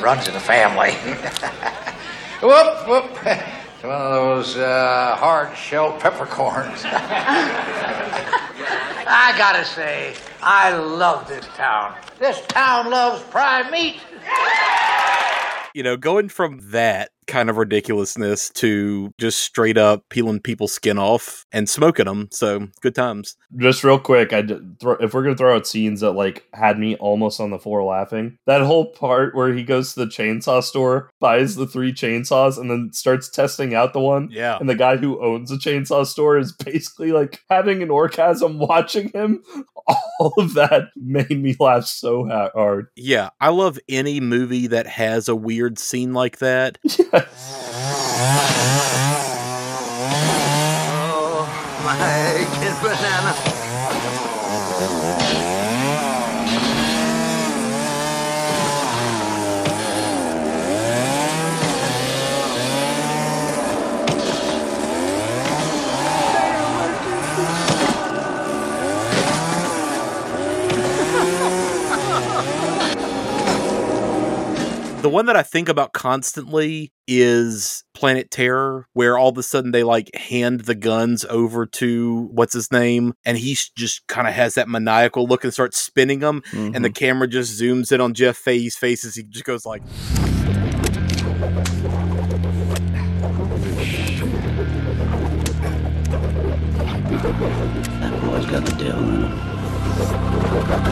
Runs 0.03 0.29
in 0.29 0.35
the 0.35 0.41
family. 0.41 0.93
whoop, 2.43 2.87
whoop. 2.89 3.58
It's 3.79 3.85
one 3.85 3.95
of 3.95 4.11
those 4.11 4.57
uh, 4.57 5.15
hard 5.15 5.57
shell 5.57 5.93
peppercorns. 6.01 6.83
I 6.85 6.97
gotta 9.39 9.65
say, 9.65 10.17
I 10.43 10.77
love 10.77 11.29
this 11.29 11.47
town. 11.55 11.95
This 12.19 12.41
town 12.49 12.91
loves 12.91 13.23
prime 13.31 13.71
meat. 13.71 14.01
You 15.75 15.83
know, 15.83 15.97
going 15.97 16.29
from 16.29 16.61
that 16.71 17.11
kind 17.29 17.51
of 17.51 17.59
ridiculousness 17.59 18.49
to 18.51 19.13
just 19.19 19.39
straight 19.41 19.77
up 19.77 20.09
peeling 20.09 20.41
people's 20.41 20.73
skin 20.73 20.99
off 20.99 21.45
and 21.53 21.69
smoking 21.69 22.07
them. 22.07 22.29
So 22.33 22.69
good 22.81 22.95
times. 22.95 23.37
Just 23.57 23.85
real 23.85 23.99
quick, 23.99 24.33
I 24.33 24.43
did 24.43 24.81
throw, 24.81 24.95
if 24.95 25.15
we're 25.15 25.23
gonna 25.23 25.37
throw 25.37 25.55
out 25.55 25.67
scenes 25.67 26.01
that 26.01 26.13
like 26.13 26.47
had 26.55 26.79
me 26.79 26.97
almost 26.97 27.39
on 27.39 27.51
the 27.51 27.59
floor 27.59 27.85
laughing, 27.85 28.39
that 28.47 28.63
whole 28.63 28.87
part 28.93 29.35
where 29.35 29.53
he 29.53 29.63
goes 29.63 29.93
to 29.93 30.01
the 30.01 30.11
chainsaw 30.11 30.63
store, 30.63 31.11
buys 31.21 31.55
the 31.55 31.67
three 31.67 31.93
chainsaws, 31.93 32.59
and 32.59 32.71
then 32.71 32.91
starts 32.93 33.29
testing 33.29 33.75
out 33.75 33.93
the 33.93 34.01
one. 34.01 34.29
Yeah. 34.33 34.57
And 34.59 34.69
the 34.69 34.75
guy 34.75 34.97
who 34.97 35.23
owns 35.23 35.51
the 35.51 35.57
chainsaw 35.57 36.07
store 36.07 36.39
is 36.39 36.53
basically 36.53 37.13
like 37.13 37.41
having 37.51 37.83
an 37.83 37.91
orgasm 37.91 38.59
watching 38.59 39.11
him. 39.11 39.43
All 40.19 40.35
of 40.39 40.55
that 40.55 40.89
made 40.97 41.31
me 41.31 41.55
laugh 41.61 41.85
so 41.85 42.27
ha- 42.27 42.51
hard. 42.55 42.89
Yeah, 42.97 43.31
I 43.41 43.51
love 43.51 43.79
any 43.89 44.21
movie 44.21 44.67
that 44.69 44.87
has 44.87 45.29
a 45.29 45.37
weird 45.37 45.58
scene 45.79 46.13
like 46.15 46.39
that. 46.39 46.79
Oh, 51.01 51.47
my 51.85 52.47
kid 52.59 52.75
banana. 52.83 53.35
The 75.01 75.09
one 75.09 75.27
that 75.27 75.37
I 75.37 75.45
think 75.45 75.69
about 75.69 75.93
constantly 75.93 76.93
is 77.07 77.85
Planet 77.95 78.33
Terror, 78.33 78.89
where 78.95 79.17
all 79.17 79.29
of 79.29 79.39
a 79.39 79.45
sudden 79.45 79.71
they 79.71 79.85
like 79.85 80.13
hand 80.17 80.63
the 80.63 80.75
guns 80.75 81.25
over 81.27 81.67
to 81.67 82.29
what's 82.33 82.53
his 82.53 82.73
name, 82.73 83.15
and 83.25 83.39
he 83.39 83.57
just 83.77 84.05
kind 84.09 84.27
of 84.27 84.35
has 84.35 84.55
that 84.55 84.69
maniacal 84.69 85.27
look 85.27 85.45
and 85.45 85.53
starts 85.53 85.79
spinning 85.79 86.19
them, 86.19 86.43
and 86.53 86.75
the 86.75 86.89
mm-hmm. 86.89 86.93
camera 86.93 87.29
just 87.29 87.61
zooms 87.61 87.93
in 87.93 88.01
on 88.01 88.13
Jeff 88.13 88.37
Fahey's 88.37 88.77
face 88.77 89.05
as 89.05 89.15
he 89.15 89.23
just 89.23 89.45
goes 89.45 89.65
like, 89.65 89.83
That 98.01 98.21
boy's 98.21 98.47
got 98.47 98.65
the 98.65 98.73
devil 98.73 99.15
in 99.15 99.23
him. 99.23 100.88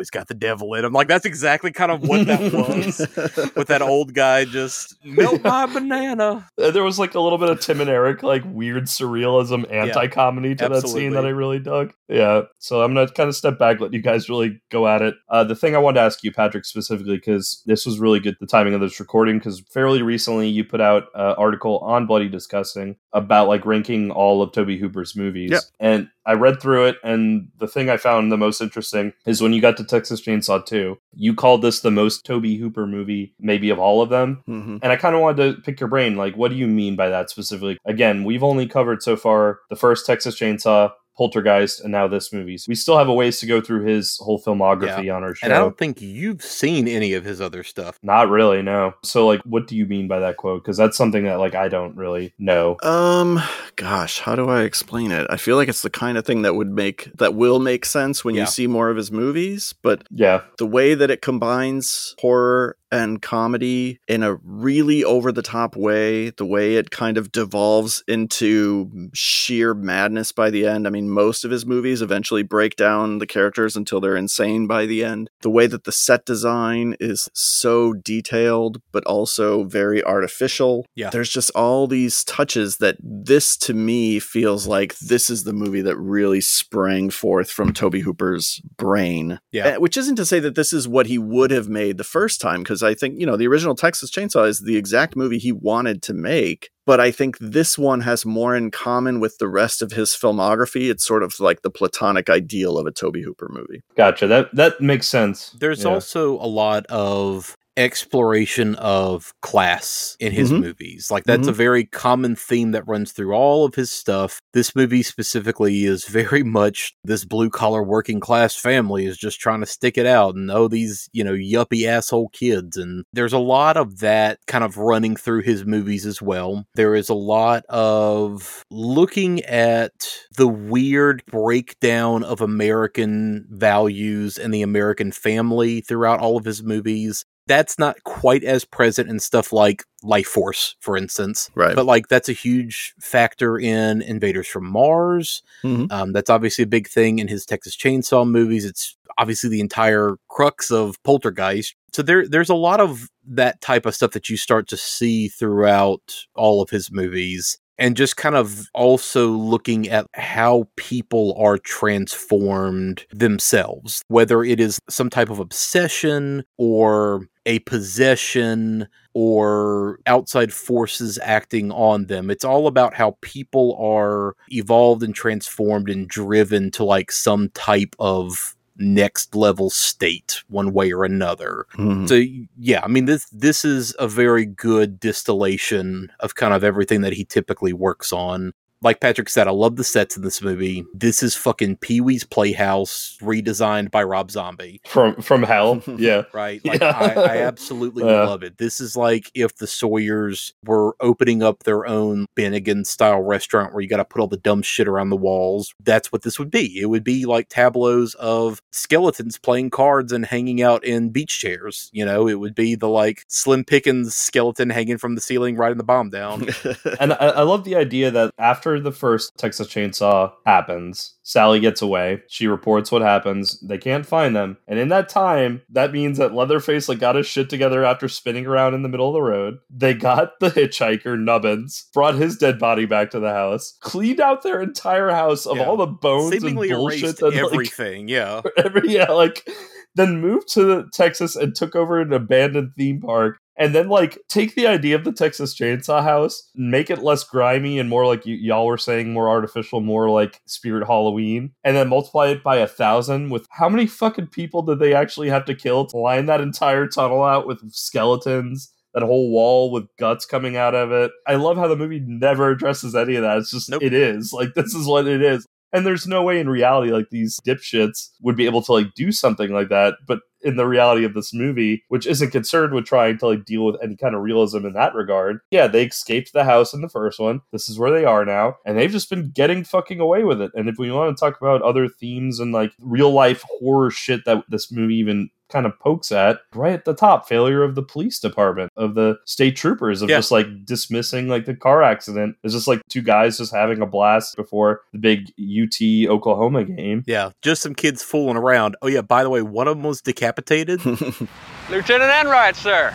"That 0.00 0.04
boy's 0.04 0.10
got 0.10 0.28
the 0.28 0.34
devil 0.34 0.74
in 0.74 0.84
him." 0.84 0.92
Like 0.92 1.08
that's 1.08 1.26
exactly 1.26 1.72
kind 1.72 1.90
of 1.92 2.02
what 2.02 2.26
that 2.26 2.52
was 2.52 2.98
with 3.56 3.68
that 3.68 3.82
old 3.82 4.14
guy 4.14 4.44
just 4.44 4.96
melt 5.04 5.42
my 5.42 5.66
banana. 5.72 6.48
Uh, 6.58 6.70
There 6.70 6.84
was 6.84 6.98
like 6.98 7.14
a 7.14 7.20
little 7.20 7.38
bit 7.38 7.50
of 7.50 7.60
Tim 7.60 7.80
and 7.80 7.90
Eric, 7.90 8.22
like 8.22 8.42
weird 8.46 8.84
surrealism, 8.84 9.70
anti 9.70 10.06
comedy 10.08 10.54
to 10.56 10.68
that 10.68 10.88
scene 10.88 11.12
that 11.12 11.26
I 11.26 11.30
really 11.30 11.58
dug. 11.58 11.92
Yeah. 12.08 12.42
So 12.58 12.82
I'm 12.82 12.94
going 12.94 13.06
to 13.06 13.12
kind 13.12 13.28
of 13.28 13.36
step 13.36 13.58
back, 13.58 13.80
let 13.80 13.92
you 13.92 14.02
guys 14.02 14.28
really 14.28 14.60
go 14.70 14.88
at 14.88 15.02
it. 15.02 15.14
Uh, 15.28 15.44
the 15.44 15.54
thing 15.54 15.74
I 15.74 15.78
wanted 15.78 16.00
to 16.00 16.04
ask 16.06 16.24
you, 16.24 16.32
Patrick, 16.32 16.64
specifically, 16.64 17.16
because 17.16 17.62
this 17.66 17.86
was 17.86 18.00
really 18.00 18.20
good, 18.20 18.36
the 18.40 18.46
timing 18.46 18.74
of 18.74 18.80
this 18.80 18.98
recording, 18.98 19.38
because 19.38 19.60
fairly 19.72 20.02
recently 20.02 20.48
you 20.48 20.64
put 20.64 20.80
out 20.80 21.04
an 21.14 21.34
article 21.38 21.78
on 21.78 22.06
Bloody 22.06 22.28
Disgusting 22.28 22.96
about 23.12 23.48
like 23.48 23.64
ranking 23.66 24.10
all 24.10 24.42
of 24.42 24.52
Tobe 24.52 24.70
Hooper's 24.70 25.16
movies. 25.16 25.50
Yep. 25.50 25.62
And 25.78 26.08
I 26.30 26.34
read 26.34 26.60
through 26.62 26.86
it, 26.86 26.96
and 27.02 27.48
the 27.58 27.66
thing 27.66 27.90
I 27.90 27.96
found 27.96 28.30
the 28.30 28.36
most 28.36 28.60
interesting 28.60 29.12
is 29.26 29.42
when 29.42 29.52
you 29.52 29.60
got 29.60 29.76
to 29.78 29.84
Texas 29.84 30.20
Chainsaw 30.20 30.64
2, 30.64 30.96
you 31.16 31.34
called 31.34 31.60
this 31.60 31.80
the 31.80 31.90
most 31.90 32.24
Tobe 32.24 32.44
Hooper 32.44 32.86
movie, 32.86 33.34
maybe 33.40 33.68
of 33.70 33.80
all 33.80 34.00
of 34.00 34.10
them. 34.10 34.44
Mhm. 34.48 34.78
And 34.80 34.92
I 34.92 34.96
kind 34.96 35.16
of 35.16 35.22
wanted 35.22 35.56
to 35.56 35.60
pick 35.62 35.80
your 35.80 35.88
brain. 35.88 36.14
Like, 36.16 36.36
what 36.36 36.52
do 36.52 36.56
you 36.56 36.68
mean 36.68 36.94
by 36.94 37.08
that 37.08 37.30
specifically? 37.30 37.78
Again, 37.84 38.22
we've 38.22 38.44
only 38.44 38.68
covered 38.68 39.02
so 39.02 39.16
far 39.16 39.58
the 39.70 39.76
first 39.76 40.06
Texas 40.06 40.38
Chainsaw, 40.38 40.92
Poltergeist, 41.20 41.82
and 41.82 41.92
now 41.92 42.08
this 42.08 42.32
movie. 42.32 42.56
So 42.56 42.64
we 42.70 42.74
still 42.74 42.96
have 42.96 43.08
a 43.08 43.12
ways 43.12 43.40
to 43.40 43.46
go 43.46 43.60
through 43.60 43.84
his 43.84 44.16
whole 44.22 44.40
filmography 44.40 45.14
on 45.14 45.22
our 45.22 45.34
show. 45.34 45.44
And 45.44 45.52
I 45.52 45.58
don't 45.58 45.76
think 45.76 46.00
you've 46.00 46.42
seen 46.42 46.88
any 46.88 47.12
of 47.12 47.24
his 47.24 47.42
other 47.42 47.62
stuff. 47.62 47.98
Not 48.02 48.30
really, 48.30 48.62
no. 48.62 48.94
So, 49.04 49.26
like, 49.26 49.42
what 49.42 49.66
do 49.66 49.76
you 49.76 49.84
mean 49.84 50.08
by 50.08 50.20
that 50.20 50.38
quote? 50.38 50.62
Because 50.64 50.78
that's 50.78 50.96
something 50.96 51.24
that, 51.24 51.38
like, 51.38 51.54
I 51.54 51.68
don't 51.68 51.94
really 51.94 52.32
know. 52.38 52.78
Um, 52.82 53.38
gosh, 53.76 54.20
how 54.20 54.34
do 54.34 54.48
I 54.48 54.62
explain 54.62 55.10
it? 55.12 55.26
I 55.28 55.36
feel 55.36 55.56
like 55.56 55.68
it's 55.68 55.82
the 55.82 55.90
kind 55.90 56.16
of 56.16 56.24
thing 56.24 56.40
that 56.40 56.54
would 56.54 56.70
make 56.70 57.10
that 57.18 57.34
will 57.34 57.58
make 57.58 57.84
sense 57.84 58.24
when 58.24 58.34
Yeah. 58.34 58.42
you 58.42 58.46
see 58.46 58.66
more 58.66 58.88
of 58.88 58.96
his 58.96 59.12
movies, 59.12 59.74
but 59.82 60.04
yeah, 60.10 60.40
the 60.56 60.66
way 60.66 60.94
that 60.94 61.10
it 61.10 61.20
combines 61.20 62.14
horror 62.18 62.78
and 62.92 63.22
comedy 63.22 64.00
in 64.08 64.22
a 64.22 64.34
really 64.42 65.04
over 65.04 65.32
the 65.32 65.42
top 65.42 65.76
way, 65.76 66.30
the 66.30 66.44
way 66.44 66.76
it 66.76 66.90
kind 66.90 67.16
of 67.16 67.32
devolves 67.32 68.02
into 68.08 69.10
sheer 69.12 69.74
madness 69.74 70.32
by 70.32 70.50
the 70.50 70.66
end. 70.66 70.86
I 70.86 70.90
mean, 70.90 71.08
most 71.08 71.44
of 71.44 71.50
his 71.50 71.64
movies 71.64 72.02
eventually 72.02 72.42
break 72.42 72.76
down 72.76 73.18
the 73.18 73.26
characters 73.26 73.76
until 73.76 74.00
they're 74.00 74.16
insane 74.16 74.66
by 74.66 74.86
the 74.86 75.04
end. 75.04 75.30
The 75.42 75.50
way 75.50 75.66
that 75.66 75.84
the 75.84 75.92
set 75.92 76.24
design 76.24 76.96
is 77.00 77.28
so 77.32 77.92
detailed, 77.92 78.80
but 78.92 79.04
also 79.04 79.64
very 79.64 80.02
artificial. 80.04 80.86
Yeah. 80.94 81.10
There's 81.10 81.30
just 81.30 81.50
all 81.50 81.86
these 81.86 82.24
touches 82.24 82.78
that 82.78 82.96
this 83.00 83.56
to 83.58 83.74
me 83.74 84.18
feels 84.18 84.66
like 84.66 84.98
this 84.98 85.30
is 85.30 85.44
the 85.44 85.52
movie 85.52 85.82
that 85.82 85.96
really 85.96 86.40
sprang 86.40 87.10
forth 87.10 87.50
from 87.50 87.72
Tobe 87.72 87.96
Hooper's 87.96 88.60
brain. 88.76 89.40
Yeah. 89.52 89.68
Uh, 89.68 89.80
Which 89.80 89.96
isn't 89.96 90.16
to 90.16 90.24
say 90.24 90.40
that 90.40 90.54
this 90.54 90.72
is 90.72 90.88
what 90.88 91.06
he 91.06 91.18
would 91.18 91.50
have 91.50 91.68
made 91.68 91.98
the 91.98 92.04
first 92.04 92.40
time, 92.40 92.62
because 92.62 92.79
I 92.82 92.94
think, 92.94 93.18
you 93.20 93.26
know, 93.26 93.36
the 93.36 93.46
original 93.48 93.74
Texas 93.74 94.10
Chainsaw 94.10 94.46
is 94.48 94.60
the 94.60 94.76
exact 94.76 95.16
movie 95.16 95.38
he 95.38 95.52
wanted 95.52 96.02
to 96.02 96.14
make. 96.14 96.70
But 96.86 96.98
I 97.00 97.10
think 97.12 97.38
this 97.38 97.78
one 97.78 98.00
has 98.00 98.26
more 98.26 98.56
in 98.56 98.70
common 98.70 99.20
with 99.20 99.38
the 99.38 99.46
rest 99.48 99.80
of 99.80 99.92
his 99.92 100.10
filmography. 100.10 100.90
It's 100.90 101.06
sort 101.06 101.22
of 101.22 101.38
like 101.38 101.62
the 101.62 101.70
platonic 101.70 102.28
ideal 102.28 102.78
of 102.78 102.86
a 102.86 102.90
Tobe 102.90 103.18
Hooper 103.18 103.48
movie. 103.50 103.82
Gotcha. 103.96 104.26
That 104.26 104.54
that 104.54 104.80
makes 104.80 105.08
sense. 105.08 105.50
There's 105.50 105.84
Yeah. 105.84 105.90
also 105.90 106.32
a 106.40 106.48
lot 106.48 106.86
of 106.86 107.56
exploration 107.80 108.74
of 108.76 109.32
class 109.40 110.16
in 110.20 110.32
his 110.32 110.50
Mhm. 110.52 110.60
movies. 110.60 111.10
Like 111.10 111.24
that's 111.24 111.48
a 111.48 111.52
Mhm. 111.52 111.56
very 111.56 111.84
common 111.84 112.36
theme 112.36 112.72
that 112.72 112.86
runs 112.86 113.12
through 113.12 113.32
all 113.32 113.64
of 113.64 113.74
his 113.74 113.90
stuff. 113.90 114.40
This 114.52 114.76
movie 114.76 115.02
specifically 115.02 115.84
is 115.84 116.04
very 116.04 116.42
much 116.60 116.94
this 117.04 117.24
blue 117.24 117.48
collar 117.50 117.82
working 117.82 118.20
class 118.20 118.54
family 118.54 119.06
is 119.06 119.16
just 119.16 119.40
trying 119.40 119.60
to 119.60 119.66
stick 119.66 119.96
it 119.96 120.06
out 120.06 120.34
and 120.34 120.50
oh 120.50 120.68
these, 120.68 121.08
you 121.12 121.24
know, 121.24 121.32
yuppie 121.32 121.86
asshole 121.86 122.28
kids 122.28 122.76
and 122.76 123.04
there's 123.12 123.32
a 123.32 123.38
lot 123.38 123.76
of 123.76 124.00
that 124.00 124.38
kind 124.46 124.62
of 124.62 124.76
running 124.76 125.16
through 125.16 125.42
his 125.42 125.64
movies 125.64 126.04
as 126.06 126.20
well. 126.20 126.66
There 126.74 126.94
is 126.94 127.08
a 127.08 127.14
lot 127.14 127.64
of 127.68 128.62
looking 128.70 129.42
at 129.44 129.92
the 130.36 130.48
weird 130.48 131.22
breakdown 131.26 132.22
of 132.24 132.40
American 132.42 133.46
values 133.50 134.36
and 134.38 134.52
the 134.52 134.62
American 134.62 135.12
family 135.12 135.80
throughout 135.80 136.20
all 136.20 136.36
of 136.36 136.44
his 136.44 136.62
movies. 136.62 137.24
That's 137.50 137.80
not 137.80 137.96
quite 138.04 138.44
as 138.44 138.64
present 138.64 139.10
in 139.10 139.18
stuff 139.18 139.52
like 139.52 139.82
Lifeforce, 140.04 140.76
for 140.78 140.96
instance. 140.96 141.50
Right. 141.56 141.74
But 141.74 141.84
like 141.84 142.06
that's 142.06 142.28
a 142.28 142.32
huge 142.32 142.94
factor 143.00 143.58
in 143.58 144.02
Invaders 144.02 144.46
from 144.46 144.66
Mars. 144.66 145.42
Mhm. 145.64 145.90
Um, 145.90 146.12
that's 146.12 146.30
obviously 146.30 146.62
a 146.62 146.68
big 146.68 146.86
thing 146.86 147.18
in 147.18 147.26
his 147.26 147.44
Texas 147.44 147.76
Chainsaw 147.76 148.24
movies. 148.24 148.64
It's 148.64 148.96
obviously 149.18 149.50
the 149.50 149.60
entire 149.60 150.16
crux 150.28 150.70
of 150.70 151.02
Poltergeist. 151.02 151.74
So 151.92 152.02
there, 152.02 152.28
there's 152.28 152.50
a 152.50 152.54
lot 152.54 152.78
of 152.80 153.08
that 153.26 153.60
type 153.60 153.84
of 153.84 153.96
stuff 153.96 154.12
that 154.12 154.28
you 154.28 154.36
start 154.36 154.68
to 154.68 154.76
see 154.76 155.26
throughout 155.26 156.26
all 156.36 156.62
of 156.62 156.70
his 156.70 156.92
movies. 156.92 157.58
And 157.80 157.96
just 157.96 158.18
kind 158.18 158.36
of 158.36 158.68
also 158.74 159.28
looking 159.28 159.88
at 159.88 160.06
how 160.12 160.68
people 160.76 161.34
are 161.38 161.56
transformed 161.56 163.06
themselves, 163.10 164.02
whether 164.08 164.44
it 164.44 164.60
is 164.60 164.78
some 164.90 165.08
type 165.08 165.30
of 165.30 165.38
obsession 165.38 166.44
or 166.58 167.26
a 167.46 167.60
possession 167.60 168.86
or 169.14 169.98
outside 170.06 170.52
forces 170.52 171.18
acting 171.22 171.72
on 171.72 172.06
them. 172.06 172.30
It's 172.30 172.44
all 172.44 172.66
about 172.66 172.94
how 172.94 173.16
people 173.22 173.76
are 173.80 174.36
evolved 174.50 175.02
and 175.02 175.14
transformed 175.14 175.88
and 175.88 176.06
driven 176.06 176.70
to 176.72 176.84
like 176.84 177.10
some 177.10 177.48
type 177.54 177.96
of 177.98 178.54
next 178.80 179.34
level 179.34 179.70
state 179.70 180.42
one 180.48 180.72
way 180.72 180.92
or 180.92 181.04
another. 181.04 181.66
Mhm. 181.74 182.08
So 182.08 182.22
yeah, 182.58 182.80
I 182.82 182.88
mean 182.88 183.04
this 183.04 183.26
this 183.26 183.64
is 183.64 183.94
a 183.98 184.08
very 184.08 184.46
good 184.46 184.98
distillation 184.98 186.10
of 186.20 186.34
kind 186.34 186.54
of 186.54 186.64
everything 186.64 187.02
that 187.02 187.12
he 187.12 187.24
typically 187.24 187.72
works 187.72 188.12
on. 188.12 188.52
Like 188.82 189.00
Patrick 189.00 189.28
said, 189.28 189.46
I 189.46 189.50
love 189.50 189.76
the 189.76 189.84
sets 189.84 190.16
in 190.16 190.22
this 190.22 190.40
movie. 190.40 190.84
This 190.94 191.22
is 191.22 191.34
fucking 191.36 191.76
Pee 191.76 192.00
Wee's 192.00 192.24
Playhouse 192.24 193.18
redesigned 193.20 193.90
by 193.90 194.02
Rob 194.02 194.30
Zombie. 194.30 194.80
From 194.86 195.20
from 195.20 195.42
hell. 195.42 195.82
Yeah. 195.98 196.22
Right. 196.32 196.60
Like 196.70 196.80
Yeah. 196.80 196.96
I, 196.96 197.12
I 197.14 197.36
absolutely 197.42 198.04
Yeah. 198.04 198.24
love 198.26 198.42
it. 198.42 198.56
This 198.58 198.80
is 198.80 198.96
like 198.96 199.30
if 199.34 199.56
the 199.56 199.66
Sawyers 199.66 200.54
were 200.64 200.94
opening 201.00 201.42
up 201.42 201.64
their 201.64 201.86
own 201.86 202.26
Bennigan 202.36 202.86
style 202.86 203.20
restaurant 203.20 203.74
where 203.74 203.82
you 203.82 203.88
got 203.88 203.98
to 203.98 204.04
put 204.04 204.20
all 204.20 204.28
the 204.28 204.36
dumb 204.38 204.62
shit 204.62 204.88
around 204.88 205.10
the 205.10 205.16
walls. 205.16 205.74
That's 205.82 206.10
what 206.10 206.22
this 206.22 206.38
would 206.38 206.50
be. 206.50 206.80
It 206.80 206.86
would 206.86 207.04
be 207.04 207.26
like 207.26 207.48
tableaus 207.50 208.14
of 208.14 208.62
skeletons 208.72 209.38
playing 209.38 209.70
cards 209.70 210.12
and 210.12 210.24
hanging 210.24 210.62
out 210.62 210.84
in 210.84 211.10
beach 211.10 211.38
chairs. 211.38 211.90
You 211.92 212.04
know, 212.06 212.26
it 212.28 212.38
would 212.40 212.54
be 212.54 212.76
the 212.76 212.88
like 212.88 213.24
Slim 213.28 213.64
Pickens 213.64 214.14
skeleton 214.16 214.70
hanging 214.70 214.96
from 214.98 215.16
the 215.16 215.20
ceiling 215.20 215.56
riding 215.56 215.78
the 215.78 215.84
bomb 215.84 216.08
down. 216.10 216.48
and 217.00 217.12
I, 217.12 217.16
I 217.16 217.42
love 217.42 217.64
the 217.64 217.76
idea 217.76 218.10
that 218.12 218.32
after 218.38 218.69
the 218.78 218.92
first 218.92 219.32
Texas 219.38 219.66
Chainsaw 219.68 220.32
happens, 220.46 221.16
Sally 221.22 221.58
gets 221.60 221.80
away. 221.82 222.22
She 222.28 222.46
reports 222.46 222.92
what 222.92 223.02
happens. 223.02 223.58
They 223.60 223.78
can't 223.78 224.04
find 224.06 224.36
them, 224.36 224.58
and 224.68 224.78
in 224.78 224.88
that 224.90 225.08
time, 225.08 225.62
that 225.70 225.92
means 225.92 226.18
that 226.18 226.34
Leatherface 226.34 226.88
like 226.88 226.98
got 226.98 227.16
his 227.16 227.26
shit 227.26 227.48
together 227.48 227.84
after 227.84 228.06
spinning 228.08 228.46
around 228.46 228.74
in 228.74 228.82
the 228.82 228.88
middle 228.88 229.08
of 229.08 229.14
the 229.14 229.22
road. 229.22 229.58
They 229.70 229.94
got 229.94 230.38
the 230.40 230.50
hitchhiker 230.50 231.18
Nubbins, 231.18 231.86
brought 231.94 232.14
his 232.16 232.36
dead 232.36 232.58
body 232.58 232.84
back 232.86 233.10
to 233.10 233.20
the 233.20 233.32
house, 233.32 233.76
cleaned 233.80 234.20
out 234.20 234.42
their 234.42 234.60
entire 234.60 235.10
house 235.10 235.46
of 235.46 235.56
Yeah. 235.56 235.64
all 235.64 235.76
the 235.76 235.86
bones 235.86 236.32
Seemingly 236.32 236.68
and 236.70 236.76
bullshit 236.78 237.02
erased 237.02 237.16
that 237.20 237.34
like, 237.34 237.44
everything. 237.52 238.08
yeah. 238.08 238.42
every 238.56 238.90
yeah, 238.92 239.10
like 239.10 239.48
then 239.94 240.20
moved 240.20 240.52
to 240.54 240.84
Texas 240.92 241.34
and 241.34 241.54
took 241.54 241.74
over 241.74 242.00
an 242.00 242.12
abandoned 242.12 242.72
theme 242.76 243.00
park. 243.00 243.38
And 243.60 243.74
then, 243.74 243.90
like, 243.90 244.18
take 244.28 244.54
the 244.54 244.66
idea 244.66 244.96
of 244.96 245.04
the 245.04 245.12
Texas 245.12 245.54
Chainsaw 245.54 246.02
House, 246.02 246.50
make 246.54 246.88
it 246.88 247.02
less 247.02 247.22
grimy 247.24 247.78
and 247.78 247.90
more 247.90 248.06
like 248.06 248.24
y- 248.24 248.38
y'all 248.40 248.64
were 248.64 248.78
saying, 248.78 249.12
more 249.12 249.28
artificial, 249.28 249.82
more 249.82 250.08
like 250.08 250.40
Spirit 250.46 250.86
Halloween, 250.86 251.52
and 251.62 251.76
then 251.76 251.90
multiply 251.90 252.28
it 252.28 252.42
by 252.42 252.56
a 252.56 252.66
thousand. 252.66 253.28
With 253.28 253.46
how 253.50 253.68
many 253.68 253.86
fucking 253.86 254.28
people 254.28 254.62
did 254.62 254.78
they 254.78 254.94
actually 254.94 255.28
have 255.28 255.44
to 255.44 255.54
kill 255.54 255.84
to 255.88 255.98
line 255.98 256.24
that 256.24 256.40
entire 256.40 256.86
tunnel 256.86 257.22
out 257.22 257.46
with 257.46 257.60
skeletons? 257.70 258.72
That 258.94 259.02
whole 259.02 259.30
wall 259.30 259.70
with 259.70 259.86
guts 259.98 260.24
coming 260.24 260.56
out 260.56 260.74
of 260.74 260.90
it. 260.90 261.12
I 261.26 261.34
love 261.34 261.58
how 261.58 261.68
the 261.68 261.76
movie 261.76 262.02
never 262.04 262.50
addresses 262.50 262.94
any 262.96 263.14
of 263.16 263.22
that. 263.22 263.38
It's 263.38 263.50
just, 263.50 263.70
it 263.70 263.92
is. 263.92 264.32
Like, 264.32 264.54
this 264.54 264.74
is 264.74 264.86
what 264.86 265.06
it 265.06 265.22
is. 265.22 265.46
And 265.72 265.86
there's 265.86 266.06
no 266.06 266.22
way 266.22 266.40
in 266.40 266.48
reality 266.48 266.90
like 266.90 267.10
these 267.10 267.38
dipshits 267.46 268.08
would 268.22 268.36
be 268.36 268.46
able 268.46 268.62
to 268.62 268.72
like 268.72 268.94
do 268.94 269.12
something 269.12 269.52
like 269.52 269.68
that. 269.68 269.94
But 270.06 270.20
in 270.42 270.56
the 270.56 270.66
reality 270.66 271.04
of 271.04 271.14
this 271.14 271.34
movie, 271.34 271.84
which 271.88 272.06
isn't 272.06 272.30
concerned 272.30 272.74
with 272.74 272.84
trying 272.84 273.18
to 273.18 273.26
like 273.28 273.44
deal 273.44 273.64
with 273.64 273.76
any 273.82 273.96
kind 273.96 274.14
of 274.14 274.22
realism 274.22 274.64
in 274.66 274.72
that 274.74 274.94
regard, 274.94 275.40
yeah, 275.50 275.66
they 275.66 275.84
escaped 275.84 276.32
the 276.32 276.44
house 276.44 276.72
in 276.72 276.80
the 276.80 276.88
first 276.88 277.18
one. 277.18 277.40
This 277.52 277.68
is 277.68 277.78
where 277.78 277.90
they 277.90 278.04
are 278.04 278.24
now, 278.24 278.56
and 278.64 278.78
they've 278.78 278.90
just 278.90 279.10
been 279.10 279.30
getting 279.30 279.64
fucking 279.64 280.00
away 280.00 280.24
with 280.24 280.40
it. 280.40 280.52
And 280.54 280.68
if 280.68 280.76
we 280.78 280.90
want 280.90 281.16
to 281.16 281.20
talk 281.20 281.40
about 281.40 281.62
other 281.62 281.88
themes 281.88 282.40
and 282.40 282.52
like 282.52 282.72
real 282.80 283.12
life 283.12 283.44
horror 283.48 283.90
shit 283.90 284.24
that 284.24 284.44
this 284.48 284.72
movie 284.72 284.96
even 284.96 285.30
kind 285.50 285.66
of 285.66 285.78
pokes 285.80 286.12
at 286.12 286.38
right 286.54 286.72
at 286.72 286.84
the 286.84 286.94
top 286.94 287.28
failure 287.28 287.62
of 287.62 287.74
the 287.74 287.82
police 287.82 288.18
department 288.18 288.70
of 288.76 288.94
the 288.94 289.16
state 289.26 289.56
troopers 289.56 290.00
of 290.02 290.08
Yeah. 290.10 290.18
just 290.18 290.30
like 290.30 290.46
dismissing 290.64 291.28
like 291.28 291.44
the 291.46 291.54
car 291.54 291.82
accident 291.82 292.36
it's 292.42 292.54
just 292.54 292.66
like 292.68 292.80
two 292.88 293.02
guys 293.02 293.38
just 293.38 293.52
having 293.54 293.82
a 293.82 293.86
blast 293.86 294.36
before 294.36 294.82
the 294.92 294.98
big 294.98 295.32
ut 295.38 296.08
oklahoma 296.08 296.64
game 296.64 297.02
Yeah, 297.06 297.30
just 297.42 297.62
some 297.62 297.74
kids 297.74 298.02
fooling 298.02 298.36
around. 298.36 298.76
Oh 298.82 298.86
yeah, 298.88 299.02
by 299.02 299.22
the 299.22 299.30
way, 299.30 299.42
one 299.42 299.68
of 299.68 299.76
them 299.76 299.84
was 299.84 300.00
decapitated. 300.00 300.84
Lieutenant 301.70 302.10
Enright, 302.10 302.56
sir. 302.56 302.94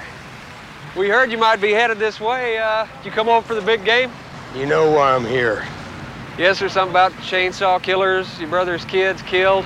We 0.97 1.09
heard 1.09 1.31
you 1.31 1.37
might 1.37 1.57
be 1.61 1.71
headed 1.71 1.99
this 1.99 2.19
way. 2.19 2.57
Uh, 2.57 2.87
you 3.03 3.11
come 3.11 3.27
over 3.29 3.45
for 3.45 3.53
the 3.53 3.61
big 3.61 3.83
game? 3.85 4.11
You 4.55 4.65
know 4.65 4.89
why 4.91 5.13
I'm 5.13 5.25
here. 5.25 5.65
Yes, 6.37 6.59
there's 6.59 6.73
something 6.73 6.91
about 6.91 7.11
chainsaw 7.13 7.81
killers, 7.81 8.39
your 8.39 8.49
brother's 8.49 8.85
kids 8.85 9.21
killed. 9.21 9.65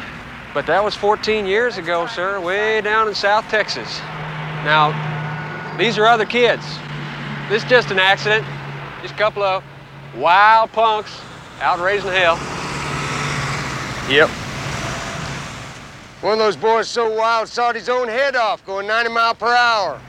But 0.54 0.66
that 0.66 0.84
was 0.84 0.96
14 0.96 1.46
years 1.46 1.78
ago, 1.78 2.08
sir, 2.08 2.40
way 2.40 2.82
down 2.82 3.08
in 3.08 3.16
South 3.16 3.48
Texas. 3.50 4.00
Now, 4.66 4.94
these 5.78 5.98
are 5.98 6.06
other 6.06 6.26
kids. 6.26 6.66
This 7.50 7.64
is 7.64 7.70
just 7.70 7.92
an 7.92 8.00
accident. 8.00 8.46
Just 9.02 9.14
a 9.14 9.18
couple 9.18 9.44
of 9.44 9.64
wild 10.16 10.72
punks 10.72 11.22
out 11.62 11.80
raising 11.80 12.12
hell. 12.12 12.38
Yep. 14.10 14.30
One 16.22 16.34
of 16.34 16.40
those 16.40 16.56
boys 16.56 16.88
so 16.88 17.16
wild 17.16 17.48
sawed 17.48 17.76
his 17.76 17.90
own 17.90 18.08
head 18.08 18.36
off 18.36 18.66
going 18.66 18.88
90 18.88 19.12
mile 19.12 19.36
per 19.36 19.56
hour. 19.56 20.02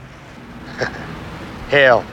Hell. 1.68 2.05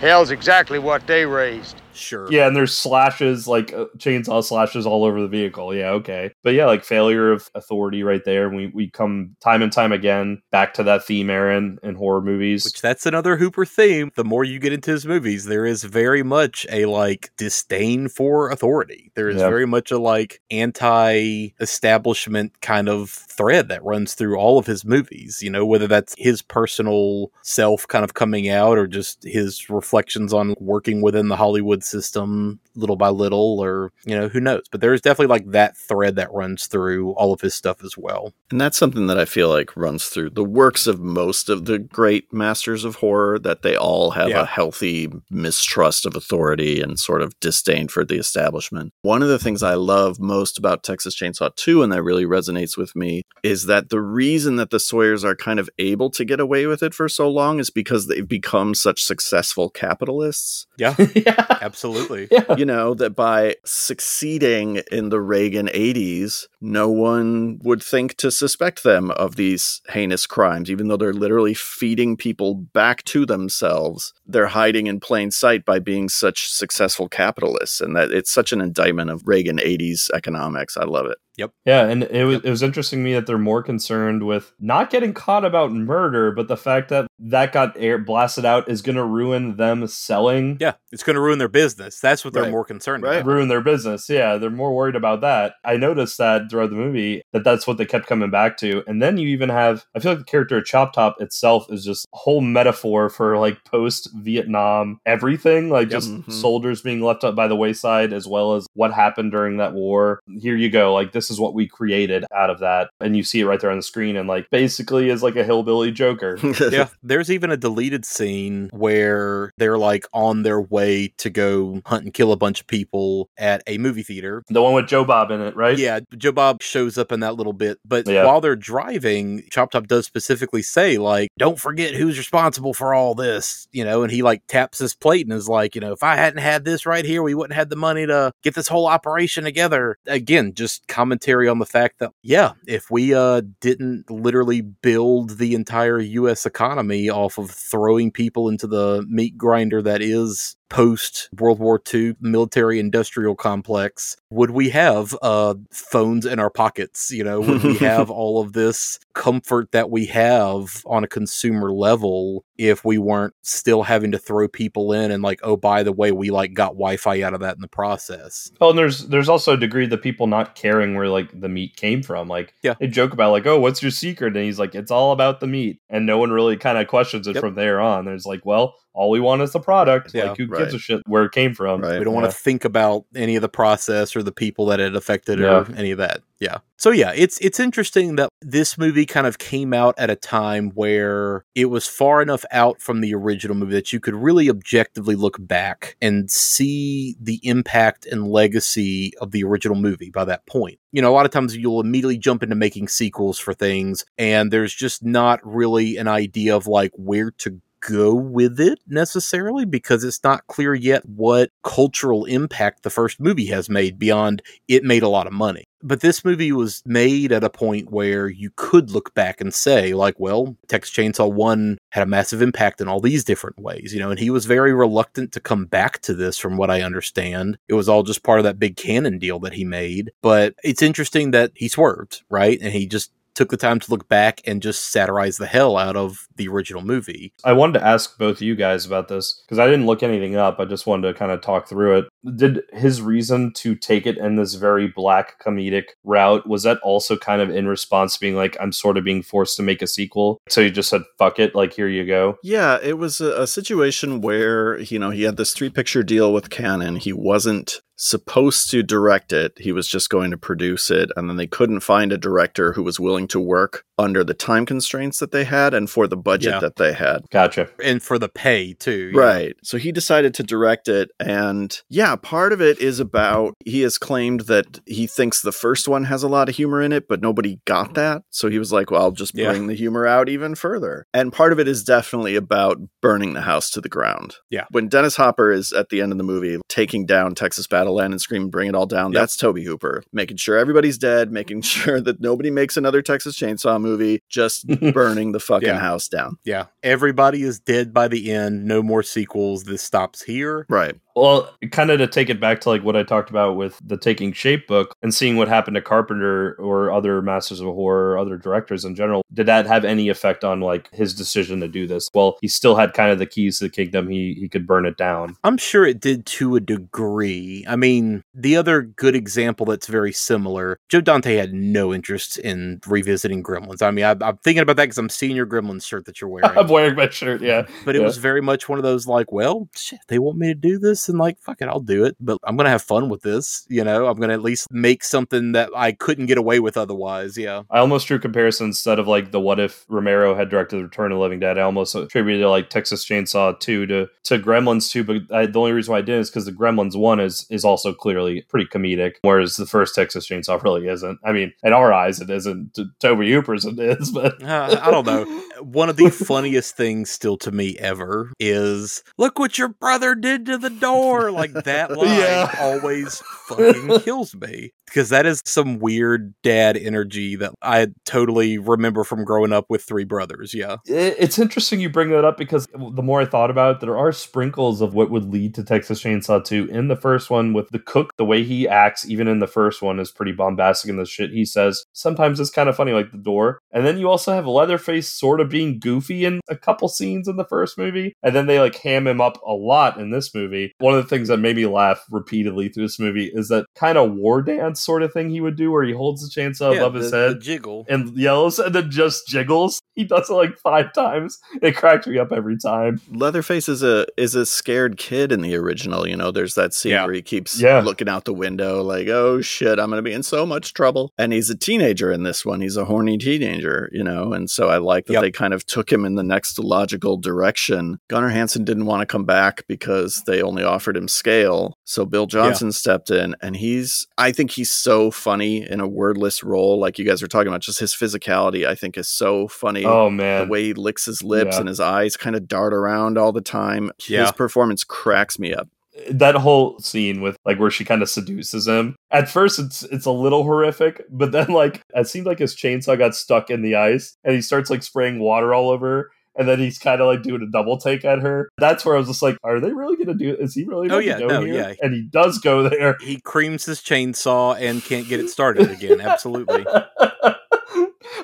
Hell's 0.00 0.30
exactly 0.30 0.78
what 0.78 1.06
they 1.06 1.24
raised. 1.24 1.81
Sure. 2.02 2.30
yeah 2.32 2.46
and 2.46 2.56
there's 2.56 2.74
slashes 2.74 3.46
like 3.46 3.72
uh, 3.72 3.86
chainsaw 3.98 4.42
slashes 4.44 4.86
all 4.86 5.04
over 5.04 5.20
the 5.20 5.28
vehicle 5.28 5.74
yeah 5.74 5.90
okay 5.90 6.32
but 6.42 6.54
yeah 6.54 6.66
like 6.66 6.84
failure 6.84 7.32
of 7.32 7.48
authority 7.54 8.02
right 8.02 8.24
there 8.24 8.48
we, 8.50 8.66
we 8.74 8.90
come 8.90 9.36
time 9.40 9.62
and 9.62 9.72
time 9.72 9.92
again 9.92 10.42
back 10.50 10.74
to 10.74 10.82
that 10.82 11.04
theme 11.04 11.30
aaron 11.30 11.78
in 11.82 11.94
horror 11.94 12.20
movies 12.20 12.64
Which 12.64 12.80
that's 12.80 13.06
another 13.06 13.36
Hooper 13.36 13.64
theme. 13.64 14.10
The 14.16 14.24
more 14.24 14.44
you 14.44 14.58
get 14.58 14.72
into 14.72 14.90
his 14.90 15.06
movies, 15.06 15.44
there 15.44 15.66
is 15.66 15.84
very 15.84 16.22
much 16.22 16.66
a 16.70 16.86
like 16.86 17.30
disdain 17.36 18.08
for 18.08 18.50
authority. 18.50 19.10
There 19.14 19.28
is 19.28 19.40
Yeah. 19.40 19.48
very 19.48 19.66
much 19.66 19.90
a 19.90 19.98
like 19.98 20.40
anti-establishment 20.50 22.60
kind 22.60 22.88
of 22.88 23.08
thread 23.36 23.68
that 23.68 23.84
runs 23.84 24.14
through 24.14 24.36
all 24.36 24.58
of 24.58 24.66
his 24.66 24.84
movies. 24.84 25.40
You 25.42 25.50
know, 25.50 25.64
whether 25.66 25.86
that's 25.86 26.14
his 26.18 26.42
personal 26.42 27.30
self 27.42 27.86
kind 27.88 28.04
of 28.04 28.14
coming 28.14 28.48
out 28.48 28.78
or 28.78 28.86
just 28.86 29.22
his 29.24 29.68
reflections 29.70 30.32
on 30.32 30.54
working 30.58 31.00
within 31.02 31.28
the 31.28 31.36
Hollywood 31.36 31.82
system 31.84 32.60
little 32.74 32.96
by 32.96 33.10
little, 33.10 33.60
or 33.62 33.92
you 34.06 34.14
know, 34.18 34.28
who 34.28 34.40
knows. 34.40 34.62
But 34.70 34.80
there's 34.80 35.02
definitely 35.02 35.26
like 35.32 35.50
that 35.50 35.76
thread 35.76 36.16
that 36.16 36.32
runs 36.32 36.66
through 36.66 37.10
all 37.12 37.32
of 37.34 37.40
his 37.42 37.54
stuff 37.54 37.84
as 37.84 37.98
well. 37.98 38.32
And 38.50 38.58
that's 38.60 38.78
something 38.78 39.06
that 39.08 39.18
I 39.18 39.26
feel 39.26 39.50
like 39.50 39.76
runs 39.76 40.06
through 40.06 40.30
the 40.30 40.44
works 40.44 40.86
of 40.86 40.98
most 41.00 41.48
of 41.50 41.66
the 41.66 41.78
great 41.78 42.32
masters 42.32 42.84
of 42.84 42.96
horror, 42.96 43.38
that 43.40 43.60
they 43.62 43.76
all 43.76 44.12
have 44.12 44.30
Yeah. 44.30 44.42
a 44.42 44.46
healthy 44.46 45.10
mistrust 45.30 46.06
of 46.06 46.16
authority 46.16 46.80
and 46.80 46.98
sort 46.98 47.20
of 47.22 47.38
disdain 47.40 47.88
for 47.88 48.04
the 48.04 48.16
establishment. 48.16 48.92
One 49.02 49.22
of 49.22 49.28
the 49.28 49.38
things 49.38 49.62
I 49.62 49.74
love 49.74 50.18
most 50.18 50.56
about 50.58 50.82
Texas 50.82 51.14
Chainsaw 51.14 51.54
2, 51.56 51.82
and 51.82 51.92
that 51.92 52.02
really 52.02 52.24
resonates 52.24 52.76
with 52.78 52.96
me, 52.96 53.21
is 53.42 53.66
that 53.66 53.88
the 53.88 54.00
reason 54.00 54.56
that 54.56 54.70
the 54.70 54.78
Sawyers 54.78 55.24
are 55.24 55.34
kind 55.34 55.58
of 55.58 55.68
able 55.78 56.10
to 56.10 56.24
get 56.24 56.38
away 56.38 56.66
with 56.66 56.82
it 56.82 56.94
for 56.94 57.08
so 57.08 57.28
long 57.28 57.58
is 57.58 57.70
because 57.70 58.06
they've 58.06 58.28
become 58.28 58.74
such 58.74 59.02
successful 59.02 59.68
capitalists. 59.68 60.66
Yeah, 60.78 60.94
absolutely. 61.60 62.28
You 62.56 62.66
know, 62.66 62.92
that 62.94 63.16
by 63.16 63.56
succeeding 63.64 64.82
in 64.90 65.08
the 65.08 65.20
Reagan 65.20 65.68
80s, 65.68 66.48
no 66.60 66.88
one 66.88 67.58
would 67.62 67.82
think 67.82 68.16
to 68.18 68.30
suspect 68.30 68.82
them 68.82 69.10
of 69.12 69.36
these 69.36 69.80
heinous 69.88 70.26
crimes, 70.26 70.70
even 70.70 70.88
though 70.88 70.96
they're 70.96 71.14
literally 71.14 71.54
feeding 71.54 72.16
people 72.16 72.54
back 72.54 73.04
to 73.04 73.24
themselves. 73.24 74.12
They're 74.26 74.48
hiding 74.48 74.86
in 74.86 75.00
plain 75.00 75.30
sight 75.30 75.64
by 75.64 75.78
being 75.78 76.08
such 76.08 76.50
successful 76.50 77.08
capitalists. 77.08 77.80
And 77.80 77.96
that 77.96 78.10
it's 78.10 78.30
such 78.30 78.52
an 78.52 78.60
indictment 78.60 79.10
of 79.10 79.26
Reagan 79.26 79.58
80s 79.58 80.10
economics. 80.12 80.76
I 80.76 80.84
love 80.84 81.06
it. 81.06 81.18
Yep. 81.38 81.52
Yeah, 81.64 81.86
and 81.86 82.02
it 82.04 82.24
was 82.24 82.40
it 82.44 82.50
was 82.50 82.62
interesting 82.62 82.98
to 82.98 83.04
me 83.04 83.14
that 83.14 83.26
they're 83.26 83.38
more 83.38 83.62
concerned 83.62 84.26
with 84.26 84.52
not 84.60 84.90
getting 84.90 85.14
caught 85.14 85.44
about 85.46 85.72
murder, 85.72 86.30
but 86.30 86.46
the 86.48 86.58
fact 86.58 86.90
that 86.90 87.06
that 87.18 87.52
got 87.52 87.74
air 87.78 87.96
blasted 87.98 88.44
out 88.44 88.68
is 88.68 88.82
going 88.82 88.96
to 88.96 89.04
ruin 89.04 89.56
them 89.56 89.86
selling. 89.86 90.58
Yeah, 90.60 90.74
it's 90.92 91.02
going 91.02 91.14
to 91.14 91.20
ruin 91.20 91.38
their 91.38 91.48
business. 91.48 91.98
That's 92.00 92.24
what 92.24 92.34
they're 92.34 92.42
Right. 92.44 92.52
more 92.52 92.64
concerned 92.64 93.02
Right. 93.02 93.16
about. 93.20 93.26
Ruin 93.32 93.48
their 93.48 93.60
business. 93.62 94.08
Yeah, 94.08 94.36
they're 94.36 94.50
more 94.50 94.74
worried 94.74 94.94
about 94.96 95.20
that. 95.22 95.54
I 95.64 95.76
noticed 95.76 96.18
that 96.18 96.50
throughout 96.50 96.70
the 96.70 96.76
movie 96.76 97.22
that 97.32 97.44
that's 97.44 97.66
what 97.66 97.78
they 97.78 97.84
kept 97.84 98.06
coming 98.06 98.30
back 98.30 98.56
to. 98.58 98.82
And 98.86 99.00
then 99.02 99.16
you 99.18 99.28
even 99.28 99.48
have, 99.48 99.84
I 99.94 100.00
feel 100.00 100.12
like 100.12 100.18
the 100.20 100.24
character 100.24 100.58
of 100.58 100.64
Chop 100.64 100.92
Top 100.92 101.16
itself 101.20 101.66
is 101.70 101.84
just 101.84 102.06
a 102.12 102.16
whole 102.18 102.40
metaphor 102.40 103.08
for 103.08 103.38
like 103.38 103.64
post 103.64 104.10
Vietnam 104.16 104.98
everything, 105.06 105.70
like 105.70 105.84
Yep. 105.90 105.90
just 105.90 106.10
Mhm. 106.12 106.32
soldiers 106.32 106.82
being 106.82 107.00
left 107.00 107.24
up 107.24 107.34
by 107.34 107.48
the 107.48 107.56
wayside, 107.56 108.12
as 108.12 108.26
well 108.26 108.54
as 108.54 108.66
what 108.74 108.92
happened 108.92 109.30
during 109.32 109.56
that 109.58 109.72
war. 109.72 110.20
Here 110.40 110.56
you 110.56 110.68
go. 110.70 110.92
Like, 110.92 111.12
this 111.12 111.30
is 111.30 111.40
what 111.40 111.54
we 111.54 111.66
created 111.68 112.24
out 112.34 112.50
of 112.50 112.60
that. 112.60 112.90
And 113.00 113.16
you 113.16 113.22
see 113.22 113.40
it 113.40 113.46
right 113.46 113.60
there 113.60 113.70
on 113.70 113.76
the 113.78 113.82
screen. 113.82 114.16
And 114.16 114.28
like, 114.28 114.46
basically, 114.50 115.08
is 115.10 115.22
like 115.22 115.36
a 115.36 115.44
hillbilly 115.44 115.90
Joker. 115.90 116.38
yeah, 116.70 116.88
there's 117.02 117.30
even 117.30 117.50
a 117.50 117.56
deleted 117.56 118.04
scene 118.04 118.68
where 118.72 119.52
they're 119.58 119.78
like 119.78 120.06
on 120.12 120.42
their 120.42 120.60
way 120.60 120.81
to 121.18 121.30
go 121.30 121.80
hunt 121.86 122.04
and 122.04 122.14
kill 122.14 122.32
a 122.32 122.36
bunch 122.36 122.60
of 122.60 122.66
people 122.66 123.28
at 123.38 123.62
a 123.66 123.78
movie 123.78 124.02
theater. 124.02 124.42
The 124.48 124.62
one 124.62 124.74
with 124.74 124.86
Joe 124.86 125.04
Bob 125.04 125.30
in 125.30 125.40
it, 125.40 125.56
right? 125.56 125.78
Yeah, 125.78 126.00
Joe 126.16 126.32
Bob 126.32 126.62
shows 126.62 126.98
up 126.98 127.12
in 127.12 127.20
that 127.20 127.36
little 127.36 127.52
bit, 127.52 127.78
but 127.84 128.06
Yeah. 128.08 128.24
while 128.26 128.40
they're 128.40 128.56
driving, 128.56 129.44
Chop 129.50 129.70
Top 129.70 129.86
does 129.86 130.06
specifically 130.06 130.62
say 130.62 130.98
like, 130.98 131.30
"Don't 131.38 131.58
forget 131.58 131.94
who's 131.94 132.18
responsible 132.18 132.74
for 132.74 132.94
all 132.94 133.14
this," 133.14 133.66
you 133.72 133.84
know, 133.84 134.02
and 134.02 134.10
he 134.12 134.22
like 134.22 134.42
taps 134.48 134.78
his 134.78 134.94
plate 134.94 135.26
and 135.26 135.32
is 135.34 135.48
like, 135.48 135.74
you 135.74 135.80
know, 135.80 135.92
if 135.92 136.02
I 136.02 136.16
hadn't 136.16 136.40
had 136.40 136.64
this 136.64 136.86
right 136.86 137.04
here, 137.04 137.22
we 137.22 137.34
wouldn't 137.34 137.56
have 137.56 137.68
the 137.68 137.76
money 137.76 138.06
to 138.06 138.32
get 138.42 138.54
this 138.54 138.68
whole 138.68 138.86
operation 138.86 139.44
together. 139.44 139.96
Again, 140.06 140.52
just 140.54 140.86
commentary 140.88 141.48
on 141.48 141.58
the 141.58 141.66
fact 141.66 141.98
that 142.00 142.10
yeah, 142.22 142.52
if 142.66 142.90
we 142.90 143.14
uh 143.14 143.42
didn't 143.60 144.10
literally 144.10 144.60
build 144.60 145.38
the 145.38 145.54
entire 145.54 146.00
US 146.00 146.44
economy 146.46 147.08
off 147.10 147.38
of 147.38 147.50
throwing 147.50 148.10
people 148.10 148.48
into 148.48 148.66
the 148.66 149.04
meat 149.08 149.36
grinder 149.38 149.82
that 149.82 150.02
is 150.02 150.56
post 150.72 151.28
World 151.38 151.58
War 151.58 151.82
II 151.92 152.16
military 152.20 152.80
industrial 152.80 153.34
complex, 153.34 154.16
would 154.32 154.50
we 154.50 154.70
have 154.70 155.14
uh, 155.22 155.54
phones 155.70 156.24
in 156.24 156.38
our 156.38 156.50
pockets? 156.50 157.10
You 157.10 157.24
know, 157.24 157.40
would 157.40 157.62
we 157.62 157.76
have 157.78 158.10
all 158.10 158.40
of 158.40 158.52
this 158.52 158.98
comfort 159.14 159.72
that 159.72 159.90
we 159.90 160.06
have 160.06 160.82
on 160.86 161.04
a 161.04 161.08
consumer 161.08 161.70
level 161.72 162.44
if 162.56 162.84
we 162.84 162.96
weren't 162.96 163.34
still 163.42 163.82
having 163.82 164.12
to 164.12 164.18
throw 164.18 164.48
people 164.48 164.92
in 164.92 165.10
and 165.10 165.22
like, 165.22 165.40
oh, 165.42 165.56
by 165.56 165.82
the 165.82 165.92
way, 165.92 166.12
we 166.12 166.30
like 166.30 166.54
got 166.54 166.68
Wi-Fi 166.68 167.22
out 167.22 167.34
of 167.34 167.40
that 167.40 167.56
in 167.56 167.60
the 167.60 167.68
process. 167.68 168.50
Oh, 168.60 168.70
and 168.70 168.78
there's 168.78 169.08
there's 169.08 169.28
also 169.28 169.52
a 169.54 169.56
degree 169.56 169.86
that 169.86 169.98
people 170.02 170.26
not 170.26 170.54
caring 170.54 170.94
where 170.94 171.08
like 171.08 171.38
the 171.38 171.48
meat 171.48 171.76
came 171.76 172.02
from. 172.02 172.28
Like 172.28 172.54
Yeah. 172.62 172.74
they 172.80 172.86
joke 172.86 173.12
about 173.12 173.32
like, 173.32 173.46
oh, 173.46 173.60
what's 173.60 173.82
your 173.82 173.90
secret? 173.90 174.36
And 174.36 174.44
he's 174.46 174.58
like, 174.58 174.74
it's 174.74 174.90
all 174.90 175.12
about 175.12 175.40
the 175.40 175.46
meat, 175.46 175.80
and 175.90 176.06
no 176.06 176.18
one 176.18 176.30
really 176.30 176.56
kind 176.56 176.78
of 176.78 176.86
questions 176.88 177.26
it 177.26 177.34
Yep. 177.34 177.40
from 177.40 177.54
there 177.54 177.80
on. 177.80 178.04
There's 178.04 178.26
like, 178.26 178.46
well, 178.46 178.76
all 178.94 179.10
we 179.10 179.20
want 179.20 179.42
is 179.42 179.52
the 179.52 179.60
product. 179.60 180.12
Yeah, 180.14 180.26
like 180.30 180.38
who 180.38 180.46
right. 180.46 180.58
gives 180.60 180.74
a 180.74 180.78
shit 180.78 181.00
where 181.06 181.24
it 181.24 181.32
came 181.32 181.54
from? 181.54 181.80
We 181.80 182.04
don't 182.04 182.12
want 182.14 182.30
to 182.30 182.36
think 182.36 182.64
about 182.64 183.04
any 183.14 183.36
of 183.36 183.42
the 183.42 183.48
process 183.48 184.14
or 184.14 184.21
the 184.22 184.32
people 184.32 184.66
that 184.66 184.80
it 184.80 184.94
affected 184.96 185.38
Yeah. 185.38 185.60
or 185.60 185.74
any 185.76 185.90
of 185.90 185.98
that. 185.98 186.22
Yeah. 186.40 186.58
So 186.76 186.90
yeah, 186.90 187.12
it's 187.14 187.38
it's 187.38 187.60
interesting 187.60 188.16
that 188.16 188.28
this 188.40 188.76
movie 188.76 189.06
kind 189.06 189.26
of 189.28 189.38
came 189.38 189.72
out 189.72 189.94
at 189.96 190.10
a 190.10 190.16
time 190.16 190.70
where 190.74 191.44
it 191.54 191.66
was 191.66 191.86
far 191.86 192.20
enough 192.20 192.44
out 192.50 192.80
from 192.80 193.00
the 193.00 193.14
original 193.14 193.56
movie 193.56 193.74
that 193.74 193.92
you 193.92 194.00
could 194.00 194.14
really 194.14 194.50
objectively 194.50 195.14
look 195.14 195.36
back 195.38 195.96
and 196.02 196.28
see 196.28 197.16
the 197.20 197.38
impact 197.44 198.06
and 198.06 198.26
legacy 198.26 199.12
of 199.20 199.30
the 199.30 199.44
original 199.44 199.76
movie 199.76 200.10
by 200.10 200.24
that 200.24 200.44
point. 200.46 200.80
You 200.90 201.00
know, 201.02 201.12
a 201.12 201.14
lot 201.14 201.26
of 201.26 201.30
times 201.32 201.56
you'll 201.56 201.80
immediately 201.80 202.18
jump 202.18 202.42
into 202.42 202.56
making 202.56 202.88
sequels 202.88 203.38
for 203.38 203.54
things 203.54 204.04
and 204.18 204.50
there's 204.52 204.74
just 204.74 205.04
not 205.04 205.38
really 205.44 205.96
an 205.96 206.08
idea 206.08 206.56
of 206.56 206.66
like 206.66 206.90
where 206.96 207.30
to 207.38 207.60
go 207.82 208.14
with 208.14 208.58
it 208.60 208.78
necessarily 208.86 209.64
because 209.64 210.04
it's 210.04 210.22
not 210.24 210.46
clear 210.46 210.74
yet 210.74 211.04
what 211.04 211.50
cultural 211.62 212.24
impact 212.24 212.82
the 212.82 212.90
first 212.90 213.20
movie 213.20 213.46
has 213.46 213.68
made 213.68 213.98
beyond 213.98 214.42
it 214.68 214.84
made 214.84 215.02
a 215.02 215.08
lot 215.08 215.26
of 215.26 215.32
money. 215.32 215.64
But 215.84 216.00
this 216.00 216.24
movie 216.24 216.52
was 216.52 216.80
made 216.86 217.32
at 217.32 217.42
a 217.42 217.50
point 217.50 217.90
where 217.90 218.28
you 218.28 218.50
could 218.54 218.92
look 218.92 219.12
back 219.14 219.40
and 219.40 219.52
say, 219.52 219.94
like, 219.94 220.14
well, 220.18 220.56
Texas 220.68 220.94
Chainsaw 220.94 221.32
1 221.32 221.76
had 221.90 222.04
a 222.04 222.06
massive 222.06 222.40
impact 222.40 222.80
in 222.80 222.86
all 222.86 223.00
these 223.00 223.24
different 223.24 223.58
ways, 223.58 223.92
you 223.92 223.98
know, 223.98 224.10
and 224.10 224.20
he 224.20 224.30
was 224.30 224.46
very 224.46 224.72
reluctant 224.72 225.32
to 225.32 225.40
come 225.40 225.64
back 225.64 226.00
to 226.02 226.14
this 226.14 226.38
from 226.38 226.56
what 226.56 226.70
I 226.70 226.82
understand. 226.82 227.58
It 227.68 227.74
was 227.74 227.88
all 227.88 228.04
just 228.04 228.22
part 228.22 228.38
of 228.38 228.44
that 228.44 228.60
big 228.60 228.76
Cannon 228.76 229.18
deal 229.18 229.40
that 229.40 229.54
he 229.54 229.64
made. 229.64 230.12
But 230.22 230.54
it's 230.62 230.82
interesting 230.82 231.32
that 231.32 231.50
he 231.56 231.68
swerved, 231.68 232.22
right? 232.30 232.60
And 232.62 232.72
he 232.72 232.86
just 232.86 233.10
took 233.34 233.50
the 233.50 233.56
time 233.56 233.80
to 233.80 233.90
look 233.90 234.08
back 234.08 234.40
and 234.46 234.62
just 234.62 234.90
satirize 234.90 235.38
the 235.38 235.46
hell 235.46 235.76
out 235.76 235.96
of 235.96 236.26
the 236.36 236.48
original 236.48 236.82
movie. 236.82 237.32
I 237.44 237.52
wanted 237.52 237.78
to 237.78 237.86
ask 237.86 238.18
both 238.18 238.36
of 238.36 238.42
you 238.42 238.54
guys 238.54 238.86
about 238.86 239.08
this 239.08 239.42
because 239.44 239.58
I 239.58 239.66
didn't 239.66 239.86
look 239.86 240.02
anything 240.02 240.36
up. 240.36 240.58
I 240.58 240.64
just 240.64 240.86
wanted 240.86 241.08
to 241.08 241.18
kind 241.18 241.32
of 241.32 241.40
talk 241.40 241.68
through 241.68 241.98
it. 241.98 242.08
Did 242.36 242.62
his 242.72 243.02
reason 243.02 243.52
to 243.54 243.74
take 243.74 244.06
it 244.06 244.18
in 244.18 244.36
this 244.36 244.54
very 244.54 244.88
black 244.88 245.42
comedic 245.42 245.84
route 246.04 246.48
was 246.48 246.62
that 246.62 246.78
also 246.82 247.16
kind 247.16 247.42
of 247.42 247.50
in 247.50 247.66
response 247.66 248.14
to 248.14 248.20
being 248.20 248.36
like, 248.36 248.56
I'm 248.60 248.72
sort 248.72 248.96
of 248.96 249.04
being 249.04 249.22
forced 249.22 249.56
to 249.56 249.62
make 249.62 249.82
a 249.82 249.86
sequel? 249.86 250.40
So 250.48 250.60
you 250.60 250.70
just 250.70 250.88
said, 250.88 251.02
fuck 251.18 251.38
it, 251.38 251.54
like, 251.54 251.72
here 251.72 251.88
you 251.88 252.06
go. 252.06 252.38
Yeah, 252.42 252.78
it 252.82 252.98
was 252.98 253.20
a, 253.20 253.42
a 253.42 253.46
situation 253.46 254.20
where, 254.20 254.78
you 254.78 254.98
know, 254.98 255.10
he 255.10 255.22
had 255.22 255.36
this 255.36 255.52
three 255.52 255.70
picture 255.70 256.02
deal 256.02 256.32
with 256.32 256.50
Cannon. 256.50 256.96
He 256.96 257.12
wasn't 257.12 257.80
supposed 257.96 258.70
to 258.70 258.82
direct 258.82 259.32
it, 259.32 259.52
he 259.58 259.72
was 259.72 259.86
just 259.88 260.10
going 260.10 260.30
to 260.30 260.36
produce 260.36 260.90
it. 260.90 261.10
And 261.16 261.28
then 261.28 261.36
they 261.36 261.46
couldn't 261.46 261.80
find 261.80 262.12
a 262.12 262.18
director 262.18 262.72
who 262.72 262.82
was 262.82 262.98
willing 262.98 263.28
to 263.28 263.40
work 263.40 263.84
under 263.98 264.24
the 264.24 264.34
time 264.34 264.66
constraints 264.66 265.18
that 265.18 265.30
they 265.30 265.44
had 265.44 265.72
and 265.74 265.88
for 265.88 266.06
the 266.08 266.16
budget 266.16 266.54
Yeah. 266.54 266.60
that 266.60 266.76
they 266.76 266.92
had. 266.92 267.22
Gotcha. 267.30 267.68
And 267.82 268.02
for 268.02 268.18
the 268.18 268.28
pay 268.28 268.72
too. 268.74 268.92
you 269.08 269.12
know. 269.12 269.18
Right. 269.20 269.54
So 269.62 269.78
he 269.78 269.92
decided 269.92 270.34
to 270.34 270.42
direct 270.42 270.88
it. 270.88 271.10
And 271.20 271.80
yeah, 271.88 272.16
part 272.16 272.52
of 272.52 272.60
it 272.60 272.80
is 272.80 272.98
about 272.98 273.54
he 273.64 273.82
has 273.82 273.98
claimed 273.98 274.40
that 274.42 274.80
he 274.86 275.06
thinks 275.06 275.40
the 275.40 275.52
first 275.52 275.86
one 275.86 276.04
has 276.04 276.22
a 276.22 276.28
lot 276.28 276.48
of 276.48 276.56
humor 276.56 276.82
in 276.82 276.92
it, 276.92 277.06
but 277.08 277.20
nobody 277.22 277.60
got 277.66 277.94
that. 277.94 278.22
So 278.30 278.48
he 278.50 278.58
was 278.58 278.72
like, 278.72 278.90
well, 278.90 279.02
I'll 279.02 279.10
just 279.12 279.34
Yeah. 279.36 279.50
bring 279.50 279.66
the 279.68 279.74
humor 279.74 280.06
out 280.06 280.28
even 280.28 280.54
further. 280.54 281.06
And 281.14 281.32
part 281.32 281.52
of 281.52 281.60
it 281.60 281.68
is 281.68 281.84
definitely 281.84 282.34
about 282.34 282.78
burning 283.00 283.34
the 283.34 283.42
house 283.42 283.70
to 283.70 283.80
the 283.80 283.88
ground. 283.88 284.36
Yeah. 284.50 284.64
When 284.70 284.88
Dennis 284.88 285.16
Hopper 285.16 285.52
is 285.52 285.72
at 285.72 285.90
the 285.90 286.00
end 286.00 286.10
of 286.12 286.18
the 286.18 286.24
movie 286.24 286.58
taking 286.68 287.06
down 287.06 287.34
Texas 287.34 287.66
Battleland 287.82 288.06
and 288.12 288.20
screaming, 288.20 288.50
bring 288.50 288.68
it 288.68 288.74
all 288.74 288.86
down, 288.86 289.12
Yep. 289.12 289.20
that's 289.20 289.36
Tobe 289.36 289.58
Hooper. 289.58 290.04
Making 290.12 290.36
sure 290.36 290.56
everybody's 290.58 290.98
dead, 290.98 291.32
making 291.32 291.62
sure 291.62 292.00
that 292.00 292.20
nobody 292.20 292.50
makes 292.50 292.76
another 292.76 293.02
Texas 293.02 293.38
Chainsaw 293.38 293.80
movie, 293.80 294.20
just 294.28 294.66
burning 294.92 295.32
the 295.32 295.40
fucking 295.40 295.68
Yeah. 295.68 295.78
house 295.78 296.08
down. 296.08 296.36
Yeah. 296.44 296.66
Everybody 296.82 297.42
is 297.42 297.58
dead 297.60 297.92
by 297.92 298.08
the 298.08 298.30
end. 298.32 298.64
No 298.66 298.82
more 298.82 299.02
sequels. 299.02 299.64
This 299.64 299.82
stops 299.82 300.22
here. 300.22 300.66
Right. 300.68 300.94
Well, 301.14 301.54
kind 301.70 301.90
of 301.90 301.98
to 301.98 302.06
take 302.06 302.30
it 302.30 302.40
back 302.40 302.60
to 302.62 302.68
like 302.70 302.82
what 302.82 302.96
I 302.96 303.02
talked 303.02 303.30
about 303.30 303.56
with 303.56 303.78
the 303.84 303.96
Taking 303.96 304.32
Shape 304.32 304.66
book 304.66 304.94
and 305.02 305.14
seeing 305.14 305.36
what 305.36 305.48
happened 305.48 305.74
to 305.74 305.82
Carpenter 305.82 306.54
or 306.58 306.90
other 306.90 307.20
masters 307.22 307.60
of 307.60 307.66
horror, 307.66 308.12
or 308.12 308.18
other 308.18 308.36
directors 308.36 308.84
in 308.84 308.94
general, 308.94 309.22
did 309.32 309.46
that 309.46 309.66
have 309.66 309.84
any 309.84 310.08
effect 310.08 310.44
on 310.44 310.60
like 310.60 310.92
his 310.92 311.14
decision 311.14 311.60
to 311.60 311.68
do 311.68 311.86
this? 311.86 312.08
Well, 312.14 312.38
he 312.40 312.48
still 312.48 312.76
had 312.76 312.94
kind 312.94 313.10
of 313.10 313.18
the 313.18 313.26
keys 313.26 313.58
to 313.58 313.64
the 313.64 313.70
kingdom. 313.70 314.08
He 314.08 314.34
he 314.34 314.48
could 314.48 314.66
burn 314.66 314.86
it 314.86 314.96
down. 314.96 315.36
I'm 315.44 315.58
sure 315.58 315.84
it 315.84 316.00
did 316.00 316.24
to 316.26 316.56
a 316.56 316.60
degree. 316.60 317.64
I 317.68 317.76
mean, 317.76 318.22
the 318.34 318.56
other 318.56 318.82
good 318.82 319.14
example 319.14 319.66
that's 319.66 319.86
very 319.86 320.12
similar, 320.12 320.78
Joe 320.88 321.00
Dante 321.00 321.34
had 321.36 321.52
no 321.52 321.92
interest 321.92 322.38
in 322.38 322.80
revisiting 322.86 323.42
Gremlins. 323.42 323.82
I 323.82 323.90
mean, 323.90 324.04
I, 324.04 324.16
I'm 324.20 324.36
thinking 324.38 324.62
about 324.62 324.76
that 324.76 324.84
because 324.84 324.98
I'm 324.98 325.08
seeing 325.08 325.34
your 325.36 325.46
Gremlins 325.46 325.86
shirt 325.86 326.04
that 326.06 326.20
you're 326.20 326.30
wearing. 326.30 326.56
I'm 326.56 326.68
wearing 326.68 326.94
my 326.94 327.08
shirt, 327.08 327.40
yeah. 327.42 327.66
But 327.84 327.96
it 327.96 328.00
Yeah. 328.00 328.06
was 328.06 328.16
very 328.18 328.40
much 328.40 328.68
one 328.68 328.78
of 328.78 328.82
those 328.82 329.06
like, 329.06 329.32
well, 329.32 329.68
shit, 329.74 330.00
they 330.08 330.18
want 330.18 330.38
me 330.38 330.48
to 330.48 330.54
do 330.54 330.78
this, 330.78 331.01
and 331.08 331.18
like, 331.18 331.38
fuck 331.40 331.60
it, 331.60 331.68
I'll 331.68 331.80
do 331.80 332.04
it. 332.04 332.16
But 332.20 332.38
I'm 332.44 332.56
gonna 332.56 332.70
have 332.70 332.82
fun 332.82 333.08
with 333.08 333.22
this. 333.22 333.66
You 333.68 333.84
know, 333.84 334.06
I'm 334.06 334.18
gonna 334.18 334.32
at 334.34 334.42
least 334.42 334.68
make 334.70 335.04
something 335.04 335.52
that 335.52 335.70
I 335.74 335.92
couldn't 335.92 336.26
get 336.26 336.38
away 336.38 336.60
with 336.60 336.76
otherwise. 336.76 337.36
Yeah. 337.36 337.62
I 337.70 337.78
almost 337.78 338.06
drew 338.06 338.18
comparison 338.18 338.66
instead 338.66 338.98
of 338.98 339.06
like 339.08 339.30
the 339.32 339.40
what 339.40 339.60
if 339.60 339.84
Romero 339.88 340.34
had 340.34 340.48
directed 340.48 340.76
the 340.76 340.84
Return 340.84 341.12
of 341.12 341.16
the 341.16 341.22
Living 341.22 341.40
Dead. 341.40 341.58
I 341.58 341.62
almost 341.62 341.94
attributed 341.94 342.46
like 342.46 342.70
Texas 342.70 343.04
Chainsaw 343.06 343.58
2 343.58 343.86
to 343.86 344.08
to 344.24 344.38
Gremlins 344.38 344.90
2, 344.90 345.04
but 345.04 345.16
I, 345.34 345.46
the 345.46 345.58
only 345.58 345.72
reason 345.72 345.92
why 345.92 345.98
I 345.98 346.02
didn't 346.02 346.20
is 346.22 346.30
because 346.30 346.44
the 346.46 346.52
Gremlins 346.52 346.96
1 346.96 347.20
is 347.20 347.46
is 347.50 347.64
also 347.64 347.92
clearly 347.92 348.42
pretty 348.48 348.66
comedic, 348.68 349.14
whereas 349.22 349.56
the 349.56 349.66
first 349.66 349.94
Texas 349.94 350.28
Chainsaw 350.28 350.62
really 350.62 350.86
isn't. 350.88 351.18
I 351.24 351.32
mean, 351.32 351.52
in 351.62 351.72
our 351.72 351.92
eyes, 351.92 352.20
it 352.20 352.30
isn't. 352.30 352.74
To 352.74 352.86
Tobe 353.00 353.18
Hooper's 353.20 353.64
it 353.64 353.78
is, 353.78 354.10
but 354.14 354.42
Uh, 354.42 354.78
I 354.82 354.90
don't 354.90 355.06
know. 355.06 355.24
One 355.62 355.88
of 355.88 355.96
the 355.96 356.10
funniest 356.10 356.76
things 356.76 357.10
still 357.10 357.36
to 357.38 357.50
me 357.52 357.76
ever 357.78 358.32
is 358.40 359.02
look 359.16 359.38
what 359.38 359.58
your 359.58 359.68
brother 359.68 360.14
did 360.14 360.46
to 360.46 360.58
the 360.58 360.70
power 360.92 361.30
like 361.30 361.52
that 361.52 361.90
line 361.96 362.08
Yeah. 362.08 362.54
always 362.60 363.22
fucking 363.46 364.00
kills 364.00 364.34
me 364.34 364.70
because 364.86 365.08
that 365.08 365.26
is 365.26 365.42
some 365.44 365.78
weird 365.78 366.34
dad 366.42 366.76
energy 366.76 367.36
that 367.36 367.52
I 367.62 367.88
totally 368.04 368.58
remember 368.58 369.04
from 369.04 369.24
growing 369.24 369.52
up 369.52 369.66
with 369.68 369.82
three 369.82 370.04
brothers. 370.04 370.52
Yeah. 370.54 370.76
It's 370.86 371.38
interesting 371.38 371.80
you 371.80 371.88
bring 371.90 372.10
that 372.10 372.24
up 372.24 372.36
because 372.36 372.66
the 372.72 373.02
more 373.02 373.20
I 373.20 373.24
thought 373.24 373.50
about 373.50 373.76
it, 373.76 373.80
there 373.80 373.96
are 373.96 374.12
sprinkles 374.12 374.80
of 374.80 374.94
what 374.94 375.10
would 375.10 375.24
lead 375.32 375.54
to 375.54 375.64
Texas 375.64 376.02
Chainsaw 376.02 376.44
2 376.44 376.66
in 376.66 376.88
the 376.88 376.96
first 376.96 377.30
one 377.30 377.52
with 377.52 377.68
the 377.70 377.78
cook. 377.78 378.10
The 378.18 378.24
way 378.24 378.42
he 378.44 378.68
acts, 378.68 379.08
even 379.08 379.28
in 379.28 379.38
the 379.38 379.46
first 379.46 379.80
one, 379.82 379.98
is 379.98 380.10
pretty 380.10 380.32
bombastic 380.32 380.90
in 380.90 380.96
the 380.96 381.06
shit 381.06 381.30
he 381.30 381.44
says. 381.44 381.84
Sometimes 381.92 382.38
it's 382.40 382.50
kind 382.50 382.68
of 382.68 382.76
funny, 382.76 382.92
like 382.92 383.12
the 383.12 383.18
door. 383.18 383.58
And 383.72 383.86
then 383.86 383.98
you 383.98 384.08
also 384.10 384.32
have 384.32 384.46
Leatherface 384.46 385.08
sort 385.10 385.40
of 385.40 385.48
being 385.48 385.78
goofy 385.78 386.24
in 386.24 386.40
a 386.48 386.56
couple 386.56 386.88
scenes 386.88 387.28
in 387.28 387.36
the 387.36 387.44
first 387.46 387.78
movie. 387.78 388.14
And 388.22 388.34
then 388.36 388.46
they 388.46 388.60
like 388.60 388.76
ham 388.76 389.06
him 389.06 389.20
up 389.20 389.38
a 389.46 389.52
lot 389.54 389.98
in 389.98 390.10
this 390.10 390.34
movie. 390.34 390.72
One 390.82 390.94
of 390.94 391.02
the 391.02 391.08
things 391.08 391.28
that 391.28 391.38
made 391.38 391.56
me 391.56 391.66
laugh 391.66 392.04
repeatedly 392.10 392.68
through 392.68 392.84
this 392.84 392.98
movie 392.98 393.30
is 393.32 393.48
that 393.48 393.66
kind 393.76 393.96
of 393.96 394.12
war 394.12 394.42
dance 394.42 394.80
sort 394.80 395.02
of 395.02 395.12
thing 395.12 395.30
he 395.30 395.40
would 395.40 395.56
do 395.56 395.70
where 395.70 395.84
he 395.84 395.92
holds 395.92 396.22
the 396.22 396.40
chainsaw 396.40 396.74
Yeah, 396.74 396.80
above 396.80 396.94
the- 396.94 396.98
his 397.00 397.10
the 397.12 397.16
head 397.28 397.40
jiggle. 397.40 397.86
and 397.88 398.16
yells 398.16 398.58
and 398.58 398.74
then 398.74 398.90
just 398.90 399.26
jiggles. 399.28 399.80
He 399.94 400.04
does 400.04 400.28
it 400.30 400.34
like 400.34 400.58
five 400.58 400.92
times. 400.92 401.38
It 401.60 401.76
cracks 401.76 402.06
me 402.06 402.18
up 402.18 402.32
every 402.32 402.56
time. 402.58 403.00
Leatherface 403.10 403.68
is 403.68 403.82
a 403.82 404.06
is 404.16 404.34
a 404.34 404.44
scared 404.46 404.96
kid 404.96 405.30
in 405.32 405.40
the 405.42 405.54
original. 405.54 406.06
You 406.08 406.16
know, 406.16 406.30
there's 406.30 406.54
that 406.56 406.74
scene 406.74 406.92
Yeah. 406.92 407.04
where 407.04 407.14
he 407.14 407.22
keeps 407.22 407.60
Yeah. 407.60 407.80
looking 407.80 408.08
out 408.08 408.24
the 408.24 408.32
window, 408.34 408.82
like, 408.82 409.08
"Oh 409.08 409.40
shit, 409.40 409.78
I'm 409.78 409.90
gonna 409.90 410.02
be 410.02 410.12
in 410.12 410.22
so 410.22 410.44
much 410.46 410.72
trouble." 410.74 411.12
And 411.18 411.32
he's 411.32 411.50
a 411.50 411.56
teenager 411.56 412.10
in 412.10 412.22
this 412.22 412.44
one. 412.44 412.60
He's 412.60 412.76
a 412.76 412.86
horny 412.86 413.18
teenager, 413.18 413.88
you 413.92 414.02
know. 414.02 414.32
And 414.32 414.50
so 414.50 414.68
I 414.68 414.78
like 414.78 415.06
that 415.06 415.12
Yep. 415.14 415.22
they 415.22 415.30
kind 415.30 415.54
of 415.54 415.64
took 415.66 415.92
him 415.92 416.04
in 416.04 416.14
the 416.16 416.22
next 416.24 416.58
logical 416.58 417.16
direction. 417.18 417.98
Gunnar 418.08 418.30
Hansen 418.30 418.64
didn't 418.64 418.86
want 418.86 419.00
to 419.02 419.06
come 419.06 419.24
back 419.24 419.64
because 419.68 420.22
they 420.26 420.40
only 420.42 420.62
offered 420.72 420.96
him 420.96 421.08
scale. 421.08 421.78
So 421.84 422.04
Bill 422.06 422.26
Johnson 422.26 422.72
stepped 422.72 423.10
in, 423.10 423.36
and 423.42 423.56
he's 423.56 424.06
I 424.18 424.32
think 424.32 424.50
he's 424.50 424.72
so 424.72 425.10
funny 425.10 425.68
in 425.68 425.80
a 425.80 425.86
wordless 425.88 426.42
role, 426.42 426.78
like 426.80 426.98
you 426.98 427.04
guys 427.04 427.20
were 427.22 427.28
talking 427.28 427.48
about. 427.48 427.60
Just 427.60 427.78
his 427.80 427.94
physicality, 427.94 428.66
I 428.66 428.74
think, 428.74 428.96
is 428.96 429.08
so 429.08 429.48
funny. 429.48 429.84
Oh, 429.84 430.10
man. 430.10 430.46
the 430.46 430.50
way 430.50 430.64
he 430.64 430.74
licks 430.74 431.04
his 431.04 431.22
lips 431.22 431.54
Yeah. 431.56 431.60
and 431.60 431.68
his 431.68 431.80
eyes 431.80 432.16
kind 432.16 432.34
of 432.34 432.48
dart 432.48 432.72
around 432.74 433.18
all 433.18 433.32
the 433.32 433.40
time. 433.40 433.92
Yeah. 434.08 434.22
His 434.22 434.32
performance 434.32 434.84
cracks 434.84 435.38
me 435.38 435.54
up. 435.54 435.68
That 436.10 436.34
whole 436.36 436.78
scene 436.78 437.20
with 437.20 437.36
like 437.44 437.58
where 437.58 437.70
she 437.70 437.84
kind 437.84 438.00
of 438.02 438.08
seduces 438.08 438.66
him. 438.66 438.96
At 439.10 439.28
first 439.28 439.58
it's 439.58 439.82
it's 439.84 440.06
a 440.06 440.10
little 440.10 440.42
horrific, 440.42 441.02
but 441.10 441.32
then 441.32 441.48
like 441.48 441.82
it 441.94 442.08
seemed 442.08 442.24
like 442.26 442.38
his 442.38 442.56
chainsaw 442.56 442.96
got 442.96 443.14
stuck 443.14 443.50
in 443.50 443.60
the 443.60 443.74
ice 443.76 444.16
and 444.24 444.34
he 444.34 444.40
starts 444.40 444.70
like 444.70 444.82
spraying 444.82 445.18
water 445.18 445.52
all 445.52 445.68
over 445.68 445.86
her. 445.86 446.10
And 446.36 446.48
then 446.48 446.58
he's 446.58 446.78
kind 446.78 447.00
of 447.00 447.06
like 447.06 447.22
doing 447.22 447.42
a 447.42 447.50
double 447.50 447.76
take 447.76 448.04
at 448.04 448.20
her. 448.20 448.48
That's 448.58 448.84
where 448.84 448.94
I 448.94 448.98
was 448.98 449.08
just 449.08 449.22
like, 449.22 449.36
"Are 449.44 449.60
they 449.60 449.72
really 449.72 449.96
going 449.96 450.08
to 450.08 450.14
do? 450.14 450.34
Is 450.34 450.54
he 450.54 450.64
really? 450.64 450.90
Oh, 450.90 451.00
to 451.00 451.04
yeah, 451.06 451.18
go 451.18 451.26
no, 451.26 451.44
here? 451.44 451.54
yeah. 451.54 451.74
And 451.80 451.94
he 451.94 452.02
does 452.02 452.38
go 452.38 452.68
there. 452.68 452.96
He 453.00 453.20
creams 453.20 453.64
his 453.66 453.80
chainsaw 453.80 454.58
and 454.58 454.82
can't 454.82 455.08
get 455.08 455.20
it 455.20 455.28
started 455.28 455.70
again. 455.70 456.00
Absolutely. 456.00 456.64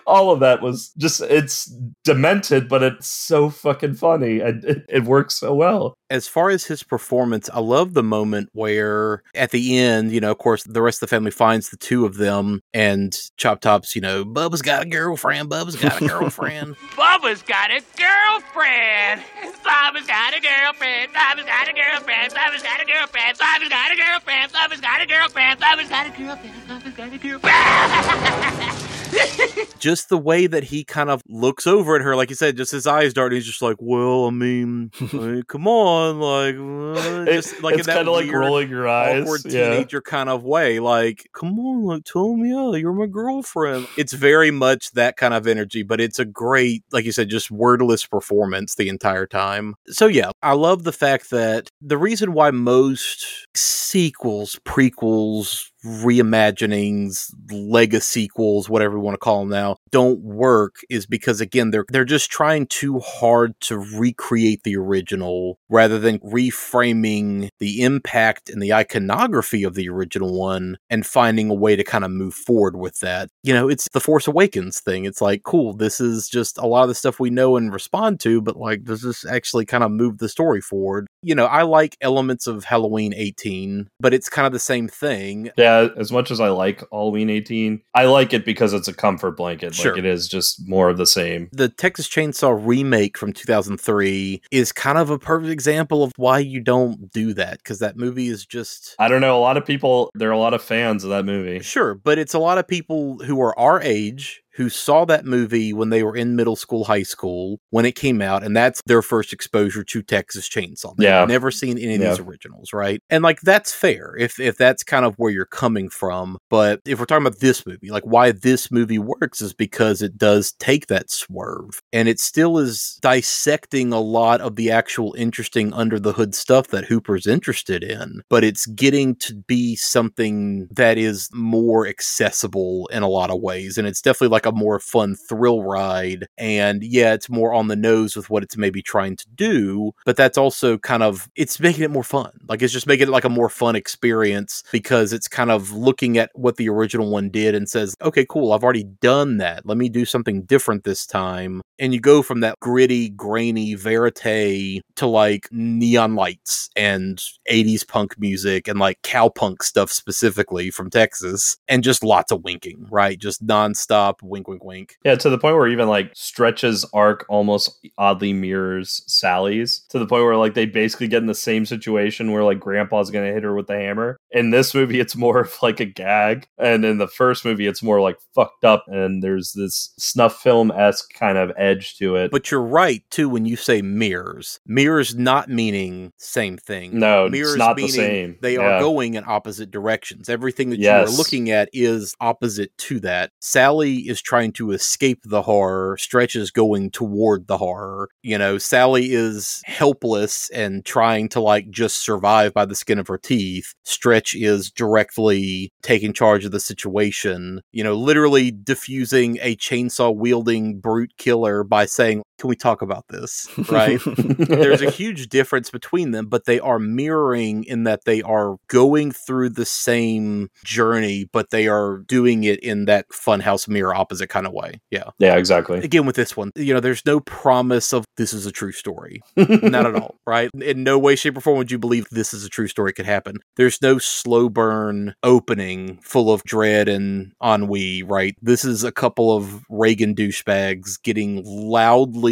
all 0.07 0.31
of 0.31 0.41
that 0.41 0.63
was 0.63 0.91
just 0.99 1.21
it's 1.23 1.73
demented 2.05 2.69
but 2.69 2.83
it's 2.83 3.07
so 3.07 3.51
fucking 3.51 3.95
funny 3.95 4.41
and 4.41 4.65
it, 4.65 4.85
it 4.89 5.05
works 5.05 5.37
so 5.37 5.55
well 5.55 5.95
As 6.11 6.27
far 6.27 6.49
as 6.49 6.65
his 6.65 6.83
performance, 6.83 7.51
I 7.53 7.61
love 7.61 7.93
the 7.93 8.03
moment 8.03 8.49
where 8.53 9.23
at 9.35 9.51
the 9.51 9.77
end, 9.79 10.11
you 10.11 10.21
know, 10.21 10.31
of 10.31 10.39
course, 10.39 10.63
the 10.65 10.81
rest 10.81 11.03
of 11.03 11.09
the 11.09 11.15
family 11.15 11.31
finds 11.31 11.69
the 11.69 11.77
two 11.77 12.07
of 12.07 12.17
them 12.17 12.61
and 12.73 13.15
Chop 13.37 13.61
Top's, 13.61 13.95
you 13.95 14.01
know, 14.01 14.25
Bubba's 14.25 14.63
got 14.63 14.85
a 14.85 14.89
girlfriend, 14.89 15.51
Bubba's 15.51 15.77
got 15.77 16.01
a 16.01 16.07
girlfriend. 16.09 16.77
Bubba's 16.97 17.43
got 17.43 17.71
a 17.71 17.81
girlfriend. 17.97 19.21
Bubba's 19.65 20.07
got 20.07 20.33
a 20.35 20.41
girlfriend. 20.41 21.13
Bubba's 21.13 21.45
got 21.45 21.69
a 21.69 21.73
girlfriend. 21.75 22.33
Bubba's 22.33 22.63
got 22.63 22.81
a 22.81 22.87
girlfriend. 22.87 23.39
Bubba's 23.39 23.71
got 23.71 23.93
a 23.93 23.97
girlfriend. 23.97 24.53
Bubba's 24.53 24.81
got 24.81 25.03
a 25.03 25.07
girlfriend. 25.07 25.61
Bubba's 25.61 25.89
got 25.91 26.07
a 26.07 26.11
girlfriend. 26.17 26.69
Bubba's 26.69 26.97
got 26.97 27.13
a 27.13 27.19
girlfriend. 27.19 28.85
just 29.79 30.09
the 30.09 30.19
way 30.19 30.47
that 30.47 30.65
he 30.65 30.85
kind 30.85 31.11
of 31.11 31.23
looks 31.29 31.67
over 31.67 31.97
at 31.97 32.03
her, 32.03 32.17
like 32.17 32.31
you 32.31 32.37
said, 32.37 32.57
just 32.57 32.73
his 32.73 32.87
eyes 32.87 33.15
dart. 33.15 33.33
And 33.33 33.37
he's 33.37 33.47
just 33.47 33.63
like, 33.63 33.77
"Well, 33.79 34.27
I 34.27 34.31
mean, 34.31 34.91
I 35.01 35.17
mean, 35.17 35.43
come 35.45 35.67
on, 35.67 36.21
like, 36.21 36.57
uh," 36.57 37.25
just 37.27 37.63
like 37.63 37.75
in 37.75 37.81
it's 37.81 37.87
that 37.87 37.97
kind 37.97 38.09
of 38.09 38.15
like 38.15 38.31
rolling 38.31 38.69
your 38.69 38.89
eyes 38.89 39.23
awkward 39.23 39.43
yeah. 39.45 39.71
teenager 39.71 40.01
kind 40.01 40.29
of 40.29 40.45
way. 40.45 40.81
Like, 40.81 41.29
come 41.33 41.59
on, 41.59 41.85
like, 41.85 42.05
tell 42.05 42.37
me, 42.37 42.51
yeah, 42.51 42.77
you're 42.79 42.93
my 42.93 43.07
girlfriend. 43.07 43.87
It's 43.97 44.13
very 44.13 44.51
much 44.51 44.91
that 44.93 45.17
kind 45.17 45.35
of 45.35 45.47
energy, 45.47 45.83
but 45.83 46.01
it's 46.01 46.19
a 46.19 46.25
great, 46.25 46.85
like 46.93 47.05
you 47.05 47.13
said, 47.13 47.29
just 47.29 47.51
wordless 47.51 48.07
performance 48.07 48.75
the 48.75 48.89
entire 48.89 49.27
time. 49.27 49.75
So 49.89 50.07
yeah, 50.07 50.31
I 50.43 50.53
love 50.53 50.85
the 50.85 50.93
fact 50.93 51.31
that 51.31 51.71
the 51.81 51.99
reason 51.99 52.33
why 52.33 52.51
most 52.51 53.47
sequels, 53.55 54.59
prequels, 54.65 55.71
reimaginings, 55.85 57.33
lega 57.51 58.03
sequels, 58.03 58.69
whatever 58.69 58.99
we 58.99 59.05
want 59.05 59.15
to 59.15 59.19
call 59.19 59.41
them 59.41 59.51
now, 59.51 59.77
don't 59.91 60.21
work 60.21 60.77
is 60.91 61.07
because 61.07 61.41
again 61.41 61.71
they're 61.71 61.85
they're 61.89 62.05
just 62.05 62.31
trying 62.31 62.67
too 62.67 62.99
hard 63.01 63.59
to 63.61 63.79
recreate 63.79 64.63
the 64.65 64.77
original 64.77 65.59
rather 65.69 65.99
than 65.99 66.19
reframing 66.21 67.49
the 67.59 67.83
impact 67.83 68.51
and 68.51 68.63
the 68.63 68.73
iconography 68.73 69.63
of 69.63 69.75
the 69.75 69.89
original 69.89 70.39
one 70.39 70.77
and 70.91 71.07
finding 71.07 71.51
a 71.51 71.55
way 71.55 71.77
to 71.77 71.85
kind 71.85 72.05
of 72.05 72.11
move 72.11 72.35
forward 72.35 72.77
with 72.77 73.01
that. 73.01 73.31
You 73.43 73.55
know, 73.55 73.69
it's 73.69 73.89
the 73.93 74.01
Force 74.01 74.27
Awakens 74.27 74.81
thing. 74.81 75.05
It's 75.05 75.21
like, 75.21 75.43
cool, 75.43 75.75
this 75.75 76.01
is 76.01 76.29
just 76.29 76.59
a 76.59 76.67
lot 76.67 76.83
of 76.83 76.89
the 76.89 76.95
stuff 76.95 77.21
we 77.21 77.31
know 77.31 77.57
and 77.57 77.73
respond 77.73 78.21
to, 78.21 78.41
but 78.41 78.57
like 78.57 78.85
does 78.85 79.03
this 79.03 79.25
actually 79.25 79.65
kind 79.65 79.85
of 79.85 79.91
move 79.91 80.19
the 80.19 80.29
story 80.29 80.61
forward? 80.61 81.07
You 81.23 81.35
know, 81.35 81.47
I 81.47 81.63
like 81.63 81.97
elements 82.01 82.47
of 82.47 82.65
Halloween 82.65 83.13
18, 83.15 83.89
but 84.01 84.15
it's 84.15 84.29
kind 84.29 84.47
of 84.47 84.53
the 84.53 84.59
same 84.59 84.89
thing. 84.89 85.51
Yeah, 85.57 85.68
as 85.69 86.13
much 86.13 86.31
as 86.31 86.41
I 86.41 86.49
like 86.49 86.83
Halloween 86.91 87.31
18, 87.31 87.81
I 87.95 88.07
like 88.07 88.33
it 88.33 88.45
because 88.45 88.73
it's 88.73 88.89
a 88.89 88.95
comfort 88.95 89.37
blanket. 89.37 89.75
Sure. 89.75 89.93
Like 89.93 89.99
it 90.01 90.05
is 90.05 90.29
just 90.29 90.69
more 90.69 90.89
of 90.89 90.97
the 90.97 91.07
same. 91.07 91.49
The 91.53 91.69
Texas 91.69 92.09
Chainsaw 92.09 92.59
remake 92.61 93.17
from 93.19 93.33
2003 93.33 94.43
is 94.51 94.73
kind 94.73 94.99
of 94.99 95.11
a 95.11 95.19
perfect 95.19 95.51
example 95.51 96.03
of 96.03 96.13
why 96.17 96.39
you 96.39 96.61
don't 96.61 97.11
do 97.13 97.33
that 97.35 97.59
because 97.59 97.79
that 97.79 97.97
movie 97.97 98.29
is 98.29 98.45
just 98.47 98.95
I 98.99 99.09
don't 99.09 99.21
know. 99.21 99.39
A 99.39 99.41
lot 99.41 99.57
of 99.57 99.65
people, 99.65 100.11
there 100.15 100.29
are 100.29 100.33
a 100.33 100.39
lot 100.39 100.55
of 100.55 100.63
fans 100.63 101.05
of 101.05 101.11
that 101.11 101.25
movie. 101.25 101.61
Sure, 101.61 101.95
but 101.95 102.19
it's 102.19 102.35
a 102.35 102.39
lot 102.39 102.59
of 102.59 102.67
people 102.67 103.19
who 103.25 103.41
are 103.41 103.59
our 103.59 103.81
age 103.83 104.43
who 104.59 104.69
saw 104.69 105.07
that 105.07 105.25
movie 105.25 105.73
when 105.73 105.89
they 105.89 106.03
were 106.03 106.15
in 106.17 106.37
middle 106.37 106.57
school, 106.57 106.85
high 106.85 107.03
school, 107.05 107.61
when 107.71 107.87
it 107.87 107.95
came 107.95 108.21
out, 108.21 108.43
and 108.45 108.55
that's 108.57 108.83
their 108.87 109.01
first 109.03 109.33
exposure 109.33 109.85
to 109.85 110.03
Texas 110.03 110.49
Chainsaw. 110.49 110.95
They've 110.97 111.07
Yeah. 111.09 111.25
never 111.25 111.51
seen 111.51 111.79
any 111.79 111.95
of 111.95 112.01
these 112.03 112.19
originals, 112.19 112.73
right? 112.73 113.01
And 113.09 113.23
like 113.25 113.41
that's 113.41 113.73
fair 113.73 114.15
if 114.19 114.39
if 114.41 114.57
that's 114.59 114.83
kind 114.83 115.07
of 115.07 115.15
where 115.17 115.31
you're 115.31 115.47
coming 115.47 115.89
from. 115.89 116.37
But 116.51 116.81
if 116.87 116.99
we're 116.99 117.07
talking 117.07 117.27
about 117.27 117.41
this 117.41 117.65
movie, 117.67 117.89
like 117.91 118.03
why 118.05 118.33
this 118.33 118.71
movie 118.71 118.99
works 118.99 119.41
is 119.41 119.55
because 119.55 120.03
it 120.03 120.19
does 120.19 120.53
take 120.59 120.89
that 120.89 121.11
swerve, 121.11 121.81
and 121.93 122.09
it 122.09 122.21
still 122.21 122.59
is 122.59 122.99
dissecting 123.01 123.93
a 123.93 124.01
lot 124.01 124.41
of 124.41 124.57
the 124.57 124.71
actual 124.71 125.15
interesting 125.17 125.73
under 125.73 126.01
the 126.01 126.13
hood 126.13 126.35
stuff 126.35 126.67
that 126.69 126.85
Hooper's 126.87 127.27
interested 127.27 127.85
in, 127.85 128.23
but 128.29 128.43
it's 128.43 128.67
getting 128.67 129.15
to 129.17 129.35
be 129.47 129.77
something 129.77 130.67
that 130.73 130.99
is 130.99 131.29
more 131.33 131.87
accessible 131.87 132.89
in 132.93 133.03
a 133.05 133.09
lot 133.09 133.31
of 133.31 133.41
ways. 133.41 133.79
And 133.79 133.87
it's 133.87 134.03
definitely 134.03 134.33
like 134.33 134.47
a 134.49 134.53
more 134.53 134.81
fun 134.81 135.15
thrill 135.15 135.63
ride. 135.63 136.27
And 136.37 136.83
yeah, 136.83 137.15
it's 137.15 137.29
more 137.29 137.53
on 137.53 137.69
the 137.69 137.77
nose 137.77 138.17
with 138.17 138.31
what 138.31 138.43
it's 138.43 138.57
maybe 138.57 138.83
trying 138.83 139.17
to 139.17 139.27
do, 139.35 139.93
but 140.05 140.17
that's 140.17 140.39
also 140.39 140.79
kind 140.79 141.03
of 141.03 141.29
it's 141.37 141.61
making 141.61 141.85
it 141.85 141.91
more 141.91 142.03
fun. 142.03 142.31
Like 142.49 142.63
it's 142.63 142.73
just 142.73 142.87
making 142.87 143.09
it 143.09 143.11
like 143.11 143.25
a 143.25 143.29
more 143.29 143.49
fun 143.49 143.77
experience 143.77 144.65
because 144.73 145.13
it's 145.13 145.29
kind 145.29 145.51
of 145.51 145.73
looking 145.73 146.19
at 146.19 146.31
what 146.35 146.57
the 146.57 146.69
original 146.69 147.11
one 147.11 147.31
did 147.31 147.55
and 147.55 147.69
says, 147.69 147.95
okay, 148.03 148.27
cool, 148.29 148.53
I've 148.53 148.65
already 148.65 148.85
done 148.85 149.39
that. 149.39 149.67
Let 149.67 149.79
me 149.79 149.89
do 149.89 150.05
something 150.05 150.43
different 150.43 150.85
this 150.85 151.07
time. 151.07 151.61
And 151.79 151.95
you 151.95 152.01
go 152.01 152.23
from 152.23 152.41
that 152.41 152.59
gritty, 152.61 153.09
grainy 153.09 153.75
verite 153.75 154.83
to 154.97 155.07
like 155.07 155.49
neon 155.53 156.15
lights 156.15 156.71
and 156.77 157.23
80s 157.51 157.87
punk 157.87 158.19
music 158.19 158.69
and 158.69 158.79
like 158.79 159.01
cowpunk 159.03 159.63
stuff 159.63 159.91
specifically 159.91 160.71
from 160.71 160.91
Texas 160.91 161.57
and 161.69 161.85
just 161.85 162.03
lots 162.03 162.33
of 162.33 162.43
winking, 162.43 162.87
right? 162.91 163.19
Just 163.19 163.47
nonstop 163.47 164.15
wink, 164.23 164.49
wink, 164.49 164.65
wink. 164.65 164.97
Yeah, 165.05 165.15
to 165.17 165.31
the 165.31 165.39
point 165.39 165.57
where 165.57 165.69
even 165.69 165.89
like 165.89 166.11
Stretch's 166.15 166.85
arc 166.93 167.25
almost 167.29 167.79
oddly 167.97 168.33
mirrors 168.33 169.03
Sally's 169.07 169.81
to 169.91 169.99
the 169.99 170.07
point 170.07 170.25
where 170.25 170.37
like 170.37 170.55
they 170.55 170.67
basically 170.67 171.09
get 171.09 171.23
in 171.23 171.27
the 171.27 171.35
same 171.35 171.65
situation 171.65 172.33
where 172.33 172.45
like 172.45 172.61
grandpa's 172.61 173.11
gonna 173.11 173.33
hit 173.33 173.45
her 173.45 173.55
with 173.55 173.67
the 173.67 173.77
hammer. 173.77 174.19
In 174.31 174.51
this 174.51 174.75
movie, 174.75 175.01
it's 175.01 175.17
more 175.17 175.41
of 175.41 175.55
like 175.63 175.81
a 175.81 175.85
gag. 175.87 176.47
And 176.59 176.85
in 176.85 176.99
the 176.99 177.09
first 177.09 177.45
movie, 177.45 177.67
it's 177.67 177.83
more 177.83 178.01
like 178.01 178.19
fucked 178.35 178.65
up 178.65 178.85
and 178.89 179.23
there's 179.23 179.53
this 179.53 179.93
snuff 179.99 180.41
film 180.41 180.71
esque 180.71 181.13
kind 181.13 181.39
of 181.39 181.53
edge 181.69 181.97
to 181.99 182.17
it. 182.17 182.31
But 182.31 182.51
you're 182.51 182.63
right 182.63 183.03
too 183.11 183.29
when 183.29 183.45
you 183.47 183.57
say 183.57 183.83
mirrors. 183.83 184.61
Mirrors 184.67 185.15
not 185.17 185.49
meaning 185.49 186.13
same 186.17 186.57
thing. 186.57 186.99
No, 186.99 187.27
it's 187.27 187.33
mirrors 187.33 187.57
not 187.57 187.77
the 187.77 187.89
same. 187.89 188.37
They 188.41 188.55
Yeah. 188.55 188.77
are 188.77 188.81
going 188.81 189.15
in 189.15 189.25
opposite 189.27 189.71
directions. 189.71 190.29
Everything 190.29 190.71
that 190.71 190.79
you 190.79 190.89
are 190.91 191.07
looking 191.09 191.51
at 191.51 191.69
is 191.73 192.15
opposite 192.21 192.77
to 192.79 193.01
that. 193.01 193.31
Sally 193.41 193.97
is 194.09 194.21
trying 194.23 194.53
to 194.53 194.71
escape 194.73 195.21
the 195.25 195.43
horror. 195.43 195.97
Stretch 195.99 196.35
is 196.37 196.51
going 196.51 196.91
toward 196.91 197.47
the 197.47 197.59
horror. 197.59 198.09
You 198.23 198.39
know, 198.39 198.59
Sally 198.59 199.13
is 199.13 199.63
helpless 199.65 200.51
and 200.51 200.85
trying 200.85 201.29
to 201.31 201.41
like 201.41 201.71
just 201.71 201.97
survive 202.03 202.55
by 202.55 202.65
the 202.65 202.75
skin 202.75 202.99
of 202.99 203.09
her 203.09 203.19
teeth. 203.19 203.75
Stretch 203.85 204.35
is 204.35 204.71
directly 204.71 205.73
taking 205.83 206.13
charge 206.13 206.45
of 206.45 206.53
the 206.53 206.61
situation. 206.61 207.61
You 207.73 207.85
know, 207.85 207.95
literally 207.95 208.51
diffusing 208.51 209.39
a 209.41 209.57
chainsaw 209.57 210.15
wielding 210.15 210.79
brute 210.81 211.13
killer 211.19 211.58
by 211.65 211.87
saying, 211.87 212.23
"Can 212.39 212.49
we 212.49 212.57
talk 212.57 212.83
about 212.83 213.07
this?" 213.09 213.49
Right? 213.69 214.01
There's 214.07 214.81
a 214.81 214.91
huge 215.03 215.29
difference 215.29 215.71
between 215.71 216.13
them, 216.13 216.27
but 216.27 216.47
they 216.47 216.59
are 216.59 216.79
mirroring 216.79 217.65
in 217.65 217.85
that 217.85 218.05
they 218.05 218.23
are 218.23 218.57
going 218.69 219.13
through 219.13 219.51
the 219.51 219.67
same 219.67 220.49
journey, 220.65 221.29
but 221.33 221.51
they 221.51 221.69
are 221.69 221.99
doing 221.99 222.45
it 222.45 222.61
in 222.61 222.87
that 222.87 223.09
funhouse 223.11 223.69
mirror 223.69 223.95
opposite 223.95 224.29
kind 224.29 224.47
of 224.47 224.53
way. 224.53 224.81
Yeah. 224.91 225.11
yeah, 225.19 225.37
exactly. 225.37 225.81
Again, 225.81 226.07
with 226.07 226.17
this 226.17 226.37
one, 226.37 226.51
you 226.57 226.73
know, 226.73 226.81
there's 226.81 227.05
no 227.05 227.21
promise 227.21 227.93
of 227.93 228.05
this 228.17 228.33
is 228.33 228.47
a 228.47 228.53
true 228.53 228.73
story. 228.73 229.21
Not 229.37 229.87
at 229.87 229.95
all, 229.95 230.17
right? 230.27 230.51
In 230.55 230.83
no 230.83 230.99
way, 230.99 231.17
shape, 231.17 231.37
or 231.37 231.41
form 231.41 231.59
would 231.59 231.71
you 231.71 231.79
believe 231.79 232.07
this 232.11 232.33
is 232.33 232.45
a 232.45 232.49
true 232.49 232.69
story 232.69 232.93
could 232.93 233.07
happen. 233.07 233.37
There's 233.57 233.83
no 233.83 233.99
slow 233.99 234.49
burn 234.49 235.15
opening 235.23 235.99
full 236.03 236.33
of 236.33 236.43
dread 236.45 236.89
and 236.89 237.33
ennui, 237.43 238.03
right? 238.03 238.35
This 238.41 238.65
is 238.65 238.85
a 238.85 238.93
couple 238.93 239.37
of 239.37 239.65
Reagan 239.69 240.15
douchebags 240.15 241.03
getting 241.03 241.43
loudly 241.45 242.28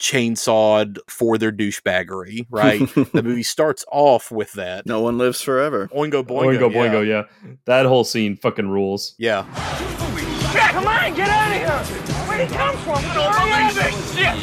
chainsawed 0.00 0.98
for 1.08 1.38
their 1.38 1.50
douchebaggery, 1.52 2.46
right? 2.50 2.80
the 3.12 3.22
movie 3.22 3.42
starts 3.42 3.84
off 3.90 4.30
with 4.30 4.52
that. 4.52 4.86
No 4.86 5.00
one 5.00 5.16
lives 5.18 5.40
forever. 5.40 5.88
Oingo 5.88 6.22
boingo. 6.24 6.58
Boingo, 6.58 6.70
boingo, 6.72 7.04
yeah. 7.06 7.24
That 7.66 7.86
whole 7.86 8.04
scene 8.04 8.36
fucking 8.36 8.68
rules. 8.68 9.14
Yeah. 9.18 9.44
Jack, 10.52 10.72
come 10.72 10.86
on, 10.86 11.14
get 11.14 11.28
out 11.28 11.50
of 11.50 11.56
here! 11.58 11.78
Where'd 12.28 12.48
he 12.48 12.54
come 12.56 12.76
from? 12.78 12.98
I 12.98 13.14
don't 13.14 13.34
believe 13.34 13.74
this 13.74 14.14
shit! 14.14 14.36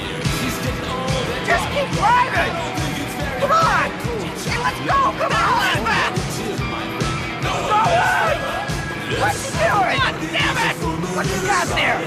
Just 1.47 1.65
keep 1.71 1.87
driving! 1.97 2.53
Come 3.39 3.51
on! 3.51 3.89
Hey, 4.43 4.57
let's 4.59 4.79
go! 4.79 5.11
Come 5.17 5.31
on! 5.31 5.77
Go 7.41 7.53
on! 7.71 8.35
What 9.21 9.33
you 9.35 9.51
doing? 9.55 9.97
God 9.99 10.15
damn 10.31 10.57
it! 10.57 10.75
What 11.15 11.25
you 11.27 11.39
got 11.47 11.67
there? 11.75 11.99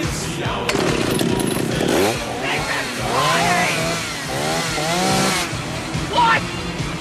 What? 6.10 6.40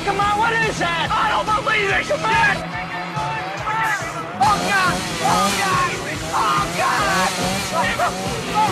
Come 0.05 0.19
on, 0.19 0.37
what 0.37 0.53
is 0.53 0.77
that? 0.77 1.09
I 1.09 1.33
don't 1.33 1.45
believe 1.49 1.89
it! 1.89 2.05
Come 2.05 2.21
on! 2.21 2.55
Oh 4.37 4.57
God! 4.69 4.93
Oh 5.25 5.49
God! 5.57 5.91
Oh 6.37 6.61
God! 6.77 7.29
Oh! 8.45 8.69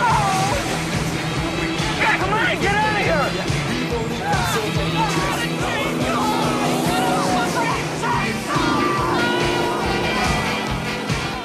oh. 0.00 0.52
Yeah, 1.98 2.18
come 2.18 2.32
on, 2.32 2.60
get 2.60 2.74
out 2.74 2.87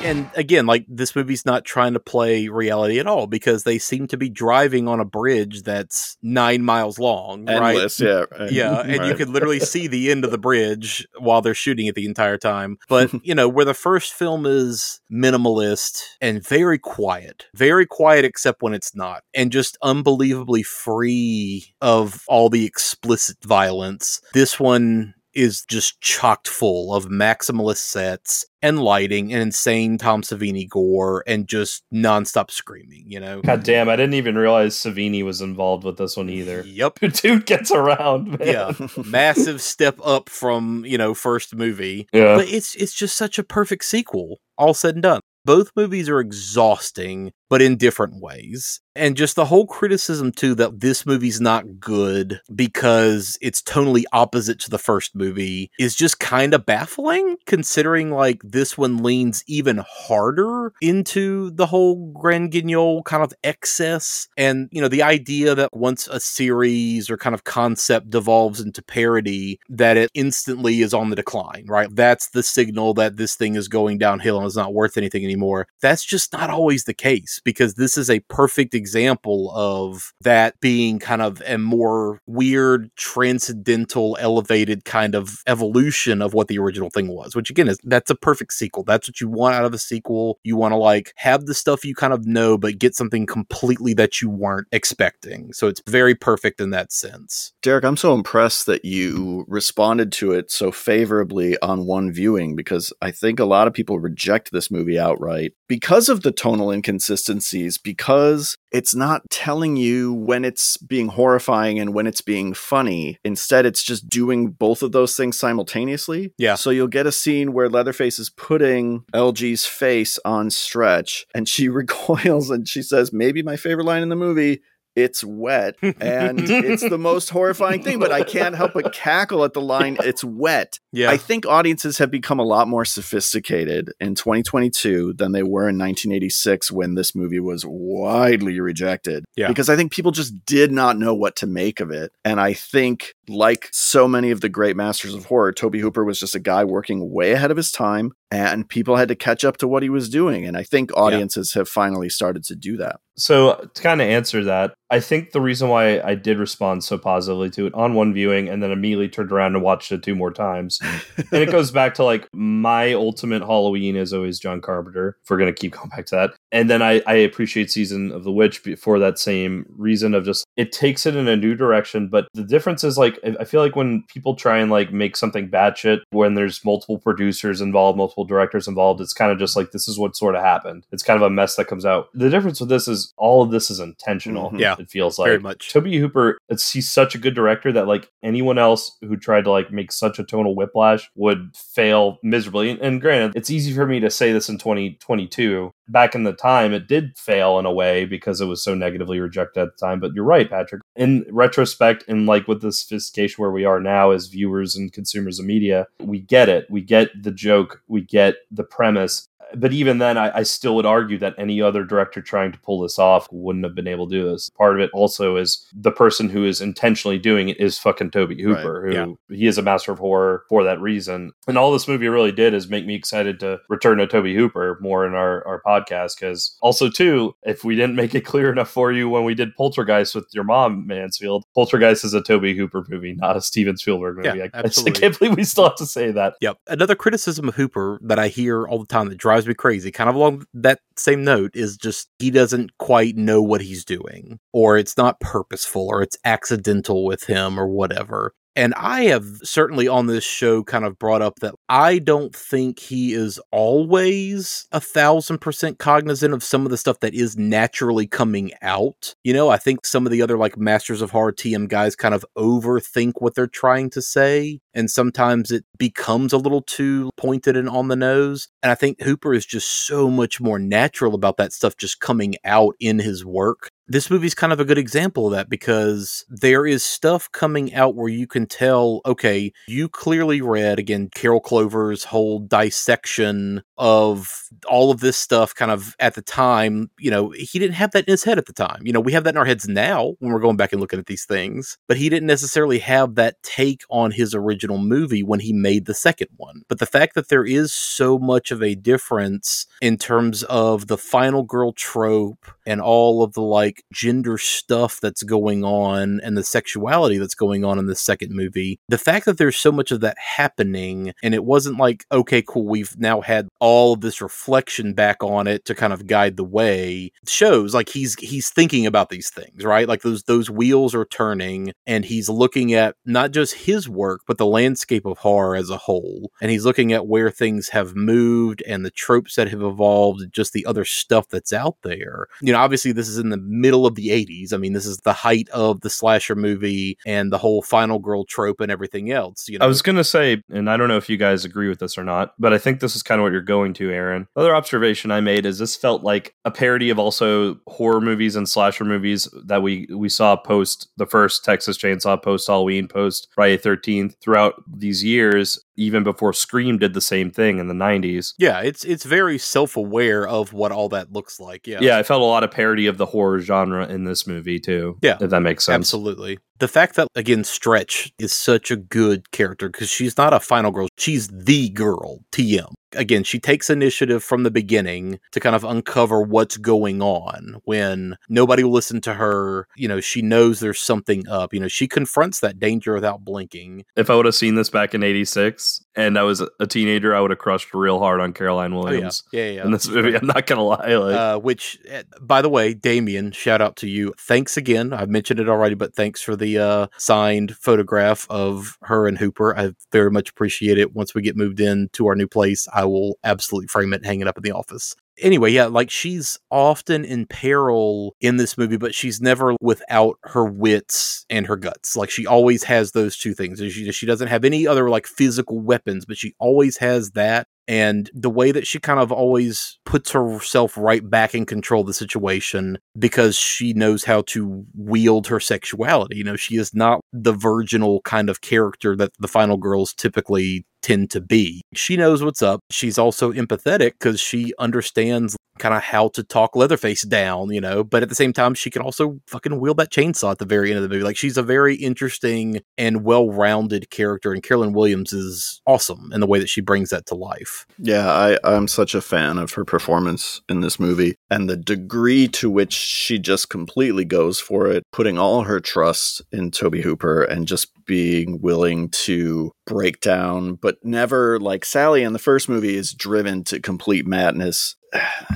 and 0.04 0.30
again, 0.36 0.66
like 0.66 0.86
this 0.88 1.16
movie's 1.16 1.46
not 1.46 1.66
trying 1.66 1.94
to 1.94 2.00
play 2.00 2.48
reality 2.48 3.00
at 3.00 3.08
all 3.08 3.28
because 3.28 3.64
they 3.64 3.78
seem 3.80 4.08
to 4.08 4.18
be 4.18 4.30
driving 4.30 4.88
on 4.88 5.00
a 5.00 5.06
bridge 5.06 5.64
that's 5.64 6.18
nine 6.22 6.64
miles 6.64 7.00
long, 7.00 7.48
Endless, 7.50 8.00
right? 8.02 8.08
yeah, 8.32 8.40
right. 8.40 8.52
yeah, 8.52 8.80
and 8.82 8.92
you 8.92 9.00
Right. 9.12 9.18
could 9.18 9.30
literally 9.30 9.60
see 9.74 9.88
the 9.88 10.12
end 10.12 10.26
of 10.26 10.32
the 10.32 10.38
bridge 10.38 11.08
while 11.20 11.42
they're 11.42 11.54
shooting 11.54 11.88
it 11.88 11.96
the 11.96 12.06
entire 12.06 12.38
time. 12.38 12.78
But 12.90 13.12
you 13.24 13.34
know, 13.36 13.48
where 13.50 13.66
the 13.66 13.74
first 13.74 14.14
film 14.14 14.46
is 14.46 15.02
minimalist 15.12 16.04
and 16.22 16.46
very 16.46 16.78
quiet, 16.80 17.46
very 17.56 17.86
quiet 17.86 18.26
except 18.26 18.62
when 18.62 18.74
it's 18.74 18.96
not, 18.96 19.24
and 19.34 19.52
just 19.52 19.78
unbelievably 19.82 20.64
free 20.64 21.74
of 21.82 22.24
all 22.28 22.50
the 22.50 22.66
explicit 22.66 23.38
violence. 23.44 24.22
This 24.34 24.60
one 24.60 25.14
is 25.34 25.66
just 25.66 26.00
chocked 26.02 26.48
full 26.48 26.94
of 26.94 27.06
maximalist 27.06 27.78
sets 27.78 28.46
and 28.62 28.80
lighting 28.80 29.34
and 29.34 29.42
insane 29.42 29.98
Tom 29.98 30.22
Savini 30.22 30.70
gore 30.70 31.24
and 31.28 31.48
just 31.48 31.84
nonstop 31.94 32.50
screaming, 32.52 33.04
you 33.08 33.20
know? 33.20 33.42
God 33.42 33.64
damn, 33.64 33.90
I 33.90 33.96
didn't 33.96 34.14
even 34.14 34.38
realize 34.38 34.76
Savini 34.76 35.24
was 35.24 35.42
involved 35.42 35.84
with 35.84 35.98
this 35.98 36.16
one 36.16 36.30
either. 36.30 36.64
Yep. 36.66 37.00
Dude 37.14 37.46
gets 37.46 37.72
around, 37.72 38.40
man. 38.40 38.48
Yeah. 38.48 38.72
Massive 39.06 39.62
step 39.62 40.00
up 40.04 40.30
from, 40.30 40.86
you 40.86 40.98
know, 40.98 41.14
first 41.14 41.56
movie. 41.56 42.08
Yeah. 42.14 42.36
But 42.36 42.48
it's 42.48 42.76
it's 42.76 42.94
just 42.94 43.18
such 43.18 43.38
a 43.38 43.44
perfect 43.44 43.86
sequel, 43.86 44.40
all 44.58 44.74
said 44.74 44.96
and 44.96 45.04
done. 45.04 45.22
Both 45.46 45.72
movies 45.76 46.08
are 46.08 46.22
exhausting, 46.22 47.34
but 47.50 47.62
in 47.62 47.76
different 47.76 48.22
ways. 48.22 48.80
And 48.96 49.18
just 49.18 49.36
the 49.36 49.46
whole 49.46 49.66
criticism, 49.66 50.32
too, 50.32 50.56
that 50.56 50.80
this 50.80 51.06
movie's 51.06 51.42
not 51.42 51.80
good 51.80 52.42
because 52.54 53.38
it's 53.42 53.62
totally 53.62 54.06
opposite 54.14 54.60
to 54.62 54.70
the 54.70 54.78
first 54.78 55.16
movie 55.16 55.72
is 55.80 55.96
just 55.96 56.20
kind 56.20 56.54
of 56.54 56.66
baffling, 56.66 57.38
considering 57.46 58.12
like 58.12 58.42
this 58.44 58.78
one 58.78 59.02
leans 59.04 59.44
even 59.48 59.84
harder 59.88 60.74
into 60.82 61.52
the 61.52 61.66
whole 61.66 62.12
Grand 62.14 62.52
Guignol 62.52 63.04
kind 63.04 63.24
of 63.24 63.34
excess. 63.44 64.28
And, 64.38 64.70
you 64.72 64.82
know, 64.82 64.88
the 64.88 65.04
idea 65.04 65.56
that 65.56 65.76
once 65.76 66.08
a 66.08 66.20
series 66.20 67.10
or 67.10 67.18
kind 67.18 67.34
of 67.34 67.44
concept 67.44 68.10
devolves 68.10 68.60
into 68.60 68.82
parody, 68.84 69.60
that 69.70 69.98
it 69.98 70.12
instantly 70.14 70.82
is 70.82 70.94
on 70.94 71.10
the 71.10 71.16
decline, 71.16 71.66
right? 71.68 71.90
That's 71.92 72.30
the 72.30 72.44
signal 72.44 72.94
that 72.96 73.18
this 73.18 73.36
thing 73.36 73.56
is 73.56 73.68
going 73.68 73.98
downhill 73.98 74.38
and 74.38 74.46
is 74.46 74.56
not 74.56 74.74
worth 74.74 74.98
anything 74.98 75.24
anymore. 75.24 75.68
That's 75.82 76.06
just 76.06 76.34
not 76.34 76.50
always 76.50 76.84
the 76.84 76.94
case 76.94 77.42
because 77.44 77.74
this 77.76 77.98
is 77.98 78.10
a 78.10 78.20
perfect 78.22 78.76
example 78.84 79.50
of 79.56 80.12
that 80.20 80.60
being 80.60 81.00
kind 81.00 81.22
of 81.22 81.42
a 81.48 81.58
more 81.58 82.20
weird, 82.28 82.90
transcendental, 82.98 84.18
elevated 84.20 84.84
kind 84.84 85.16
of 85.16 85.42
evolution 85.48 86.22
of 86.22 86.34
what 86.34 86.50
the 86.50 86.60
original 86.60 86.90
thing 86.90 87.08
was, 87.08 87.34
which 87.34 87.50
again 87.50 87.70
is 87.70 87.80
that's 87.86 88.10
a 88.10 88.16
perfect 88.16 88.52
sequel. 88.52 88.84
That's 88.84 89.08
what 89.08 89.22
you 89.22 89.30
want 89.30 89.56
out 89.56 89.64
of 89.64 89.74
a 89.74 89.78
sequel. 89.78 90.38
You 90.44 90.58
want 90.58 90.74
to 90.74 90.78
like 90.78 91.14
have 91.16 91.46
the 91.46 91.54
stuff 91.54 91.86
you 91.86 91.96
kind 91.96 92.12
of 92.12 92.26
know, 92.26 92.58
but 92.58 92.78
get 92.78 92.94
something 92.94 93.26
completely 93.26 93.94
that 93.94 94.22
you 94.22 94.30
weren't 94.30 94.68
expecting. 94.74 95.54
So 95.54 95.68
it's 95.68 95.82
very 95.88 96.14
perfect 96.14 96.60
in 96.60 96.72
that 96.72 96.92
sense. 96.92 97.54
Derek, 97.62 97.86
I'm 97.86 97.98
so 97.98 98.14
impressed 98.14 98.66
that 98.66 98.84
you 98.84 99.46
responded 99.48 100.12
to 100.14 100.34
it 100.34 100.52
so 100.52 100.72
favorably 100.72 101.58
on 101.62 101.86
one 101.86 102.12
viewing 102.12 102.58
because 102.58 102.92
I 103.02 103.12
think 103.12 103.40
a 103.40 103.46
lot 103.46 103.68
of 103.68 103.74
people 103.74 104.00
reject 104.00 104.52
this 104.52 104.70
movie 104.70 105.00
outright 105.00 105.54
because 105.74 106.08
of 106.08 106.22
the 106.22 106.32
tonal 106.32 106.70
inconsistencies, 106.70 107.80
because 107.80 108.56
it's 108.72 108.94
not 108.94 109.28
telling 109.32 109.76
you 109.76 110.14
when 110.14 110.46
it's 110.46 110.78
being 110.78 111.08
horrifying 111.08 111.80
and 111.80 111.96
when 111.96 112.06
it's 112.06 112.22
being 112.22 112.54
funny. 112.54 113.18
Instead, 113.24 113.66
it's 113.66 113.82
just 113.82 114.08
doing 114.08 114.50
both 114.50 114.84
of 114.84 114.92
those 114.92 115.18
things 115.18 115.36
simultaneously. 115.36 116.32
Yeah. 116.38 116.54
So 116.54 116.70
you'll 116.70 116.88
get 116.90 117.08
a 117.08 117.12
scene 117.12 117.54
where 117.54 117.70
Leatherface 117.70 118.20
is 118.20 118.30
putting 118.30 119.04
LG's 119.16 119.66
face 119.66 120.20
on 120.24 120.52
stretch 120.52 121.26
and 121.34 121.50
she 121.50 121.70
recoils 121.80 122.52
and 122.52 122.68
she 122.68 122.84
says, 122.84 123.12
Maybe 123.12 123.42
my 123.42 123.56
favorite 123.56 123.88
line 123.88 124.04
in 124.04 124.10
the 124.10 124.16
movie 124.16 124.62
it's 124.96 125.24
wet 125.24 125.76
and 125.82 126.40
it's 126.40 126.88
the 126.88 126.98
most 126.98 127.30
horrifying 127.30 127.82
thing 127.82 128.00
but 128.00 128.12
i 128.12 128.24
can't 128.24 128.56
help 128.56 128.74
but 128.74 128.94
cackle 128.94 129.44
at 129.44 129.54
the 129.54 129.62
line 129.62 129.98
it's 130.02 130.24
wet. 130.24 130.80
Yeah. 130.92 131.10
i 131.10 131.18
think 131.18 131.46
audiences 131.46 131.98
have 131.98 132.12
become 132.12 132.40
a 132.40 132.44
lot 132.44 132.68
more 132.68 132.86
sophisticated 132.86 133.92
in 134.00 134.16
2022 134.16 135.14
than 135.14 135.32
they 135.32 135.44
were 135.44 135.70
in 135.70 135.78
1986 135.78 136.72
when 136.72 136.96
this 136.96 137.16
movie 137.16 137.40
was 137.40 137.66
widely 137.66 138.60
rejected. 138.60 139.26
Yeah. 139.36 139.48
because 139.48 139.70
i 139.70 139.76
think 139.76 139.92
people 139.92 140.12
just 140.12 140.46
did 140.46 140.72
not 140.72 140.98
know 140.98 141.14
what 141.14 141.36
to 141.38 141.48
make 141.48 141.80
of 141.80 141.92
it 141.92 142.12
and 142.24 142.40
i 142.40 142.54
think 142.54 143.14
like 143.28 143.70
so 143.72 144.08
many 144.08 144.32
of 144.32 144.42
the 144.42 144.50
great 144.50 144.76
masters 144.76 145.14
of 145.14 145.26
horror 145.26 145.52
tobe 145.52 145.76
hooper 145.76 146.04
was 146.04 146.20
just 146.20 146.36
a 146.36 146.40
guy 146.40 146.64
working 146.64 147.12
way 147.12 147.32
ahead 147.32 147.52
of 147.52 147.58
his 147.58 147.72
time 147.72 148.12
and 148.30 148.68
people 148.68 148.96
had 148.96 149.08
to 149.08 149.16
catch 149.16 149.44
up 149.46 149.58
to 149.58 149.68
what 149.68 149.84
he 149.84 149.90
was 149.90 150.10
doing 150.10 150.46
and 150.46 150.58
i 150.58 150.64
think 150.64 150.96
audiences 150.96 151.54
have 151.54 151.68
finally 151.68 152.10
started 152.10 152.44
to 152.44 152.56
do 152.56 152.78
that 152.78 153.00
So 153.16 153.50
uh, 153.50 153.66
to 153.74 153.82
kind 153.82 154.02
of 154.02 154.08
answer 154.08 154.44
that, 154.46 154.74
I 154.90 155.00
think 155.00 155.32
the 155.32 155.42
reason 155.42 155.70
why 155.70 156.00
I 156.02 156.14
did 156.14 156.38
respond 156.38 156.84
so 156.84 157.00
positively 157.00 157.50
to 157.52 157.66
it 157.66 157.74
on 157.74 157.96
one 157.96 158.14
viewing 158.14 158.48
and 158.48 158.62
then 158.62 158.72
immediately 158.72 159.10
turned 159.10 159.32
around 159.32 159.56
and 159.56 159.64
watched 159.64 159.92
it 159.92 160.04
two 160.04 160.14
more 160.14 160.32
times. 160.32 160.80
and 161.18 161.42
it 161.42 161.52
goes 161.52 161.72
back 161.72 161.96
to 161.96 162.04
like 162.04 162.28
my 162.32 162.94
ultimate 162.94 163.42
Halloween 163.42 163.96
is 163.96 164.14
always 164.14 164.40
John 164.40 164.62
Carpenter. 164.62 165.18
If 165.24 165.30
we're 165.30 165.38
gonna 165.38 165.54
keep 165.54 165.74
going 165.74 165.90
back 165.90 166.06
to 166.08 166.16
that. 166.16 166.32
And 166.52 166.70
then 166.70 166.84
I, 166.84 167.02
I 167.08 167.16
appreciate 167.16 167.72
Season 167.72 168.12
of 168.12 168.24
the 168.24 168.32
Witch 168.32 168.62
for 168.78 169.00
that 169.00 169.18
same 169.18 169.66
reason 169.76 170.14
of 170.14 170.26
just 170.26 170.46
it 170.58 170.72
takes 170.72 171.08
it 171.08 171.16
in 171.16 171.28
a 171.28 171.36
new 171.36 171.56
direction. 171.56 172.08
But 172.08 172.28
the 172.36 172.44
difference 172.44 172.84
is 172.84 172.98
like 172.98 173.20
I 173.26 173.36
I 173.40 173.46
feel 173.46 173.62
like 173.62 173.76
when 173.76 174.04
people 174.04 174.36
try 174.36 174.60
and 174.60 174.70
like 174.70 174.94
make 174.94 175.18
something 175.18 175.50
batshit 175.50 176.02
when 176.12 176.36
there's 176.36 176.64
multiple 176.64 177.00
producers 177.00 177.62
involved, 177.62 177.98
multiple 177.98 178.26
directors 178.26 178.68
involved, 178.68 179.02
it's 179.02 179.14
kind 179.14 179.32
of 179.32 179.40
just 179.40 179.56
like 179.56 179.72
this 179.72 179.88
is 179.88 179.98
what 179.98 180.16
sort 180.16 180.36
of 180.36 180.44
happened. 180.44 180.86
It's 180.92 181.04
kind 181.04 181.18
of 181.18 181.24
a 181.24 181.32
mess 181.32 181.56
that 181.56 181.68
comes 181.68 181.86
out. 181.86 182.10
The 182.14 182.30
difference 182.30 182.60
with 182.60 182.70
this 182.70 182.88
is 182.88 183.03
is 183.04 183.14
all 183.18 183.44
of 183.44 183.52
this 183.52 183.70
is 183.70 183.80
intentional. 183.80 184.52
Mhm. 184.52 184.60
Yeah, 184.60 184.76
it 184.80 184.90
feels 184.90 185.20
like 185.20 185.28
very 185.28 185.40
much. 185.40 185.72
Tobe 185.72 185.88
Hooper. 185.88 186.38
It's 186.50 186.72
he's 186.72 186.92
such 186.92 187.16
a 187.16 187.18
good 187.18 187.36
director 187.36 187.72
that 187.72 187.88
like 187.88 188.10
anyone 188.24 188.58
else 188.58 188.98
who 189.02 189.18
tried 189.18 189.44
to 189.46 189.52
like 189.52 189.72
make 189.72 189.92
such 189.92 190.20
a 190.20 190.24
tonal 190.24 190.56
whiplash 190.56 191.10
would 191.16 191.52
fail 191.56 192.20
miserably. 192.24 192.70
And, 192.72 192.80
and 192.80 193.02
granted, 193.02 193.34
it's 193.36 193.50
easy 193.50 193.74
for 193.74 193.86
me 193.86 194.00
to 194.00 194.10
say 194.10 194.32
this 194.32 194.50
in 194.50 194.58
2022. 194.58 195.72
Back 195.90 196.16
in 196.16 196.24
the 196.24 196.34
time, 196.34 196.74
it 196.74 196.88
did 196.88 197.18
fail 197.18 197.60
in 197.60 197.66
a 197.66 197.72
way 197.72 198.06
because 198.06 198.40
it 198.40 198.46
was 198.46 198.64
so 198.64 198.74
negatively 198.74 199.20
rejected 199.20 199.62
at 199.62 199.78
the 199.78 199.86
time. 199.86 200.00
But 200.00 200.14
you're 200.14 200.24
right, 200.24 200.50
Patrick. 200.50 200.82
In 200.96 201.26
retrospect, 201.30 202.06
and 202.08 202.26
like 202.26 202.48
with 202.48 202.62
the 202.62 202.72
sophistication 202.72 203.42
where 203.42 203.52
we 203.52 203.66
are 203.66 203.80
now 203.82 204.12
as 204.12 204.28
viewers 204.28 204.76
and 204.76 204.94
consumers 204.94 205.40
of 205.40 205.46
media, 205.46 205.88
we 206.00 206.20
get 206.20 206.48
it. 206.50 206.68
We 206.70 206.82
get 206.82 207.10
the 207.22 207.32
joke. 207.32 207.82
We 207.88 208.02
get 208.02 208.36
the 208.50 208.64
premise 208.64 209.28
but 209.56 209.74
even 209.74 209.98
then, 209.98 210.18
I, 210.18 210.40
I, 210.40 210.44
still 210.44 210.76
would 210.76 210.86
argue 210.86 211.18
that 211.20 211.36
any 211.38 211.62
other 211.62 211.84
director 211.84 212.22
trying 212.22 212.52
to 212.52 212.60
pull 212.60 212.82
this 212.82 213.00
off 213.00 213.28
wouldn't 213.32 213.66
have 213.66 213.76
been 213.76 213.88
able 213.88 214.08
to 214.08 214.16
do 214.16 214.30
this. 214.30 214.50
Part 214.52 214.76
of 214.76 214.82
it 214.82 214.92
also 214.94 215.36
is 215.38 215.66
the 215.74 215.92
person 215.92 216.30
who 216.30 216.46
is 216.46 216.62
intentionally 216.62 217.20
doing 217.20 217.50
it 217.50 217.60
is 217.60 217.78
fucking 217.78 218.12
Tobe 218.12 218.40
Hooper, 218.40 218.82
Right, 218.82 218.96
who 218.96 219.20
he 219.30 219.48
is 219.48 219.58
a 219.58 219.62
master 219.62 219.92
of 219.92 220.00
horror 220.00 220.44
for 220.50 220.64
that 220.64 220.82
reason. 220.82 221.32
And 221.48 221.58
all 221.58 221.72
this 221.72 221.88
movie 221.88 222.08
really 222.08 222.32
did 222.32 222.54
is 222.54 222.70
make 222.70 222.86
me 222.86 222.96
excited 222.96 223.40
to 223.42 223.60
return 223.70 223.98
to 224.00 224.08
Tobe 224.08 224.26
Hooper 224.26 224.78
more 224.82 225.06
in 225.06 225.14
our, 225.14 225.46
our 225.48 225.62
podcast. 225.66 226.20
Because 226.20 226.58
also, 226.62 226.90
too, 226.90 227.36
if 227.44 227.64
we 227.64 227.76
didn't 227.76 227.96
make 227.96 228.16
it 228.16 228.22
clear 228.26 228.52
enough 228.52 228.70
for 228.70 228.92
you 228.92 229.10
when 229.10 229.24
we 229.24 229.36
did 229.36 229.56
Poltergeist 229.56 230.16
with 230.16 230.28
your 230.34 230.44
mom, 230.44 230.88
Mansfield, 230.88 231.46
Poltergeist 231.56 232.04
is 232.04 232.14
a 232.14 232.22
Tobe 232.22 232.56
Hooper 232.56 232.86
movie, 232.90 233.14
not 233.14 233.38
a 233.38 233.42
Steven 233.42 233.78
Spielberg 233.78 234.18
movie. 234.18 234.40
Yeah, 234.40 234.48
I, 234.54 234.64
I 234.64 234.92
can't 234.92 235.18
believe 235.18 235.38
we 235.38 235.44
still 235.44 235.66
have 235.66 235.76
to 235.78 235.86
say 235.86 236.12
that. 236.12 236.36
Yep. 236.42 236.58
Another 236.68 236.96
criticism 236.96 237.48
of 237.48 237.56
Hooper 237.56 238.00
that 238.04 238.20
I 238.20 238.28
hear 238.28 238.68
all 238.68 238.80
the 238.80 238.86
time 238.86 239.10
that 239.10 239.18
drives 239.18 239.43
me 239.48 239.54
crazy, 239.54 239.92
kind 239.92 240.10
of 240.10 240.16
along 240.16 240.46
that 240.54 240.80
same 240.98 241.24
note, 241.24 241.52
is 241.56 241.78
just 241.78 242.10
he 242.20 242.32
doesn't 242.32 242.78
quite 242.80 243.16
know 243.18 243.42
what 243.42 243.62
he's 243.62 243.86
doing, 243.86 244.40
or 244.54 244.78
it's 244.78 244.98
not 244.98 245.20
purposeful, 245.20 245.88
or 245.90 246.02
it's 246.02 246.18
accidental 246.26 247.06
with 247.06 247.24
him, 247.26 247.60
or 247.60 247.68
whatever. 247.68 248.34
And 248.56 248.74
I 248.76 249.06
have 249.06 249.26
certainly 249.44 249.88
on 249.88 250.08
this 250.08 250.24
show 250.24 250.64
kind 250.64 250.86
of 250.86 251.00
brought 251.00 251.22
up 251.22 251.40
that 251.40 251.56
I 251.70 251.98
don't 251.98 252.36
think 252.36 252.80
he 252.80 253.14
is 253.14 253.40
always 253.52 254.68
a 254.72 254.80
thousand 254.80 255.40
percent 255.40 255.80
cognizant 255.80 256.34
of 256.34 256.44
some 256.44 256.66
of 256.66 256.70
the 256.70 256.78
stuff 256.78 257.00
that 257.00 257.16
is 257.16 257.36
naturally 257.36 258.06
coming 258.06 258.52
out. 258.62 259.16
You 259.24 259.34
know, 259.34 259.50
I 259.50 259.58
think 259.58 259.86
some 259.86 260.06
of 260.06 260.12
the 260.12 260.22
other 260.22 260.38
like 260.38 260.58
Masters 260.58 261.02
of 261.02 261.12
Horror 261.12 261.34
TM 261.34 261.68
guys 261.68 261.96
kind 261.96 262.14
of 262.14 262.26
overthink 262.38 263.14
what 263.18 263.34
they're 263.34 263.48
trying 263.48 263.90
to 263.92 264.02
say. 264.02 264.60
And 264.74 264.90
sometimes 264.90 265.52
it 265.52 265.66
becomes 265.78 266.34
a 266.34 266.38
little 266.38 266.62
too 266.62 267.10
pointed 267.18 267.58
and 267.58 267.70
on 267.70 267.88
the 267.88 267.96
nose. 267.96 268.50
And 268.62 268.72
I 268.72 268.76
think 268.76 269.02
Hooper 269.02 269.34
is 269.34 269.46
just 269.46 269.88
so 269.88 270.10
much 270.10 270.40
more 270.40 270.60
natural 270.60 271.16
about 271.16 271.38
that 271.38 271.54
stuff 271.54 271.78
just 271.78 272.00
coming 272.00 272.36
out 272.46 272.76
in 272.80 273.00
his 273.00 273.26
work 273.26 273.70
this 273.88 274.10
movie's 274.10 274.34
kind 274.34 274.54
of 274.54 274.60
a 274.60 274.66
good 274.66 274.78
example 274.78 275.28
of 275.28 275.34
that 275.34 275.50
because 275.50 276.26
there 276.30 276.66
is 276.66 276.84
stuff 276.84 277.32
coming 277.32 277.74
out 277.74 277.96
where 277.96 278.10
you 278.10 278.28
can 278.28 278.46
tell, 278.46 279.02
okay, 279.06 279.52
you 279.68 279.90
clearly 279.90 280.42
read 280.42 280.80
again 280.80 281.10
Carol 281.14 281.42
Clover's 281.42 282.04
whole 282.04 282.40
dissection 282.40 283.62
of 283.78 284.48
all 284.68 284.92
of 284.92 285.02
this 285.02 285.18
stuff 285.18 285.54
kind 285.54 285.72
of 285.72 285.96
at 286.00 286.16
the 286.16 286.22
time. 286.22 286.90
You 286.98 287.12
know, 287.12 287.32
he 287.32 287.60
didn't 287.60 287.76
have 287.76 287.92
that 287.92 288.08
in 288.08 288.12
his 288.12 288.24
head 288.24 288.38
at 288.38 288.46
the 288.46 288.54
time. 288.54 288.82
You 288.84 288.94
know, 288.94 289.02
we 289.02 289.12
have 289.14 289.26
that 289.26 289.34
in 289.34 289.38
our 289.38 289.46
heads 289.46 289.68
now 289.68 290.14
when 290.20 290.32
we're 290.32 290.40
going 290.40 290.58
back 290.58 290.72
and 290.72 290.80
looking 290.80 291.00
at 291.00 291.08
these 291.08 291.26
things, 291.26 291.78
but 291.88 291.98
he 291.98 292.10
didn't 292.10 292.28
necessarily 292.28 292.80
have 292.80 293.16
that 293.16 293.42
take 293.44 293.84
on 293.90 294.12
his 294.12 294.34
original 294.34 294.78
movie 294.78 295.24
when 295.24 295.40
he 295.40 295.52
made 295.52 295.86
the 295.86 295.94
second 295.94 296.30
one. 296.38 296.62
But 296.70 296.80
the 296.80 296.86
fact 296.86 297.16
that 297.16 297.30
there 297.30 297.46
is 297.46 297.74
so 297.74 298.18
much 298.18 298.52
of 298.52 298.64
a 298.64 298.76
difference 298.76 299.66
in 299.82 299.98
terms 299.98 300.44
of 300.44 300.88
the 300.88 300.98
final 300.98 301.44
girl 301.44 301.74
trope 301.74 302.46
and 302.66 302.80
all 302.80 303.24
of 303.24 303.34
the 303.34 303.42
like 303.42 303.73
gender 303.92 304.38
stuff 304.38 305.00
that's 305.02 305.24
going 305.24 305.64
on 305.64 306.20
and 306.24 306.38
the 306.38 306.44
sexuality 306.44 307.18
that's 307.18 307.36
going 307.36 307.64
on 307.64 307.80
in 307.80 307.88
the 307.88 307.96
second 307.96 308.34
movie, 308.34 308.80
the 308.90 308.98
fact 308.98 309.26
that 309.26 309.38
there's 309.38 309.58
so 309.58 309.72
much 309.72 309.92
of 309.92 310.02
that 310.02 310.18
happening 310.18 311.14
and 311.24 311.34
it 311.34 311.44
wasn't 311.44 311.78
like, 311.78 312.06
okay, 312.12 312.42
cool, 312.42 312.68
we've 312.68 312.98
now 313.00 313.22
had 313.22 313.48
all 313.60 313.94
of 313.94 314.02
this 314.02 314.22
reflection 314.22 314.94
back 314.94 315.24
on 315.24 315.48
it 315.48 315.66
to 315.66 315.76
kind 315.76 315.94
of 315.94 316.08
guide 316.08 316.38
the 316.38 316.44
way 316.44 317.12
shows 317.28 317.74
like 317.74 317.90
he's 317.90 318.16
he's 318.20 318.50
thinking 318.50 318.86
about 318.86 319.10
these 319.10 319.30
things, 319.30 319.64
right? 319.64 319.88
Like 319.88 320.02
those 320.02 320.24
those 320.24 320.50
wheels 320.50 320.96
are 320.96 321.06
turning 321.06 321.74
and 321.86 322.06
he's 322.06 322.30
looking 322.30 322.74
at 322.74 322.96
not 323.06 323.32
just 323.32 323.54
his 323.54 323.90
work, 323.90 324.22
but 324.28 324.38
the 324.38 324.46
landscape 324.46 325.06
of 325.06 325.18
horror 325.18 325.56
as 325.56 325.70
a 325.70 325.78
whole. 325.78 326.32
And 326.42 326.52
he's 326.52 326.66
looking 326.66 326.94
at 326.94 327.08
where 327.08 327.32
things 327.32 327.70
have 327.70 327.96
moved 327.96 328.62
and 328.68 328.86
the 328.86 328.92
tropes 328.92 329.36
that 329.36 329.50
have 329.50 329.62
evolved, 329.62 330.32
just 330.32 330.54
the 330.54 330.66
other 330.66 330.86
stuff 330.86 331.28
that's 331.30 331.54
out 331.54 331.78
there. 331.84 332.28
You 332.42 332.54
know, 332.54 332.60
obviously 332.60 332.92
this 332.92 333.08
is 333.08 333.18
in 333.18 333.30
the 333.30 333.38
middle 333.64 333.86
of 333.86 333.96
the 333.96 334.10
80s. 334.10 334.52
I 334.54 334.58
mean, 334.58 334.74
this 334.74 334.86
is 334.86 334.98
the 334.98 335.14
height 335.14 335.48
of 335.50 335.80
the 335.80 335.90
slasher 335.90 336.36
movie 336.36 336.98
and 337.06 337.32
the 337.32 337.38
whole 337.38 337.62
final 337.62 337.98
girl 337.98 338.26
trope 338.26 338.60
and 338.60 338.70
everything 338.70 339.10
else. 339.10 339.48
You 339.48 339.58
know, 339.58 339.64
I 339.64 339.68
was 339.70 339.82
going 339.82 339.96
to 339.96 340.04
say, 340.04 340.44
and 340.50 340.70
I 340.70 340.76
don't 340.76 340.90
know 340.90 340.98
if 340.98 341.10
you 341.10 341.16
guys 341.16 341.46
agree 341.46 341.70
with 341.70 341.80
this 341.80 341.98
or 341.98 342.04
not, 342.04 342.34
but 342.38 342.52
I 342.52 342.58
think 342.58 342.82
this 342.82 342.94
is 342.94 343.02
kind 343.02 343.22
of 343.22 343.24
what 343.24 343.32
you're 343.32 343.42
going 343.42 343.74
to, 343.76 343.90
Aaron. 343.90 344.28
Other 344.36 344.54
observation 344.54 345.12
I 345.12 345.22
made 345.22 345.46
is 345.46 345.60
this 345.60 345.78
felt 345.78 346.04
like 346.04 346.36
a 346.44 346.52
parody 346.52 346.90
of 346.90 347.00
also 347.00 347.56
horror 347.68 348.02
movies 348.02 348.36
and 348.36 348.50
slasher 348.50 348.84
movies 348.84 349.30
that 349.46 349.64
we 349.64 349.88
we 349.90 350.10
saw 350.10 350.36
post 350.36 350.90
the 350.98 351.06
first 351.06 351.46
Texas 351.46 351.78
Chainsaw, 351.78 352.22
post 352.22 352.48
Halloween, 352.48 352.90
post 352.90 353.30
Friday 353.34 353.56
Thirteenth 353.56 354.18
throughout 354.22 354.62
these 354.68 355.06
years. 355.06 355.58
Even 355.76 356.04
before 356.04 356.34
Scream 356.34 356.78
did 356.78 356.94
the 356.94 357.02
same 357.02 357.32
thing 357.32 357.58
in 357.60 357.68
the 357.68 357.74
'90s. 357.74 358.34
yeah, 358.38 358.62
it's 358.62 358.84
it's 358.84 359.04
very 359.04 359.38
self 359.38 359.76
aware 359.76 360.28
of 360.28 360.54
what 360.54 360.72
all 360.72 360.90
that 360.90 361.12
looks 361.12 361.40
like. 361.40 361.66
Yeah, 361.66 361.80
Yeah, 361.82 361.98
I 361.98 362.04
felt 362.04 362.22
a 362.22 362.26
lot 362.26 362.44
of 362.44 362.52
parody 362.52 362.88
of 362.88 362.98
the 362.98 363.08
horror 363.08 363.40
genre 363.40 363.88
in 363.88 364.04
this 364.04 364.28
movie 364.28 364.60
too. 364.60 364.98
Yeah. 365.02 365.18
if 365.20 365.30
that 365.30 365.42
makes 365.42 365.66
sense. 365.66 365.76
Absolutely. 365.76 366.40
The 366.60 366.68
fact 366.68 366.96
that 366.96 367.08
again 367.16 367.44
Stretch 367.44 368.14
is 368.20 368.32
such 368.34 368.72
a 368.72 368.76
good 368.76 369.32
character 369.32 369.68
because 369.70 369.90
she's 369.90 370.18
not 370.18 370.34
a 370.34 370.40
final 370.40 370.72
girl, 370.72 370.88
she's 370.98 371.28
the 371.28 371.70
girl, 371.70 372.20
TM. 372.32 372.72
Again, 372.96 373.24
she 373.24 373.40
takes 373.40 373.70
initiative 373.70 374.24
from 374.24 374.44
the 374.44 374.52
beginning 374.52 375.20
to 375.32 375.40
kind 375.40 375.56
of 375.56 375.64
uncover 375.64 376.22
what's 376.22 376.58
going 376.58 377.02
on 377.02 377.62
when 377.66 378.18
nobody 378.30 378.64
will 378.64 378.72
listen 378.72 379.02
to 379.02 379.14
her. 379.16 379.68
You 379.76 379.88
know, 379.88 380.00
she 380.00 380.22
knows 380.22 380.60
there's 380.60 380.80
something 380.80 381.28
up. 381.28 381.54
You 381.54 381.60
know, 381.60 381.68
she 381.68 381.88
confronts 381.88 382.40
that 382.42 382.60
danger 382.60 382.94
without 382.94 383.24
blinking. 383.26 383.86
If 383.96 384.10
I 384.10 384.16
would 384.16 384.26
have 384.26 384.36
seen 384.36 384.56
this 384.56 384.70
back 384.70 384.94
in 384.94 385.04
'86 385.04 385.82
and 385.96 386.18
I 386.18 386.24
was 386.24 386.42
a 386.60 386.68
teenager, 386.68 387.16
I 387.16 387.22
would 387.22 387.32
have 387.32 387.40
crushed 387.40 387.74
real 387.74 388.00
hard 388.00 388.20
on 388.22 388.34
Caroline 388.34 388.74
Oh, 388.74 388.78
yeah. 388.78 388.84
Williams. 388.84 389.24
Yeah, 389.32 389.50
yeah. 389.50 389.66
In 389.66 389.72
this 389.72 389.88
movie, 389.88 390.16
I'm 390.16 390.26
not 390.26 390.46
gonna 390.48 390.64
lie. 390.64 390.96
Like, 390.96 391.16
Uh, 391.16 391.40
which, 391.40 391.78
eh, 391.88 392.04
by 392.22 392.42
the 392.42 392.50
way, 392.50 392.74
Damien, 392.74 393.32
shout 393.32 393.62
out 393.62 393.76
to 393.78 393.88
you. 393.88 394.14
Thanks 394.20 394.58
again. 394.58 394.94
I've 394.94 395.10
mentioned 395.10 395.40
it 395.40 395.50
already, 395.50 395.76
but 395.76 395.94
thanks 395.96 396.22
for 396.22 396.36
the 396.36 396.58
uh, 396.58 396.88
signed 396.98 397.56
photograph 397.58 398.26
of 398.30 398.78
her 398.84 399.08
and 399.08 399.18
Hooper. 399.18 399.58
I 399.58 399.74
very 399.92 400.10
much 400.12 400.30
appreciate 400.30 400.78
it. 400.78 400.94
Once 400.96 401.14
we 401.14 401.22
get 401.22 401.36
moved 401.38 401.60
in 401.60 401.90
to 401.94 402.08
our 402.08 402.16
new 402.16 402.28
place, 402.28 402.68
I 402.74 402.83
will 402.84 403.18
absolutely 403.24 403.68
frame 403.68 403.94
it, 403.94 404.06
hang 404.06 404.22
it 404.22 404.28
up 404.28 404.38
in 404.38 404.44
the 404.44 404.52
office. 404.52 404.96
Anyway, 405.20 405.52
yeah, 405.52 405.66
like 405.66 405.92
she's 405.92 406.40
often 406.50 407.06
in 407.06 407.28
peril 407.28 408.16
in 408.20 408.38
this 408.38 408.58
movie, 408.58 408.78
but 408.78 408.96
she's 408.96 409.22
never 409.22 409.56
without 409.62 410.18
her 410.24 410.44
wits 410.44 411.26
and 411.30 411.46
her 411.46 411.56
guts. 411.56 411.96
Like 411.96 412.10
she 412.10 412.26
always 412.26 412.64
has 412.64 412.92
those 412.92 413.18
two 413.18 413.36
things. 413.36 413.60
She, 413.60 413.92
she 413.92 414.06
doesn't 414.08 414.30
have 414.30 414.44
any 414.44 414.66
other 414.66 414.90
like 414.90 415.06
physical 415.06 415.60
weapons, 415.60 416.06
but 416.06 416.18
she 416.18 416.34
always 416.40 416.78
has 416.78 417.12
that 417.12 417.48
and 417.68 418.10
the 418.14 418.30
way 418.30 418.52
that 418.52 418.68
she 418.68 418.80
kind 418.80 419.00
of 419.00 419.12
always 419.12 419.80
puts 419.86 420.12
herself 420.12 420.78
right 420.78 421.08
back 421.10 421.34
in 421.34 421.46
control 421.46 421.82
of 421.82 421.88
the 421.88 421.94
situation 421.94 422.78
because 422.98 423.38
she 423.38 423.74
knows 423.74 424.04
how 424.04 424.22
to 424.24 424.66
wield 424.76 425.28
her 425.28 425.40
sexuality. 425.40 426.18
You 426.18 426.26
know, 426.26 426.36
she 426.36 426.58
is 426.58 426.74
not 426.74 427.02
the 427.14 427.34
virginal 427.34 428.02
kind 428.02 428.30
of 428.30 428.42
character 428.42 428.96
that 428.98 429.12
the 429.20 429.28
final 429.30 429.58
girls 429.58 429.94
typically 429.94 430.66
tend 430.84 431.10
to 431.12 431.22
be. 431.22 431.64
She 431.74 431.98
knows 431.98 432.24
what's 432.24 432.44
up. 432.44 432.60
She's 432.70 433.00
also 433.00 433.32
empathetic 433.32 433.94
because 433.94 434.20
she 434.20 434.54
understands 434.60 435.36
kind 435.60 435.76
of 435.76 435.82
how 435.82 436.10
to 436.10 436.24
talk 436.24 436.56
Leatherface 436.56 437.04
down, 437.04 437.52
you 437.52 437.62
know, 437.62 437.84
but 437.84 438.04
at 438.04 438.10
the 438.10 438.16
same 438.16 438.34
time, 438.34 438.54
she 438.54 438.70
can 438.70 438.82
also 438.82 439.20
fucking 439.28 439.60
wield 439.60 439.78
that 439.78 439.92
chainsaw 439.92 440.32
at 440.32 440.40
the 440.40 440.46
very 440.46 440.70
end 440.70 440.78
of 440.78 440.84
the 440.84 440.90
movie. 440.90 441.04
Like, 441.04 441.18
she's 441.18 441.38
a 441.38 441.44
very 441.44 441.76
interesting 441.76 442.62
and 442.78 443.04
well 443.04 443.30
rounded 443.30 443.90
character, 443.90 444.34
and 444.34 444.42
Caroline 444.42 444.74
Williams 444.74 445.14
is 445.14 445.62
awesome 445.66 446.12
in 446.14 446.20
the 446.20 446.28
way 446.28 446.40
that 446.40 446.50
she 446.50 446.62
brings 446.62 446.90
that 446.90 447.06
to 447.08 447.16
life. 447.16 447.66
Yeah, 447.78 448.10
I, 448.10 448.38
I'm 448.44 448.68
such 448.68 448.96
a 448.96 449.02
fan 449.02 449.38
of 449.38 449.54
her 449.54 449.66
performance 449.66 450.42
in 450.50 450.62
this 450.62 450.80
movie 450.80 451.16
and 451.30 451.50
the 451.50 451.58
degree 451.58 452.28
to 452.30 452.50
which 452.50 452.74
she 452.74 453.20
just 453.20 453.50
completely 453.50 454.06
goes 454.06 454.40
for 454.40 454.68
it, 454.68 454.84
putting 454.92 455.18
all 455.18 455.44
her 455.44 455.60
trust 455.60 456.22
in 456.32 456.52
Tobe 456.52 456.76
Hooper 456.76 457.24
and 457.24 457.48
just 457.48 457.70
being 457.86 458.40
willing 458.42 458.90
to 458.90 459.52
break 459.66 460.02
down, 460.02 460.56
but 460.56 460.78
never 460.84 461.40
like 461.40 461.66
Sally 461.66 462.04
in 462.04 462.14
the 462.14 462.20
first 462.20 462.50
movie 462.50 462.76
is 462.76 462.94
driven 462.94 463.44
to 463.46 463.60
complete 463.60 464.06
madness. 464.06 464.76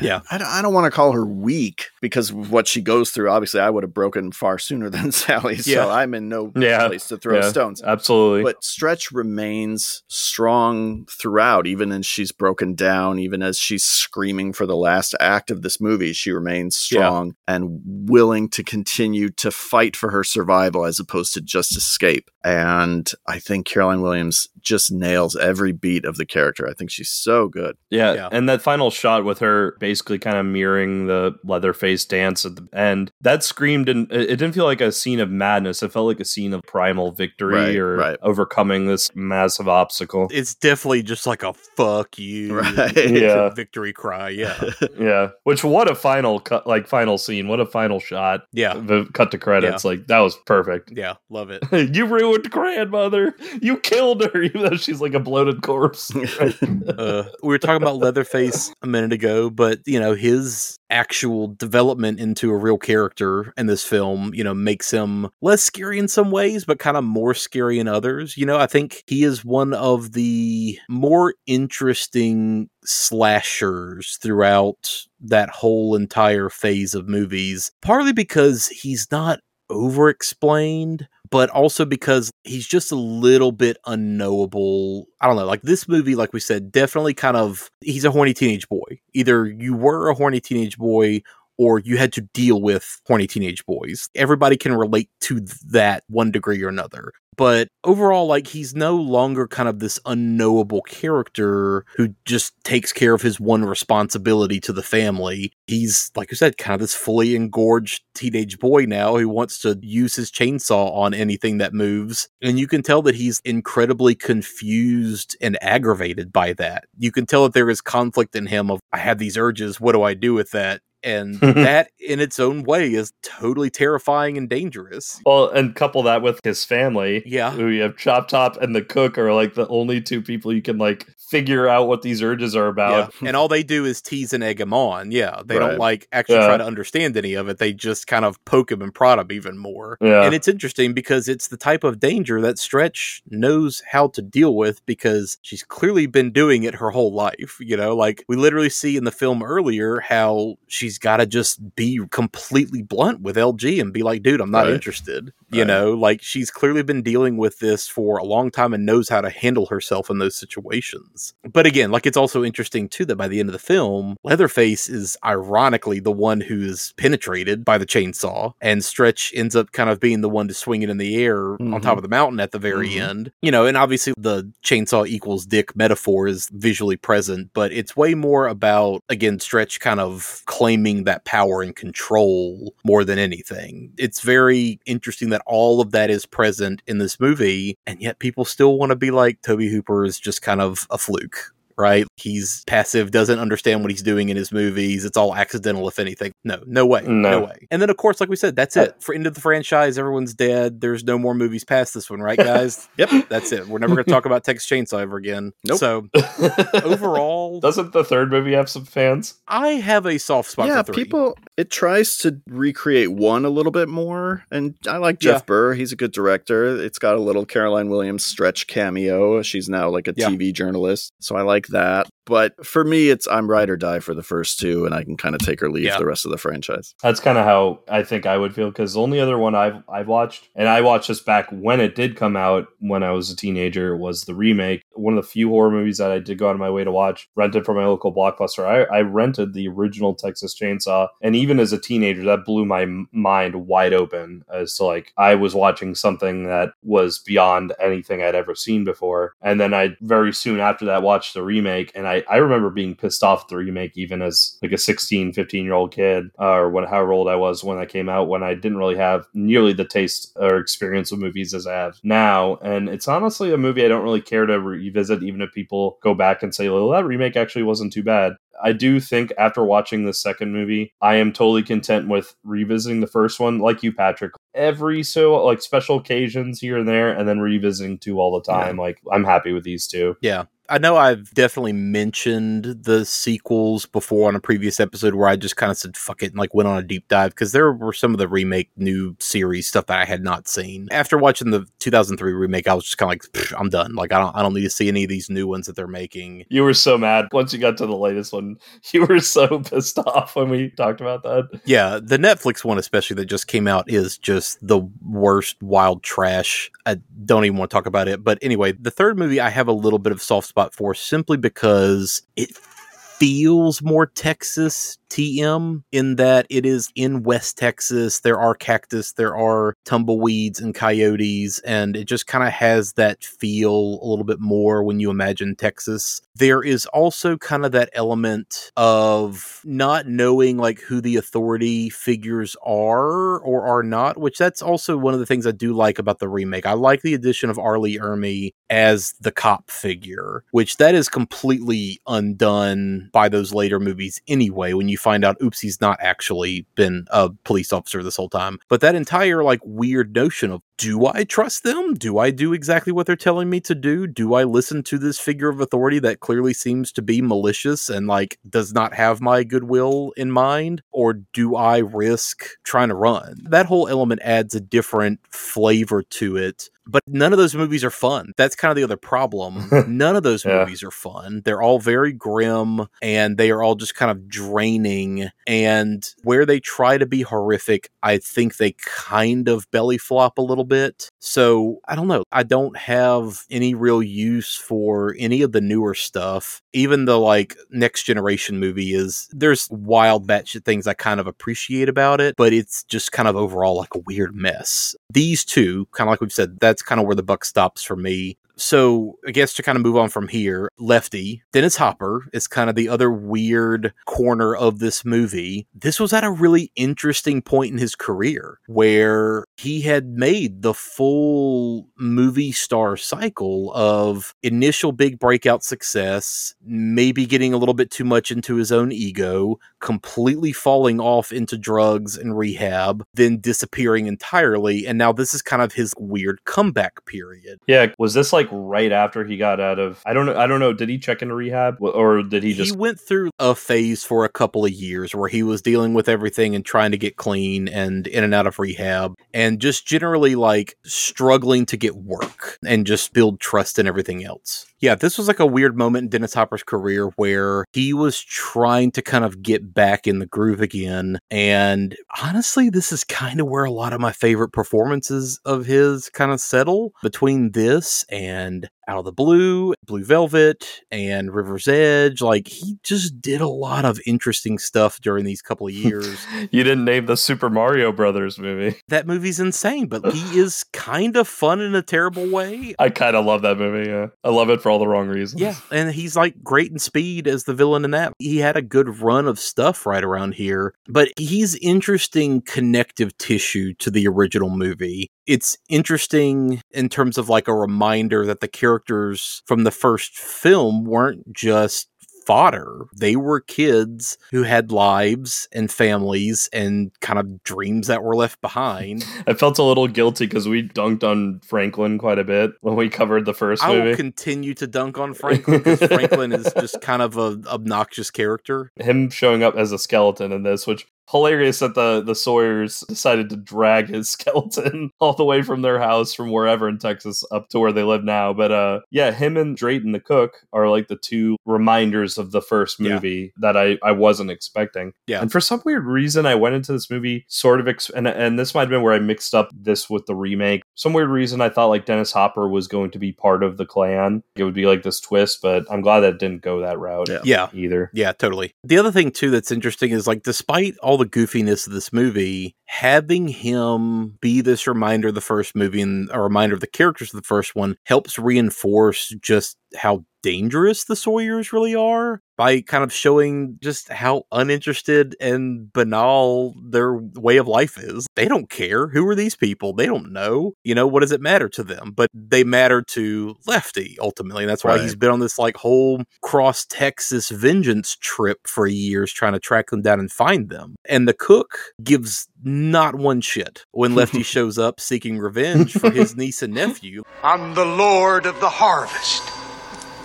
Yeah, 0.02 0.22
I 0.32 0.38
don't, 0.38 0.48
I 0.48 0.62
don't 0.62 0.74
want 0.74 0.86
to 0.86 0.92
call 0.96 1.12
her 1.14 1.26
weak 1.26 1.90
because 2.02 2.30
of 2.30 2.52
what 2.52 2.68
she 2.68 2.82
goes 2.82 3.10
through. 3.12 3.30
Obviously, 3.30 3.60
I 3.60 3.70
would 3.70 3.84
have 3.84 3.94
broken 3.94 4.32
far 4.32 4.58
sooner 4.58 4.90
than 4.92 5.12
Sally, 5.12 5.58
so 5.58 5.72
Yeah. 5.72 5.88
I'm 5.88 6.14
in 6.14 6.30
no 6.30 6.52
Yeah. 6.56 6.88
place 6.88 7.08
to 7.10 7.18
throw 7.18 7.38
Yeah, 7.42 7.50
stones. 7.50 7.82
absolutely. 7.84 8.44
But 8.44 8.64
Stretch 8.64 9.12
remains 9.12 10.04
strong 10.08 11.06
throughout, 11.10 11.66
even 11.68 11.92
as 11.92 12.06
she's 12.06 12.32
broken 12.32 12.76
down, 12.76 13.20
even 13.20 13.42
as 13.42 13.58
she's 13.58 13.84
screaming 13.86 14.54
for 14.54 14.66
the 14.66 14.76
last 14.76 15.16
act 15.20 15.50
of 15.50 15.62
this 15.62 15.82
movie. 15.82 16.14
She 16.14 16.32
remains 16.32 16.76
strong 16.78 17.36
and 17.48 17.82
willing 17.86 18.50
to 18.50 18.64
continue 18.64 19.30
to 19.30 19.50
fight 19.52 19.96
for 19.96 20.12
her 20.12 20.24
survival 20.24 20.86
as 20.86 21.00
opposed 21.00 21.34
to 21.34 21.42
just 21.42 21.76
escape. 21.78 22.30
And 22.44 23.10
I 23.26 23.40
think 23.40 23.66
Caroline 23.66 24.02
Williams 24.02 24.48
just 24.62 24.92
nails 24.92 25.36
every 25.36 25.72
beat 25.72 26.06
of 26.06 26.18
the 26.18 26.26
character. 26.26 26.68
I 26.70 26.74
think 26.74 26.92
she's 26.92 27.10
so 27.10 27.48
good. 27.48 27.78
Yeah, 27.90 28.30
and 28.32 28.48
that 28.50 28.62
final 28.62 28.92
shot 28.92 29.24
with 29.24 29.40
her 29.40 29.47
basically 29.80 30.20
kind 30.20 30.38
of 30.38 30.46
mirroring 30.46 31.08
the 31.08 31.36
Leatherface 31.44 32.06
dance 32.06 32.46
at 32.46 32.56
the 32.56 32.68
end, 32.78 33.12
that 33.22 33.44
screamed 33.44 33.90
and 33.90 34.12
it 34.12 34.28
it 34.32 34.36
didn't 34.38 34.54
feel 34.54 34.66
like 34.66 34.82
a 34.82 34.92
scene 34.92 35.20
of 35.20 35.30
madness. 35.30 35.82
It 35.84 35.92
felt 35.92 36.06
like 36.08 36.20
a 36.20 36.26
scene 36.26 36.54
of 36.54 36.62
primal 36.64 37.12
victory 37.12 37.54
Right, 37.56 37.76
or 37.76 37.96
right. 37.96 38.18
overcoming 38.22 38.86
this 38.88 39.10
massive 39.16 39.68
obstacle. 39.68 40.28
It's 40.32 40.54
definitely 40.56 41.04
just 41.04 41.26
like 41.26 41.44
a 41.44 41.54
fuck 41.54 42.18
you 42.20 42.54
Right. 42.60 42.96
Yeah. 43.10 43.50
victory 43.54 43.94
cry. 43.94 44.30
Yeah. 44.30 44.62
yeah, 45.00 45.30
which 45.44 45.64
what 45.64 45.90
a 45.90 45.96
final 45.96 46.40
cut, 46.40 46.68
like 46.68 46.88
final 46.88 47.18
scene, 47.18 47.48
what 47.48 47.60
a 47.60 47.66
final 47.66 48.00
shot. 48.00 48.42
Yeah. 48.54 48.74
the 48.74 49.08
cut 49.14 49.32
to 49.32 49.38
credits, 49.38 49.84
Yeah. 49.84 49.90
like 49.92 50.08
that 50.08 50.20
was 50.20 50.36
perfect. 50.46 50.92
Yeah, 50.96 51.16
love 51.30 51.50
it. 51.50 51.64
you 51.96 52.06
ruined 52.06 52.50
grandmother. 52.52 53.34
You 53.62 53.78
killed 53.78 54.24
her, 54.24 54.42
even 54.42 54.62
though 54.64 54.78
she's 54.78 55.02
like 55.02 55.14
a 55.14 55.20
bloated 55.20 55.62
corpse. 55.62 56.14
uh, 56.16 57.24
we 57.44 57.48
were 57.50 57.58
talking 57.58 57.82
about 57.82 57.98
Leatherface 57.98 58.72
a 58.82 58.88
minute 58.88 59.14
ago, 59.14 59.37
but 59.50 59.80
you 59.86 60.00
know 60.00 60.14
his 60.14 60.78
actual 60.90 61.48
development 61.48 62.20
into 62.20 62.50
a 62.50 62.58
real 62.58 62.78
character 62.78 63.54
in 63.58 63.68
this 63.68 63.84
film, 63.84 64.34
you 64.34 64.44
know, 64.44 64.54
makes 64.54 64.92
him 64.92 65.30
less 65.42 65.62
scary 65.62 66.00
in 66.00 66.08
some 66.08 66.32
ways, 66.32 66.66
but 66.66 66.80
kind 66.80 66.98
of 66.98 67.04
more 67.04 67.34
scary 67.34 67.80
in 67.80 67.88
others. 67.88 68.38
You 68.38 68.46
know, 68.46 68.58
I 68.58 68.68
think 68.68 69.04
he 69.08 69.24
is 69.24 69.44
one 69.44 69.74
of 69.74 70.14
the 70.14 70.80
more 70.90 71.34
interesting 71.46 72.70
slashers 72.86 74.18
throughout 74.22 75.06
that 75.20 75.50
whole 75.50 75.96
entire 75.96 76.50
phase 76.50 76.94
of 76.94 77.08
movies, 77.08 77.72
partly 77.82 78.14
because 78.14 78.68
he's 78.68 79.08
not 79.12 79.40
over 79.70 80.10
explained, 80.10 81.08
but 81.30 81.50
also 81.50 81.86
because 81.86 82.32
he's 82.44 82.68
just 82.68 82.92
a 82.92 82.96
little 82.96 83.52
bit 83.52 83.78
unknowable. 83.86 85.08
I 85.22 85.28
don't 85.28 85.36
know, 85.36 85.46
like 85.46 85.62
this 85.62 85.88
movie, 85.88 86.16
like 86.16 86.34
we 86.34 86.40
said, 86.40 86.72
definitely 86.72 87.14
kind 87.14 87.38
of 87.38 87.70
he's 87.82 88.06
a 88.06 88.12
horny 88.12 88.34
teenage 88.34 88.68
boy. 88.70 89.00
Either 89.14 89.46
you 89.48 89.76
were 89.76 90.10
a 90.10 90.14
horny 90.16 90.40
teenage 90.40 90.78
boy 90.78 91.22
or 91.58 91.80
you 91.80 91.98
had 91.98 92.14
to 92.14 92.22
deal 92.22 92.62
with 92.62 93.00
horny 93.06 93.28
teenage 93.28 93.66
boys. 93.66 94.10
Everybody 94.16 94.58
can 94.58 94.74
relate 94.74 95.10
to 95.22 95.42
that 95.70 96.04
one 96.08 96.32
degree 96.32 96.62
or 96.64 96.70
another. 96.70 97.14
But 97.38 97.68
overall, 97.84 98.26
like 98.26 98.48
he's 98.48 98.74
no 98.74 98.96
longer 98.96 99.48
kind 99.48 99.70
of 99.70 99.78
this 99.78 100.00
unknowable 100.08 100.82
character 100.82 101.86
who 101.96 102.16
just 102.26 102.54
takes 102.64 102.92
care 102.92 103.14
of 103.14 103.22
his 103.22 103.40
one 103.40 103.64
responsibility 103.64 104.60
to 104.62 104.74
the 104.74 104.82
family. 104.82 105.54
He's, 105.68 106.10
like 106.16 106.32
you 106.32 106.36
said, 106.36 106.58
kind 106.58 106.74
of 106.74 106.80
this 106.80 106.96
fully 106.96 107.36
engorged 107.36 108.02
teenage 108.16 108.58
boy 108.58 108.86
now 108.86 109.18
who 109.18 109.30
wants 109.30 109.60
to 109.60 109.78
use 109.84 110.16
his 110.16 110.32
chainsaw 110.32 110.92
on 110.96 111.14
anything 111.14 111.60
that 111.60 111.76
moves. 111.76 112.28
And 112.42 112.58
you 112.58 112.68
can 112.68 112.82
tell 112.82 113.04
that 113.04 113.14
he's 113.14 113.40
incredibly 113.46 114.16
confused 114.16 115.38
and 115.40 115.62
aggravated 115.62 116.34
by 116.34 116.54
that. 116.54 116.86
You 116.98 117.12
can 117.12 117.28
tell 117.28 117.44
that 117.44 117.54
there 117.54 117.70
is 117.70 117.82
conflict 117.82 118.36
in 118.36 118.48
him 118.48 118.72
of, 118.72 118.80
I 118.92 118.98
have 118.98 119.20
these 119.20 119.38
urges, 119.38 119.80
what 119.80 119.92
do 119.92 120.02
I 120.02 120.16
do 120.16 120.34
with 120.34 120.50
that? 120.52 120.82
And 121.08 121.36
that 121.40 121.90
in 122.00 122.20
its 122.20 122.40
own 122.40 122.64
way 122.64 122.94
is 122.94 123.14
totally 123.24 123.70
terrifying 123.70 124.38
and 124.38 124.50
dangerous. 124.50 125.22
Well, 125.26 125.50
and 125.50 125.76
couple 125.76 126.04
that 126.04 126.22
with 126.22 126.40
his 126.44 126.66
family. 126.66 127.24
Yeah. 127.26 127.52
Who 127.52 127.68
you 127.68 127.82
have 127.84 127.98
Chop 127.98 128.28
Top 128.28 128.58
and 128.62 128.76
the 128.76 128.82
cook 128.82 129.18
are 129.18 129.34
like 129.34 129.54
the 129.56 129.68
only 129.70 130.02
two 130.02 130.22
people 130.22 130.52
you 130.54 130.62
can 130.62 130.78
like 130.78 131.08
figure 131.30 131.68
out 131.68 131.88
what 131.90 132.02
these 132.04 132.22
urges 132.24 132.56
are 132.56 132.68
about. 132.68 133.14
Yeah. 133.22 133.28
and 133.30 133.38
all 133.38 133.48
they 133.50 133.62
do 133.64 133.84
is 133.86 134.02
tease 134.02 134.32
and 134.34 134.42
egg 134.44 134.62
him 134.62 134.74
on. 134.74 135.12
Yeah. 135.12 135.42
They 135.46 135.58
Right. 135.58 135.70
don't 135.72 135.80
like 135.80 136.08
actually 136.14 136.36
Yeah. 136.36 136.48
try 136.48 136.58
to 136.58 136.66
understand 136.66 137.18
any 137.18 137.34
of 137.34 137.50
it. 137.50 137.58
They 137.58 137.74
just 137.74 138.08
kind 138.08 138.24
of 138.26 138.44
poke 138.46 138.72
him 138.72 138.82
and 138.82 138.94
prod 138.94 139.20
him 139.20 139.32
even 139.32 139.58
more. 139.58 139.98
Yeah. 140.02 140.24
And 140.24 140.34
it's 140.34 140.48
interesting 140.48 140.94
because 140.94 141.28
it's 141.28 141.48
the 141.50 141.58
type 141.58 141.84
of 141.84 142.00
danger 142.00 142.40
that 142.42 142.58
Stretch 142.60 143.22
knows 143.30 143.82
how 143.92 144.08
to 144.10 144.22
deal 144.22 144.56
with 144.56 144.86
because 144.86 145.38
she's 145.42 145.64
clearly 145.64 146.06
been 146.06 146.32
doing 146.32 146.64
it 146.64 146.76
her 146.76 146.92
whole 146.92 147.14
life. 147.14 147.58
You 147.60 147.76
know, 147.78 147.96
like 147.96 148.24
we 148.30 148.36
literally 148.38 148.70
see 148.70 148.96
in 148.98 149.04
the 149.04 149.12
film 149.12 149.44
earlier 149.44 150.00
how 150.00 150.56
she's 150.68 150.97
got 150.98 151.18
to 151.18 151.26
just 151.26 151.76
be 151.76 152.00
completely 152.12 152.82
blunt 152.82 153.22
with 153.22 153.36
LG 153.36 153.80
and 153.82 153.94
be 153.94 154.04
like, 154.04 154.24
dude, 154.24 154.42
I'm 154.42 154.52
not 154.52 154.66
Right. 154.66 154.74
interested. 154.74 155.32
You 155.50 155.60
Right. 155.62 155.68
know, 155.68 155.94
like 155.94 156.22
she's 156.22 156.52
clearly 156.52 156.84
been 156.84 157.02
dealing 157.02 157.38
with 157.38 157.60
this 157.60 157.88
for 157.88 158.18
a 158.18 158.24
long 158.24 158.52
time 158.52 158.74
and 158.74 158.86
knows 158.86 159.10
how 159.10 159.22
to 159.22 159.30
handle 159.30 159.68
herself 159.68 160.10
in 160.10 160.18
those 160.20 160.36
situations. 160.36 161.34
But 161.52 161.66
again, 161.66 161.92
like 161.92 162.06
it's 162.06 162.18
also 162.18 162.44
interesting 162.44 162.90
too 162.90 163.06
that 163.06 163.16
by 163.16 163.28
the 163.28 163.40
end 163.40 163.50
of 163.50 163.54
the 163.54 163.60
film, 163.60 164.16
Leatherface 164.24 164.90
is 164.90 165.18
ironically 165.24 166.00
the 166.00 166.12
one 166.12 166.42
who's 166.42 166.94
penetrated 166.98 167.64
by 167.66 167.78
the 167.78 167.86
chainsaw, 167.86 168.54
and 168.62 168.84
Stretch 168.84 169.32
ends 169.36 169.56
up 169.56 169.72
kind 169.72 169.90
of 169.90 170.00
being 170.00 170.22
the 170.22 170.30
one 170.30 170.48
to 170.48 170.54
swing 170.54 170.82
it 170.82 170.90
in 170.90 170.98
the 170.98 171.16
air 171.24 171.54
on 171.54 171.58
Mhm. 171.60 171.82
top 171.82 171.98
of 171.98 172.04
the 172.04 172.10
mountain 172.10 172.40
at 172.40 172.52
the 172.52 172.60
very 172.60 173.00
end. 173.00 173.32
You 173.42 173.52
know, 173.52 173.66
and 173.66 173.78
obviously 173.78 174.14
the 174.18 174.52
chainsaw 174.66 175.08
equals 175.08 175.46
dick 175.46 175.76
metaphor 175.76 176.28
is 176.28 176.50
visually 176.54 176.98
present, 176.98 177.50
but 177.54 177.72
it's 177.72 177.96
way 177.96 178.14
more 178.16 178.48
about, 178.48 179.02
again, 179.10 179.40
Stretch 179.40 179.80
kind 179.80 180.00
of 180.00 180.42
claiming 180.46 180.77
that 181.04 181.26
power 181.26 181.62
and 181.62 181.76
control 181.76 182.74
more 182.84 183.04
than 183.04 183.20
anything. 183.20 183.92
It's 183.98 184.22
very 184.22 184.80
interesting 184.86 185.30
that 185.30 185.42
all 185.46 185.82
of 185.82 185.92
that 185.92 186.10
is 186.10 186.26
present 186.26 186.82
in 186.88 186.98
this 186.98 187.20
movie, 187.20 187.78
and 187.86 188.02
yet 188.02 188.20
people 188.20 188.46
still 188.46 188.78
want 188.78 188.92
to 188.92 188.96
be 188.96 189.12
like 189.12 189.42
Tobe 189.42 189.62
Hooper 189.62 190.06
is 190.06 190.20
just 190.20 190.42
kind 190.42 190.62
of 190.62 190.88
a 190.90 190.98
fluke. 190.98 191.54
Right? 191.78 192.08
He's 192.16 192.64
passive, 192.66 193.12
doesn't 193.12 193.38
understand 193.38 193.82
what 193.82 193.92
he's 193.92 194.02
doing 194.02 194.30
in 194.30 194.38
his 194.38 194.52
movies. 194.52 195.06
It's 195.06 195.16
all 195.18 195.36
accidental, 195.36 195.88
if 195.88 196.00
anything. 196.00 196.32
No, 196.44 196.62
no 196.66 196.86
way. 196.86 197.02
No, 197.04 197.12
No. 197.40 197.40
way. 197.46 197.68
And 197.70 197.82
then, 197.82 197.90
of 197.92 197.98
course, 197.98 198.20
like 198.20 198.30
we 198.30 198.36
said, 198.36 198.56
that's 198.56 198.76
uh, 198.76 198.82
it. 198.82 198.96
For 199.04 199.14
end 199.14 199.28
of 199.28 199.36
the 199.36 199.42
franchise, 199.42 200.00
everyone's 200.00 200.34
dead. 200.34 200.82
There's 200.82 201.04
no 201.04 201.20
more 201.20 201.36
movies 201.36 201.64
past 201.64 201.94
this 201.94 202.10
one, 202.10 202.20
right, 202.20 202.38
guys? 202.38 202.90
yep. 202.98 203.10
That's 203.30 203.52
it. 203.52 203.68
We're 203.68 203.78
never 203.80 203.94
going 203.94 204.06
to 204.06 204.12
talk 204.12 204.26
about 204.26 204.44
Texas 204.44 204.68
Chainsaw 204.70 205.02
ever 205.02 205.18
again. 205.18 205.54
Nope. 205.64 205.78
So, 205.78 206.08
overall, 206.74 207.60
Doesn't 207.60 207.94
the 207.94 208.04
third 208.04 208.32
movie 208.32 208.54
have 208.54 208.70
some 208.70 208.86
fans? 208.86 209.36
I 209.48 209.70
have 209.74 210.06
a 210.06 210.18
soft 210.18 210.52
spot 210.52 210.68
yeah, 210.68 210.82
for 210.84 210.94
three. 210.94 211.04
people. 211.04 211.38
It 211.58 211.70
tries 211.70 212.18
to 212.20 212.42
recreate 212.48 213.12
one 213.12 213.46
a 213.46 213.50
little 213.50 213.72
bit 213.72 213.90
more, 213.90 214.44
and 214.52 214.76
I 214.88 214.98
like 214.98 215.20
Jeff 215.20 215.42
Yeah. 215.42 215.46
Burr. 215.46 215.74
He's 215.74 215.92
a 215.92 215.96
good 215.96 216.12
director. 216.12 216.66
It's 216.84 217.00
got 217.00 217.16
a 217.16 217.20
little 217.20 217.46
Caroline 217.46 217.90
Williams 217.90 218.26
stretch 218.26 218.68
cameo. 218.68 219.42
She's 219.42 219.70
now 219.70 219.90
like 219.90 220.08
a 220.08 220.14
Yeah. 220.16 220.30
TV 220.30 220.54
journalist, 220.54 221.14
so 221.20 221.36
I 221.36 221.42
like 221.42 221.67
that. 221.68 222.08
But 222.26 222.66
for 222.66 222.84
me, 222.84 223.10
it's 223.10 223.26
I'm 223.28 223.50
ride 223.50 223.70
or 223.70 223.78
die 223.78 224.00
for 224.00 224.14
the 224.14 224.22
first 224.24 224.60
two, 224.60 224.86
and 224.86 224.94
I 224.94 225.04
can 225.06 225.16
kind 225.16 225.34
of 225.34 225.40
take 225.40 225.64
or 225.64 225.70
leave 225.72 225.86
Yeah. 225.86 225.98
the 225.98 226.06
rest 226.06 226.26
of 226.26 226.32
the 226.32 226.38
franchise. 226.38 226.94
That's 227.02 227.22
kind 227.22 227.38
of 227.38 227.46
how 227.46 227.80
I 227.88 228.04
think 228.04 228.26
I 228.26 228.38
would 228.38 228.54
feel 228.54 228.68
because 228.70 228.94
the 228.96 229.02
only 229.02 229.20
other 229.22 229.38
one 229.38 229.56
I've 229.56 229.82
I've 229.88 230.10
watched, 230.10 230.50
and 230.54 230.68
I 230.68 230.82
watched 230.82 231.08
this 231.08 231.22
back 231.22 231.48
when 231.52 231.80
it 231.80 231.96
did 231.96 232.18
come 232.18 232.36
out 232.36 232.68
when 232.80 233.02
I 233.02 233.12
was 233.12 233.32
a 233.32 233.36
teenager, 233.36 233.96
was 233.96 234.24
the 234.26 234.36
remake. 234.36 234.82
One 234.94 235.18
of 235.18 235.24
the 235.24 235.30
few 235.30 235.48
horror 235.50 235.72
movies 235.72 236.00
that 236.00 236.12
I 236.12 236.20
did 236.20 236.38
go 236.38 236.50
out 236.50 236.56
of 236.56 236.60
my 236.60 236.70
way 236.70 236.84
to 236.84 236.92
watch, 236.92 237.30
rented 237.36 237.66
from 237.66 237.78
my 237.78 237.86
local 237.86 238.14
blockbuster. 238.14 238.66
I, 238.66 238.98
I 238.98 239.02
rented 239.04 239.54
the 239.54 239.70
original 239.70 240.14
Texas 240.14 240.54
Chainsaw, 240.54 241.08
and 241.22 241.34
even 241.34 241.62
as 241.62 241.72
a 241.72 241.80
teenager, 241.80 242.24
that 242.24 242.44
blew 242.44 242.66
my 242.66 242.88
mind 243.14 243.56
wide 243.68 243.94
open 243.94 244.44
as 244.54 244.74
to 244.76 244.84
like 244.84 245.14
I 245.18 245.36
was 245.36 245.56
watching 245.56 245.96
something 245.96 246.44
that 246.48 246.74
was 246.84 247.20
beyond 247.20 247.74
anything 247.80 248.22
I'd 248.22 248.36
ever 248.36 248.54
seen 248.54 248.84
before. 248.84 249.34
And 249.42 249.62
then 249.62 249.74
I 249.74 249.96
very 250.02 250.34
soon 250.34 250.60
after 250.60 250.84
that 250.86 251.04
watched 251.04 251.34
the 251.34 251.44
remake, 251.44 251.57
and 251.66 252.08
I 252.08 252.24
I 252.30 252.38
remember 252.38 252.70
being 252.70 252.96
pissed 252.96 253.24
off 253.24 253.44
at 253.44 253.48
the 253.50 253.58
remake 253.58 253.94
even 253.96 254.22
as 254.22 254.58
like 254.62 254.72
a 254.72 254.78
16, 254.78 255.34
15 255.34 255.64
year 255.64 255.74
old 255.74 255.92
kid, 255.92 256.30
uh, 256.40 256.54
or 256.54 256.70
when 256.70 256.84
however 256.86 257.14
old 257.14 257.28
I 257.28 257.36
was 257.36 257.64
when 257.64 257.78
that 257.78 257.90
came 257.90 258.10
out, 258.10 258.28
when 258.28 258.44
I 258.44 258.54
didn't 258.54 258.78
really 258.78 258.98
have 258.98 259.26
nearly 259.34 259.74
the 259.74 259.86
taste 259.86 260.32
or 260.36 260.58
experience 260.58 261.12
of 261.12 261.20
movies 261.20 261.54
as 261.54 261.68
I 261.68 261.74
have 261.74 262.00
now. 262.04 262.58
And 262.58 262.90
it's 262.90 263.08
honestly 263.08 263.54
a 263.54 263.58
movie 263.58 263.86
I 263.86 263.88
don't 263.88 264.04
really 264.04 264.22
care 264.22 264.46
to 264.46 264.60
revisit, 264.60 265.24
even 265.24 265.42
if 265.42 265.52
people 265.52 265.98
go 266.02 266.14
back 266.14 266.44
and 266.44 266.54
say, 266.54 266.70
well, 266.70 266.90
that 266.90 267.06
remake 267.06 267.36
actually 267.36 267.64
wasn't 267.64 267.94
too 267.94 268.04
bad. 268.04 268.34
I 268.62 268.74
do 268.74 269.00
think 269.00 269.32
after 269.38 269.64
watching 269.64 270.06
the 270.06 270.14
second 270.14 270.52
movie, 270.52 270.94
I 271.02 271.16
am 271.16 271.32
totally 271.32 271.64
content 271.64 272.08
with 272.08 272.36
revisiting 272.44 273.02
the 273.02 273.08
first 273.08 273.40
one, 273.40 273.60
like 273.60 273.84
you, 273.84 273.94
Patrick. 273.94 274.34
Every 274.56 275.04
so 275.04 275.44
like 275.46 275.62
special 275.62 275.98
occasions 275.98 276.60
here 276.60 276.78
and 276.78 276.88
there, 276.88 277.12
and 277.12 277.28
then 277.28 277.40
revisiting 277.40 278.00
two 278.00 278.20
all 278.20 278.40
the 278.40 278.52
time. 278.52 278.78
Like 278.78 279.00
I'm 279.12 279.24
happy 279.24 279.54
with 279.54 279.64
these 279.64 279.88
two. 279.88 280.16
Yeah. 280.22 280.46
I 280.70 280.78
know 280.78 280.98
I've 280.98 281.34
definitely 281.34 281.74
mentioned 281.74 282.66
the 282.84 283.06
sequels 283.06 283.86
before 283.86 284.28
on 284.28 284.36
a 284.36 284.40
previous 284.40 284.80
episode 284.80 285.16
where 285.16 285.30
I 285.30 285.38
just 285.38 285.56
kind 285.56 285.72
of 285.72 285.78
said 285.78 285.96
fuck 285.96 286.22
it 286.24 286.28
and 286.28 286.36
like 286.38 286.54
went 286.54 286.68
on 286.68 286.78
a 286.78 286.84
deep 286.84 287.08
dive 287.08 287.32
because 287.32 287.54
there 287.54 287.72
were 287.72 287.94
some 287.94 288.12
of 288.12 288.18
the 288.18 288.28
remake 288.28 288.70
new 288.76 289.16
series 289.20 289.68
stuff 289.68 289.86
that 289.86 290.00
I 290.00 290.06
had 290.06 290.24
not 290.24 290.48
seen. 290.48 290.88
After 290.92 291.18
watching 291.18 291.52
the 291.52 291.66
2003 291.80 292.34
remake, 292.34 292.68
I 292.68 292.74
was 292.74 292.84
just 292.84 292.98
kind 292.98 293.14
of 293.14 293.30
like, 293.34 293.60
I'm 293.60 293.70
done. 293.70 293.96
Like 293.96 294.12
I 294.12 294.20
don't, 294.20 294.36
I 294.36 294.42
don't 294.42 294.54
need 294.54 294.64
to 294.64 294.70
see 294.70 294.90
any 294.90 295.04
of 295.04 295.10
these 295.10 295.30
new 295.30 295.48
ones 295.48 295.68
that 295.68 295.76
they're 295.76 295.88
making. 295.88 296.46
You 296.50 296.64
were 296.64 296.74
so 296.74 296.98
mad 296.98 297.28
once 297.32 297.54
you 297.54 297.60
got 297.60 297.78
to 297.78 297.86
the 297.86 297.96
latest 297.96 298.34
one. 298.34 298.58
You 298.94 299.06
were 299.06 299.20
so 299.20 299.60
pissed 299.60 300.00
off 300.08 300.36
when 300.36 300.50
we 300.50 300.70
talked 300.72 301.02
about 301.02 301.22
that. 301.24 301.62
Yeah, 301.66 302.00
the 302.02 302.18
Netflix 302.18 302.64
one 302.64 302.78
especially 302.78 303.16
that 303.16 303.26
just 303.26 303.48
came 303.48 303.68
out 303.68 303.90
is 303.90 304.18
just 304.18 304.66
the 304.66 304.80
worst 305.06 305.62
wild 305.62 306.04
trash. 306.04 306.72
I 306.86 306.98
don't 307.26 307.46
even 307.46 307.58
want 307.58 307.70
to 307.70 307.76
talk 307.76 307.86
about 307.86 308.08
it. 308.08 308.24
But 308.24 308.40
anyway, 308.42 308.72
the 308.72 308.92
third 308.92 309.20
movie 309.20 309.40
I 309.40 309.50
have 309.50 309.68
a 309.68 309.74
little 309.74 310.00
bit 310.00 310.14
of 310.14 310.22
soft 310.22 310.48
spot 310.58 310.74
for 310.74 310.96
simply 310.96 311.38
because 311.38 312.24
it 312.36 312.50
feels 312.58 313.80
more 313.84 314.08
Texas 314.08 314.98
TM 315.10 315.84
in 315.92 316.16
that 316.16 316.48
it 316.50 316.66
is 316.66 316.92
in 316.96 317.24
West 317.24 317.58
Texas. 317.58 318.20
There 318.22 318.40
are 318.40 318.56
cactus, 318.56 319.14
there 319.14 319.36
are 319.36 319.76
tumbleweeds 319.86 320.60
and 320.60 320.74
coyotes, 320.74 321.60
and 321.60 321.96
it 321.96 322.06
just 322.06 322.28
kind 322.28 322.44
of 322.46 322.54
has 322.54 322.94
that 322.94 323.24
feel 323.24 324.00
a 324.02 324.06
little 324.06 324.26
bit 324.26 324.40
more 324.40 324.84
when 324.84 325.00
you 325.00 325.10
imagine 325.10 325.56
Texas. 325.56 326.22
There 326.36 326.62
is 326.62 326.86
also 326.88 327.38
kind 327.38 327.66
of 327.66 327.72
that 327.72 327.90
element 327.94 328.72
of 328.78 329.62
not 329.64 330.08
knowing 330.08 330.58
like 330.58 330.80
who 330.82 331.02
the 331.02 331.16
authority 331.16 331.90
figures 331.90 332.56
are 332.64 333.40
or 333.40 333.68
are 333.68 333.84
not, 333.84 334.18
which 334.18 334.38
that's 334.38 334.62
also 334.62 334.98
one 334.98 335.14
of 335.14 335.20
the 335.20 335.26
things 335.26 335.48
I 335.48 335.52
do 335.52 335.74
like 335.74 336.00
about 336.00 336.20
the 336.20 336.30
remake. 336.30 336.66
I 336.66 336.74
like 336.74 337.02
the 337.02 337.14
addition 337.14 337.50
of 337.50 337.58
R. 337.58 337.80
Lee 337.80 337.98
Ermey 337.98 338.52
as 338.70 339.14
the 339.20 339.32
cop 339.32 339.72
figure, 339.72 340.44
which 340.52 340.78
that 340.78 340.96
is 340.96 341.10
completely 341.10 342.00
undone 342.08 343.10
by 343.14 343.30
those 343.30 343.54
later 343.54 343.80
movies 343.80 344.22
anyway 344.28 344.74
when 344.74 344.90
you 344.90 344.97
find 344.98 345.24
out 345.24 345.38
oops 345.42 345.60
he's 345.60 345.82
not 345.82 345.98
actually 346.02 346.66
been 346.76 347.06
a 347.12 347.30
police 347.44 347.72
officer 347.72 348.04
this 348.04 348.16
whole 348.16 348.30
time. 348.30 348.60
But 348.70 348.82
that 348.82 348.96
entire 348.96 349.44
like 349.44 349.62
weird 349.64 350.14
notion 350.14 350.52
of 350.52 350.62
do 350.78 351.08
I 351.08 351.24
trust 351.24 351.64
them? 351.64 351.96
Do 351.96 352.20
I 352.20 352.30
do 352.30 352.54
exactly 352.54 352.94
what 352.94 353.08
they're 353.08 353.16
telling 353.16 353.50
me 353.50 353.60
to 353.62 353.74
do? 353.74 354.06
Do 354.06 354.36
I 354.36 354.44
listen 354.44 354.84
to 354.84 355.00
this 355.00 355.20
figure 355.20 355.50
of 355.50 355.60
authority 355.60 355.98
that 356.00 356.20
clearly 356.20 356.54
seems 356.54 356.92
to 356.94 357.02
be 357.02 357.22
malicious 357.22 357.90
and 357.90 358.08
like 358.08 358.38
does 358.48 358.74
not 358.74 358.94
have 358.94 359.20
my 359.20 359.44
goodwill 359.44 360.14
in 360.18 360.32
mind? 360.32 360.84
Or 360.92 361.14
do 361.14 361.56
I 361.56 361.80
risk 361.80 362.46
trying 362.64 362.90
to 362.90 362.96
run? 362.96 363.38
That 363.50 363.66
whole 363.66 363.88
element 363.88 364.22
adds 364.24 364.54
a 364.54 364.60
different 364.60 365.20
flavor 365.32 366.04
to 366.04 366.38
it. 366.38 366.70
But 366.88 367.04
none 367.08 367.34
of 367.34 367.38
those 367.38 367.56
movies 367.56 367.84
are 367.84 367.90
fun. 367.92 368.34
That's 368.38 368.56
kind 368.56 368.72
of 368.72 368.76
the 368.76 368.84
other 368.84 368.98
problem. 368.98 369.70
none 369.88 370.16
of 370.16 370.24
those 370.24 370.46
Yeah. 370.46 370.60
movies 370.60 370.84
are 370.84 370.92
fun. 370.92 371.42
They're 371.46 371.62
all 371.62 371.80
very 371.80 372.12
grim 372.14 372.88
and 373.02 373.38
they 373.38 373.52
are 373.52 373.62
all 373.62 373.76
just 373.76 373.96
kind 373.96 374.12
of 374.12 374.28
draining. 374.28 375.30
And 375.46 376.08
where 376.24 376.46
they 376.46 376.60
try 376.60 376.98
to 376.98 377.06
be 377.06 377.22
horrific, 377.22 377.90
I 378.04 378.18
think 378.18 378.58
they 378.58 378.74
kind 378.86 379.48
of 379.48 379.70
belly 379.72 379.98
flop 379.98 380.38
a 380.38 380.42
little 380.42 380.64
bit. 380.64 381.10
So 381.20 381.80
I 381.88 381.96
don't 381.96 382.08
know. 382.08 382.24
I 382.32 382.44
don't 382.44 382.78
have 382.78 383.44
any 383.50 383.74
real 383.76 384.02
use 384.04 384.56
for 384.56 385.16
any 385.20 385.42
of 385.42 385.52
the 385.52 385.62
newer 385.62 385.94
stuff. 385.94 386.62
Even 386.74 387.06
the 387.06 387.20
like 387.20 387.56
next 387.72 388.04
generation 388.04 388.60
movie 388.60 388.94
is 388.94 389.28
there's 389.32 389.68
wild 389.72 390.28
batshit 390.28 390.64
things 390.66 390.88
I 390.88 390.94
kind 390.94 391.20
of 391.20 391.28
appreciate 391.28 391.90
about 391.90 392.22
it, 392.22 392.36
but 392.38 392.54
it's 392.54 392.84
just 392.86 393.12
kind 393.12 393.28
of 393.28 393.36
overall 393.36 393.76
like 393.78 393.96
a 393.96 394.00
weird 394.00 394.36
mess. 394.36 394.96
These 395.12 395.46
two, 395.46 395.88
kind 395.92 396.08
of 396.08 396.12
like 396.12 396.22
we've 396.22 396.32
said, 396.32 396.58
that's 396.78 396.88
kind 396.88 397.02
of 397.02 397.08
where 397.08 397.16
the 397.16 397.24
buck 397.24 397.44
stops 397.44 397.82
for 397.82 397.96
me. 397.96 398.38
So 398.58 399.18
I 399.26 399.32
guess 399.32 399.54
to 399.54 399.64
kind 399.64 399.76
of 399.76 399.84
move 399.84 399.98
on 399.98 400.10
from 400.10 400.28
here, 400.28 400.72
Lefty, 400.80 401.44
Dennis 401.54 401.78
Hopper 401.78 402.28
is 402.34 402.48
kind 402.48 402.70
of 402.70 402.76
the 402.76 402.90
other 402.90 403.12
weird 403.12 403.94
corner 404.06 404.56
of 404.56 404.80
this 404.80 405.06
movie. 405.06 405.68
This 405.74 406.00
was 406.00 406.12
at 406.12 406.24
a 406.24 406.32
really 406.32 406.72
interesting 406.76 407.42
point 407.42 407.72
in 407.72 407.78
his 407.78 407.96
career 407.96 408.60
where 408.68 409.46
he 409.58 409.82
had 409.82 410.08
made 410.08 410.64
the 410.64 410.74
full 410.74 411.88
movie 411.98 412.52
star 412.52 412.98
cycle 412.98 413.72
of 413.74 414.34
initial 414.42 414.92
big 414.92 415.20
breakout 415.20 415.64
success, 415.64 416.56
maybe 416.64 417.26
getting 417.26 417.54
a 417.54 417.58
little 417.58 417.76
bit 417.76 417.92
too 417.92 418.04
much 418.04 418.32
into 418.32 418.56
his 418.56 418.72
own 418.72 418.92
ego, 418.92 419.60
completely 419.82 420.52
falling 420.52 421.00
off 421.00 421.32
into 421.32 421.58
drugs 421.58 422.18
and 422.18 422.38
rehab, 422.38 423.06
then 423.14 423.40
disappearing 423.40 424.08
entirely. 424.08 424.88
And 424.88 424.98
now 424.98 425.12
this 425.14 425.34
is 425.34 425.42
kind 425.42 425.62
of 425.62 425.74
his 425.74 425.94
weird 425.98 426.44
comeback 426.46 427.06
period. 427.06 427.60
Yeah, 427.68 427.94
was 428.00 428.14
this 428.14 428.34
like 428.34 428.47
right 428.52 428.92
after 428.92 429.26
he 429.26 429.38
got 429.38 429.60
out 429.60 429.80
of? 429.80 430.02
I 430.06 430.14
don't 430.14 430.26
know. 430.26 430.38
I 430.38 430.48
don't 430.48 430.60
know. 430.60 430.74
Did 430.74 430.90
he 430.90 430.98
check 430.98 431.22
into 431.22 431.36
rehab 431.36 431.78
or 431.80 432.24
did 432.24 432.44
he 432.44 432.54
just? 432.54 432.72
he 432.72 432.78
went 432.78 433.00
through 433.00 433.32
a 433.40 433.56
phase 433.56 434.04
for 434.04 434.26
a 434.26 434.30
couple 434.30 434.66
of 434.66 434.72
years 434.72 435.14
where 435.14 435.30
he 435.30 435.44
was 435.44 435.62
dealing 435.62 435.94
with 435.94 436.10
everything 436.10 436.56
and 436.56 436.66
trying 436.66 436.92
to 436.92 436.98
get 436.98 437.18
clean 437.18 437.68
and 437.68 438.08
in 438.08 438.24
and 438.24 438.34
out 438.34 438.48
of 438.48 438.60
rehab 438.60 439.16
and 439.34 439.60
just 439.60 439.86
generally 439.86 440.36
like 440.36 440.78
struggling 440.84 441.66
to 441.68 441.78
get 441.78 441.96
work 441.96 442.58
and 442.66 442.86
just 442.86 443.14
build 443.14 443.40
trust 443.40 443.80
and 443.80 443.88
everything 443.88 444.24
else. 444.24 444.66
Yeah, 444.80 444.94
this 444.94 445.18
was 445.18 445.28
like 445.28 445.40
a 445.40 445.46
weird 445.46 445.76
moment 445.76 446.04
in 446.04 446.10
Dennis 446.10 446.36
Hopper's 446.36 446.62
career 446.62 447.12
where 447.16 447.66
he 447.74 447.94
was 447.94 448.20
trying 448.20 448.92
to 448.92 449.02
kind 449.02 449.26
of 449.26 449.42
get 449.42 449.74
back 449.74 450.06
in 450.06 450.20
the 450.20 450.28
groove 450.28 450.62
again. 450.62 451.18
And 451.32 451.98
honestly, 452.22 452.70
this 452.70 452.92
is 452.92 453.04
kind 453.04 453.40
of 453.40 453.48
where 453.48 453.66
a 453.66 453.72
lot 453.72 453.94
of 453.94 454.00
my 454.02 454.12
favorite 454.12 454.54
performances 454.54 455.40
of 455.46 455.66
his 455.66 456.10
kind 456.10 456.32
of 456.32 456.40
settle 456.40 456.94
between 457.02 457.54
this 457.54 458.06
and 458.12 458.70
out 458.88 459.00
of 459.00 459.06
the 459.06 459.12
Blue, 459.12 459.74
Blue 459.86 460.04
Velvet, 460.04 460.82
and 460.92 461.34
River's 461.34 461.68
Edge. 461.68 462.22
Like 462.22 462.48
he 462.48 462.78
just 462.84 463.22
did 463.22 463.42
a 463.42 463.48
lot 463.48 463.86
of 463.86 464.00
interesting 464.06 464.58
stuff 464.58 465.00
during 465.02 465.26
these 465.26 465.42
couple 465.42 465.68
of 465.68 465.74
years. 465.74 466.26
you 466.52 466.64
didn't 466.64 466.86
name 466.86 467.06
the 467.06 467.18
Super 467.18 467.50
Mario 467.50 467.92
Brothers 467.92 468.40
movie. 468.40 468.80
that 468.88 469.08
movie's 469.08 469.40
insane, 469.40 469.88
but 469.88 470.14
he 470.14 470.40
is 470.40 470.64
kind 470.74 471.18
of 471.18 471.28
fun 471.28 471.60
in 471.60 471.76
a 471.76 471.82
terrible 471.82 472.30
way. 472.30 472.76
I 472.80 472.90
kind 472.90 473.16
of 473.16 473.26
love 473.26 473.42
that 473.42 473.58
movie. 473.58 473.90
Yeah, 473.90 474.08
I 474.24 474.30
love 474.30 474.50
it 474.50 474.62
for 474.62 474.70
all 474.70 474.80
the 474.80 474.88
wrong 474.88 475.08
reasons. 475.08 475.42
Yeah, 475.42 475.56
and 475.72 475.92
he's 475.92 476.16
like 476.16 476.44
great 476.44 476.72
in 476.72 476.80
speed 476.80 477.28
as 477.28 477.44
the 477.44 477.54
villain 477.54 477.86
in 477.86 477.92
that. 477.92 478.14
He 478.20 478.38
had 478.38 478.58
a 478.58 478.62
good 478.62 479.00
run 479.00 479.28
of 479.28 479.40
stuff 479.40 479.86
right 479.86 480.04
around 480.04 480.36
here, 480.36 480.74
but 480.88 481.10
he's 481.18 481.56
interesting 481.56 482.42
connective 482.42 483.18
tissue 483.18 483.74
to 483.76 483.92
the 483.92 484.08
original 484.08 484.50
movie. 484.50 485.10
It's 485.28 485.58
interesting 485.70 486.62
in 486.72 486.90
terms 486.90 487.18
of 487.18 487.30
like 487.30 487.48
a 487.48 487.54
reminder 487.54 488.26
that 488.26 488.40
the 488.40 488.48
characters 488.48 489.44
from 489.46 489.64
the 489.64 489.72
first 489.72 490.18
film 490.18 490.86
weren't 490.86 491.34
just 491.34 491.90
fodder. 492.28 492.88
They 492.94 493.16
were 493.16 493.40
kids 493.40 494.18
who 494.32 494.44
had 494.44 494.70
lives 494.70 495.48
and 495.54 495.72
families 495.72 496.50
and 496.52 496.92
kind 497.00 497.18
of 497.18 497.42
dreams 497.44 497.88
that 497.88 498.04
were 498.04 498.18
left 498.18 498.42
behind. 498.42 499.06
I 499.28 499.34
felt 499.34 499.58
a 499.60 499.64
little 499.64 499.88
guilty 499.88 500.26
because 500.26 500.48
we 500.48 500.68
dunked 500.68 501.06
on 501.06 501.40
Franklin 501.48 501.98
quite 501.98 502.20
a 502.20 502.26
bit 502.26 502.52
when 502.60 502.76
we 502.76 502.90
covered 502.90 503.24
the 503.24 503.34
first 503.34 503.64
I 503.64 503.80
will 503.80 503.96
continue 503.96 504.54
to 504.56 504.68
dunk 504.68 504.98
on 504.98 505.14
Franklin 505.14 505.60
because 505.60 505.80
Franklin 505.80 506.34
is 506.34 506.52
just 506.54 506.82
kind 506.82 507.02
of 507.02 507.18
a 507.18 507.40
obnoxious 507.48 508.12
character. 508.12 508.74
Him 508.76 509.10
showing 509.10 509.42
up 509.42 509.56
as 509.56 509.72
a 509.72 509.80
skeleton 509.80 510.34
in 510.34 510.44
this, 510.44 510.68
which 510.68 510.86
hilarious 511.10 511.60
that 511.60 511.76
the 511.76 512.02
the 512.02 512.16
Sawyers 512.16 512.82
decided 512.88 513.30
to 513.30 513.36
drag 513.38 513.88
his 513.90 514.10
skeleton 514.18 514.92
all 515.00 515.14
the 515.14 515.24
way 515.26 515.42
from 515.42 515.62
their 515.62 515.80
house 515.80 516.14
from 516.14 516.32
wherever 516.32 516.68
in 516.68 516.78
Texas 516.78 517.24
up 517.32 517.50
to 517.50 517.60
where 517.60 517.72
they 517.72 517.84
live 517.84 518.04
now. 518.04 518.34
But 518.34 518.52
uh 518.52 518.80
yeah, 518.92 519.12
him 519.12 519.38
and 519.38 519.56
Drayton 519.56 519.92
the 519.92 520.00
cook 520.00 520.34
are 520.54 520.70
like 520.70 520.88
the 520.88 520.98
two 520.98 521.38
reminders 521.46 522.18
of 522.18 522.32
the 522.32 522.42
first 522.42 522.80
Yeah. 522.80 522.96
movie 522.96 523.34
that 523.38 523.56
I 523.58 523.78
I 523.84 523.92
wasn't 523.92 524.32
expecting. 524.32 524.94
Yeah. 525.08 525.22
And 525.22 525.32
for 525.32 525.40
some 525.40 525.62
weird 525.66 525.86
reason 525.86 526.26
I 526.26 526.36
went 526.36 526.56
into 526.56 526.72
this 526.72 526.90
movie 526.90 527.26
sort 527.28 527.60
of 527.60 527.68
ex- 527.68 527.90
and 527.90 528.08
and 528.08 528.38
this 528.38 528.54
might 528.54 528.62
have 528.62 528.70
been 528.70 528.82
where 528.84 528.94
I 528.94 529.00
mixed 529.00 529.34
up 529.34 529.50
this 529.54 529.90
with 529.90 530.06
the 530.06 530.16
remake. 530.16 530.64
Some 530.76 530.94
weird 530.94 531.10
reason 531.10 531.42
I 531.42 531.50
thought 531.50 531.68
like 531.68 531.86
Dennis 531.86 532.12
Hopper 532.12 532.48
was 532.48 532.68
going 532.68 532.92
to 532.92 533.00
be 533.00 533.12
part 533.14 533.44
of 533.44 533.58
the 533.58 533.66
clan. 533.66 534.24
It 534.36 534.44
would 534.44 534.54
be 534.54 534.66
like 534.66 534.84
this 534.84 535.00
twist, 535.00 535.40
but 535.42 535.66
I'm 535.72 535.82
glad 535.82 536.02
that 536.02 536.20
didn't 536.20 536.42
go 536.42 536.60
that 536.62 536.80
route 536.80 537.10
Yeah, 537.10 537.20
Yeah. 537.24 537.48
either. 537.54 537.92
Yeah, 537.94 538.12
totally. 538.12 538.54
The 538.64 538.78
other 538.78 538.92
thing 538.92 539.12
too 539.12 539.32
that's 539.32 539.52
interesting 539.52 539.92
is 539.92 540.08
like 540.08 540.24
despite 540.24 540.76
all 540.80 540.97
the 540.98 541.06
goofiness 541.06 541.68
of 541.68 541.74
this 541.74 541.94
movie, 541.94 542.56
having 542.68 543.28
him 543.28 544.18
be 544.22 544.42
this 544.42 544.68
reminder 544.68 545.08
of 545.10 545.16
the 545.16 545.22
first 545.22 545.56
movie 545.56 545.82
and 545.82 546.10
a 546.14 546.22
reminder 546.22 546.54
of 546.54 546.62
the 546.62 546.68
characters 546.68 547.14
of 547.14 547.20
the 547.22 547.26
first 547.28 547.56
one 547.56 547.76
helps 547.86 548.20
reinforce 548.20 549.10
just 549.22 549.58
how 549.76 550.04
dangerous 550.24 550.84
the 550.86 550.96
Sawyers 550.96 551.54
really 551.54 551.76
are 551.76 552.22
by 552.38 552.60
kind 552.62 552.84
of 552.84 552.92
showing 552.92 553.58
just 553.62 553.88
how 553.90 554.24
uninterested 554.32 555.16
and 555.22 555.72
banal 555.74 556.54
their 556.70 556.96
way 556.96 557.38
of 557.38 557.48
life 557.48 557.78
is. 557.78 558.06
They 558.16 558.28
don't 558.28 558.50
care. 558.50 558.88
Who 558.88 559.08
are 559.08 559.16
these 559.16 559.36
people? 559.36 559.74
They 559.74 559.86
don't 559.86 560.12
know. 560.12 560.54
You 560.64 560.76
know, 560.76 560.86
what 560.88 561.02
does 561.02 561.12
it 561.12 561.22
matter 561.22 561.48
to 561.50 561.64
them? 561.64 561.94
But 561.96 562.10
they 562.14 562.44
matter 562.44 562.82
to 562.90 563.36
Lefty 563.46 563.98
ultimately. 564.02 564.44
And 564.44 564.50
that's 564.50 564.64
why 564.64 564.72
Right. 564.72 564.82
he's 564.82 564.96
been 564.96 565.12
on 565.12 565.20
this 565.20 565.40
like 565.40 565.56
whole 565.58 566.04
cross 566.22 566.66
Texas 566.66 567.30
vengeance 567.30 567.96
trip 568.00 568.40
for 568.48 568.68
years 568.68 569.12
trying 569.14 569.34
to 569.34 569.40
track 569.40 569.70
them 569.70 569.82
down 569.82 570.00
and 570.00 570.12
find 570.12 570.50
them. 570.50 570.76
And 570.86 571.08
the 571.08 571.14
cook 571.14 571.58
gives 571.84 572.28
not 572.58 572.96
one 572.96 573.22
shit 573.22 573.66
when 573.72 573.96
Lefty 573.96 574.24
shows 574.36 574.58
up 574.58 574.80
seeking 574.80 575.18
revenge 575.20 575.74
for 575.74 575.90
his 575.92 576.16
niece 576.18 576.42
and 576.42 576.54
nephew. 576.54 577.04
I'm 577.24 577.54
the 577.54 577.66
Lord 577.66 578.26
of 578.26 578.40
the 578.40 578.50
Harvest. 578.50 579.24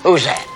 Who's 0.02 0.24
that? 0.24 0.48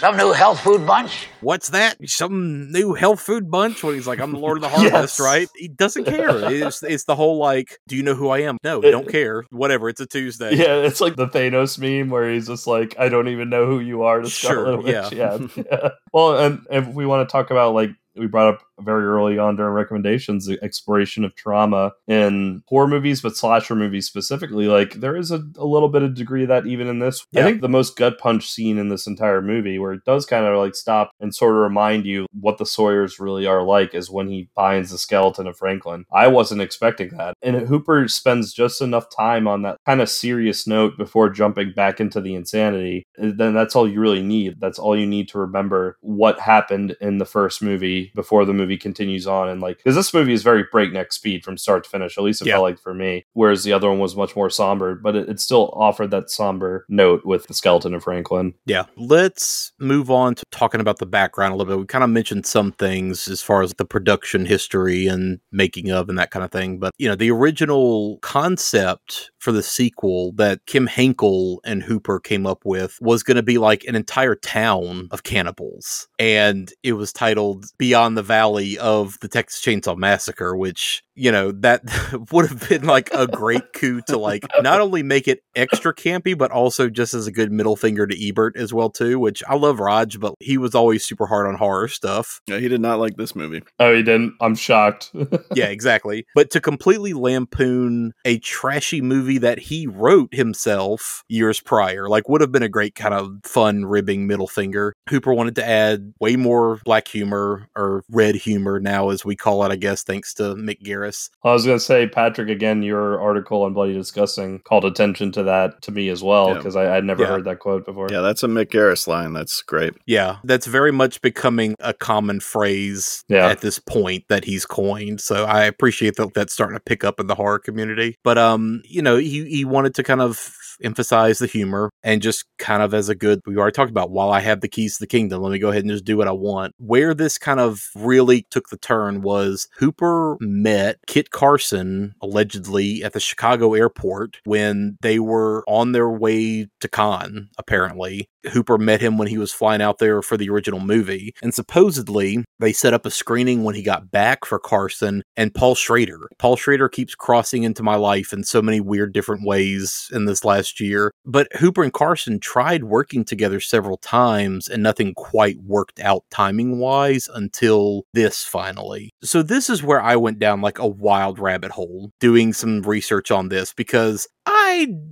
Some 0.00 0.16
new 0.18 0.32
health 0.32 0.60
food 0.60 0.86
bunch? 0.86 1.28
What's 1.40 1.68
that? 1.68 1.96
Some 2.10 2.70
new 2.72 2.92
health 2.92 3.20
food 3.20 3.50
bunch? 3.50 3.82
When 3.82 3.94
he's 3.94 4.06
like, 4.06 4.20
I'm 4.20 4.32
the 4.32 4.38
Lord 4.38 4.58
of 4.58 4.62
the 4.62 4.68
Harvest, 4.68 5.18
Yes. 5.18 5.20
right? 5.20 5.48
He 5.56 5.68
doesn't 5.68 6.04
care. 6.04 6.30
It's, 6.50 6.82
it's 6.82 7.04
the 7.04 7.14
whole 7.14 7.38
like, 7.38 7.78
do 7.88 7.96
you 7.96 8.02
know 8.02 8.14
who 8.14 8.28
I 8.28 8.40
am? 8.40 8.58
No, 8.62 8.82
don't 8.82 9.08
care. 9.08 9.44
Whatever. 9.50 9.88
It's 9.88 10.00
a 10.00 10.06
Tuesday. 10.06 10.56
Yeah, 10.56 10.76
it's 10.82 11.00
like 11.00 11.16
the 11.16 11.28
Thanos 11.28 11.78
meme 11.78 12.10
where 12.10 12.30
he's 12.30 12.48
just 12.48 12.66
like, 12.66 12.96
I 12.98 13.08
don't 13.08 13.28
even 13.28 13.48
know 13.48 13.66
who 13.66 13.80
you 13.80 14.02
are 14.02 14.20
to 14.20 14.28
Sure, 14.28 14.50
Scarlet 14.50 14.82
Witch. 14.82 15.12
yeah. 15.12 15.38
Yeah. 15.38 15.46
yeah. 15.56 15.88
Well, 16.12 16.36
and 16.38 16.66
if 16.70 16.86
we 16.88 17.06
want 17.06 17.26
to 17.26 17.32
talk 17.32 17.50
about 17.50 17.72
like 17.72 17.90
we 18.16 18.26
brought 18.26 18.54
up 18.54 18.62
very 18.80 19.04
early 19.04 19.38
on 19.38 19.56
during 19.56 19.72
recommendations 19.72 20.46
the 20.46 20.58
exploration 20.62 21.24
of 21.24 21.34
trauma 21.34 21.92
in 22.06 22.62
horror 22.66 22.88
movies, 22.88 23.20
but 23.20 23.36
slasher 23.36 23.74
movies 23.74 24.06
specifically, 24.06 24.66
like 24.66 24.94
there 24.94 25.16
is 25.16 25.30
a, 25.30 25.42
a 25.56 25.66
little 25.66 25.88
bit 25.88 26.02
of 26.02 26.14
degree 26.14 26.42
of 26.42 26.48
that 26.48 26.66
even 26.66 26.86
in 26.88 26.98
this. 26.98 27.24
I 27.36 27.42
think 27.42 27.60
the 27.60 27.68
most 27.68 27.96
gut 27.96 28.18
punch 28.18 28.50
scene 28.50 28.78
in 28.78 28.88
this 28.88 29.06
entire 29.06 29.42
movie, 29.42 29.78
where 29.78 29.92
it 29.92 30.04
does 30.04 30.26
kind 30.26 30.46
of 30.46 30.58
like 30.58 30.74
stop 30.74 31.10
and 31.20 31.34
sort 31.34 31.54
of 31.54 31.62
remind 31.62 32.06
you 32.06 32.26
what 32.32 32.58
the 32.58 32.66
Sawyers 32.66 33.18
really 33.20 33.46
are 33.46 33.62
like, 33.62 33.94
is 33.94 34.10
when 34.10 34.28
he 34.28 34.48
finds 34.54 34.90
the 34.90 34.98
skeleton 34.98 35.46
of 35.46 35.56
Franklin. 35.56 36.04
I 36.12 36.28
wasn't 36.28 36.62
expecting 36.62 37.10
that. 37.16 37.34
And 37.42 37.68
Hooper 37.68 38.08
spends 38.08 38.52
just 38.52 38.80
enough 38.80 39.06
time 39.14 39.46
on 39.46 39.62
that 39.62 39.78
kind 39.86 40.00
of 40.00 40.08
serious 40.08 40.66
note 40.66 40.96
before 40.96 41.30
jumping 41.30 41.72
back 41.72 42.00
into 42.00 42.20
the 42.20 42.34
insanity. 42.34 43.06
And 43.16 43.38
Then 43.38 43.54
that's 43.54 43.76
all 43.76 43.88
you 43.88 44.00
really 44.00 44.22
need. 44.22 44.60
That's 44.60 44.78
all 44.78 44.98
you 44.98 45.06
need 45.06 45.28
to 45.28 45.38
remember 45.38 45.96
what 46.00 46.40
happened 46.40 46.96
in 47.00 47.18
the 47.18 47.24
first 47.24 47.62
movie 47.62 48.12
before 48.14 48.44
the 48.44 48.52
movie 48.52 48.63
continues 48.76 49.26
on. 49.26 49.48
And 49.48 49.60
like, 49.60 49.78
because 49.78 49.94
this 49.94 50.12
movie 50.14 50.32
is 50.32 50.42
very 50.42 50.64
breakneck 50.70 51.12
speed 51.12 51.44
from 51.44 51.56
start 51.56 51.84
to 51.84 51.90
finish, 51.90 52.16
at 52.18 52.24
least 52.24 52.40
it 52.42 52.46
Yeah. 52.46 52.54
felt 52.54 52.62
like 52.64 52.78
for 52.80 52.94
me. 52.94 53.24
Whereas 53.32 53.64
the 53.64 53.72
other 53.72 53.88
one 53.88 53.98
was 53.98 54.16
much 54.16 54.34
more 54.36 54.50
somber, 54.50 54.94
but 54.94 55.14
it, 55.16 55.28
it 55.28 55.40
still 55.40 55.70
offered 55.74 56.10
that 56.10 56.30
somber 56.30 56.84
note 56.88 57.24
with 57.24 57.46
the 57.46 57.54
skeleton 57.54 57.94
of 57.94 58.02
Franklin. 58.04 58.54
Yeah. 58.66 58.84
Let's 58.96 59.72
move 59.78 60.10
on 60.10 60.34
to 60.36 60.44
talking 60.50 60.80
about 60.80 60.98
the 60.98 61.06
background 61.06 61.52
a 61.52 61.56
little 61.56 61.72
bit. 61.72 61.80
We 61.80 61.86
kind 61.86 62.04
of 62.04 62.10
mentioned 62.10 62.46
some 62.46 62.72
things 62.72 63.28
as 63.28 63.42
far 63.42 63.62
as 63.62 63.74
the 63.74 63.84
production 63.84 64.46
history 64.46 65.06
and 65.06 65.40
making 65.52 65.90
of 65.90 66.08
and 66.08 66.18
that 66.18 66.30
kind 66.30 66.44
of 66.44 66.50
thing. 66.50 66.78
But, 66.78 66.92
you 66.98 67.08
know, 67.08 67.16
the 67.16 67.30
original 67.30 68.18
concept 68.22 69.30
for 69.38 69.52
the 69.52 69.62
sequel 69.62 70.32
that 70.36 70.64
Kim 70.66 70.86
Henkel 70.86 71.60
and 71.64 71.82
Hooper 71.82 72.20
came 72.20 72.46
up 72.46 72.62
with 72.64 72.98
was 73.00 73.22
going 73.22 73.36
to 73.36 73.42
be 73.42 73.58
like 73.58 73.84
an 73.84 73.94
entire 73.94 74.34
town 74.34 75.08
of 75.10 75.22
cannibals. 75.22 76.08
And 76.18 76.72
it 76.82 76.92
was 76.92 77.12
titled 77.12 77.66
Beyond 77.78 78.16
the 78.16 78.22
Valley 78.22 78.44
of 78.80 79.18
the 79.20 79.28
Texas 79.28 79.62
Chainsaw 79.62 79.96
Massacre, 79.96 80.56
which, 80.56 81.03
you 81.14 81.30
know, 81.30 81.52
that 81.52 81.82
would 82.32 82.48
have 82.48 82.68
been 82.68 82.84
like 82.84 83.10
a 83.12 83.26
great 83.26 83.62
coup 83.74 84.00
to 84.02 84.18
like 84.18 84.44
not 84.60 84.80
only 84.80 85.02
make 85.02 85.28
it 85.28 85.40
extra 85.54 85.94
campy, 85.94 86.36
but 86.36 86.50
also 86.50 86.88
just 86.88 87.14
as 87.14 87.26
a 87.26 87.32
good 87.32 87.52
middle 87.52 87.76
finger 87.76 88.06
to 88.06 88.28
Ebert 88.28 88.56
as 88.56 88.72
well 88.72 88.90
too. 88.90 89.18
Which 89.18 89.42
I 89.48 89.54
love 89.54 89.80
Raj, 89.80 90.18
but 90.18 90.34
he 90.40 90.58
was 90.58 90.74
always 90.74 91.04
super 91.04 91.26
hard 91.26 91.46
on 91.46 91.56
horror 91.56 91.88
stuff. 91.88 92.40
Yeah, 92.46 92.58
he 92.58 92.68
did 92.68 92.80
not 92.80 92.98
like 92.98 93.16
this 93.16 93.34
movie. 93.34 93.62
Oh, 93.78 93.94
he 93.94 94.02
didn't? 94.02 94.34
I'm 94.40 94.54
shocked. 94.54 95.12
yeah, 95.54 95.66
exactly. 95.66 96.26
But 96.34 96.50
to 96.50 96.60
completely 96.60 97.12
lampoon 97.12 98.12
a 98.24 98.38
trashy 98.38 99.00
movie 99.00 99.38
that 99.38 99.58
he 99.58 99.86
wrote 99.86 100.34
himself 100.34 101.22
years 101.28 101.60
prior, 101.60 102.08
like 102.08 102.28
would 102.28 102.40
have 102.40 102.52
been 102.52 102.62
a 102.62 102.68
great 102.68 102.94
kind 102.94 103.14
of 103.14 103.38
fun 103.44 103.84
ribbing 103.84 104.26
middle 104.26 104.48
finger. 104.48 104.94
Hooper 105.08 105.32
wanted 105.32 105.56
to 105.56 105.66
add 105.66 106.12
way 106.20 106.36
more 106.36 106.80
black 106.84 107.08
humor 107.08 107.68
or 107.76 108.02
red 108.10 108.34
humor 108.34 108.80
now, 108.80 109.10
as 109.10 109.24
we 109.24 109.36
call 109.36 109.64
it, 109.64 109.72
I 109.72 109.76
guess, 109.76 110.02
thanks 110.02 110.34
to 110.34 110.54
Mick 110.54 110.82
Garris. 111.04 111.30
I 111.44 111.52
was 111.52 111.64
going 111.64 111.78
to 111.78 111.84
say, 111.84 112.06
Patrick, 112.08 112.48
again, 112.48 112.82
your 112.82 113.20
article 113.20 113.62
on 113.62 113.72
Bloody 113.74 113.92
Disgusting 113.94 114.60
called 114.60 114.84
attention 114.84 115.32
to 115.32 115.42
that 115.44 115.82
to 115.82 115.92
me 115.92 116.08
as 116.08 116.22
well, 116.22 116.54
because 116.54 116.76
I 116.76 116.96
I'd 116.96 117.04
never 117.04 117.22
Yeah. 117.22 117.28
heard 117.28 117.44
that 117.44 117.58
quote 117.58 117.84
before. 117.84 118.08
Yeah, 118.10 118.20
that's 118.20 118.42
a 118.42 118.46
Mick 118.46 118.66
Garris 118.70 119.06
line. 119.06 119.32
That's 119.32 119.62
great. 119.62 119.94
Yeah, 120.06 120.36
that's 120.44 120.66
very 120.66 120.92
much 120.92 121.20
becoming 121.22 121.74
a 121.80 121.92
common 121.94 122.40
phrase 122.40 123.24
Yeah. 123.28 123.48
at 123.48 123.60
this 123.60 123.78
point 123.78 124.24
that 124.28 124.44
he's 124.44 124.66
coined. 124.66 125.20
So 125.20 125.44
I 125.44 125.64
appreciate 125.64 126.16
that 126.16 126.34
that's 126.34 126.52
starting 126.52 126.76
to 126.76 126.82
pick 126.82 127.04
up 127.04 127.20
in 127.20 127.26
the 127.26 127.34
horror 127.34 127.58
community. 127.58 128.16
But 128.24 128.38
um, 128.38 128.82
you 128.84 129.02
know, 129.02 129.16
he 129.16 129.44
he 129.48 129.64
wanted 129.64 129.94
to 129.96 130.02
kind 130.02 130.20
of 130.20 130.54
emphasize 130.82 131.38
the 131.38 131.46
humor 131.46 131.90
and 132.02 132.22
just 132.22 132.44
kind 132.58 132.82
of 132.82 132.94
as 132.94 133.08
a 133.08 133.14
good 133.14 133.40
we 133.46 133.56
already 133.56 133.74
talked 133.74 133.90
about 133.90 134.10
while 134.10 134.30
I 134.30 134.40
have 134.40 134.60
the 134.60 134.68
keys 134.68 134.94
to 134.94 135.00
the 135.00 135.06
kingdom, 135.06 135.42
let 135.42 135.52
me 135.52 135.58
go 135.58 135.70
ahead 135.70 135.82
and 135.82 135.90
just 135.90 136.04
do 136.04 136.16
what 136.16 136.28
I 136.28 136.32
want. 136.32 136.74
Where 136.78 137.14
this 137.14 137.38
kind 137.38 137.60
of 137.60 137.82
really 137.94 138.46
took 138.50 138.68
the 138.68 138.76
turn 138.76 139.22
was 139.22 139.68
Hooper 139.78 140.36
met 140.40 140.98
Kit 141.06 141.30
Carson 141.30 142.14
allegedly 142.22 143.02
at 143.02 143.12
the 143.12 143.20
Chicago 143.20 143.74
airport 143.74 144.38
when 144.44 144.96
they 145.02 145.18
were 145.18 145.64
on 145.66 145.92
their 145.92 146.10
way 146.10 146.66
to 146.80 146.88
Cannes, 146.88 147.48
apparently. 147.58 148.28
Hooper 148.52 148.78
met 148.78 149.00
him 149.00 149.18
when 149.18 149.28
he 149.28 149.38
was 149.38 149.52
flying 149.52 149.82
out 149.82 149.98
there 149.98 150.22
for 150.22 150.36
the 150.36 150.50
original 150.50 150.80
movie. 150.80 151.34
And 151.42 151.54
supposedly, 151.54 152.44
they 152.58 152.72
set 152.72 152.94
up 152.94 153.06
a 153.06 153.10
screening 153.10 153.64
when 153.64 153.74
he 153.74 153.82
got 153.82 154.10
back 154.10 154.44
for 154.44 154.58
Carson 154.58 155.22
and 155.36 155.54
Paul 155.54 155.74
Schrader. 155.74 156.28
Paul 156.38 156.56
Schrader 156.56 156.88
keeps 156.88 157.14
crossing 157.14 157.62
into 157.62 157.82
my 157.82 157.96
life 157.96 158.32
in 158.32 158.44
so 158.44 158.62
many 158.62 158.80
weird 158.80 159.12
different 159.12 159.46
ways 159.46 160.08
in 160.12 160.24
this 160.24 160.44
last 160.44 160.80
year. 160.80 161.12
But 161.24 161.48
Hooper 161.56 161.82
and 161.82 161.92
Carson 161.92 162.40
tried 162.40 162.84
working 162.84 163.24
together 163.24 163.60
several 163.60 163.96
times 163.96 164.68
and 164.68 164.82
nothing 164.82 165.14
quite 165.14 165.58
worked 165.64 166.00
out 166.00 166.24
timing 166.30 166.78
wise 166.78 167.28
until 167.32 168.04
this 168.12 168.44
finally. 168.44 169.10
So, 169.22 169.42
this 169.42 169.68
is 169.68 169.82
where 169.82 170.00
I 170.00 170.16
went 170.16 170.38
down 170.38 170.60
like 170.60 170.78
a 170.78 170.86
wild 170.86 171.38
rabbit 171.38 171.72
hole 171.72 172.10
doing 172.20 172.52
some 172.52 172.82
research 172.82 173.30
on 173.30 173.48
this 173.48 173.72
because 173.72 174.28
I, 174.46 174.53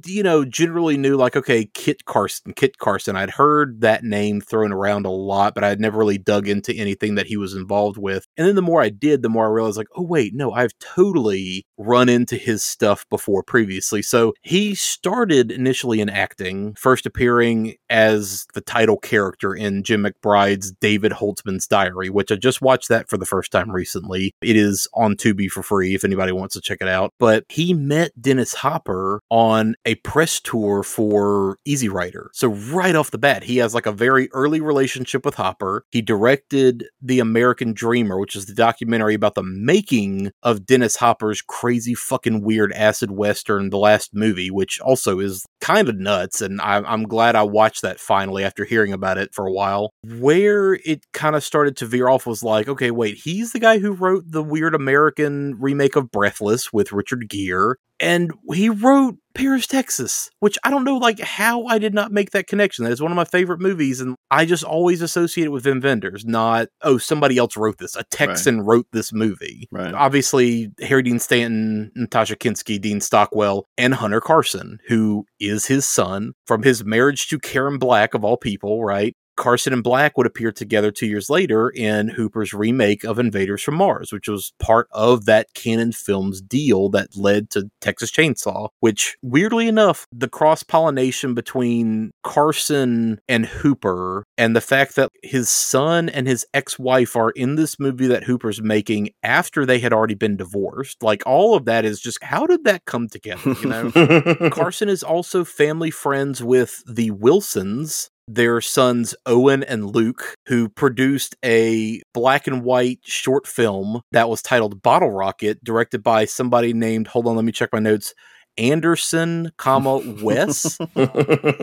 you 0.04 0.22
know, 0.22 0.44
generally 0.44 0.96
knew 0.96 1.16
like, 1.16 1.36
okay, 1.36 1.66
Kit 1.74 2.04
Carson, 2.04 2.52
Kit 2.54 2.78
Carson. 2.78 3.16
I'd 3.16 3.30
heard 3.30 3.80
that 3.80 4.04
name 4.04 4.40
thrown 4.40 4.72
around 4.72 5.06
a 5.06 5.10
lot, 5.10 5.54
but 5.54 5.64
I 5.64 5.68
had 5.68 5.80
never 5.80 5.98
really 5.98 6.18
dug 6.18 6.48
into 6.48 6.74
anything 6.74 7.14
that 7.14 7.26
he 7.26 7.36
was 7.36 7.54
involved 7.54 7.98
with. 7.98 8.26
And 8.36 8.46
then 8.46 8.54
the 8.54 8.62
more 8.62 8.82
I 8.82 8.88
did, 8.88 9.22
the 9.22 9.28
more 9.28 9.46
I 9.46 9.50
realized 9.50 9.76
like, 9.76 9.88
oh, 9.96 10.02
wait, 10.02 10.34
no, 10.34 10.52
I've 10.52 10.78
totally 10.78 11.66
run 11.78 12.08
into 12.08 12.36
his 12.36 12.62
stuff 12.62 13.04
before 13.10 13.42
previously. 13.42 14.02
So 14.02 14.34
he 14.42 14.74
started 14.74 15.50
initially 15.50 16.00
in 16.00 16.08
acting, 16.08 16.74
first 16.74 17.06
appearing 17.06 17.74
as 17.90 18.46
the 18.54 18.60
title 18.60 18.96
character 18.96 19.54
in 19.54 19.82
Jim 19.82 20.04
McBride's 20.04 20.72
David 20.72 21.12
Holzman's 21.12 21.66
Diary, 21.66 22.10
which 22.10 22.30
I 22.32 22.36
just 22.36 22.62
watched 22.62 22.88
that 22.88 23.08
for 23.08 23.16
the 23.16 23.26
first 23.26 23.52
time 23.52 23.70
recently. 23.70 24.34
It 24.42 24.56
is 24.56 24.88
on 24.94 25.16
Tubi 25.16 25.48
for 25.48 25.62
free 25.62 25.94
if 25.94 26.04
anybody 26.04 26.32
wants 26.32 26.54
to 26.54 26.60
check 26.60 26.78
it 26.80 26.88
out. 26.88 27.12
But 27.18 27.44
he 27.48 27.74
met 27.74 28.10
Dennis 28.20 28.54
Hopper 28.54 29.20
on 29.30 29.51
a 29.84 29.94
press 29.96 30.40
tour 30.40 30.82
for 30.82 31.58
Easy 31.64 31.88
Rider. 31.88 32.30
So 32.32 32.48
right 32.48 32.94
off 32.94 33.10
the 33.10 33.18
bat, 33.18 33.44
he 33.44 33.58
has 33.58 33.74
like 33.74 33.86
a 33.86 33.92
very 33.92 34.30
early 34.32 34.60
relationship 34.60 35.24
with 35.24 35.34
Hopper. 35.34 35.84
He 35.90 36.02
directed 36.02 36.86
The 37.00 37.20
American 37.20 37.72
Dreamer, 37.72 38.18
which 38.18 38.36
is 38.36 38.46
the 38.46 38.54
documentary 38.54 39.14
about 39.14 39.34
the 39.34 39.42
making 39.42 40.32
of 40.42 40.66
Dennis 40.66 40.96
Hopper's 40.96 41.42
crazy 41.42 41.94
fucking 41.94 42.42
weird 42.42 42.72
acid 42.72 43.10
western, 43.10 43.70
The 43.70 43.78
Last 43.78 44.14
Movie, 44.14 44.50
which 44.50 44.80
also 44.80 45.18
is 45.20 45.46
kind 45.62 45.88
of 45.88 45.96
nuts. 45.96 46.42
And 46.42 46.60
I, 46.60 46.78
I'm 46.78 47.04
glad 47.04 47.36
I 47.36 47.44
watched 47.44 47.80
that 47.82 47.98
finally 47.98 48.44
after 48.44 48.64
hearing 48.66 48.92
about 48.92 49.16
it 49.16 49.32
for 49.32 49.46
a 49.46 49.52
while. 49.52 49.94
Where 50.04 50.74
it 50.74 51.06
kind 51.12 51.34
of 51.34 51.42
started 51.42 51.76
to 51.78 51.86
veer 51.86 52.08
off 52.08 52.26
was 52.26 52.42
like, 52.42 52.68
okay, 52.68 52.90
wait, 52.90 53.16
he's 53.16 53.52
the 53.52 53.60
guy 53.60 53.78
who 53.78 53.92
wrote 53.92 54.24
the 54.26 54.42
weird 54.42 54.74
American 54.74 55.56
remake 55.58 55.96
of 55.96 56.10
Breathless 56.10 56.72
with 56.72 56.92
Richard 56.92 57.28
Gere. 57.28 57.76
And 58.00 58.32
he 58.52 58.68
wrote 58.68 59.16
Paris, 59.34 59.68
Texas, 59.68 60.28
which 60.40 60.58
I 60.64 60.70
don't 60.70 60.84
know 60.84 60.96
like 60.96 61.20
how 61.20 61.66
I 61.66 61.78
did 61.78 61.94
not 61.94 62.10
make 62.10 62.32
that 62.32 62.48
connection. 62.48 62.84
That 62.84 62.92
is 62.92 63.00
one 63.00 63.12
of 63.12 63.16
my 63.16 63.24
favorite 63.24 63.60
movies, 63.60 64.00
and 64.00 64.16
I 64.28 64.44
just 64.44 64.64
always 64.64 65.02
associate 65.02 65.44
it 65.44 65.52
with 65.52 65.64
Wim 65.64 65.82
Wenders, 65.82 66.24
not 66.24 66.66
oh 66.82 66.98
somebody 66.98 67.38
else 67.38 67.56
wrote 67.56 67.78
this. 67.78 67.94
A 67.94 68.02
Texan 68.04 68.62
wrote 68.62 68.86
this 68.92 69.12
movie. 69.12 69.68
Right. 69.70 69.94
Obviously, 69.94 70.72
Harry 70.80 71.02
Dean 71.04 71.20
Stanton, 71.20 71.92
Natasha 71.94 72.34
Kinski, 72.34 72.80
Dean 72.80 73.00
Stockwell, 73.00 73.66
and 73.78 73.94
Hunter 73.94 74.20
Carson, 74.20 74.80
who 74.88 75.24
is 75.38 75.51
his 75.66 75.86
son 75.86 76.32
from 76.46 76.62
his 76.62 76.84
marriage 76.84 77.28
to 77.28 77.38
Karen 77.38 77.78
Black 77.78 78.14
of 78.14 78.24
all 78.24 78.36
people, 78.36 78.84
right? 78.84 79.14
Carson 79.36 79.72
and 79.72 79.82
Black 79.82 80.16
would 80.16 80.26
appear 80.26 80.52
together 80.52 80.90
two 80.90 81.06
years 81.06 81.30
later 81.30 81.68
in 81.70 82.08
Hooper's 82.08 82.52
remake 82.52 83.04
of 83.04 83.18
Invaders 83.18 83.62
from 83.62 83.76
Mars, 83.76 84.12
which 84.12 84.28
was 84.28 84.52
part 84.58 84.88
of 84.92 85.24
that 85.26 85.52
Cannon 85.54 85.92
Films 85.92 86.40
deal 86.40 86.88
that 86.90 87.16
led 87.16 87.50
to 87.50 87.70
Texas 87.80 88.10
Chainsaw. 88.10 88.68
Which, 88.80 89.16
weirdly 89.22 89.68
enough, 89.68 90.06
the 90.12 90.28
cross 90.28 90.62
pollination 90.62 91.34
between 91.34 92.10
Carson 92.22 93.20
and 93.28 93.46
Hooper 93.46 94.24
and 94.36 94.54
the 94.54 94.60
fact 94.60 94.96
that 94.96 95.10
his 95.22 95.48
son 95.48 96.08
and 96.08 96.26
his 96.26 96.46
ex 96.54 96.78
wife 96.78 97.16
are 97.16 97.30
in 97.30 97.56
this 97.56 97.78
movie 97.78 98.06
that 98.06 98.24
Hooper's 98.24 98.60
making 98.60 99.10
after 99.22 99.64
they 99.64 99.78
had 99.78 99.92
already 99.92 100.14
been 100.14 100.36
divorced, 100.36 101.02
like 101.02 101.22
all 101.26 101.54
of 101.54 101.64
that 101.66 101.84
is 101.84 102.00
just 102.00 102.22
how 102.22 102.46
did 102.46 102.64
that 102.64 102.84
come 102.84 103.08
together, 103.08 103.54
you 103.62 103.68
know? 103.68 104.50
Carson 104.50 104.88
is 104.88 105.02
also 105.02 105.44
family 105.44 105.90
friends 105.90 106.42
with 106.42 106.82
the 106.86 107.10
Wilsons, 107.10 108.10
their 108.34 108.60
sons 108.60 109.14
Owen 109.26 109.62
and 109.62 109.94
Luke, 109.94 110.36
who 110.46 110.68
produced 110.68 111.36
a 111.44 112.00
black 112.14 112.46
and 112.46 112.62
white 112.62 113.00
short 113.02 113.46
film 113.46 114.02
that 114.12 114.28
was 114.28 114.42
titled 114.42 114.82
Bottle 114.82 115.10
Rocket, 115.10 115.62
directed 115.62 116.02
by 116.02 116.24
somebody 116.24 116.72
named, 116.72 117.08
hold 117.08 117.26
on, 117.26 117.36
let 117.36 117.44
me 117.44 117.52
check 117.52 117.70
my 117.72 117.78
notes, 117.78 118.14
Anderson, 118.58 119.52
comma 119.56 120.00
Wes. 120.22 120.78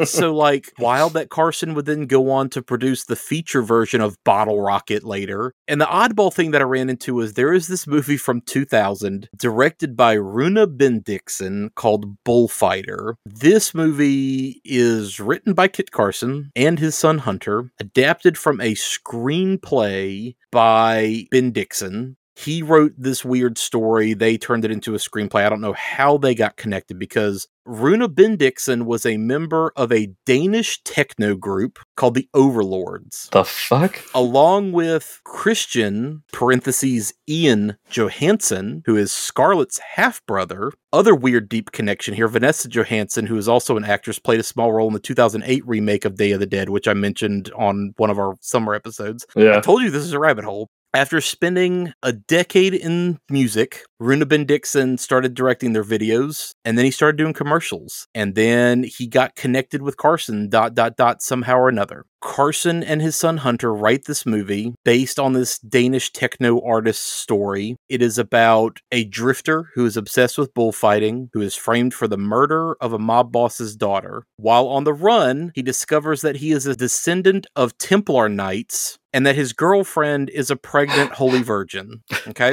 so 0.06 0.34
like 0.36 0.72
wild 0.80 1.14
that 1.14 1.30
Carson 1.30 1.74
would 1.74 1.86
then 1.86 2.06
go 2.06 2.32
on 2.32 2.50
to 2.50 2.62
produce 2.62 3.06
the 3.06 3.16
feature 3.16 3.62
version 3.62 4.02
of 4.02 4.18
Bottle 4.24 4.62
Rocket 4.62 5.04
later. 5.04 5.54
And 5.68 5.80
the 5.80 5.86
oddball 5.86 6.34
thing 6.34 6.52
that 6.52 6.62
I 6.62 6.66
ran 6.66 6.90
into 6.90 7.16
was 7.16 7.34
there 7.34 7.54
is 7.54 7.68
this 7.68 7.88
movie 7.88 8.18
from 8.18 8.42
2000 8.42 9.30
directed 9.38 9.96
by 9.96 10.14
Rune 10.14 10.56
Bendixen 10.56 11.74
called 11.76 12.18
Bullfighter. 12.24 13.16
This 13.26 13.74
movie 13.74 14.62
is 14.64 15.20
written 15.20 15.54
by 15.54 15.68
Kit 15.68 15.92
Carson 15.92 16.52
and 16.56 16.80
his 16.80 16.96
son 16.96 17.20
Hunter, 17.20 17.72
adapted 17.80 18.38
from 18.38 18.60
a 18.62 18.74
screenplay 18.74 20.36
by 20.52 21.26
Bendixen, 21.32 22.16
he 22.40 22.64
wrote 22.64 22.94
this 22.98 23.26
weird 23.26 23.58
story. 23.58 24.14
They 24.14 24.38
turned 24.38 24.64
it 24.64 24.72
into 24.72 24.96
a 24.96 24.98
screenplay. 24.98 25.46
I 25.46 25.50
don't 25.50 25.60
know 25.60 25.74
how 25.74 26.18
they 26.18 26.34
got 26.34 26.56
connected 26.56 26.98
because 26.98 27.48
Rune 27.66 28.02
Bendixen 28.02 28.84
was 28.84 29.06
a 29.06 29.18
member 29.18 29.74
of 29.76 29.92
a 29.92 30.14
Danish 30.26 30.82
techno 30.84 31.36
group 31.36 31.80
called 31.98 32.16
the 32.16 32.30
Overlords. 32.34 33.28
The 33.32 33.44
fuck? 33.44 34.02
Along 34.14 34.72
with 34.72 35.20
Christian, 35.26 36.24
parentheses, 36.32 37.14
Ian 37.28 37.78
Johansson, 37.90 38.84
who 38.86 38.96
is 38.96 39.12
Scarlett's 39.12 39.80
half 39.96 40.26
brother. 40.26 40.72
Other 40.94 41.14
weird 41.14 41.50
deep 41.50 41.72
connection 41.72 42.14
here. 42.14 42.28
Vanessa 42.28 42.70
Johansson, 42.70 43.28
who 43.28 43.38
is 43.38 43.48
also 43.50 43.76
an 43.76 43.84
actress, 43.84 44.18
played 44.18 44.40
a 44.40 44.44
small 44.44 44.72
role 44.72 44.88
in 44.88 44.94
the 44.94 45.00
2008 45.00 45.68
remake 45.68 46.06
of 46.06 46.16
Day 46.16 46.32
of 46.32 46.40
the 46.40 46.48
Dead, 46.48 46.70
which 46.70 46.88
I 46.88 46.94
mentioned 46.94 47.52
on 47.56 47.94
one 47.98 48.10
of 48.10 48.18
our 48.18 48.36
summer 48.40 48.74
episodes. 48.74 49.28
Yeah. 49.36 49.58
I 49.58 49.60
told 49.60 49.84
you 49.84 49.92
this 49.92 50.04
is 50.04 50.14
a 50.14 50.20
rabbit 50.20 50.46
hole. 50.46 50.70
After 50.92 51.22
spending 51.22 51.94
a 52.02 52.12
decade 52.12 52.74
in 52.74 53.20
music, 53.30 53.84
Rune 54.00 54.22
Bendixen 54.22 54.98
started 55.00 55.36
directing 55.36 55.74
their 55.74 55.84
videos 55.84 56.50
and 56.66 56.80
then 56.80 56.86
he 56.86 56.90
started 56.90 57.16
doing 57.16 57.34
commercials. 57.34 58.08
And 58.16 58.34
then 58.34 58.84
he 58.84 59.06
got 59.06 59.36
connected 59.36 59.84
with 59.84 59.98
Carson, 59.98 60.50
dot, 60.50 60.74
dot, 60.74 60.98
dot, 60.98 61.22
somehow 61.22 61.58
or 61.58 61.70
another. 61.70 62.06
Carson 62.22 62.84
and 62.84 63.02
his 63.02 63.16
son 63.16 63.38
Hunter 63.38 63.74
write 63.74 64.06
this 64.06 64.26
movie 64.26 64.74
based 64.84 65.20
on 65.20 65.34
this 65.34 65.60
Danish 65.60 66.12
techno 66.12 66.60
artist's 66.62 67.06
story. 67.06 67.76
It 67.88 68.02
is 68.02 68.18
about 68.18 68.80
a 68.92 69.06
drifter 69.06 69.70
who 69.76 69.86
is 69.86 69.96
obsessed 69.96 70.38
with 70.38 70.54
bullfighting, 70.54 71.30
who 71.34 71.42
is 71.42 71.56
framed 71.56 71.94
for 71.94 72.08
the 72.08 72.18
murder 72.18 72.76
of 72.82 72.94
a 72.94 73.00
mob 73.00 73.32
boss's 73.32 73.76
daughter. 73.76 74.24
While 74.38 74.68
on 74.68 74.84
the 74.84 74.94
run, 74.94 75.52
he 75.56 75.62
discovers 75.62 76.22
that 76.22 76.38
he 76.38 76.52
is 76.52 76.66
a 76.66 76.76
descendant 76.76 77.48
of 77.56 77.78
Templar 77.78 78.28
knights 78.28 78.99
and 79.14 79.26
that 79.26 79.36
his 79.36 79.54
girlfriend 79.54 80.30
is 80.30 80.52
a 80.52 80.56
pregnant 80.56 81.12
holy 81.14 81.42
virgin. 81.42 82.02
Okay. 82.28 82.52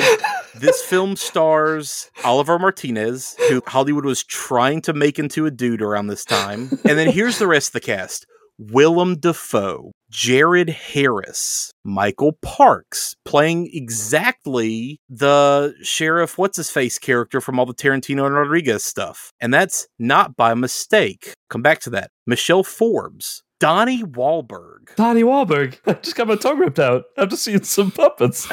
this 0.55 0.83
film 0.87 1.17
stars 1.17 2.11
Oliver 2.25 2.59
Martinez, 2.59 3.37
who 3.49 3.63
Hollywood 3.67 4.05
was 4.05 4.25
trying 4.25 4.83
to 4.83 4.93
make 4.93 5.19
into 5.19 5.47
a 5.47 5.51
dude 5.51 5.83
around 5.83 6.07
this 6.07 6.25
time. 6.25 6.71
And 6.85 6.99
then 6.99 7.11
here's 7.11 7.39
the 7.39 7.47
rest 7.47 7.69
of 7.69 7.73
the 7.75 7.81
cast. 7.81 8.27
Willem 8.59 9.19
Dafoe, 9.19 9.93
Jared 10.11 10.71
Harris, 10.71 11.73
Michael 11.85 12.33
Parks, 12.41 13.15
playing 13.25 13.69
exactly 13.73 14.99
the 15.11 15.75
sheriff, 15.83 16.39
what's 16.39 16.57
his 16.57 16.71
face 16.71 16.99
character 16.99 17.41
from 17.41 17.59
all 17.59 17.67
the 17.67 17.75
Tarantino 17.75 18.25
and 18.25 18.35
Rodriguez 18.35 18.83
stuff. 18.83 19.31
And 19.41 19.53
that's 19.53 19.89
not 19.99 20.37
by 20.37 20.55
mistake. 20.55 21.35
Come 21.51 21.61
back 21.61 21.81
to 21.81 21.91
that. 21.91 22.11
Michelle 22.27 22.65
Forbes, 22.65 23.43
Donnie 23.59 24.03
Wahlberg. 24.03 24.95
Donnie 24.97 25.23
Wahlberg. 25.23 25.79
I 25.87 25.95
just 25.95 26.17
got 26.17 26.29
my 26.29 26.37
tongue 26.37 26.59
ripped 26.59 26.79
out 26.79 27.05
after 27.17 27.37
seeing 27.37 27.63
some 27.63 27.91
puppets. 27.91 28.47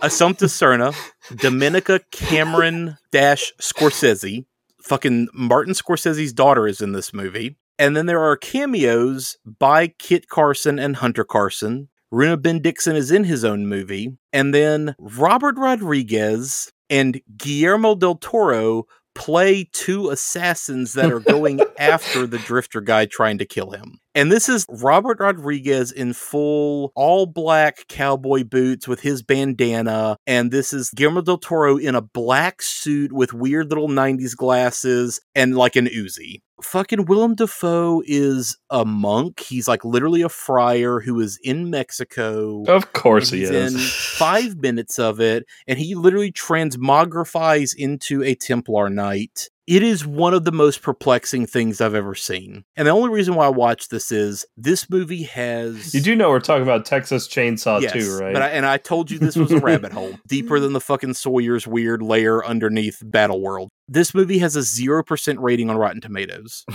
Assumpta 0.00 0.48
Serna, 0.48 0.94
Domenica 1.30 2.00
Cameron 2.10 2.96
Dash 3.10 3.52
Scorsese, 3.60 4.44
fucking 4.82 5.28
Martin 5.34 5.74
Scorsese's 5.74 6.32
daughter 6.32 6.66
is 6.66 6.80
in 6.80 6.92
this 6.92 7.12
movie. 7.12 7.56
And 7.78 7.96
then 7.96 8.06
there 8.06 8.22
are 8.22 8.36
cameos 8.36 9.36
by 9.44 9.88
Kit 9.88 10.28
Carson 10.28 10.78
and 10.78 10.96
Hunter 10.96 11.24
Carson. 11.24 11.88
Rune 12.10 12.40
Bendixen 12.40 12.94
is 12.94 13.10
in 13.10 13.24
his 13.24 13.44
own 13.44 13.66
movie. 13.66 14.16
And 14.32 14.54
then 14.54 14.94
Robert 14.98 15.56
Rodriguez 15.58 16.70
and 16.88 17.20
Guillermo 17.36 17.96
del 17.96 18.14
Toro 18.14 18.84
play 19.14 19.68
two 19.72 20.10
assassins 20.10 20.92
that 20.94 21.12
are 21.12 21.20
going 21.20 21.60
after 21.78 22.26
the 22.26 22.38
drifter 22.46 22.80
guy 22.80 23.06
trying 23.06 23.38
to 23.38 23.44
kill 23.44 23.70
him. 23.70 23.98
And 24.14 24.30
this 24.30 24.48
is 24.48 24.64
Robert 24.68 25.18
Rodriguez 25.18 25.90
in 25.90 26.12
full 26.12 26.92
all 26.94 27.26
black 27.26 27.88
cowboy 27.88 28.44
boots 28.44 28.86
with 28.86 29.00
his 29.00 29.22
bandana. 29.22 30.16
And 30.26 30.52
this 30.52 30.72
is 30.72 30.90
Guillermo 30.90 31.22
del 31.22 31.38
Toro 31.38 31.76
in 31.76 31.96
a 31.96 32.00
black 32.00 32.62
suit 32.62 33.12
with 33.12 33.32
weird 33.32 33.70
little 33.70 33.88
90s 33.88 34.36
glasses 34.36 35.20
and 35.34 35.56
like 35.56 35.74
an 35.74 35.86
Uzi. 35.86 36.42
Fucking 36.62 37.06
Willem 37.06 37.34
Dafoe 37.34 38.02
is 38.06 38.56
a 38.70 38.84
monk. 38.84 39.40
He's 39.40 39.66
like 39.66 39.84
literally 39.84 40.22
a 40.22 40.28
friar 40.28 41.00
who 41.00 41.20
is 41.20 41.38
in 41.42 41.68
Mexico. 41.70 42.64
Of 42.64 42.92
course 42.92 43.30
he 43.30 43.42
is. 43.42 43.92
five 44.18 44.56
minutes 44.56 44.98
of 44.98 45.20
it, 45.20 45.46
and 45.66 45.78
he 45.78 45.94
literally 45.94 46.30
transmogrifies 46.32 47.74
into 47.76 48.22
a 48.22 48.34
Templar 48.34 48.88
Knight. 48.88 49.50
It 49.66 49.82
is 49.82 50.06
one 50.06 50.34
of 50.34 50.44
the 50.44 50.52
most 50.52 50.82
perplexing 50.82 51.46
things 51.46 51.80
I've 51.80 51.94
ever 51.94 52.14
seen. 52.14 52.64
And 52.76 52.86
the 52.86 52.92
only 52.92 53.08
reason 53.08 53.34
why 53.34 53.46
I 53.46 53.48
watch 53.48 53.88
this 53.88 54.12
is 54.12 54.44
this 54.58 54.90
movie 54.90 55.22
has 55.22 55.94
You 55.94 56.02
do 56.02 56.14
know 56.14 56.28
we're 56.28 56.40
talking 56.40 56.62
about 56.62 56.84
Texas 56.84 57.26
Chainsaw 57.26 57.80
Yes, 57.80 57.92
too, 57.92 58.18
right? 58.18 58.34
But 58.34 58.42
I, 58.42 58.48
and 58.48 58.66
I 58.66 58.76
told 58.76 59.10
you 59.10 59.18
this 59.18 59.36
was 59.36 59.50
a 59.52 59.60
rabbit 59.60 59.92
hole 59.92 60.18
deeper 60.26 60.60
than 60.60 60.74
the 60.74 60.80
fucking 60.80 61.14
Sawyer's 61.14 61.66
weird 61.66 62.02
layer 62.02 62.44
underneath 62.44 63.00
Battle 63.02 63.40
World. 63.40 63.70
This 63.88 64.14
movie 64.14 64.38
has 64.38 64.54
a 64.54 64.60
0% 64.60 65.36
rating 65.40 65.70
on 65.70 65.76
Rotten 65.76 66.02
Tomatoes. 66.02 66.64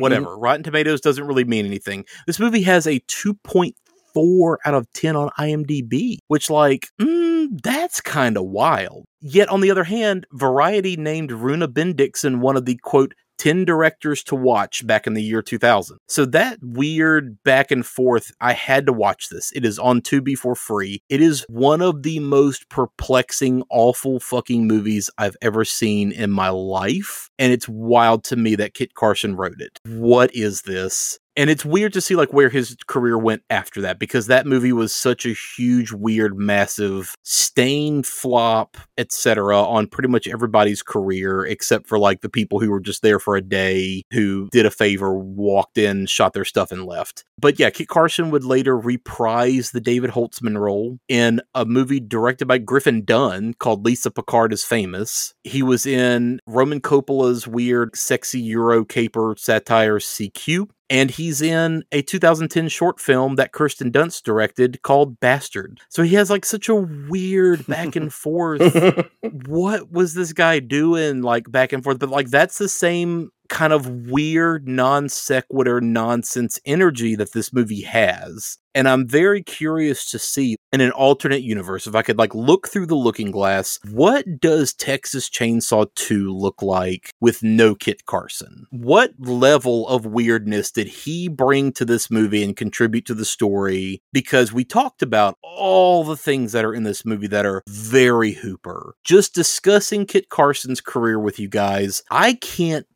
Whatever. 0.00 0.36
Rotten 0.36 0.62
Tomatoes 0.62 1.00
doesn't 1.00 1.24
really 1.26 1.44
mean 1.44 1.64
anything. 1.64 2.04
This 2.26 2.38
movie 2.38 2.62
has 2.62 2.86
a 2.86 3.00
2.4 3.00 4.56
out 4.64 4.74
of 4.74 4.90
10 4.92 5.16
on 5.16 5.30
IMDb, 5.38 6.18
which, 6.28 6.50
like, 6.50 6.88
mm, 7.00 7.27
that's 7.50 8.00
kind 8.00 8.36
of 8.36 8.44
wild. 8.44 9.04
Yet, 9.20 9.48
on 9.48 9.60
the 9.60 9.70
other 9.70 9.84
hand, 9.84 10.26
Variety 10.32 10.96
named 10.96 11.32
Rune 11.32 11.60
Bendixen 11.60 12.40
one 12.40 12.56
of 12.56 12.64
the 12.64 12.76
quote, 12.76 13.14
10 13.38 13.64
directors 13.64 14.22
to 14.24 14.34
watch 14.34 14.86
back 14.86 15.06
in 15.06 15.14
the 15.14 15.22
year 15.22 15.40
2000. 15.40 15.98
So 16.08 16.24
that 16.26 16.58
weird 16.60 17.42
back 17.44 17.70
and 17.70 17.86
forth, 17.86 18.32
I 18.40 18.52
had 18.52 18.84
to 18.86 18.92
watch 18.92 19.28
this. 19.28 19.52
It 19.52 19.64
is 19.64 19.78
on 19.78 20.00
Tubi 20.00 20.36
for 20.36 20.54
free. 20.54 21.02
It 21.08 21.22
is 21.22 21.46
one 21.48 21.80
of 21.80 22.02
the 22.02 22.18
most 22.18 22.68
perplexing, 22.68 23.62
awful 23.70 24.20
fucking 24.20 24.66
movies 24.66 25.08
I've 25.16 25.36
ever 25.40 25.64
seen 25.64 26.12
in 26.12 26.30
my 26.30 26.48
life. 26.48 27.30
And 27.38 27.52
it's 27.52 27.68
wild 27.68 28.24
to 28.24 28.36
me 28.36 28.56
that 28.56 28.74
Kit 28.74 28.94
Carson 28.94 29.36
wrote 29.36 29.60
it. 29.60 29.78
What 29.86 30.34
is 30.34 30.62
this? 30.62 31.18
And 31.38 31.48
it's 31.48 31.64
weird 31.64 31.92
to 31.92 32.00
see 32.00 32.16
like 32.16 32.32
where 32.32 32.48
his 32.48 32.76
career 32.88 33.16
went 33.16 33.42
after 33.48 33.80
that 33.82 34.00
because 34.00 34.26
that 34.26 34.44
movie 34.44 34.72
was 34.72 34.92
such 34.92 35.24
a 35.24 35.36
huge, 35.56 35.92
weird, 35.92 36.36
massive 36.36 37.14
stain 37.22 38.02
flop, 38.02 38.76
etc. 38.98 39.56
on 39.56 39.86
pretty 39.86 40.08
much 40.08 40.26
everybody's 40.26 40.82
career 40.82 41.46
except 41.46 41.86
for 41.86 41.96
like 41.96 42.22
the 42.22 42.28
people 42.28 42.58
who 42.58 42.72
were 42.72 42.80
just 42.80 43.02
there 43.02 43.20
for 43.20 43.36
a 43.36 43.40
day, 43.40 44.02
who 44.12 44.48
did 44.50 44.66
a 44.66 44.70
favor, 44.70 45.16
walked 45.16 45.78
in, 45.78 46.06
shot 46.06 46.32
their 46.32 46.44
stuff, 46.44 46.72
and 46.72 46.84
left. 46.84 47.24
But 47.40 47.60
yeah, 47.60 47.70
Kit 47.70 47.86
Carson 47.86 48.32
would 48.32 48.42
later 48.42 48.76
reprise 48.76 49.70
the 49.70 49.80
David 49.80 50.10
Holzman 50.10 50.58
role 50.58 50.98
in 51.08 51.40
a 51.54 51.64
movie 51.64 52.00
directed 52.00 52.46
by 52.46 52.58
Griffin 52.58 53.04
Dunne 53.04 53.54
called 53.54 53.84
Lisa 53.84 54.10
Picard 54.10 54.52
is 54.52 54.64
Famous. 54.64 55.34
He 55.44 55.62
was 55.62 55.86
in 55.86 56.40
Roman 56.48 56.80
Coppola's 56.80 57.46
weird, 57.46 57.96
sexy 57.96 58.40
Euro 58.40 58.84
caper 58.84 59.36
satire 59.38 60.00
CQ. 60.00 60.68
And 60.90 61.10
he's 61.10 61.42
in 61.42 61.84
a 61.92 62.00
2010 62.02 62.68
short 62.68 62.98
film 62.98 63.36
that 63.36 63.52
Kirsten 63.52 63.92
Dunst 63.92 64.22
directed 64.22 64.82
called 64.82 65.20
Bastard. 65.20 65.80
So 65.90 66.02
he 66.02 66.14
has 66.14 66.30
like 66.30 66.46
such 66.46 66.68
a 66.68 66.74
weird 66.74 67.66
back 67.66 67.94
and 67.94 68.12
forth. 68.12 69.06
what 69.46 69.92
was 69.92 70.14
this 70.14 70.32
guy 70.32 70.60
doing 70.60 71.22
like 71.22 71.50
back 71.50 71.72
and 71.72 71.84
forth? 71.84 71.98
But 71.98 72.08
like 72.08 72.30
that's 72.30 72.58
the 72.58 72.68
same 72.68 73.30
kind 73.48 73.72
of 73.72 74.08
weird 74.08 74.68
non 74.68 75.08
sequitur 75.08 75.80
nonsense 75.80 76.60
energy 76.64 77.14
that 77.16 77.32
this 77.32 77.52
movie 77.52 77.82
has. 77.82 78.58
And 78.74 78.88
I'm 78.88 79.08
very 79.08 79.42
curious 79.42 80.08
to 80.10 80.18
see 80.18 80.56
in 80.72 80.80
an 80.80 80.92
alternate 80.92 81.42
universe, 81.42 81.86
if 81.86 81.94
I 81.94 82.02
could 82.02 82.18
like 82.18 82.34
look 82.34 82.68
through 82.68 82.86
the 82.86 82.94
looking 82.94 83.30
glass, 83.30 83.78
what 83.90 84.24
does 84.40 84.74
Texas 84.74 85.28
Chainsaw 85.28 85.88
2 85.94 86.32
look 86.32 86.62
like 86.62 87.10
with 87.20 87.42
no 87.42 87.74
Kit 87.74 88.04
Carson? 88.06 88.66
What 88.70 89.12
level 89.18 89.88
of 89.88 90.06
weirdness 90.06 90.70
did 90.70 90.86
he 90.86 91.28
bring 91.28 91.72
to 91.72 91.84
this 91.84 92.10
movie 92.10 92.44
and 92.44 92.56
contribute 92.56 93.06
to 93.06 93.14
the 93.14 93.24
story? 93.24 94.02
Because 94.12 94.52
we 94.52 94.64
talked 94.64 95.02
about 95.02 95.38
all 95.42 96.04
the 96.04 96.16
things 96.16 96.52
that 96.52 96.64
are 96.64 96.74
in 96.74 96.82
this 96.82 97.04
movie 97.04 97.28
that 97.28 97.46
are 97.46 97.62
very 97.68 98.32
Hooper. 98.32 98.94
Just 99.02 99.34
discussing 99.34 100.06
Kit 100.06 100.28
Carson's 100.28 100.80
career 100.80 101.18
with 101.18 101.38
you 101.38 101.48
guys, 101.48 102.02
I 102.10 102.34
can't 102.34 102.86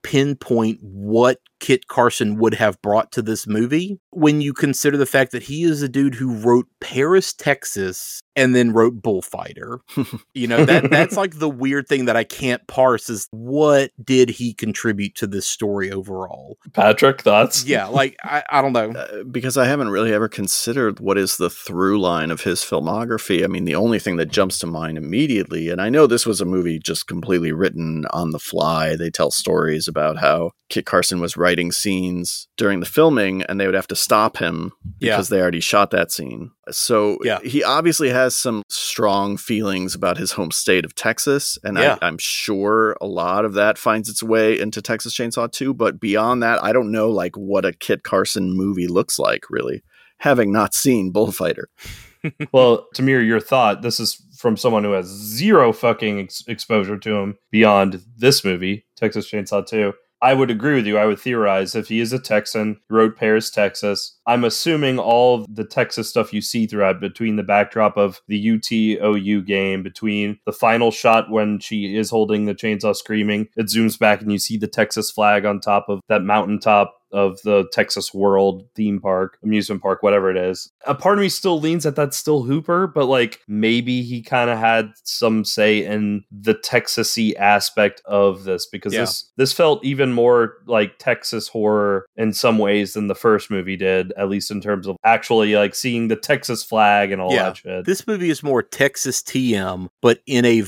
pinpoint 0.42 0.78
what 0.82 1.38
Kit 1.62 1.86
Carson 1.86 2.38
would 2.38 2.54
have 2.54 2.82
brought 2.82 3.12
to 3.12 3.22
this 3.22 3.46
movie 3.46 4.00
when 4.10 4.40
you 4.40 4.52
consider 4.52 4.96
the 4.96 5.06
fact 5.06 5.30
that 5.30 5.44
he 5.44 5.62
is 5.62 5.80
a 5.80 5.88
dude 5.88 6.16
who 6.16 6.34
wrote 6.34 6.66
Paris, 6.80 7.32
Texas, 7.32 8.20
and 8.34 8.52
then 8.52 8.72
wrote 8.72 9.00
Bullfighter. 9.00 9.78
you 10.34 10.48
know, 10.48 10.64
that 10.64 10.90
that's 10.90 11.16
like 11.16 11.38
the 11.38 11.48
weird 11.48 11.86
thing 11.86 12.06
that 12.06 12.16
I 12.16 12.24
can't 12.24 12.66
parse 12.66 13.08
is 13.08 13.28
what 13.30 13.92
did 14.02 14.30
he 14.30 14.54
contribute 14.54 15.14
to 15.16 15.28
this 15.28 15.46
story 15.46 15.92
overall? 15.92 16.58
Patrick, 16.72 17.22
thoughts? 17.22 17.64
Yeah, 17.64 17.86
like 17.86 18.16
I, 18.24 18.42
I 18.50 18.60
don't 18.60 18.72
know. 18.72 18.90
Uh, 18.90 19.22
because 19.22 19.56
I 19.56 19.66
haven't 19.66 19.90
really 19.90 20.12
ever 20.12 20.28
considered 20.28 20.98
what 20.98 21.16
is 21.16 21.36
the 21.36 21.48
through 21.48 22.00
line 22.00 22.32
of 22.32 22.40
his 22.40 22.62
filmography. 22.62 23.44
I 23.44 23.46
mean, 23.46 23.66
the 23.66 23.76
only 23.76 24.00
thing 24.00 24.16
that 24.16 24.32
jumps 24.32 24.58
to 24.60 24.66
mind 24.66 24.98
immediately, 24.98 25.70
and 25.70 25.80
I 25.80 25.90
know 25.90 26.08
this 26.08 26.26
was 26.26 26.40
a 26.40 26.44
movie 26.44 26.80
just 26.80 27.06
completely 27.06 27.52
written 27.52 28.04
on 28.10 28.32
the 28.32 28.40
fly. 28.40 28.96
They 28.96 29.10
tell 29.10 29.30
stories 29.30 29.86
about 29.86 30.18
how 30.18 30.50
Kit 30.72 30.86
Carson 30.86 31.20
was 31.20 31.36
writing 31.36 31.70
scenes 31.70 32.48
during 32.56 32.80
the 32.80 32.86
filming 32.86 33.42
and 33.42 33.60
they 33.60 33.66
would 33.66 33.74
have 33.74 33.86
to 33.88 33.94
stop 33.94 34.38
him 34.38 34.72
Yeah. 35.00 35.12
because 35.12 35.28
they 35.28 35.38
already 35.38 35.60
shot 35.60 35.90
that 35.90 36.10
scene. 36.10 36.50
So 36.70 37.18
Yeah. 37.22 37.40
he 37.44 37.62
obviously 37.62 38.08
has 38.08 38.34
some 38.34 38.62
strong 38.70 39.36
feelings 39.36 39.94
about 39.94 40.16
his 40.16 40.32
home 40.32 40.50
state 40.50 40.86
of 40.86 40.94
Texas. 40.94 41.58
And 41.62 41.76
Yeah. 41.76 41.98
I, 42.00 42.06
I'm 42.06 42.16
sure 42.18 42.96
a 43.02 43.06
lot 43.06 43.44
of 43.44 43.52
that 43.52 43.76
finds 43.76 44.08
its 44.08 44.22
way 44.22 44.58
into 44.58 44.80
Texas 44.80 45.14
Chainsaw 45.14 45.52
2. 45.52 45.74
But 45.74 46.00
beyond 46.00 46.42
that, 46.42 46.64
I 46.64 46.72
don't 46.72 46.90
know 46.90 47.10
like 47.10 47.36
what 47.36 47.66
a 47.66 47.74
Kit 47.74 48.02
Carson 48.02 48.56
movie 48.56 48.86
looks 48.88 49.18
like, 49.18 49.44
really, 49.50 49.82
having 50.20 50.50
not 50.52 50.72
seen 50.74 51.10
Bullfighter. 51.12 51.68
well, 52.52 52.86
Tamir, 52.96 53.26
your 53.26 53.40
thought. 53.40 53.82
This 53.82 54.00
is 54.00 54.22
from 54.38 54.56
someone 54.56 54.84
who 54.84 54.92
has 54.92 55.06
zero 55.06 55.72
fucking 55.72 56.20
ex- 56.20 56.44
exposure 56.48 56.96
to 56.96 57.14
him 57.16 57.36
beyond 57.50 58.02
this 58.16 58.42
movie, 58.44 58.86
Texas 58.96 59.30
Chainsaw 59.30 59.66
2. 59.66 59.92
I 60.22 60.34
would 60.34 60.52
agree 60.52 60.76
with 60.76 60.86
you. 60.86 60.98
I 60.98 61.06
would 61.06 61.18
theorize 61.18 61.74
if 61.74 61.88
he 61.88 61.98
is 61.98 62.12
a 62.12 62.18
Texan, 62.18 62.80
wrote 62.88 63.16
Paris, 63.16 63.50
Texas. 63.50 64.16
I'm 64.24 64.44
assuming 64.44 65.00
all 65.00 65.44
the 65.52 65.64
Texas 65.64 66.08
stuff 66.08 66.32
you 66.32 66.40
see 66.40 66.68
throughout 66.68 67.00
between 67.00 67.34
the 67.34 67.42
backdrop 67.42 67.96
of 67.96 68.20
the 68.28 68.46
UTOU 68.46 69.44
game, 69.44 69.82
between 69.82 70.38
the 70.46 70.52
final 70.52 70.92
shot 70.92 71.28
when 71.28 71.58
she 71.58 71.96
is 71.96 72.08
holding 72.08 72.44
the 72.44 72.54
chainsaw 72.54 72.94
screaming, 72.94 73.48
it 73.56 73.66
zooms 73.66 73.98
back 73.98 74.22
and 74.22 74.30
you 74.30 74.38
see 74.38 74.56
the 74.56 74.68
Texas 74.68 75.10
flag 75.10 75.44
on 75.44 75.58
top 75.58 75.86
of 75.88 76.00
that 76.08 76.22
mountaintop 76.22 76.94
of 77.12 77.40
the 77.42 77.68
Texas 77.72 78.12
World 78.14 78.64
theme 78.74 79.00
park, 79.00 79.38
amusement 79.42 79.82
park, 79.82 80.02
whatever 80.02 80.30
it 80.30 80.36
is. 80.36 80.70
A 80.86 80.94
part 80.94 81.18
of 81.18 81.22
me 81.22 81.28
still 81.28 81.60
leans 81.60 81.84
that 81.84 81.96
that's 81.96 82.16
still 82.16 82.42
Hooper, 82.42 82.86
but 82.86 83.06
like 83.06 83.40
maybe 83.46 84.02
he 84.02 84.22
kind 84.22 84.50
of 84.50 84.58
had 84.58 84.92
some 85.04 85.44
say 85.44 85.84
in 85.84 86.24
the 86.30 86.54
Texasy 86.54 87.34
aspect 87.36 88.02
of 88.04 88.44
this 88.44 88.66
because 88.66 88.92
Yeah. 88.94 89.00
this 89.00 89.30
this 89.36 89.52
felt 89.52 89.84
even 89.84 90.12
more 90.12 90.54
like 90.66 90.98
Texas 90.98 91.48
horror 91.48 92.06
in 92.16 92.32
some 92.32 92.58
ways 92.58 92.92
than 92.94 93.08
the 93.08 93.14
first 93.14 93.50
movie 93.50 93.76
did, 93.76 94.12
at 94.16 94.28
least 94.28 94.50
in 94.50 94.60
terms 94.60 94.86
of 94.86 94.96
actually 95.04 95.54
like 95.54 95.74
seeing 95.74 96.08
the 96.08 96.16
Texas 96.16 96.62
flag 96.64 97.12
and 97.12 97.20
all 97.20 97.32
yeah, 97.32 97.44
that 97.44 97.56
shit. 97.56 97.84
this 97.84 98.06
movie 98.06 98.30
is 98.30 98.42
more 98.42 98.62
Texas 98.62 99.22
TM, 99.22 99.88
but 100.00 100.20
in 100.26 100.44
a 100.44 100.62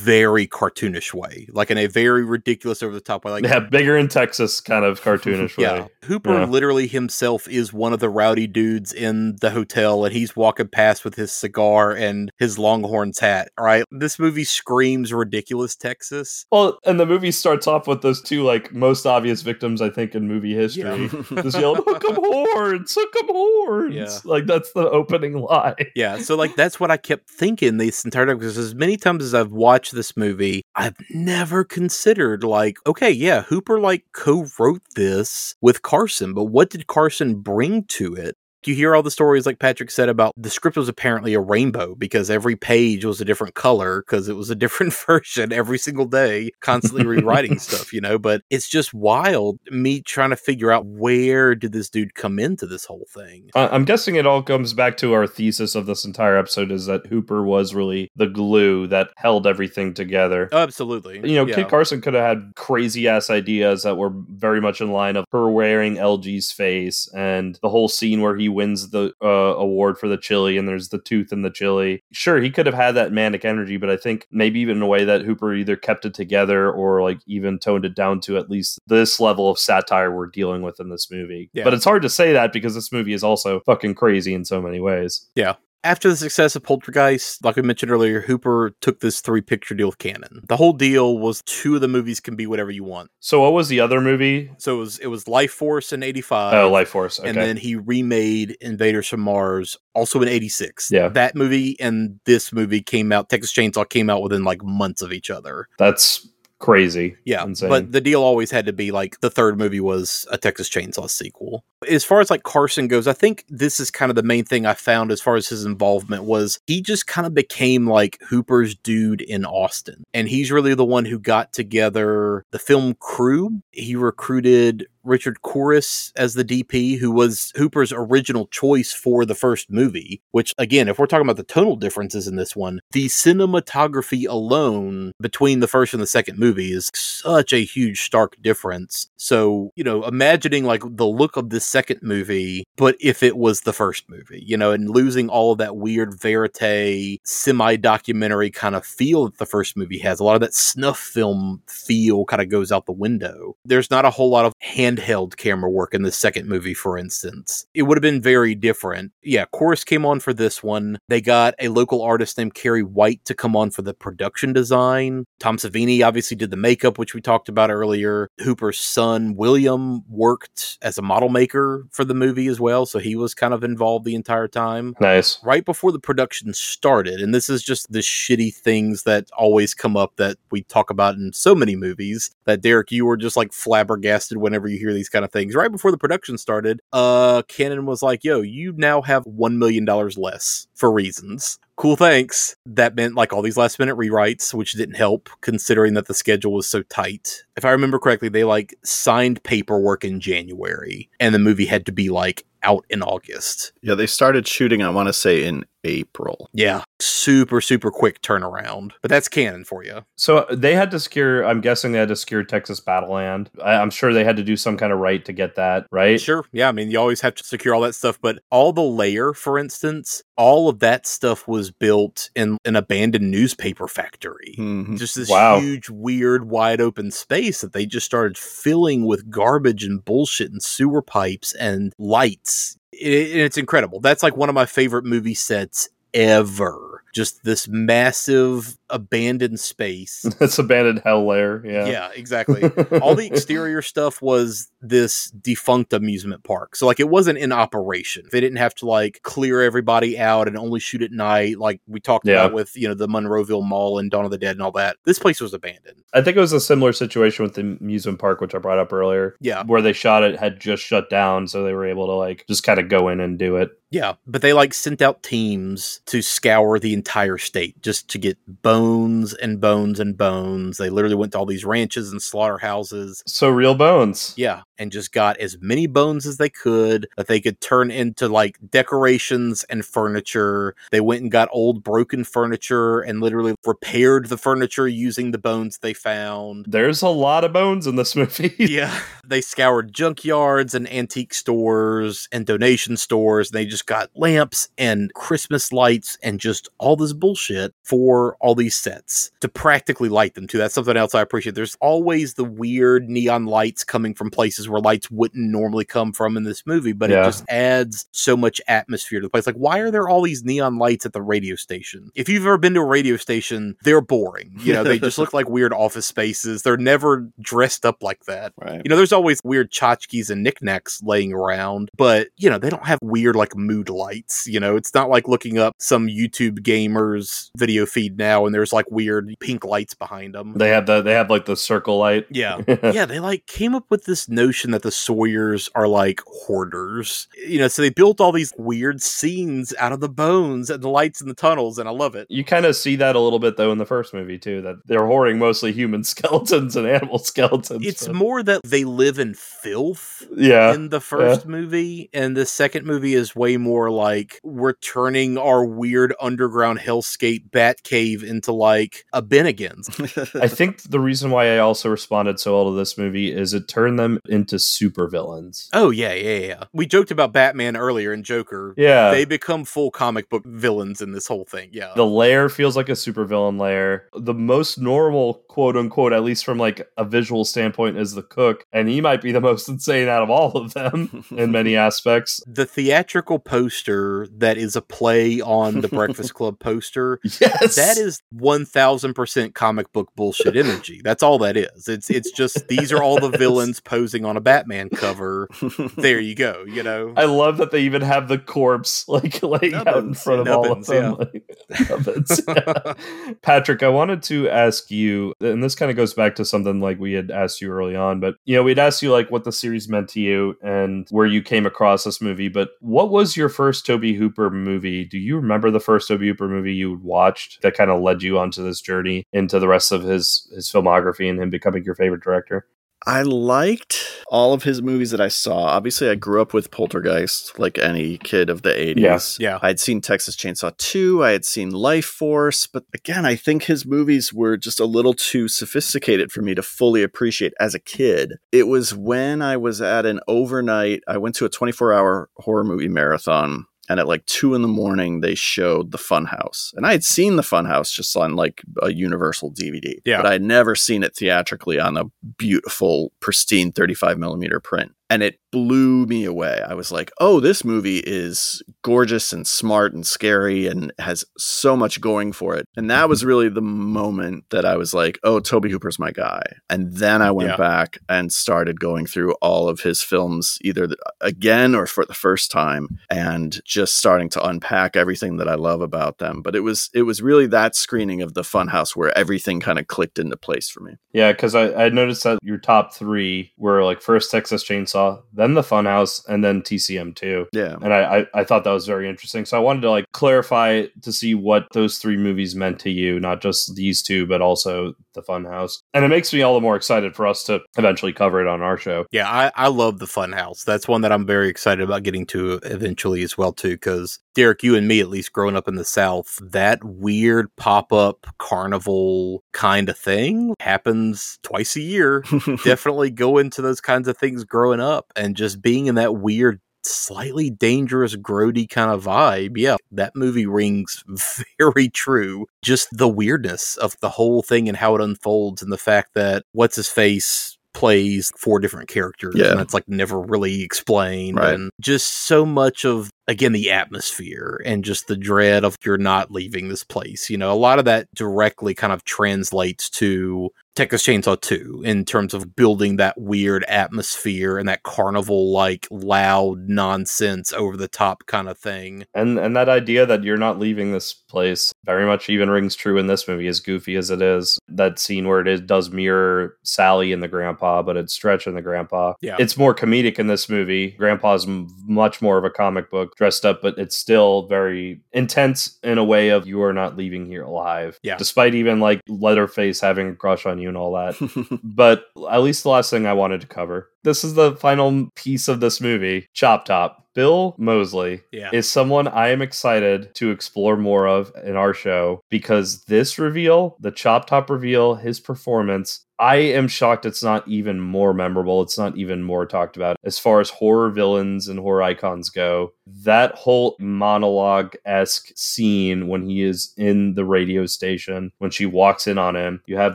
very 0.00 0.46
cartoonish 0.46 1.12
way, 1.14 1.46
like 1.52 1.70
in 1.70 1.78
a 1.78 1.86
very 1.86 2.24
ridiculous, 2.24 2.82
over 2.82 2.92
the 2.94 3.00
top 3.00 3.24
way. 3.24 3.32
Like 3.32 3.44
yeah, 3.44 3.60
bigger 3.60 3.96
in 3.96 4.08
Texas 4.08 4.60
kind 4.60 4.84
of 4.84 5.00
cartoonish 5.04 5.56
Yeah. 5.58 5.82
way. 5.82 5.88
Hooper 6.04 6.32
Yeah. 6.40 6.44
literally 6.46 6.86
himself 6.86 7.46
is 7.48 7.72
one 7.72 7.92
of 7.92 8.00
the 8.00 8.08
rowdy 8.08 8.46
dudes 8.46 8.92
in 8.92 9.36
the 9.40 9.50
hotel 9.50 10.04
and 10.04 10.14
he's 10.14 10.34
walking 10.34 10.68
past 10.68 11.04
with 11.04 11.14
his 11.14 11.32
cigar 11.32 11.92
and 11.92 12.30
his 12.38 12.58
Longhorns 12.58 13.18
hat. 13.18 13.50
Right, 13.58 13.84
This 13.90 14.18
movie 14.18 14.44
screams 14.44 15.12
ridiculous 15.12 15.76
Texas. 15.76 16.46
Well, 16.50 16.78
and 16.84 16.98
the 16.98 17.06
movie 17.06 17.30
starts 17.32 17.66
off 17.66 17.86
with 17.86 18.02
those 18.02 18.20
two 18.22 18.42
like 18.42 18.72
most 18.72 19.06
obvious 19.06 19.42
victims 19.42 19.82
I 19.82 19.90
think 19.90 20.14
in 20.14 20.26
movie 20.28 20.54
history. 20.54 21.08
Just 21.42 21.58
yelling, 21.58 21.82
"Hook 21.86 22.04
'em 22.08 22.16
horns, 22.16 22.94
hook 22.98 23.14
'em 23.20 23.26
horns!" 23.28 23.94
Yeah. 23.94 24.18
Like 24.24 24.46
that's 24.46 24.72
the 24.72 24.88
opening 24.88 25.34
line. 25.40 25.74
Yeah. 25.94 26.18
So, 26.18 26.36
like, 26.36 26.54
that's 26.56 26.78
what 26.80 26.90
I 26.90 26.96
kept 26.96 27.28
thinking 27.28 27.76
this 27.76 28.04
entire 28.04 28.26
time 28.26 28.38
because 28.38 28.56
as 28.58 28.74
many 28.74 28.96
times 28.96 29.24
as 29.24 29.34
I've 29.34 29.52
watched 29.52 29.89
this 29.90 30.16
movie, 30.16 30.62
I've 30.76 30.96
never 31.10 31.64
considered, 31.64 32.44
like, 32.44 32.76
okay, 32.86 33.10
yeah, 33.10 33.42
Hooper, 33.42 33.80
like, 33.80 34.04
co 34.14 34.46
wrote 34.58 34.82
this 34.96 35.54
with 35.60 35.82
Carson, 35.82 36.34
but 36.34 36.44
what 36.44 36.70
did 36.70 36.86
Carson 36.86 37.36
bring 37.40 37.84
to 37.84 38.14
it? 38.14 38.36
You 38.66 38.74
hear 38.74 38.94
all 38.94 39.02
the 39.02 39.10
stories, 39.10 39.46
like 39.46 39.58
Patrick 39.58 39.90
said, 39.90 40.08
about 40.08 40.34
the 40.36 40.50
script 40.50 40.76
was 40.76 40.88
apparently 40.88 41.34
a 41.34 41.40
rainbow 41.40 41.94
because 41.94 42.30
every 42.30 42.56
page 42.56 43.04
was 43.04 43.20
a 43.20 43.24
different 43.24 43.54
color 43.54 44.02
because 44.02 44.28
it 44.28 44.36
was 44.36 44.50
a 44.50 44.54
different 44.54 44.92
version 45.06 45.52
every 45.52 45.78
single 45.78 46.04
day, 46.04 46.50
constantly 46.60 47.06
rewriting 47.06 47.58
stuff, 47.58 47.92
you 47.92 48.00
know. 48.00 48.18
But 48.18 48.42
it's 48.50 48.68
just 48.68 48.92
wild 48.92 49.58
me 49.70 50.02
trying 50.02 50.30
to 50.30 50.36
figure 50.36 50.70
out 50.70 50.84
where 50.84 51.54
did 51.54 51.72
this 51.72 51.88
dude 51.88 52.14
come 52.14 52.38
into 52.38 52.66
this 52.66 52.84
whole 52.84 53.06
thing. 53.14 53.48
I'm 53.54 53.84
guessing 53.84 54.16
it 54.16 54.26
all 54.26 54.42
comes 54.42 54.74
back 54.74 54.96
to 54.98 55.14
our 55.14 55.26
thesis 55.26 55.74
of 55.74 55.86
this 55.86 56.04
entire 56.04 56.36
episode 56.36 56.70
is 56.70 56.86
that 56.86 57.06
Hooper 57.06 57.42
was 57.42 57.74
really 57.74 58.10
the 58.16 58.26
glue 58.26 58.86
that 58.88 59.10
held 59.16 59.46
everything 59.46 59.94
together. 59.94 60.48
Absolutely. 60.52 61.16
You 61.28 61.36
know, 61.36 61.46
Yeah. 61.46 61.54
Kit 61.54 61.68
Carson 61.68 62.00
could 62.00 62.14
have 62.14 62.24
had 62.24 62.52
crazy 62.56 63.08
ass 63.08 63.30
ideas 63.30 63.84
that 63.84 63.96
were 63.96 64.12
very 64.12 64.60
much 64.60 64.80
in 64.80 64.92
line 64.92 65.16
of 65.16 65.24
her 65.32 65.50
wearing 65.50 65.96
LG's 65.96 66.52
face 66.52 67.08
and 67.14 67.58
the 67.62 67.68
whole 67.68 67.88
scene 67.88 68.20
where 68.20 68.36
he 68.36 68.49
wins 68.50 68.90
the 68.90 69.12
uh, 69.22 69.54
award 69.56 69.98
for 69.98 70.08
the 70.08 70.16
chili 70.16 70.58
and 70.58 70.68
there's 70.68 70.90
the 70.90 70.98
tooth 70.98 71.32
in 71.32 71.42
the 71.42 71.50
chili. 71.50 72.02
Sure, 72.12 72.40
he 72.40 72.50
could 72.50 72.66
have 72.66 72.74
had 72.74 72.92
that 72.92 73.12
manic 73.12 73.44
energy, 73.44 73.76
but 73.76 73.90
I 73.90 73.96
think 73.96 74.26
maybe 74.30 74.60
even 74.60 74.76
in 74.76 74.82
a 74.82 74.86
way 74.86 75.04
that 75.04 75.22
Hooper 75.22 75.54
either 75.54 75.76
kept 75.76 76.04
it 76.04 76.14
together 76.14 76.70
or 76.70 77.02
like 77.02 77.20
even 77.26 77.58
toned 77.58 77.84
it 77.84 77.94
down 77.94 78.20
to 78.20 78.36
at 78.36 78.50
least 78.50 78.78
this 78.86 79.20
level 79.20 79.50
of 79.50 79.58
satire 79.58 80.14
we're 80.14 80.26
dealing 80.26 80.62
with 80.62 80.80
in 80.80 80.90
this 80.90 81.10
movie. 81.10 81.50
Yeah. 81.52 81.64
But 81.64 81.74
it's 81.74 81.84
hard 81.84 82.02
to 82.02 82.10
say 82.10 82.32
that 82.32 82.52
because 82.52 82.74
this 82.74 82.92
movie 82.92 83.12
is 83.12 83.24
also 83.24 83.60
fucking 83.60 83.94
crazy 83.94 84.34
in 84.34 84.44
so 84.44 84.60
many 84.60 84.80
ways. 84.80 85.28
Yeah. 85.34 85.54
After 85.82 86.10
the 86.10 86.16
success 86.16 86.54
of 86.56 86.62
Poltergeist, 86.62 87.42
like 87.42 87.56
we 87.56 87.62
mentioned 87.62 87.90
earlier, 87.90 88.20
Hooper 88.20 88.74
took 88.82 89.00
this 89.00 89.20
three 89.22 89.40
picture 89.40 89.74
deal 89.74 89.86
with 89.86 89.96
Cannon. 89.96 90.42
The 90.46 90.56
whole 90.58 90.74
deal 90.74 91.18
was 91.18 91.42
two 91.46 91.74
of 91.74 91.80
the 91.80 91.88
movies 91.88 92.20
can 92.20 92.36
be 92.36 92.46
whatever 92.46 92.70
you 92.70 92.84
want. 92.84 93.10
So 93.20 93.40
what 93.40 93.54
was 93.54 93.68
the 93.68 93.80
other 93.80 94.00
movie? 94.00 94.50
So 94.58 94.76
it 94.76 94.78
was 94.78 94.98
it 94.98 95.06
was 95.06 95.24
Lifeforce 95.24 95.92
in 95.94 96.02
'85. 96.02 96.54
Oh, 96.54 96.70
Lifeforce. 96.70 97.18
Okay. 97.18 97.30
And 97.30 97.38
then 97.38 97.56
he 97.56 97.76
remade 97.76 98.58
Invaders 98.60 99.08
from 99.08 99.20
Mars, 99.20 99.78
also 99.94 100.20
in 100.20 100.28
'86. 100.28 100.90
Yeah. 100.90 101.08
that 101.08 101.34
movie 101.34 101.80
and 101.80 102.20
this 102.26 102.52
movie 102.52 102.82
came 102.82 103.10
out. 103.10 103.30
Texas 103.30 103.52
Chainsaw 103.52 103.88
came 103.88 104.10
out 104.10 104.20
within 104.22 104.44
like 104.44 104.62
months 104.62 105.00
of 105.00 105.12
each 105.14 105.30
other. 105.30 105.66
That's 105.78 106.28
crazy. 106.60 107.16
Yeah, 107.24 107.42
Insane. 107.42 107.68
but 107.68 107.90
the 107.90 108.00
deal 108.00 108.22
always 108.22 108.50
had 108.50 108.66
to 108.66 108.72
be 108.72 108.92
like 108.92 109.20
the 109.20 109.30
third 109.30 109.58
movie 109.58 109.80
was 109.80 110.26
a 110.30 110.38
Texas 110.38 110.68
Chainsaw 110.70 111.10
sequel. 111.10 111.64
As 111.88 112.04
far 112.04 112.20
as 112.20 112.30
like 112.30 112.42
Carson 112.44 112.86
goes, 112.86 113.08
I 113.08 113.12
think 113.12 113.44
this 113.48 113.80
is 113.80 113.90
kind 113.90 114.10
of 114.10 114.16
the 114.16 114.22
main 114.22 114.44
thing 114.44 114.66
I 114.66 114.74
found 114.74 115.10
as 115.10 115.20
far 115.20 115.36
as 115.36 115.48
his 115.48 115.64
involvement 115.64 116.24
was 116.24 116.60
he 116.66 116.80
just 116.82 117.06
kind 117.06 117.26
of 117.26 117.34
became 117.34 117.88
like 117.88 118.18
Hooper's 118.28 118.74
dude 118.76 119.22
in 119.22 119.44
Austin. 119.44 120.04
And 120.14 120.28
he's 120.28 120.52
really 120.52 120.74
the 120.74 120.84
one 120.84 121.06
who 121.06 121.18
got 121.18 121.52
together 121.52 122.44
the 122.52 122.58
film 122.58 122.94
crew. 123.00 123.62
He 123.72 123.96
recruited 123.96 124.86
Richard 125.04 125.38
Kooris 125.42 126.12
as 126.16 126.34
the 126.34 126.44
DP, 126.44 126.98
who 126.98 127.10
was 127.10 127.52
Hooper's 127.56 127.92
original 127.92 128.46
choice 128.46 128.92
for 128.92 129.24
the 129.24 129.34
first 129.34 129.70
movie. 129.70 130.22
Which, 130.30 130.54
again, 130.58 130.88
if 130.88 130.98
we're 130.98 131.06
talking 131.06 131.26
about 131.26 131.36
the 131.36 131.42
tonal 131.42 131.76
differences 131.76 132.26
in 132.26 132.36
this 132.36 132.54
one, 132.54 132.80
the 132.92 133.06
cinematography 133.06 134.28
alone 134.28 135.12
between 135.20 135.60
the 135.60 135.68
first 135.68 135.94
and 135.94 136.02
the 136.02 136.06
second 136.06 136.38
movie 136.38 136.72
is 136.72 136.90
such 136.94 137.52
a 137.52 137.64
huge, 137.64 138.02
stark 138.02 138.40
difference. 138.42 139.08
So, 139.16 139.72
you 139.76 139.84
know, 139.84 140.04
imagining 140.04 140.64
like 140.64 140.82
the 140.84 141.06
look 141.06 141.36
of 141.36 141.50
this 141.50 141.66
second 141.66 142.00
movie, 142.02 142.64
but 142.76 142.96
if 143.00 143.22
it 143.22 143.36
was 143.36 143.62
the 143.62 143.72
first 143.72 144.08
movie, 144.08 144.42
you 144.44 144.56
know, 144.56 144.72
and 144.72 144.90
losing 144.90 145.28
all 145.28 145.52
of 145.52 145.58
that 145.58 145.76
weird 145.76 146.18
verite, 146.20 147.20
semi 147.24 147.76
documentary 147.76 148.50
kind 148.50 148.74
of 148.74 148.84
feel 148.84 149.26
that 149.26 149.38
the 149.38 149.46
first 149.46 149.76
movie 149.76 149.98
has, 149.98 150.20
a 150.20 150.24
lot 150.24 150.34
of 150.34 150.40
that 150.40 150.54
snuff 150.54 150.98
film 150.98 151.62
feel 151.66 152.24
kind 152.24 152.42
of 152.42 152.48
goes 152.48 152.72
out 152.72 152.86
the 152.86 152.92
window. 152.92 153.56
There's 153.64 153.90
not 153.90 154.04
a 154.04 154.10
whole 154.10 154.30
lot 154.30 154.44
of 154.44 154.54
handheld 154.96 155.36
camera 155.36 155.70
work 155.70 155.94
in 155.94 156.02
the 156.02 156.12
second 156.12 156.48
movie, 156.48 156.74
for 156.74 156.98
instance. 156.98 157.66
It 157.74 157.82
would 157.82 157.96
have 157.96 158.02
been 158.02 158.20
very 158.22 158.54
different. 158.54 159.12
Yeah, 159.22 159.44
Kooris 159.52 159.84
came 159.84 160.04
on 160.04 160.20
for 160.20 160.32
this 160.32 160.62
one. 160.62 160.98
They 161.08 161.20
got 161.20 161.54
a 161.58 161.68
local 161.68 162.02
artist 162.02 162.38
named 162.38 162.54
Cary 162.54 162.82
White 162.82 163.24
to 163.26 163.34
come 163.34 163.56
on 163.56 163.70
for 163.70 163.82
the 163.82 163.94
production 163.94 164.52
design. 164.52 165.24
Tom 165.38 165.56
Savini 165.56 166.04
obviously 166.06 166.36
did 166.36 166.50
the 166.50 166.56
makeup, 166.56 166.98
which 166.98 167.14
we 167.14 167.20
talked 167.20 167.48
about 167.48 167.70
earlier. 167.70 168.28
Hooper's 168.40 168.78
son, 168.78 169.34
William, 169.36 170.02
worked 170.08 170.78
as 170.82 170.98
a 170.98 171.02
model 171.02 171.28
maker 171.28 171.86
for 171.90 172.04
the 172.04 172.14
movie 172.14 172.46
as 172.46 172.60
well, 172.60 172.86
so 172.86 172.98
he 172.98 173.16
was 173.16 173.34
kind 173.34 173.54
of 173.54 173.64
involved 173.64 174.04
the 174.04 174.14
entire 174.14 174.48
time 174.48 174.94
Nice. 175.00 175.38
right 175.42 175.64
before 175.64 175.92
the 175.92 175.98
production 175.98 176.52
started, 176.54 177.20
and 177.20 177.34
this 177.34 177.48
is 177.50 177.62
just 177.62 177.90
the 177.92 178.00
shitty 178.00 178.54
things 178.54 179.04
that 179.04 179.30
always 179.36 179.74
come 179.74 179.96
up 179.96 180.16
that 180.16 180.36
we 180.50 180.62
talk 180.62 180.90
about 180.90 181.14
in 181.14 181.32
so 181.32 181.54
many 181.54 181.76
movies 181.76 182.30
that 182.44 182.60
Derek, 182.60 182.90
you 182.90 183.04
were 183.06 183.16
just 183.16 183.36
like 183.36 183.52
flabbergasted 183.52 184.38
whenever 184.38 184.68
you 184.68 184.78
hear 184.80 184.92
these 184.92 185.08
kind 185.08 185.24
of 185.24 185.32
things. 185.32 185.54
Right 185.54 185.70
before 185.70 185.90
the 185.90 185.98
production 185.98 186.38
started, 186.38 186.80
uh 186.92 187.42
Cannon 187.48 187.86
was 187.86 188.02
like, 188.02 188.24
yo, 188.24 188.40
you 188.40 188.72
now 188.76 189.02
have 189.02 189.24
one 189.26 189.58
million 189.58 189.84
dollars 189.84 190.18
less 190.18 190.66
for 190.74 190.90
reasons. 190.90 191.58
Cool, 191.80 191.96
thanks. 191.96 192.54
That 192.66 192.94
meant 192.94 193.14
like 193.14 193.32
all 193.32 193.40
these 193.40 193.56
last 193.56 193.78
minute 193.78 193.96
rewrites, 193.96 194.52
which 194.52 194.72
didn't 194.72 194.96
help 194.96 195.30
considering 195.40 195.94
that 195.94 196.08
the 196.08 196.12
schedule 196.12 196.52
was 196.52 196.68
so 196.68 196.82
tight. 196.82 197.44
If 197.56 197.64
I 197.64 197.70
remember 197.70 197.98
correctly, 197.98 198.28
they 198.28 198.44
like 198.44 198.74
signed 198.84 199.42
paperwork 199.44 200.04
in 200.04 200.20
January 200.20 201.08
and 201.18 201.34
the 201.34 201.38
movie 201.38 201.64
had 201.64 201.86
to 201.86 201.92
be 201.92 202.10
like 202.10 202.44
out 202.62 202.84
in 202.90 203.02
August. 203.02 203.72
Yeah, 203.82 203.94
they 203.94 204.06
started 204.06 204.46
shooting, 204.46 204.82
I 204.82 204.90
want 204.90 205.08
to 205.08 205.12
say, 205.12 205.44
in 205.44 205.64
April. 205.84 206.50
Yeah, 206.52 206.82
super, 206.98 207.60
super 207.60 207.90
quick 207.90 208.20
turnaround. 208.20 208.92
But 209.00 209.10
that's 209.10 209.28
Cannon 209.28 209.64
for 209.64 209.82
you. 209.82 210.04
So 210.16 210.38
uh, 210.38 210.54
they 210.54 210.74
had 210.74 210.90
to 210.90 211.00
secure, 211.00 211.44
I'm 211.46 211.60
guessing 211.62 211.92
they 211.92 211.98
had 211.98 212.08
to 212.08 212.16
secure 212.16 212.44
Texas 212.44 212.80
Battleland. 212.80 213.48
I, 213.62 213.76
I'm 213.76 213.90
sure 213.90 214.12
they 214.12 214.24
had 214.24 214.36
to 214.36 214.42
do 214.42 214.56
some 214.56 214.76
kind 214.76 214.92
of 214.92 214.98
right 214.98 215.24
to 215.24 215.32
get 215.32 215.54
that, 215.56 215.86
right? 215.90 216.20
Sure. 216.20 216.44
Yeah. 216.52 216.68
I 216.68 216.72
mean, 216.72 216.90
you 216.90 217.00
always 217.00 217.22
have 217.22 217.34
to 217.36 217.44
secure 217.44 217.74
all 217.74 217.80
that 217.82 217.94
stuff. 217.94 218.18
But 218.20 218.40
all 218.50 218.72
the 218.72 218.82
layer, 218.82 219.32
for 219.32 219.58
instance, 219.58 220.22
all 220.36 220.68
of 220.68 220.80
that 220.80 221.06
stuff 221.06 221.48
was 221.48 221.69
built 221.78 222.30
in 222.34 222.58
an 222.64 222.76
abandoned 222.76 223.30
newspaper 223.30 223.86
factory. 223.88 224.54
Mhm. 224.58 224.98
Just 224.98 225.14
this 225.14 225.28
Wow. 225.28 225.60
huge, 225.60 225.88
weird, 225.88 226.48
wide 226.48 226.80
open 226.80 227.10
space 227.10 227.60
that 227.60 227.72
they 227.72 227.86
just 227.86 228.06
started 228.06 228.36
filling 228.38 229.06
with 229.06 229.30
garbage 229.30 229.84
and 229.84 230.04
bullshit 230.04 230.50
and 230.50 230.62
sewer 230.62 231.02
pipes 231.02 231.52
and 231.54 231.92
lights. 231.98 232.76
It, 232.92 233.36
it's 233.36 233.56
incredible. 233.56 234.00
That's 234.00 234.22
like 234.22 234.36
one 234.36 234.48
of 234.48 234.54
my 234.54 234.66
favorite 234.66 235.04
movie 235.04 235.34
sets 235.34 235.88
ever. 236.12 237.04
Just 237.14 237.44
this 237.44 237.66
massive 237.68 238.76
abandoned 238.90 239.60
space. 239.60 240.24
It's 240.40 240.58
abandoned 240.58 241.02
hell 241.04 241.26
lair. 241.26 241.62
Yeah. 241.64 241.86
Yeah, 241.86 242.08
exactly. 242.14 242.64
All 243.00 243.14
the 243.14 243.26
exterior 243.26 243.82
stuff 243.82 244.20
was 244.22 244.70
this 244.80 245.30
defunct 245.30 245.92
amusement 245.92 246.44
park. 246.44 246.74
So 246.76 246.86
like 246.86 246.98
it 247.00 247.08
wasn't 247.08 247.38
in 247.38 247.52
operation. 247.52 248.24
They 248.32 248.40
didn't 248.40 248.56
have 248.58 248.74
to 248.76 248.86
like 248.86 249.20
clear 249.22 249.60
everybody 249.62 250.18
out 250.18 250.48
and 250.48 250.56
only 250.56 250.80
shoot 250.80 251.02
at 251.02 251.12
night 251.12 251.58
like 251.58 251.80
we 251.86 252.00
talked 252.00 252.26
Yeah. 252.26 252.44
about 252.44 252.54
with, 252.54 252.76
you 252.76 252.88
know, 252.88 252.94
the 252.94 253.06
Monroeville 253.08 253.62
Mall 253.64 253.98
and 253.98 254.10
Dawn 254.10 254.24
of 254.24 254.30
the 254.30 254.38
Dead 254.38 254.52
and 254.56 254.62
all 254.62 254.72
that. 254.72 254.96
This 255.04 255.18
place 255.18 255.40
was 255.40 255.52
abandoned. 255.54 256.02
I 256.14 256.22
think 256.22 256.36
it 256.36 256.40
was 256.40 256.52
a 256.52 256.60
similar 256.60 256.92
situation 256.92 257.44
with 257.44 257.54
the 257.54 257.60
amusement 257.80 258.18
park, 258.18 258.40
which 258.40 258.54
I 258.54 258.58
brought 258.58 258.78
up 258.78 258.92
earlier. 258.92 259.36
Yeah. 259.40 259.62
Where 259.64 259.82
they 259.82 259.92
shot 259.92 260.22
it 260.24 260.38
had 260.40 260.58
just 260.58 260.82
shut 260.82 261.10
down, 261.10 261.46
so 261.48 261.62
they 261.64 261.74
were 261.74 261.86
able 261.86 262.06
to 262.06 262.14
like 262.14 262.44
just 262.48 262.62
kind 262.64 262.80
of 262.80 262.88
go 262.88 263.08
in 263.08 263.20
and 263.20 263.38
do 263.38 263.56
it. 263.56 263.70
Yeah, 263.92 264.14
but 264.24 264.40
they 264.40 264.52
like 264.52 264.72
sent 264.72 265.02
out 265.02 265.24
teams 265.24 266.00
to 266.06 266.22
scour 266.22 266.78
the 266.78 266.94
entire 266.94 267.38
state 267.38 267.82
just 267.82 268.06
to 268.10 268.18
get 268.18 268.38
bones 268.46 268.79
and 268.80 269.60
bones 269.60 270.00
and 270.00 270.16
bones. 270.16 270.78
They 270.78 270.90
literally 270.90 271.16
went 271.16 271.32
to 271.32 271.38
all 271.38 271.46
these 271.46 271.64
ranches 271.64 272.10
and 272.10 272.22
slaughterhouses. 272.22 273.22
So 273.26 273.48
real 273.48 273.74
bones. 273.74 274.34
Yeah, 274.36 274.62
and 274.80 274.90
just 274.90 275.12
got 275.12 275.36
as 275.36 275.58
many 275.60 275.86
bones 275.86 276.26
as 276.26 276.38
they 276.38 276.48
could 276.48 277.06
that 277.16 277.26
they 277.26 277.40
could 277.40 277.60
turn 277.60 277.90
into 277.90 278.28
like 278.28 278.58
decorations 278.70 279.62
and 279.64 279.84
furniture. 279.84 280.74
They 280.90 281.00
went 281.00 281.22
and 281.22 281.30
got 281.30 281.48
old 281.52 281.84
broken 281.84 282.24
furniture 282.24 283.00
and 283.00 283.20
literally 283.20 283.54
repaired 283.66 284.26
the 284.26 284.38
furniture 284.38 284.88
using 284.88 285.30
the 285.30 285.38
bones 285.38 285.78
they 285.78 285.92
found. 285.92 286.66
There's 286.68 287.02
a 287.02 287.08
lot 287.08 287.44
of 287.44 287.52
bones 287.52 287.86
in 287.86 287.96
this 287.96 288.16
movie. 288.16 288.54
Yeah. 288.58 288.98
They 289.24 289.42
scoured 289.42 289.92
junkyards 289.92 290.74
and 290.74 290.90
antique 290.90 291.34
stores 291.34 292.28
and 292.32 292.46
donation 292.46 292.96
stores. 292.96 293.50
And 293.50 293.58
they 293.58 293.66
just 293.66 293.86
got 293.86 294.10
lamps 294.14 294.68
and 294.78 295.12
Christmas 295.14 295.72
lights 295.72 296.16
and 296.22 296.40
just 296.40 296.68
all 296.78 296.96
this 296.96 297.12
bullshit 297.12 297.74
for 297.84 298.36
all 298.40 298.54
these 298.54 298.69
sets 298.70 299.30
to 299.40 299.48
practically 299.48 300.08
light 300.08 300.34
them 300.34 300.46
too. 300.46 300.58
That's 300.58 300.74
something 300.74 300.96
else 300.96 301.14
I 301.14 301.20
appreciate. 301.20 301.54
There's 301.54 301.76
always 301.80 302.34
the 302.34 302.44
weird 302.44 303.08
neon 303.08 303.46
lights 303.46 303.84
coming 303.84 304.14
from 304.14 304.30
places 304.30 304.68
where 304.68 304.80
lights 304.80 305.10
wouldn't 305.10 305.50
normally 305.50 305.84
come 305.84 306.12
from 306.12 306.36
in 306.36 306.44
this 306.44 306.64
movie, 306.66 306.92
but 306.92 307.10
Yeah. 307.10 307.22
it 307.22 307.24
just 307.24 307.44
adds 307.48 308.06
so 308.12 308.36
much 308.36 308.60
atmosphere 308.68 309.20
to 309.20 309.26
the 309.26 309.30
place. 309.30 309.46
Like, 309.46 309.56
why 309.56 309.78
are 309.80 309.90
there 309.90 310.08
all 310.08 310.22
these 310.22 310.44
neon 310.44 310.78
lights 310.78 311.04
at 311.04 311.12
the 311.12 311.22
radio 311.22 311.54
station? 311.56 312.10
If 312.14 312.28
you've 312.28 312.46
ever 312.46 312.58
been 312.58 312.74
to 312.74 312.80
a 312.80 312.84
radio 312.86 313.16
station, 313.16 313.76
they're 313.82 314.00
boring. 314.00 314.52
You 314.60 314.72
know, 314.72 314.84
they 314.84 314.98
just 314.98 315.18
look 315.18 315.32
like 315.34 315.48
weird 315.48 315.72
office 315.72 316.06
spaces. 316.06 316.62
They're 316.62 316.76
never 316.76 317.28
dressed 317.40 317.84
up 317.84 318.02
like 318.02 318.24
that. 318.24 318.52
Right. 318.56 318.80
You 318.84 318.88
know, 318.88 318.96
there's 318.96 319.12
always 319.12 319.40
weird 319.44 319.70
tchotchkes 319.70 320.30
and 320.30 320.42
knickknacks 320.42 321.02
laying 321.02 321.32
around, 321.32 321.90
but 321.96 322.28
you 322.36 322.48
know, 322.50 322.58
they 322.58 322.70
don't 322.70 322.86
have 322.86 322.98
weird 323.02 323.36
like 323.36 323.56
mood 323.56 323.88
lights. 323.88 324.46
You 324.46 324.60
know, 324.60 324.76
it's 324.76 324.94
not 324.94 325.08
like 325.08 325.28
looking 325.28 325.58
up 325.58 325.74
some 325.78 326.06
YouTube 326.06 326.60
gamers 326.60 327.50
video 327.56 327.86
feed 327.86 328.16
now 328.18 328.46
and 328.46 328.54
there's 328.60 328.72
like 328.74 328.90
weird 328.90 329.34
pink 329.40 329.64
lights 329.64 329.94
behind 329.94 330.34
them. 330.34 330.52
They 330.54 330.68
have 330.68 330.84
the 330.84 331.00
they 331.00 331.12
have 331.14 331.30
like 331.30 331.46
the 331.46 331.56
circle 331.56 331.96
light. 331.96 332.26
Yeah. 332.30 332.60
yeah, 332.82 333.06
they 333.06 333.18
like 333.20 333.46
came 333.46 333.74
up 333.74 333.86
with 333.88 334.04
this 334.04 334.28
notion 334.28 334.70
that 334.72 334.82
the 334.82 334.90
Sawyers 334.90 335.70
are 335.74 335.88
like 335.88 336.20
hoarders. 336.26 337.26
You 337.46 337.58
know, 337.60 337.68
so 337.68 337.80
they 337.82 337.88
built 337.90 338.20
all 338.20 338.32
these 338.32 338.52
weird 338.58 339.00
scenes 339.00 339.72
out 339.78 339.92
of 339.92 340.00
the 340.00 340.08
bones 340.10 340.68
and 340.68 340.82
the 340.82 340.88
lights 340.88 341.20
in 341.22 341.28
the 341.28 341.34
tunnels, 341.34 341.78
and 341.78 341.88
I 341.88 341.92
love 341.92 342.14
it. 342.14 342.26
You 342.28 342.44
kind 342.44 342.66
of 342.66 342.76
see 342.76 342.96
that 342.96 343.16
a 343.16 343.20
little 343.20 343.38
bit 343.38 343.56
though 343.56 343.72
in 343.72 343.78
the 343.78 343.86
first 343.86 344.12
movie 344.12 344.38
too, 344.38 344.60
that 344.62 344.76
they're 344.86 345.06
hoarding 345.06 345.38
mostly 345.38 345.72
human 345.72 346.04
skeletons 346.12 346.76
and 346.76 346.86
animal 346.86 347.18
skeletons. 347.30 347.86
It's 347.86 348.06
but- 348.06 348.14
more 348.16 348.42
that 348.42 348.60
they 348.64 348.84
live 348.84 349.18
in 349.18 349.32
filth 349.34 350.22
Yeah, 350.36 350.74
in 350.74 350.90
the 350.90 351.00
first 351.00 351.44
yeah. 351.46 351.50
movie, 351.50 352.10
and 352.12 352.36
the 352.36 352.46
second 352.46 352.84
movie 352.86 353.14
is 353.14 353.34
way 353.34 353.56
more 353.56 353.90
like 353.90 354.40
we're 354.42 354.74
turning 354.74 355.38
our 355.38 355.64
weird 355.64 356.14
underground 356.20 356.80
hellscape 356.80 357.50
bat 357.50 357.82
cave 357.82 358.22
into 358.22 358.49
like 358.50 359.04
a 359.12 359.22
Bennigan's. 359.22 359.88
I 360.34 360.48
think 360.48 360.82
the 360.82 361.00
reason 361.00 361.30
why 361.30 361.54
I 361.54 361.58
also 361.58 361.88
responded 361.88 362.38
so 362.40 362.54
well 362.54 362.70
to 362.72 362.76
this 362.76 362.96
movie 362.98 363.32
is 363.32 363.54
it 363.54 363.68
turned 363.68 363.98
them 363.98 364.18
into 364.28 364.56
supervillains. 364.56 365.68
Oh 365.72 365.90
yeah, 365.90 366.12
yeah, 366.14 366.38
yeah. 366.38 366.64
We 366.72 366.86
joked 366.86 367.10
about 367.10 367.32
Batman 367.32 367.76
earlier 367.76 368.12
and 368.12 368.24
Joker. 368.24 368.74
Yeah. 368.76 369.10
they 369.10 369.24
become 369.24 369.64
full 369.64 369.90
comic 369.90 370.28
book 370.28 370.44
villains 370.44 371.00
in 371.00 371.12
this 371.12 371.26
whole 371.26 371.44
thing. 371.44 371.70
Yeah, 371.72 371.92
The 371.96 372.06
lair 372.06 372.48
feels 372.48 372.76
like 372.76 372.88
a 372.88 372.92
supervillain 372.92 373.58
lair. 373.60 374.08
The 374.14 374.34
most 374.34 374.78
normal, 374.78 375.34
quote 375.48 375.76
unquote, 375.76 376.12
at 376.12 376.22
least 376.24 376.44
from 376.44 376.58
like 376.58 376.88
a 376.96 377.04
visual 377.04 377.44
standpoint, 377.44 377.96
is 377.98 378.14
the 378.14 378.22
cook, 378.22 378.64
and 378.72 378.88
he 378.88 379.00
might 379.00 379.22
be 379.22 379.32
the 379.32 379.40
most 379.50 379.68
insane 379.68 380.08
out 380.08 380.22
of 380.22 380.30
all 380.30 380.52
of 380.56 380.74
them 380.74 381.24
in 381.30 381.50
many 381.52 381.76
aspects. 381.90 382.40
the 382.46 382.66
theatrical 382.66 383.38
poster 383.38 384.26
that 384.32 384.56
is 384.56 384.76
a 384.76 384.82
play 384.82 385.40
on 385.40 385.80
the 385.80 385.88
Breakfast 385.88 386.34
Club 386.34 386.58
poster. 386.58 387.20
Yes, 387.40 387.76
That 387.76 387.96
is 387.98 388.20
one 388.30 388.64
thousand 388.64 389.14
percent 389.14 389.54
comic 389.54 389.92
book 389.92 390.10
bullshit 390.16 390.56
energy. 390.56 391.00
That's 391.02 391.22
all 391.22 391.38
that 391.38 391.56
is. 391.56 391.88
It's 391.88 392.10
it's 392.10 392.30
just 392.30 392.68
these 392.68 392.92
are 392.92 393.02
all 393.02 393.18
the 393.18 393.28
villains 393.38 393.80
posing 393.80 394.24
on 394.24 394.36
a 394.36 394.40
Batman 394.40 394.88
cover. 394.90 395.48
There 395.96 396.20
you 396.20 396.34
go. 396.34 396.64
You 396.66 396.82
know. 396.82 397.12
I 397.16 397.24
love 397.24 397.58
that 397.58 397.70
they 397.70 397.82
even 397.82 398.02
have 398.02 398.28
the 398.28 398.38
corpse 398.38 399.08
like 399.08 399.42
laying 399.42 399.74
out 399.74 399.96
in 399.98 400.14
front 400.14 400.40
of 400.40 400.46
Nubbins, 400.46 400.88
all 400.88 400.96
of 400.96 401.18
them. 401.18 401.30
Like, 401.68 401.88
nubbins, 401.88 402.40
yeah. 402.48 403.34
Patrick, 403.42 403.82
I 403.82 403.88
wanted 403.88 404.22
to 404.24 404.48
ask 404.48 404.90
you, 404.90 405.34
and 405.40 405.62
this 405.62 405.74
kind 405.74 405.90
of 405.90 405.96
goes 405.96 406.14
back 406.14 406.36
to 406.36 406.44
something 406.44 406.80
like 406.80 406.98
we 406.98 407.12
had 407.12 407.30
asked 407.30 407.60
you 407.60 407.70
early 407.70 407.96
on, 407.96 408.20
but 408.20 408.36
you 408.44 408.56
know, 408.56 408.62
we'd 408.62 408.78
asked 408.78 409.02
you 409.02 409.12
like 409.12 409.30
what 409.30 409.44
the 409.44 409.52
series 409.52 409.88
meant 409.88 410.08
to 410.10 410.20
you 410.20 410.56
and 410.62 411.06
where 411.10 411.26
you 411.26 411.42
came 411.42 411.66
across 411.66 412.04
this 412.04 412.20
movie. 412.20 412.48
But 412.48 412.70
what 412.80 413.10
was 413.10 413.36
your 413.36 413.48
first 413.48 413.86
Tobe 413.86 414.04
Hooper 414.04 414.50
movie? 414.50 415.04
Do 415.04 415.18
you 415.18 415.36
remember 415.36 415.70
the 415.70 415.80
first 415.80 416.08
Tobe 416.08 416.20
Hooper 416.20 416.48
movie 416.48 416.74
you 416.74 416.98
watched 417.02 417.62
that 417.62 417.76
kind 417.76 417.90
of 417.90 418.00
led 418.00 418.19
you 418.22 418.38
onto 418.38 418.62
this 418.62 418.80
journey 418.80 419.24
into 419.32 419.58
the 419.58 419.68
rest 419.68 419.92
of 419.92 420.02
his 420.02 420.50
his 420.54 420.70
filmography 420.70 421.28
and 421.28 421.40
him 421.40 421.50
becoming 421.50 421.84
your 421.84 421.94
favorite 421.94 422.22
director? 422.22 422.66
I 423.06 423.22
liked 423.22 423.96
all 424.28 424.52
of 424.52 424.64
his 424.64 424.82
movies 424.82 425.10
that 425.10 425.20
I 425.20 425.28
saw. 425.28 425.56
Obviously, 425.64 426.10
I 426.10 426.16
grew 426.16 426.42
up 426.42 426.52
with 426.52 426.70
Poltergeist, 426.70 427.58
like 427.58 427.78
any 427.78 428.18
kid 428.18 428.50
of 428.50 428.60
the 428.60 428.70
80s. 428.70 429.38
Yeah. 429.38 429.58
I'd 429.62 429.80
seen 429.80 430.02
Texas 430.02 430.36
Chainsaw 430.36 430.76
2, 430.76 431.24
I 431.24 431.30
had 431.30 431.44
seen 431.46 431.72
Lifeforce, 431.72 432.68
but 432.70 432.84
again, 432.94 433.24
I 433.24 433.36
think 433.36 433.64
his 433.64 433.86
movies 433.86 434.34
were 434.34 434.58
just 434.58 434.80
a 434.80 434.84
little 434.84 435.14
too 435.14 435.48
sophisticated 435.48 436.30
for 436.30 436.42
me 436.42 436.54
to 436.54 436.62
fully 436.62 437.02
appreciate 437.02 437.54
as 437.58 437.74
a 437.74 437.80
kid. 437.80 438.34
It 438.52 438.68
was 438.68 438.94
when 438.94 439.40
I 439.40 439.56
was 439.56 439.80
at 439.80 440.04
an 440.04 440.20
overnight, 440.28 441.00
I 441.08 441.16
went 441.16 441.34
to 441.36 441.46
a 441.46 441.50
24 441.50 441.94
hour 441.94 442.28
horror 442.36 442.64
movie 442.64 442.88
marathon. 442.88 443.66
And 443.90 443.98
at 443.98 444.06
like 444.06 444.24
two 444.26 444.54
in 444.54 444.62
the 444.62 444.68
morning, 444.68 445.20
they 445.20 445.34
showed 445.34 445.90
the 445.90 445.98
Funhouse, 445.98 446.72
and 446.76 446.86
I 446.86 446.92
had 446.92 447.02
seen 447.02 447.34
the 447.34 447.42
Funhouse 447.42 447.92
just 447.92 448.16
on 448.16 448.36
like 448.36 448.62
a 448.80 448.92
Universal 448.92 449.50
DVD, 449.50 449.96
Yeah. 450.04 450.18
but 450.18 450.26
I 450.26 450.32
had 450.32 450.42
never 450.42 450.76
seen 450.76 451.02
it 451.02 451.16
theatrically 451.16 451.80
on 451.80 451.96
a 451.96 452.04
beautiful, 452.38 453.12
pristine 453.18 453.72
35 453.72 454.16
millimeter 454.16 454.60
print. 454.60 454.92
And 455.10 455.22
it 455.24 455.38
blew 455.50 456.06
me 456.06 456.24
away. 456.24 456.62
I 456.66 456.74
was 456.74 456.92
like, 456.92 457.10
oh, 457.20 457.40
this 457.40 457.64
movie 457.64 457.98
is 457.98 458.62
gorgeous 458.84 459.32
and 459.32 459.44
smart 459.44 459.92
and 459.92 460.06
scary 460.06 460.68
and 460.68 460.92
has 461.00 461.24
so 461.36 461.76
much 461.76 462.00
going 462.00 462.30
for 462.32 462.54
it. 462.54 462.66
And 462.76 462.88
that 462.90 463.08
was 463.08 463.24
really 463.30 463.48
the 463.48 463.60
moment 463.60 464.44
that 464.50 464.64
I 464.64 464.76
was 464.76 464.94
like, 464.94 465.18
oh, 465.24 465.40
Tobe 465.40 465.64
Hooper's 465.68 465.98
my 465.98 466.12
guy. 466.12 466.42
And 466.70 466.94
then 466.96 467.20
I 467.22 467.32
went 467.32 467.50
Yeah. 467.50 467.56
back 467.56 467.98
and 468.08 468.32
started 468.32 468.78
going 468.78 469.06
through 469.06 469.32
all 469.42 469.68
of 469.68 469.80
his 469.80 470.00
films, 470.02 470.56
either 470.62 470.88
again 471.20 471.74
or 471.74 471.86
for 471.86 472.04
the 472.06 472.14
first 472.14 472.50
time, 472.52 472.86
and 473.10 473.60
just 473.64 473.96
starting 473.96 474.28
to 474.30 474.44
unpack 474.46 474.94
everything 474.96 475.38
that 475.38 475.48
I 475.48 475.54
love 475.56 475.80
about 475.80 476.18
them. 476.18 476.40
But 476.42 476.54
it 476.54 476.60
was 476.60 476.88
it 476.94 477.02
was 477.02 477.20
really 477.20 477.48
that 477.48 477.74
screening 477.74 478.22
of 478.22 478.34
the 478.34 478.42
Funhouse 478.42 478.94
where 478.94 479.16
everything 479.18 479.58
kind 479.58 479.78
of 479.80 479.88
clicked 479.88 480.18
into 480.20 480.36
place 480.36 480.70
for 480.70 480.80
me. 480.80 480.92
Yeah, 481.12 481.32
because 481.32 481.56
I, 481.56 481.86
I 481.86 481.88
noticed 481.88 482.22
that 482.22 482.38
your 482.42 482.58
top 482.58 482.94
three 482.94 483.52
were 483.56 483.82
like 483.82 484.00
first 484.00 484.30
Texas 484.30 484.62
Chainsaw, 484.64 484.99
Chainsaw, 485.00 485.22
then 485.32 485.54
the 485.54 485.62
Funhouse, 485.62 486.26
and 486.28 486.44
then 486.44 486.62
TCM 486.62 487.14
two. 487.14 487.46
Yeah. 487.52 487.76
And 487.82 487.92
I, 487.92 488.20
I 488.20 488.26
I 488.40 488.44
thought 488.44 488.64
that 488.64 488.72
was 488.72 488.86
very 488.86 489.08
interesting. 489.08 489.44
So 489.44 489.56
I 489.56 489.60
wanted 489.60 489.82
to 489.82 489.90
like 489.90 490.10
clarify 490.12 490.86
to 491.02 491.12
see 491.12 491.34
what 491.34 491.66
those 491.72 491.98
three 491.98 492.16
movies 492.16 492.54
meant 492.54 492.78
to 492.80 492.90
you, 492.90 493.20
not 493.20 493.40
just 493.40 493.74
these 493.74 494.02
two, 494.02 494.26
but 494.26 494.40
also 494.40 494.94
the 495.14 495.22
Funhouse. 495.22 495.78
And 495.94 496.04
it 496.04 496.08
makes 496.08 496.32
me 496.32 496.42
all 496.42 496.54
the 496.54 496.60
more 496.60 496.76
excited 496.76 497.14
for 497.14 497.26
us 497.26 497.44
to 497.44 497.60
eventually 497.76 498.12
cover 498.12 498.40
it 498.40 498.46
on 498.46 498.62
our 498.62 498.76
show. 498.76 499.06
Yeah, 499.10 499.28
I, 499.28 499.50
I 499.54 499.68
love 499.68 499.98
the 499.98 500.06
Funhouse. 500.06 500.64
That's 500.64 500.88
one 500.88 501.02
that 501.02 501.12
I'm 501.12 501.26
very 501.26 501.48
excited 501.48 501.82
about 501.82 502.02
getting 502.02 502.26
to 502.26 502.60
eventually 502.64 503.22
as 503.22 503.36
well 503.36 503.52
too. 503.52 503.70
Because 503.70 504.18
Derek, 504.34 504.62
you 504.62 504.76
and 504.76 504.86
me, 504.86 505.00
at 505.00 505.08
least 505.08 505.32
growing 505.32 505.56
up 505.56 505.68
in 505.68 505.74
the 505.74 505.84
South, 505.84 506.38
that 506.42 506.82
weird 506.84 507.54
pop 507.56 507.92
up 507.92 508.26
carnival 508.38 509.42
kind 509.52 509.88
of 509.88 509.98
thing 509.98 510.54
happens 510.60 511.38
twice 511.42 511.76
a 511.76 511.80
year. 511.80 512.24
Definitely 512.64 513.10
go 513.10 513.38
into 513.38 513.62
those 513.62 513.80
kinds 513.80 514.08
of 514.08 514.16
things 514.16 514.44
growing 514.44 514.80
up, 514.80 515.12
and 515.16 515.36
just 515.36 515.60
being 515.60 515.86
in 515.86 515.96
that 515.96 516.16
weird 516.16 516.60
slightly 516.84 517.50
dangerous, 517.50 518.16
grody 518.16 518.68
kind 518.68 518.90
of 518.90 519.04
vibe. 519.04 519.52
Yeah, 519.56 519.76
that 519.92 520.14
movie 520.16 520.46
rings 520.46 521.02
very 521.58 521.88
true. 521.88 522.46
Just 522.62 522.88
the 522.92 523.08
weirdness 523.08 523.76
of 523.76 523.96
the 524.00 524.10
whole 524.10 524.42
thing 524.42 524.68
and 524.68 524.76
how 524.76 524.94
it 524.96 525.00
unfolds, 525.02 525.62
and 525.62 525.72
the 525.72 525.78
fact 525.78 526.10
that 526.14 526.44
what's 526.52 526.76
his 526.76 526.88
face 526.88 527.56
plays 527.72 528.32
four 528.36 528.58
different 528.58 528.88
characters 528.88 529.34
Yeah. 529.36 529.52
and 529.52 529.60
it's 529.60 529.72
like 529.72 529.88
never 529.88 530.20
really 530.20 530.62
explained 530.62 531.36
Right. 531.38 531.54
and 531.54 531.70
just 531.80 532.26
so 532.26 532.44
much 532.44 532.84
of 532.84 533.10
again 533.30 533.52
the 533.52 533.70
atmosphere 533.70 534.60
and 534.64 534.84
just 534.84 535.06
the 535.06 535.16
dread 535.16 535.64
of 535.64 535.78
you're 535.84 535.96
not 535.96 536.32
leaving 536.32 536.68
this 536.68 536.82
place 536.82 537.30
you 537.30 537.38
know 537.38 537.52
a 537.52 537.54
lot 537.54 537.78
of 537.78 537.84
that 537.84 538.12
directly 538.14 538.74
kind 538.74 538.92
of 538.92 539.04
translates 539.04 539.88
to 539.88 540.50
Texas 540.76 541.02
Chainsaw 541.02 541.40
2 541.40 541.82
in 541.84 542.04
terms 542.04 542.32
of 542.32 542.54
building 542.54 542.96
that 542.96 543.20
weird 543.20 543.64
atmosphere 543.64 544.56
and 544.56 544.68
that 544.68 544.82
carnival 544.82 545.52
like 545.52 545.86
loud 545.90 546.68
nonsense 546.68 547.52
over 547.52 547.76
the 547.76 547.88
top 547.88 548.24
kind 548.26 548.48
of 548.48 548.56
thing 548.56 549.04
And 549.14 549.38
and 549.38 549.54
that 549.56 549.68
idea 549.68 550.06
that 550.06 550.24
you're 550.24 550.36
not 550.36 550.58
leaving 550.58 550.92
this 550.92 551.12
place 551.12 551.72
very 551.84 552.04
much 552.04 552.28
even 552.28 552.50
rings 552.50 552.74
true 552.74 552.98
in 552.98 553.06
this 553.06 553.26
movie, 553.26 553.46
as 553.46 553.60
goofy 553.60 553.96
as 553.96 554.10
it 554.10 554.20
is. 554.20 554.58
That 554.68 554.98
scene 554.98 555.28
where 555.28 555.40
it 555.40 555.48
is, 555.48 555.60
does 555.60 555.90
mirror 555.90 556.56
Sally 556.62 557.12
and 557.12 557.22
the 557.22 557.28
grandpa, 557.28 557.82
but 557.82 557.96
it's 557.96 558.12
Stretch 558.12 558.46
and 558.46 558.56
the 558.56 558.62
grandpa. 558.62 559.14
Yeah. 559.20 559.36
It's 559.38 559.56
more 559.56 559.74
comedic 559.74 560.18
in 560.18 560.26
this 560.26 560.48
movie. 560.48 560.92
Grandpa's 560.92 561.46
much 561.46 562.20
more 562.20 562.38
of 562.38 562.44
a 562.44 562.50
comic 562.50 562.90
book 562.90 563.16
dressed 563.20 563.44
up, 563.44 563.60
but 563.60 563.78
it's 563.78 563.94
still 563.94 564.46
very 564.48 565.02
intense 565.12 565.78
in 565.82 565.98
a 565.98 566.04
way 566.04 566.30
of 566.30 566.46
you 566.46 566.62
are 566.62 566.72
not 566.72 566.96
leaving 566.96 567.26
here 567.26 567.42
alive. 567.44 568.00
Yeah. 568.02 568.16
Despite 568.16 568.54
even 568.54 568.80
like 568.80 569.02
Leatherface 569.06 569.78
having 569.80 570.08
a 570.08 570.14
crush 570.16 570.46
on 570.46 570.58
you 570.58 570.68
and 570.68 570.76
all 570.76 570.94
that. 570.94 571.60
but 571.62 572.06
at 572.30 572.38
least 572.42 572.62
the 572.62 572.70
last 572.70 572.88
thing 572.90 573.06
I 573.06 573.12
wanted 573.12 573.42
to 573.42 573.46
cover. 573.46 573.90
This 574.02 574.24
is 574.24 574.32
the 574.34 574.56
final 574.56 575.10
piece 575.14 575.46
of 575.48 575.60
this 575.60 575.80
movie, 575.80 576.26
Chop 576.32 576.64
Top. 576.64 576.96
Bill 577.12 577.56
Moseley 577.58 578.20
Yeah. 578.30 578.50
is 578.52 578.70
someone 578.70 579.08
I 579.08 579.30
am 579.30 579.42
excited 579.42 580.14
to 580.14 580.30
explore 580.30 580.76
more 580.76 581.08
of 581.08 581.32
in 581.44 581.56
our 581.56 581.74
show 581.74 582.20
because 582.30 582.84
this 582.84 583.18
reveal, 583.18 583.76
the 583.80 583.90
Chop 583.90 584.28
Top 584.28 584.48
reveal, 584.48 584.94
his 584.94 585.18
performance, 585.18 586.06
I 586.20 586.36
am 586.36 586.68
shocked 586.68 587.06
it's 587.06 587.22
not 587.22 587.48
even 587.48 587.80
more 587.80 588.12
memorable. 588.12 588.60
It's 588.60 588.76
not 588.76 588.94
even 588.98 589.22
more 589.22 589.46
talked 589.46 589.76
about. 589.76 589.96
As 590.04 590.18
far 590.18 590.40
as 590.40 590.50
horror 590.50 590.90
villains 590.90 591.48
and 591.48 591.58
horror 591.58 591.82
icons 591.82 592.28
go, 592.28 592.74
that 593.04 593.34
whole 593.34 593.74
monologue 593.80 594.76
esque 594.84 595.30
scene 595.34 596.08
when 596.08 596.28
he 596.28 596.42
is 596.42 596.74
in 596.76 597.14
the 597.14 597.24
radio 597.24 597.64
station, 597.64 598.32
when 598.36 598.50
she 598.50 598.66
walks 598.66 599.06
in 599.06 599.16
on 599.16 599.34
him, 599.34 599.62
you 599.64 599.78
have 599.78 599.94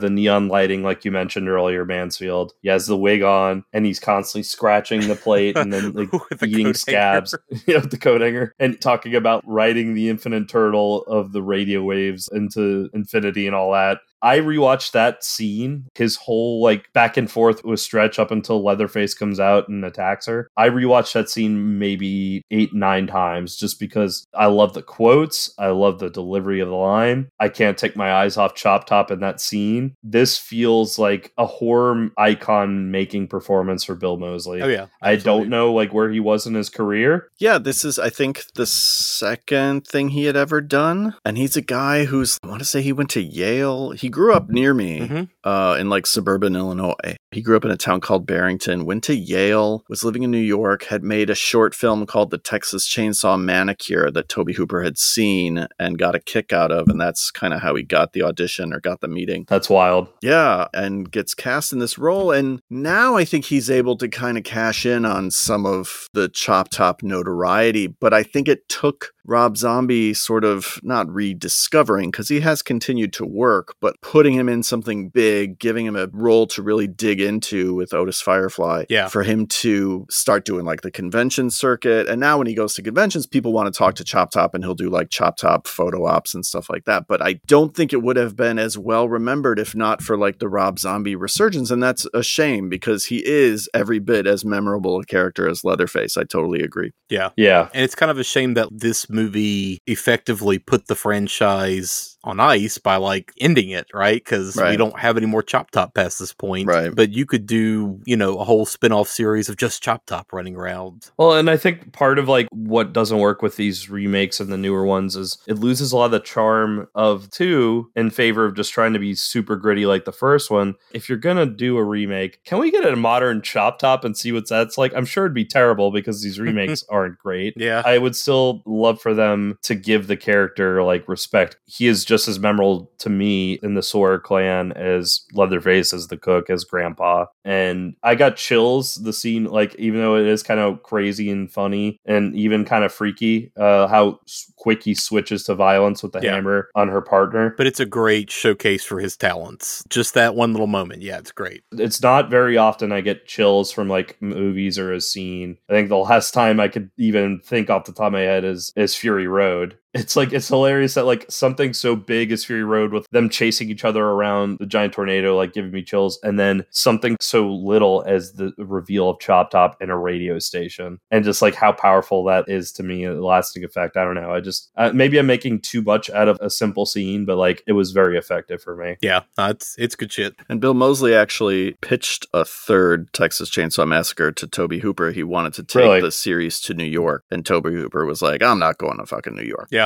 the 0.00 0.10
neon 0.10 0.48
lighting, 0.48 0.82
like 0.82 1.04
you 1.04 1.12
mentioned 1.12 1.48
earlier, 1.48 1.84
Mansfield. 1.84 2.52
He 2.60 2.68
has 2.70 2.88
the 2.88 2.96
wig 2.96 3.22
on 3.22 3.64
and 3.72 3.86
he's 3.86 4.00
constantly 4.00 4.42
scratching 4.42 5.06
the 5.06 5.14
plate 5.14 5.56
and 5.56 5.72
then 5.72 5.92
like 5.92 6.10
eating 6.42 6.74
scabs 6.74 7.36
yeah, 7.66 7.78
with 7.78 7.92
the 7.92 7.98
coat 7.98 8.20
hanger 8.20 8.52
and 8.58 8.80
talking 8.80 9.14
about 9.14 9.44
riding 9.46 9.94
the 9.94 10.08
infinite 10.08 10.48
turtle 10.48 11.04
of 11.04 11.30
the 11.30 11.42
radio 11.42 11.84
waves 11.84 12.28
into 12.32 12.90
infinity 12.92 13.46
and 13.46 13.54
all 13.54 13.70
that. 13.72 13.98
I 14.26 14.40
rewatched 14.40 14.90
that 14.90 15.22
scene, 15.22 15.84
his 15.94 16.16
whole 16.16 16.60
like 16.60 16.92
back 16.92 17.16
and 17.16 17.30
forth 17.30 17.64
with 17.64 17.78
Stretch 17.78 18.18
up 18.18 18.32
until 18.32 18.60
Leatherface 18.60 19.14
comes 19.14 19.38
out 19.38 19.68
and 19.68 19.84
attacks 19.84 20.26
her. 20.26 20.50
I 20.56 20.68
rewatched 20.68 21.12
that 21.12 21.30
scene 21.30 21.78
maybe 21.78 22.42
eight, 22.50 22.74
nine 22.74 23.06
times 23.06 23.54
just 23.54 23.78
because 23.78 24.26
I 24.34 24.46
love 24.46 24.74
the 24.74 24.82
quotes. 24.82 25.54
I 25.60 25.68
love 25.68 26.00
the 26.00 26.10
delivery 26.10 26.58
of 26.58 26.68
the 26.68 26.74
line. 26.74 27.28
I 27.38 27.48
can't 27.48 27.78
take 27.78 27.94
my 27.94 28.12
eyes 28.12 28.36
off 28.36 28.56
Chop 28.56 28.88
Top 28.88 29.12
in 29.12 29.20
that 29.20 29.40
scene. 29.40 29.94
This 30.02 30.36
feels 30.36 30.98
like 30.98 31.32
a 31.38 31.46
horror 31.46 32.08
icon 32.18 32.90
making 32.90 33.28
performance 33.28 33.84
for 33.84 33.94
Bill 33.94 34.16
Moseley. 34.16 34.60
Oh, 34.60 34.66
yeah, 34.66 34.86
I 35.00 35.14
don't 35.14 35.48
know 35.48 35.72
like 35.72 35.94
where 35.94 36.10
he 36.10 36.18
was 36.18 36.48
in 36.48 36.54
his 36.54 36.68
career. 36.68 37.28
Yeah, 37.38 37.58
this 37.58 37.84
is, 37.84 37.96
I 37.96 38.10
think, 38.10 38.42
the 38.56 38.66
second 38.66 39.86
thing 39.86 40.08
he 40.08 40.24
had 40.24 40.34
ever 40.34 40.60
done. 40.60 41.14
And 41.24 41.38
he's 41.38 41.56
a 41.56 41.62
guy 41.62 42.06
who's, 42.06 42.40
I 42.42 42.48
want 42.48 42.58
to 42.58 42.64
say 42.64 42.82
he 42.82 42.92
went 42.92 43.10
to 43.10 43.22
Yale. 43.22 43.92
He 43.92 44.08
grew 44.16 44.32
up 44.32 44.48
near 44.48 44.72
me 44.72 45.00
Mhm. 45.00 45.28
uh, 45.44 45.76
in 45.78 45.90
like 45.90 46.06
suburban 46.06 46.56
Illinois. 46.56 46.94
He 47.32 47.42
grew 47.42 47.54
up 47.56 47.66
in 47.66 47.70
a 47.70 47.76
town 47.76 48.00
called 48.00 48.26
Barrington, 48.26 48.86
went 48.86 49.04
to 49.04 49.14
Yale, 49.14 49.84
was 49.90 50.02
living 50.02 50.22
in 50.22 50.30
New 50.30 50.38
York, 50.38 50.84
had 50.84 51.04
made 51.04 51.28
a 51.28 51.34
short 51.34 51.74
film 51.74 52.06
called 52.06 52.30
The 52.30 52.38
Texas 52.38 52.88
Chainsaw 52.88 53.38
Manicure 53.38 54.10
that 54.12 54.30
Tobe 54.30 54.54
Hooper 54.56 54.82
had 54.82 54.96
seen 54.96 55.66
and 55.78 55.98
got 55.98 56.14
a 56.14 56.18
kick 56.18 56.50
out 56.52 56.72
of. 56.72 56.88
And 56.88 56.98
that's 56.98 57.30
kind 57.30 57.52
of 57.52 57.60
how 57.60 57.74
he 57.74 57.82
got 57.82 58.14
the 58.14 58.22
audition 58.22 58.72
or 58.72 58.80
got 58.80 59.02
the 59.02 59.08
meeting. 59.08 59.44
That's 59.48 59.68
wild. 59.68 60.08
Yeah, 60.22 60.68
and 60.72 61.10
gets 61.10 61.34
cast 61.34 61.74
in 61.74 61.78
this 61.78 61.98
role. 61.98 62.30
And 62.32 62.60
now 62.70 63.16
I 63.16 63.26
think 63.26 63.44
he's 63.44 63.68
able 63.70 63.96
to 63.98 64.08
kind 64.08 64.38
of 64.38 64.44
cash 64.44 64.86
in 64.86 65.04
on 65.04 65.30
some 65.30 65.66
of 65.66 66.08
the 66.14 66.28
Chop 66.30 66.70
Top 66.70 67.02
notoriety. 67.02 67.86
But 67.86 68.14
I 68.14 68.22
think 68.22 68.48
it 68.48 68.66
took 68.68 69.10
Rob 69.26 69.56
Zombie 69.56 70.14
sort 70.14 70.44
of 70.44 70.78
not 70.82 71.08
rediscovering, 71.08 72.10
because 72.10 72.28
he 72.28 72.40
has 72.40 72.62
continued 72.62 73.12
to 73.14 73.26
work, 73.26 73.74
but 73.80 74.00
putting 74.00 74.34
him 74.34 74.48
in 74.48 74.62
something 74.62 75.08
big, 75.08 75.58
giving 75.58 75.86
him 75.86 75.96
a 75.96 76.08
role 76.12 76.46
to 76.48 76.62
really 76.62 76.86
dig 76.86 77.20
into 77.20 77.74
with 77.74 77.92
Otis 77.92 78.20
Firefly. 78.20 78.84
Yeah. 78.88 79.08
For 79.08 79.22
him 79.22 79.46
to 79.46 80.06
start 80.10 80.44
doing 80.44 80.64
like 80.64 80.82
the 80.82 80.90
convention 80.90 81.50
circuit. 81.50 82.08
And 82.08 82.20
now 82.20 82.38
when 82.38 82.46
he 82.46 82.54
goes 82.54 82.74
to 82.74 82.82
conventions, 82.82 83.26
people 83.26 83.52
want 83.52 83.72
to 83.72 83.76
talk 83.76 83.94
to 83.96 84.04
Chop 84.04 84.30
Top 84.30 84.54
and 84.54 84.62
he'll 84.62 84.74
do 84.74 84.90
like 84.90 85.10
Chop 85.10 85.36
Top 85.36 85.66
photo 85.66 86.06
ops 86.06 86.34
and 86.34 86.44
stuff 86.44 86.70
like 86.70 86.84
that. 86.84 87.06
But 87.08 87.22
I 87.22 87.40
don't 87.46 87.74
think 87.74 87.92
it 87.92 88.02
would 88.02 88.16
have 88.16 88.36
been 88.36 88.58
as 88.58 88.78
well 88.78 89.08
remembered 89.08 89.58
if 89.58 89.74
not 89.74 90.02
for 90.02 90.16
like 90.16 90.38
the 90.38 90.48
Rob 90.48 90.78
Zombie 90.78 91.16
resurgence. 91.16 91.70
And 91.70 91.82
that's 91.82 92.06
a 92.14 92.22
shame 92.22 92.68
because 92.68 93.06
he 93.06 93.26
is 93.26 93.68
every 93.74 93.98
bit 93.98 94.26
as 94.26 94.44
memorable 94.44 95.00
a 95.00 95.04
character 95.04 95.48
as 95.48 95.64
Leatherface. 95.64 96.16
I 96.16 96.24
totally 96.24 96.62
agree. 96.62 96.92
Yeah. 97.08 97.30
Yeah. 97.36 97.68
And 97.74 97.84
it's 97.84 97.94
kind 97.94 98.10
of 98.10 98.18
a 98.18 98.24
shame 98.24 98.54
that 98.54 98.68
this 98.70 99.08
movie 99.16 99.80
effectively 99.86 100.58
put 100.58 100.86
the 100.86 100.94
franchise 100.94 102.15
on 102.26 102.40
ice 102.40 102.76
by 102.76 102.96
like 102.96 103.32
ending 103.38 103.70
it, 103.70 103.86
right? 103.94 104.22
Because 104.22 104.56
we 104.56 104.76
don't 104.76 104.98
have 104.98 105.16
any 105.16 105.26
more 105.26 105.42
Chop 105.42 105.70
Top 105.70 105.94
past 105.94 106.18
this 106.18 106.32
point. 106.32 106.66
Right. 106.66 106.94
But 106.94 107.12
you 107.12 107.24
could 107.24 107.46
do, 107.46 108.00
you 108.04 108.16
know, 108.16 108.38
a 108.38 108.44
whole 108.44 108.66
spin 108.66 108.92
off 108.92 109.08
series 109.08 109.48
of 109.48 109.56
just 109.56 109.82
Chop 109.82 110.04
Top 110.06 110.32
running 110.32 110.56
around. 110.56 111.10
Well, 111.16 111.34
and 111.34 111.48
I 111.48 111.56
think 111.56 111.92
part 111.92 112.18
of 112.18 112.28
like 112.28 112.48
what 112.50 112.92
doesn't 112.92 113.18
work 113.18 113.42
with 113.42 113.56
these 113.56 113.88
remakes 113.88 114.40
and 114.40 114.52
the 114.52 114.58
newer 114.58 114.84
ones 114.84 115.14
is 115.14 115.38
it 115.46 115.58
loses 115.58 115.92
a 115.92 115.96
lot 115.96 116.06
of 116.06 116.10
the 116.10 116.20
charm 116.20 116.88
of 116.94 117.30
two 117.30 117.90
in 117.94 118.10
favor 118.10 118.44
of 118.44 118.56
just 118.56 118.72
trying 118.72 118.92
to 118.92 118.98
be 118.98 119.14
super 119.14 119.54
gritty 119.56 119.86
like 119.86 120.04
the 120.04 120.12
first 120.12 120.50
one. 120.50 120.74
If 120.92 121.08
you're 121.08 121.18
gonna 121.18 121.46
do 121.46 121.76
a 121.78 121.84
remake, 121.84 122.42
can 122.44 122.58
we 122.58 122.72
get 122.72 122.84
a 122.84 122.96
modern 122.96 123.40
chop 123.40 123.78
top 123.78 124.04
and 124.04 124.16
see 124.16 124.32
what 124.32 124.48
that's 124.48 124.76
like? 124.76 124.92
I'm 124.94 125.06
sure 125.06 125.26
it'd 125.26 125.34
be 125.34 125.44
terrible 125.44 125.92
because 125.92 126.22
these 126.22 126.40
remakes 126.40 126.84
aren't 126.88 127.18
great. 127.18 127.54
Yeah. 127.56 127.82
I 127.84 127.98
would 127.98 128.16
still 128.16 128.62
love 128.66 129.00
for 129.00 129.14
them 129.14 129.58
to 129.62 129.76
give 129.76 130.08
the 130.08 130.16
character 130.16 130.82
like 130.82 131.08
respect. 131.08 131.56
He 131.66 131.86
is 131.86 132.04
just 132.04 132.15
as 132.28 132.38
memorable 132.38 132.90
to 132.98 133.08
me 133.10 133.54
in 133.62 133.74
the 133.74 133.82
Sawyer 133.82 134.18
clan 134.18 134.72
as 134.72 135.20
Leatherface 135.32 135.92
as 135.92 136.08
the 136.08 136.16
cook, 136.16 136.48
as 136.50 136.64
grandpa. 136.64 137.26
And 137.44 137.94
I 138.02 138.14
got 138.14 138.36
chills 138.36 138.96
the 138.96 139.12
scene, 139.12 139.44
like 139.44 139.74
even 139.76 140.00
though 140.00 140.16
it 140.16 140.26
is 140.26 140.42
kind 140.42 140.60
of 140.60 140.82
crazy 140.82 141.30
and 141.30 141.50
funny 141.52 141.98
and 142.06 142.34
even 142.34 142.64
kind 142.64 142.84
of 142.84 142.92
freaky, 142.92 143.52
uh, 143.56 143.86
how 143.88 144.20
quick 144.56 144.82
he 144.82 144.94
switches 144.94 145.44
to 145.44 145.54
violence 145.54 146.02
with 146.02 146.12
the 146.12 146.20
Yeah. 146.22 146.34
hammer 146.34 146.68
on 146.74 146.88
her 146.88 147.00
partner. 147.02 147.54
But 147.56 147.66
it's 147.66 147.80
a 147.80 147.86
great 147.86 148.30
showcase 148.30 148.84
for 148.84 148.98
his 149.00 149.16
talents. 149.16 149.84
Just 149.88 150.14
that 150.14 150.34
one 150.34 150.52
little 150.52 150.66
moment. 150.66 151.02
Yeah, 151.02 151.18
it's 151.18 151.32
great. 151.32 151.62
it's 151.78 152.02
not 152.02 152.30
very 152.30 152.56
often 152.56 152.90
I 152.92 153.00
get 153.00 153.26
chills 153.26 153.70
from 153.70 153.88
like 153.88 154.16
movies 154.20 154.78
or 154.78 154.92
a 154.92 155.00
scene. 155.00 155.58
I 155.68 155.72
think 155.72 155.88
the 155.88 155.96
last 155.98 156.32
time 156.32 156.58
I 156.60 156.68
could 156.68 156.90
even 156.98 157.40
think 157.44 157.70
off 157.70 157.84
the 157.84 157.92
top 157.92 158.06
of 158.08 158.12
my 158.12 158.20
head 158.20 158.44
is 158.44 158.72
is 158.76 158.94
Fury 158.94 159.26
Road. 159.26 159.76
It's 160.00 160.14
like 160.16 160.32
it's 160.32 160.48
hilarious 160.48 160.94
that 160.94 161.04
like 161.06 161.24
something 161.30 161.72
so 161.72 161.96
big 161.96 162.30
as 162.32 162.44
Fury 162.44 162.64
Road 162.64 162.92
with 162.92 163.06
them 163.10 163.28
chasing 163.28 163.70
each 163.70 163.84
other 163.84 164.04
around 164.04 164.58
the 164.58 164.66
giant 164.66 164.92
tornado, 164.92 165.36
like 165.36 165.52
giving 165.52 165.70
me 165.70 165.82
chills, 165.82 166.18
and 166.22 166.38
then 166.38 166.64
something 166.70 167.16
so 167.20 167.48
little 167.50 168.04
as 168.06 168.32
the 168.34 168.52
reveal 168.58 169.10
of 169.10 169.18
Chop 169.20 169.50
Top 169.50 169.80
in 169.80 169.90
a 169.90 169.96
radio 169.98 170.38
station, 170.38 171.00
and 171.10 171.24
just 171.24 171.40
like 171.42 171.54
how 171.54 171.72
powerful 171.72 172.24
that 172.24 172.48
is 172.48 172.72
to 172.72 172.82
me, 172.82 173.04
a 173.04 173.14
lasting 173.14 173.64
effect. 173.64 173.96
I 173.96 174.04
don't 174.04 174.14
know. 174.14 174.32
I 174.32 174.40
just 174.40 174.70
uh, 174.76 174.90
maybe 174.92 175.18
I'm 175.18 175.26
making 175.26 175.60
too 175.60 175.82
much 175.82 176.10
out 176.10 176.28
of 176.28 176.38
a 176.40 176.50
simple 176.50 176.86
scene, 176.86 177.24
but 177.24 177.36
like 177.36 177.62
it 177.66 177.72
was 177.72 177.92
very 177.92 178.18
effective 178.18 178.62
for 178.62 178.76
me. 178.76 178.96
Yeah, 179.00 179.22
uh, 179.38 179.48
it's 179.56 179.74
it's 179.78 179.94
good 179.96 180.12
shit. 180.12 180.34
And 180.48 180.60
Bill 180.60 180.74
Moseley 180.74 181.14
actually 181.14 181.72
pitched 181.80 182.26
a 182.34 182.44
third 182.44 183.12
Texas 183.12 183.50
Chainsaw 183.50 183.86
Massacre 183.88 184.32
to 184.32 184.46
Tobe 184.46 184.74
Hooper. 184.80 185.10
He 185.10 185.22
wanted 185.22 185.54
to 185.54 185.62
take 185.64 185.82
Really? 185.82 186.00
the 186.00 186.12
series 186.12 186.60
to 186.62 186.74
New 186.74 186.84
York, 186.84 187.24
and 187.30 187.44
Tobe 187.46 187.66
Hooper 187.66 188.04
was 188.04 188.20
like, 188.22 188.42
"I'm 188.42 188.58
not 188.58 188.78
going 188.78 188.98
to 188.98 189.06
fucking 189.06 189.34
New 189.34 189.42
York," 189.44 189.68
Yeah, 189.70 189.85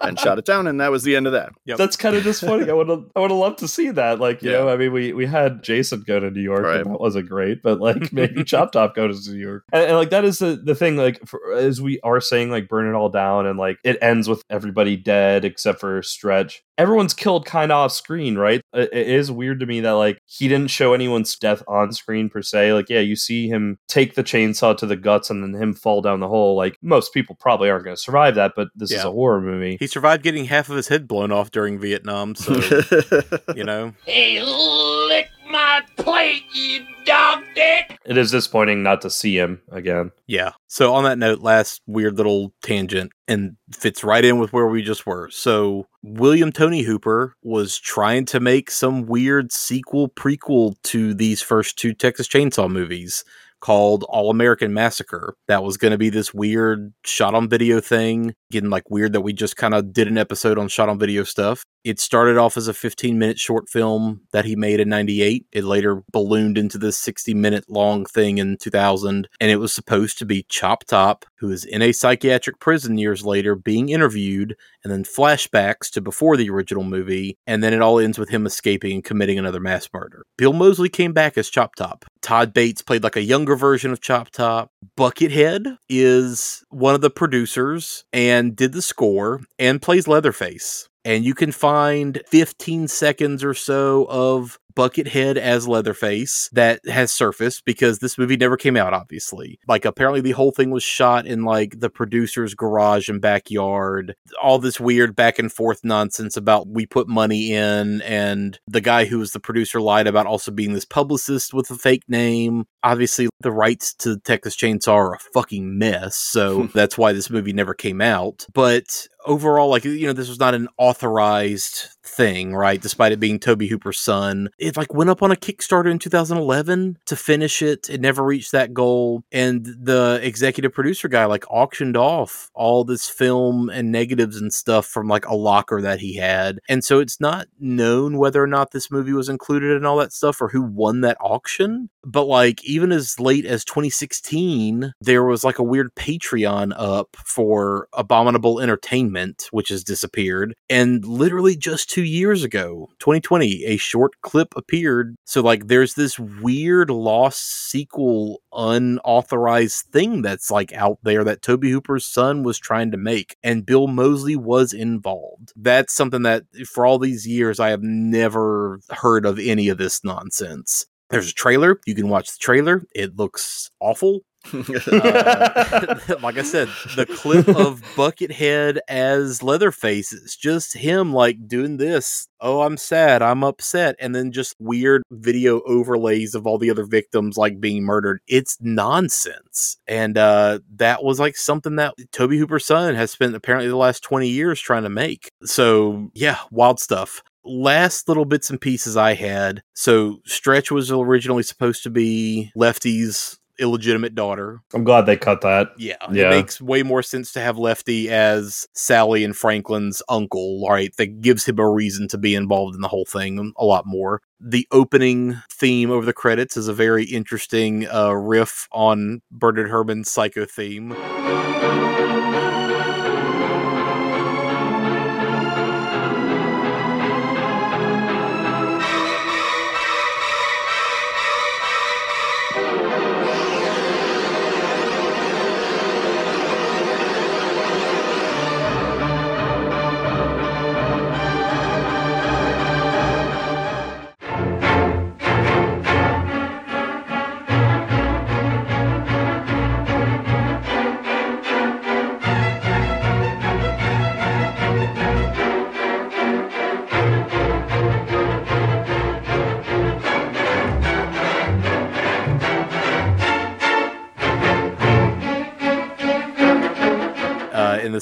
and 0.00 0.18
shot 0.18 0.38
it 0.38 0.44
down. 0.44 0.66
And 0.66 0.80
that 0.80 0.90
was 0.90 1.02
the 1.02 1.16
end 1.16 1.26
of 1.26 1.32
that. 1.32 1.50
Yep. 1.66 1.78
That's 1.78 1.96
kind 1.96 2.16
of 2.16 2.22
disappointing. 2.22 2.70
I 2.70 2.72
would 2.72 2.88
have, 2.88 3.04
I 3.14 3.20
would 3.20 3.30
have 3.30 3.38
loved 3.38 3.58
to 3.60 3.68
see 3.68 3.90
that. 3.90 4.18
Like, 4.20 4.42
you 4.42 4.50
Yeah. 4.50 4.58
know, 4.58 4.68
I 4.68 4.76
mean, 4.76 4.92
we 4.92 5.12
we 5.12 5.26
had 5.26 5.62
Jason 5.62 6.04
go 6.06 6.18
to 6.20 6.30
New 6.30 6.40
York, 6.42 6.62
Right. 6.64 6.80
and 6.80 6.92
that 6.92 7.00
wasn't 7.00 7.28
great. 7.28 7.62
But 7.62 7.80
like, 7.80 8.12
maybe 8.12 8.44
Chop 8.44 8.72
Top 8.72 8.94
go 8.94 9.08
to 9.08 9.14
New 9.32 9.38
York, 9.38 9.64
and, 9.72 9.84
and, 9.84 9.96
like 9.96 10.10
that 10.10 10.24
is 10.24 10.38
the 10.38 10.60
the 10.62 10.74
thing. 10.74 10.96
Like, 10.96 11.20
for, 11.26 11.52
as 11.54 11.80
we 11.80 12.00
are 12.02 12.20
saying, 12.20 12.50
like, 12.50 12.68
burn 12.68 12.88
it 12.88 12.96
all 12.96 13.08
down, 13.08 13.46
and 13.46 13.58
like 13.58 13.78
it 13.84 13.98
ends 14.02 14.28
with 14.28 14.42
everybody 14.50 14.96
dead 14.96 15.44
except 15.44 15.80
for 15.80 16.02
Stretch. 16.02 16.62
Everyone's 16.78 17.12
killed 17.12 17.44
kind 17.44 17.72
of 17.72 17.76
off 17.76 17.92
screen, 17.92 18.38
right? 18.38 18.62
It, 18.72 18.88
it 18.92 19.08
is 19.08 19.30
weird 19.30 19.60
to 19.60 19.66
me 19.66 19.80
that 19.80 19.90
like 19.90 20.18
he 20.26 20.48
didn't 20.48 20.70
show 20.70 20.94
anyone's 20.94 21.36
death 21.36 21.62
on 21.66 21.92
screen 21.92 22.30
per 22.30 22.40
se. 22.40 22.72
Like, 22.72 22.88
yeah, 22.88 23.00
you 23.00 23.16
see 23.16 23.48
him 23.48 23.78
take 23.88 24.14
the 24.14 24.24
chainsaw 24.24 24.76
to 24.78 24.86
the 24.86 24.96
guts 24.96 25.28
and 25.28 25.42
then 25.42 25.60
him 25.60 25.74
fall 25.74 26.00
down 26.00 26.20
the 26.20 26.28
hole. 26.28 26.56
Like, 26.56 26.78
most 26.80 27.12
people 27.12 27.36
probably 27.38 27.68
aren't 27.68 27.84
going 27.84 27.96
to 27.96 28.02
survive 28.02 28.36
that, 28.36 28.52
but 28.56 28.68
this 28.76 28.92
is 28.92 29.04
a 29.04 29.10
horror 29.10 29.40
movie. 29.40 29.76
he 29.80 29.86
survived 29.86 30.22
getting 30.22 30.44
half 30.46 30.68
of 30.70 30.76
his 30.76 30.88
head 30.88 31.08
blown 31.08 31.32
off 31.32 31.50
during 31.50 31.78
Vietnam, 31.78 32.34
so 32.34 32.54
you 33.56 33.64
know. 33.64 33.92
Hey, 34.04 34.40
lick 34.42 35.28
my 35.58 35.82
plate, 35.96 36.44
you 36.52 36.86
dog 37.04 37.42
dick! 37.56 37.98
It 38.04 38.16
is 38.16 38.30
disappointing 38.30 38.84
not 38.84 39.00
to 39.00 39.10
see 39.10 39.36
him 39.36 39.60
again. 39.72 40.12
Yeah. 40.28 40.52
So 40.68 40.94
on 40.94 41.02
that 41.02 41.18
note, 41.18 41.40
last 41.40 41.82
weird 41.86 42.16
little 42.16 42.52
tangent 42.62 43.10
and 43.26 43.56
fits 43.72 44.04
right 44.04 44.24
in 44.24 44.38
with 44.38 44.52
where 44.52 44.68
we 44.68 44.82
just 44.82 45.04
were. 45.04 45.28
So 45.30 45.86
William 46.04 46.52
Tony 46.52 46.82
Hooper 46.82 47.34
was 47.42 47.76
trying 47.76 48.24
to 48.26 48.38
make 48.38 48.70
some 48.70 49.06
weird 49.06 49.50
sequel 49.50 50.08
prequel 50.08 50.76
to 50.84 51.12
these 51.12 51.42
first 51.42 51.76
two 51.76 51.92
Texas 51.92 52.28
Chainsaw 52.28 52.70
movies 52.70 53.24
called 53.60 54.04
All 54.08 54.30
American 54.30 54.72
Massacre. 54.72 55.34
That 55.48 55.64
was 55.64 55.76
going 55.76 55.90
to 55.90 55.98
be 55.98 56.10
this 56.10 56.32
weird 56.32 56.92
shot 57.04 57.34
on 57.34 57.48
video 57.48 57.80
thing, 57.80 58.34
getting 58.52 58.70
like 58.70 58.88
weird 58.88 59.12
that 59.14 59.22
we 59.22 59.32
just 59.32 59.56
kind 59.56 59.74
of 59.74 59.92
did 59.92 60.06
an 60.06 60.18
episode 60.18 60.58
on 60.58 60.68
shot 60.68 60.88
on 60.88 60.98
video 60.98 61.24
stuff. 61.24 61.64
It 61.84 62.00
started 62.00 62.36
off 62.36 62.56
as 62.56 62.68
a 62.68 62.74
15 62.74 63.18
minute 63.18 63.38
short 63.38 63.68
film 63.68 64.22
that 64.32 64.44
he 64.44 64.56
made 64.56 64.80
in 64.80 64.88
98. 64.88 65.46
It 65.52 65.64
later 65.64 66.02
ballooned 66.12 66.58
into 66.58 66.78
this 66.78 66.98
60 66.98 67.34
minute 67.34 67.64
long 67.68 68.04
thing 68.04 68.38
in 68.38 68.56
2000. 68.58 69.28
And 69.40 69.50
it 69.50 69.56
was 69.56 69.72
supposed 69.72 70.18
to 70.18 70.26
be 70.26 70.44
Chop 70.48 70.84
Top, 70.84 71.24
who 71.36 71.50
is 71.50 71.64
in 71.64 71.82
a 71.82 71.92
psychiatric 71.92 72.58
prison 72.58 72.98
years 72.98 73.24
later, 73.24 73.54
being 73.54 73.88
interviewed, 73.88 74.56
and 74.82 74.92
then 74.92 75.04
flashbacks 75.04 75.90
to 75.92 76.00
before 76.00 76.36
the 76.36 76.50
original 76.50 76.84
movie. 76.84 77.36
And 77.46 77.62
then 77.62 77.72
it 77.72 77.82
all 77.82 77.98
ends 77.98 78.18
with 78.18 78.28
him 78.28 78.46
escaping 78.46 78.92
and 78.92 79.04
committing 79.04 79.38
another 79.38 79.60
mass 79.60 79.88
murder. 79.92 80.24
Bill 80.36 80.52
Moseley 80.52 80.88
came 80.88 81.12
back 81.12 81.38
as 81.38 81.48
Chop 81.48 81.74
Top. 81.74 82.04
Todd 82.22 82.52
Bates 82.52 82.82
played 82.82 83.04
like 83.04 83.16
a 83.16 83.22
younger 83.22 83.56
version 83.56 83.92
of 83.92 84.00
Chop 84.00 84.30
Top. 84.30 84.70
Buckethead 84.96 85.78
is 85.88 86.64
one 86.70 86.94
of 86.94 87.00
the 87.00 87.10
producers 87.10 88.04
and 88.12 88.56
did 88.56 88.72
the 88.72 88.82
score 88.82 89.40
and 89.58 89.80
plays 89.80 90.08
Leatherface 90.08 90.88
and 91.04 91.24
you 91.24 91.34
can 91.34 91.52
find 91.52 92.22
15 92.28 92.88
seconds 92.88 93.44
or 93.44 93.54
so 93.54 94.06
of 94.08 94.58
Buckethead 94.78 95.36
as 95.36 95.66
Leatherface 95.66 96.48
that 96.52 96.78
has 96.86 97.12
surfaced 97.12 97.64
because 97.64 97.98
this 97.98 98.16
movie 98.16 98.36
never 98.36 98.56
came 98.56 98.76
out, 98.76 98.94
obviously. 98.94 99.58
Like, 99.66 99.84
apparently, 99.84 100.20
the 100.20 100.30
whole 100.30 100.52
thing 100.52 100.70
was 100.70 100.84
shot 100.84 101.26
in 101.26 101.42
like 101.42 101.80
the 101.80 101.90
producer's 101.90 102.54
garage 102.54 103.08
and 103.08 103.20
backyard. 103.20 104.14
All 104.40 104.60
this 104.60 104.78
weird 104.78 105.16
back 105.16 105.40
and 105.40 105.50
forth 105.50 105.80
nonsense 105.82 106.36
about 106.36 106.68
we 106.68 106.86
put 106.86 107.08
money 107.08 107.52
in, 107.52 108.02
and 108.02 108.60
the 108.68 108.80
guy 108.80 109.06
who 109.06 109.18
was 109.18 109.32
the 109.32 109.40
producer 109.40 109.80
lied 109.80 110.06
about 110.06 110.26
also 110.26 110.52
being 110.52 110.74
this 110.74 110.84
publicist 110.84 111.52
with 111.52 111.68
a 111.70 111.74
fake 111.74 112.04
name. 112.06 112.66
Obviously, 112.82 113.28
the 113.40 113.52
rights 113.52 113.94
to 113.94 114.18
Texas 114.18 114.56
Chainsaw 114.56 114.94
are 114.94 115.14
a 115.14 115.18
fucking 115.18 115.78
mess, 115.78 116.16
so 116.16 116.64
that's 116.74 116.98
why 116.98 117.12
this 117.12 117.30
movie 117.30 117.52
never 117.52 117.74
came 117.74 118.00
out. 118.00 118.46
But 118.52 119.08
overall, 119.24 119.68
like 119.68 119.84
you 119.84 120.06
know, 120.06 120.12
this 120.12 120.28
was 120.28 120.40
not 120.40 120.54
an 120.54 120.68
authorized 120.78 121.88
thing, 122.02 122.54
right? 122.54 122.80
Despite 122.80 123.12
it 123.12 123.20
being 123.20 123.38
Tobe 123.38 123.62
Hooper's 123.62 124.00
son, 124.00 124.48
it 124.58 124.76
like 124.76 124.94
went 124.94 125.10
up 125.10 125.22
on 125.22 125.30
a 125.30 125.36
Kickstarter 125.36 125.90
in 125.90 125.98
2011 125.98 126.98
to 127.06 127.16
finish 127.16 127.62
it. 127.62 127.88
It 127.88 128.00
never 128.00 128.24
reached 128.24 128.52
that 128.52 128.74
goal, 128.74 129.22
and 129.30 129.64
the 129.64 130.18
executive 130.22 130.72
producer 130.72 131.08
guy 131.08 131.26
like 131.26 131.44
auctioned 131.50 131.96
off 131.96 132.50
all 132.54 132.84
this 132.84 133.08
film 133.08 133.68
and 133.70 133.92
negatives 133.92 134.40
and 134.40 134.52
stuff 134.52 134.86
from 134.86 135.06
like 135.06 135.26
a 135.26 135.34
locker 135.34 135.80
that 135.82 136.00
he 136.00 136.16
had, 136.16 136.58
and 136.68 136.82
so 136.82 136.98
it's 136.98 137.20
not 137.20 137.46
known 137.60 138.18
whether 138.18 138.42
or 138.42 138.48
not 138.48 138.72
this 138.72 138.90
movie 138.90 139.12
was 139.12 139.28
included 139.28 139.76
in 139.76 139.84
all 139.84 139.98
that 139.98 140.12
stuff 140.12 140.40
or 140.40 140.48
who 140.48 140.62
won 140.62 141.02
that 141.02 141.16
auction. 141.20 141.90
But 142.04 142.24
like 142.24 142.67
even 142.68 142.92
as 142.92 143.18
late 143.18 143.46
as 143.46 143.64
2016, 143.64 144.92
there 145.00 145.24
was 145.24 145.42
like 145.42 145.58
a 145.58 145.64
weird 145.64 145.94
Patreon 145.94 146.72
up 146.76 147.16
for 147.24 147.88
Abominable 147.94 148.60
Entertainment, 148.60 149.48
which 149.50 149.70
has 149.70 149.82
disappeared. 149.82 150.54
And 150.68 151.04
literally 151.04 151.56
just 151.56 151.88
two 151.88 152.04
years 152.04 152.44
ago, 152.44 152.90
2020, 152.98 153.64
a 153.64 153.76
short 153.78 154.20
clip 154.20 154.54
appeared. 154.54 155.16
So, 155.24 155.40
like, 155.40 155.66
there's 155.66 155.94
this 155.94 156.18
weird 156.18 156.90
lost 156.90 157.70
sequel, 157.70 158.42
unauthorized 158.52 159.86
thing 159.86 160.22
that's 160.22 160.50
like 160.50 160.72
out 160.74 160.98
there 161.02 161.24
that 161.24 161.42
Tobe 161.42 161.64
Hooper's 161.64 162.06
son 162.06 162.42
was 162.42 162.58
trying 162.58 162.90
to 162.90 162.98
make. 162.98 163.36
And 163.42 163.66
Bill 163.66 163.86
Moseley 163.86 164.36
was 164.36 164.72
involved. 164.72 165.52
That's 165.56 165.94
something 165.94 166.22
that 166.22 166.44
for 166.66 166.84
all 166.84 166.98
these 166.98 167.26
years, 167.26 167.58
I 167.58 167.70
have 167.70 167.82
never 167.82 168.80
heard 168.90 169.24
of 169.24 169.38
any 169.38 169.68
of 169.68 169.78
this 169.78 170.04
nonsense. 170.04 170.86
There's 171.10 171.30
a 171.30 171.34
trailer. 171.34 171.80
You 171.86 171.94
can 171.94 172.08
watch 172.08 172.32
the 172.32 172.38
trailer. 172.38 172.84
It 172.94 173.16
looks 173.16 173.70
awful. 173.80 174.20
Uh, 174.52 175.96
like 176.22 176.38
I 176.38 176.42
said, 176.42 176.68
the 176.96 177.06
clip 177.06 177.48
of 177.48 177.82
Buckethead 177.96 178.78
as 178.88 179.42
Leatherface 179.42 180.12
is 180.12 180.36
just 180.36 180.74
him 180.74 181.12
like 181.12 181.48
doing 181.48 181.76
this. 181.76 182.28
Oh, 182.40 182.62
I'm 182.62 182.76
sad. 182.76 183.20
I'm 183.22 183.42
upset. 183.42 183.96
And 183.98 184.14
then 184.14 184.32
just 184.32 184.54
weird 184.58 185.02
video 185.10 185.60
overlays 185.62 186.34
of 186.34 186.46
all 186.46 186.58
the 186.58 186.70
other 186.70 186.84
victims 186.84 187.36
like 187.36 187.60
being 187.60 187.84
murdered. 187.84 188.20
It's 188.26 188.56
nonsense. 188.60 189.76
And 189.86 190.16
uh, 190.16 190.60
that 190.76 191.02
was 191.02 191.18
like 191.18 191.36
something 191.36 191.76
that 191.76 191.94
Tobe 192.12 192.32
Hooper's 192.32 192.66
son 192.66 192.94
has 192.94 193.10
spent 193.10 193.34
apparently 193.34 193.68
the 193.68 193.76
last 193.76 194.02
20 194.02 194.28
years 194.28 194.60
trying 194.60 194.84
to 194.84 194.88
make. 194.88 195.30
So, 195.44 196.10
yeah, 196.14 196.38
wild 196.50 196.80
stuff 196.80 197.22
last 197.48 198.08
little 198.08 198.24
bits 198.24 198.50
and 198.50 198.60
pieces 198.60 198.96
I 198.96 199.14
had. 199.14 199.62
So 199.74 200.20
Stretch 200.26 200.70
was 200.70 200.90
originally 200.90 201.42
supposed 201.42 201.82
to 201.84 201.90
be 201.90 202.52
Lefty's 202.54 203.38
illegitimate 203.58 204.14
daughter. 204.14 204.60
I'm 204.72 204.84
glad 204.84 205.06
they 205.06 205.16
cut 205.16 205.40
that. 205.40 205.70
Yeah, 205.76 205.96
Yeah. 206.12 206.28
It 206.28 206.30
makes 206.30 206.60
way 206.60 206.82
more 206.82 207.02
sense 207.02 207.32
to 207.32 207.40
have 207.40 207.58
Lefty 207.58 208.08
as 208.08 208.66
Sally 208.72 209.24
and 209.24 209.36
Franklin's 209.36 210.02
uncle, 210.08 210.64
right? 210.68 210.94
That 210.96 211.20
gives 211.20 211.44
him 211.44 211.58
a 211.58 211.68
reason 211.68 212.08
to 212.08 212.18
be 212.18 212.34
involved 212.34 212.74
in 212.74 212.80
the 212.80 212.88
whole 212.88 213.04
thing 213.04 213.52
a 213.56 213.64
lot 213.64 213.84
more. 213.86 214.22
The 214.40 214.66
opening 214.70 215.42
theme 215.50 215.90
over 215.90 216.06
the 216.06 216.12
credits 216.12 216.56
is 216.56 216.68
a 216.68 216.72
very 216.72 217.04
interesting 217.04 217.88
uh, 217.88 218.12
riff 218.12 218.68
on 218.70 219.22
Bernard 219.30 219.68
Herrmann's 219.68 220.10
Psycho 220.10 220.44
theme. 220.44 220.94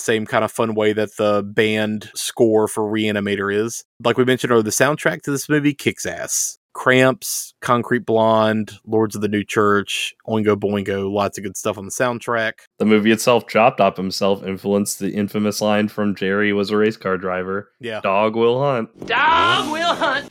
Same 0.06 0.24
kind 0.24 0.44
of 0.44 0.52
fun 0.52 0.74
way 0.74 0.92
that 0.92 1.16
the 1.16 1.42
band 1.42 2.10
score 2.14 2.68
for 2.68 2.84
Reanimator 2.84 3.54
is. 3.54 3.84
Like 4.02 4.16
we 4.16 4.24
mentioned 4.24 4.52
earlier, 4.52 4.62
the 4.62 4.70
soundtrack 4.70 5.22
to 5.22 5.30
this 5.30 5.48
movie 5.48 5.74
kicks 5.74 6.06
ass. 6.06 6.58
Cramps, 6.72 7.54
Concrete 7.62 8.04
Blonde, 8.04 8.72
Lords 8.86 9.16
of 9.16 9.22
the 9.22 9.28
New 9.28 9.42
Church, 9.42 10.14
Oingo 10.28 10.56
Boingo, 10.56 11.10
lots 11.10 11.38
of 11.38 11.44
good 11.44 11.56
stuff 11.56 11.78
on 11.78 11.86
the 11.86 11.90
soundtrack. 11.90 12.52
The 12.78 12.84
movie 12.84 13.10
itself, 13.10 13.48
Chop 13.48 13.78
Top 13.78 13.96
himself, 13.96 14.44
influenced 14.44 14.98
the 14.98 15.14
infamous 15.14 15.62
line 15.62 15.88
from 15.88 16.14
Jerry 16.14 16.52
was 16.52 16.70
a 16.70 16.76
race 16.76 16.98
car 16.98 17.16
driver. 17.16 17.70
Yeah. 17.80 18.00
Dog 18.02 18.36
will 18.36 18.60
hunt. 18.60 19.06
Dog 19.06 19.72
will 19.72 19.94
hunt. 19.94 20.30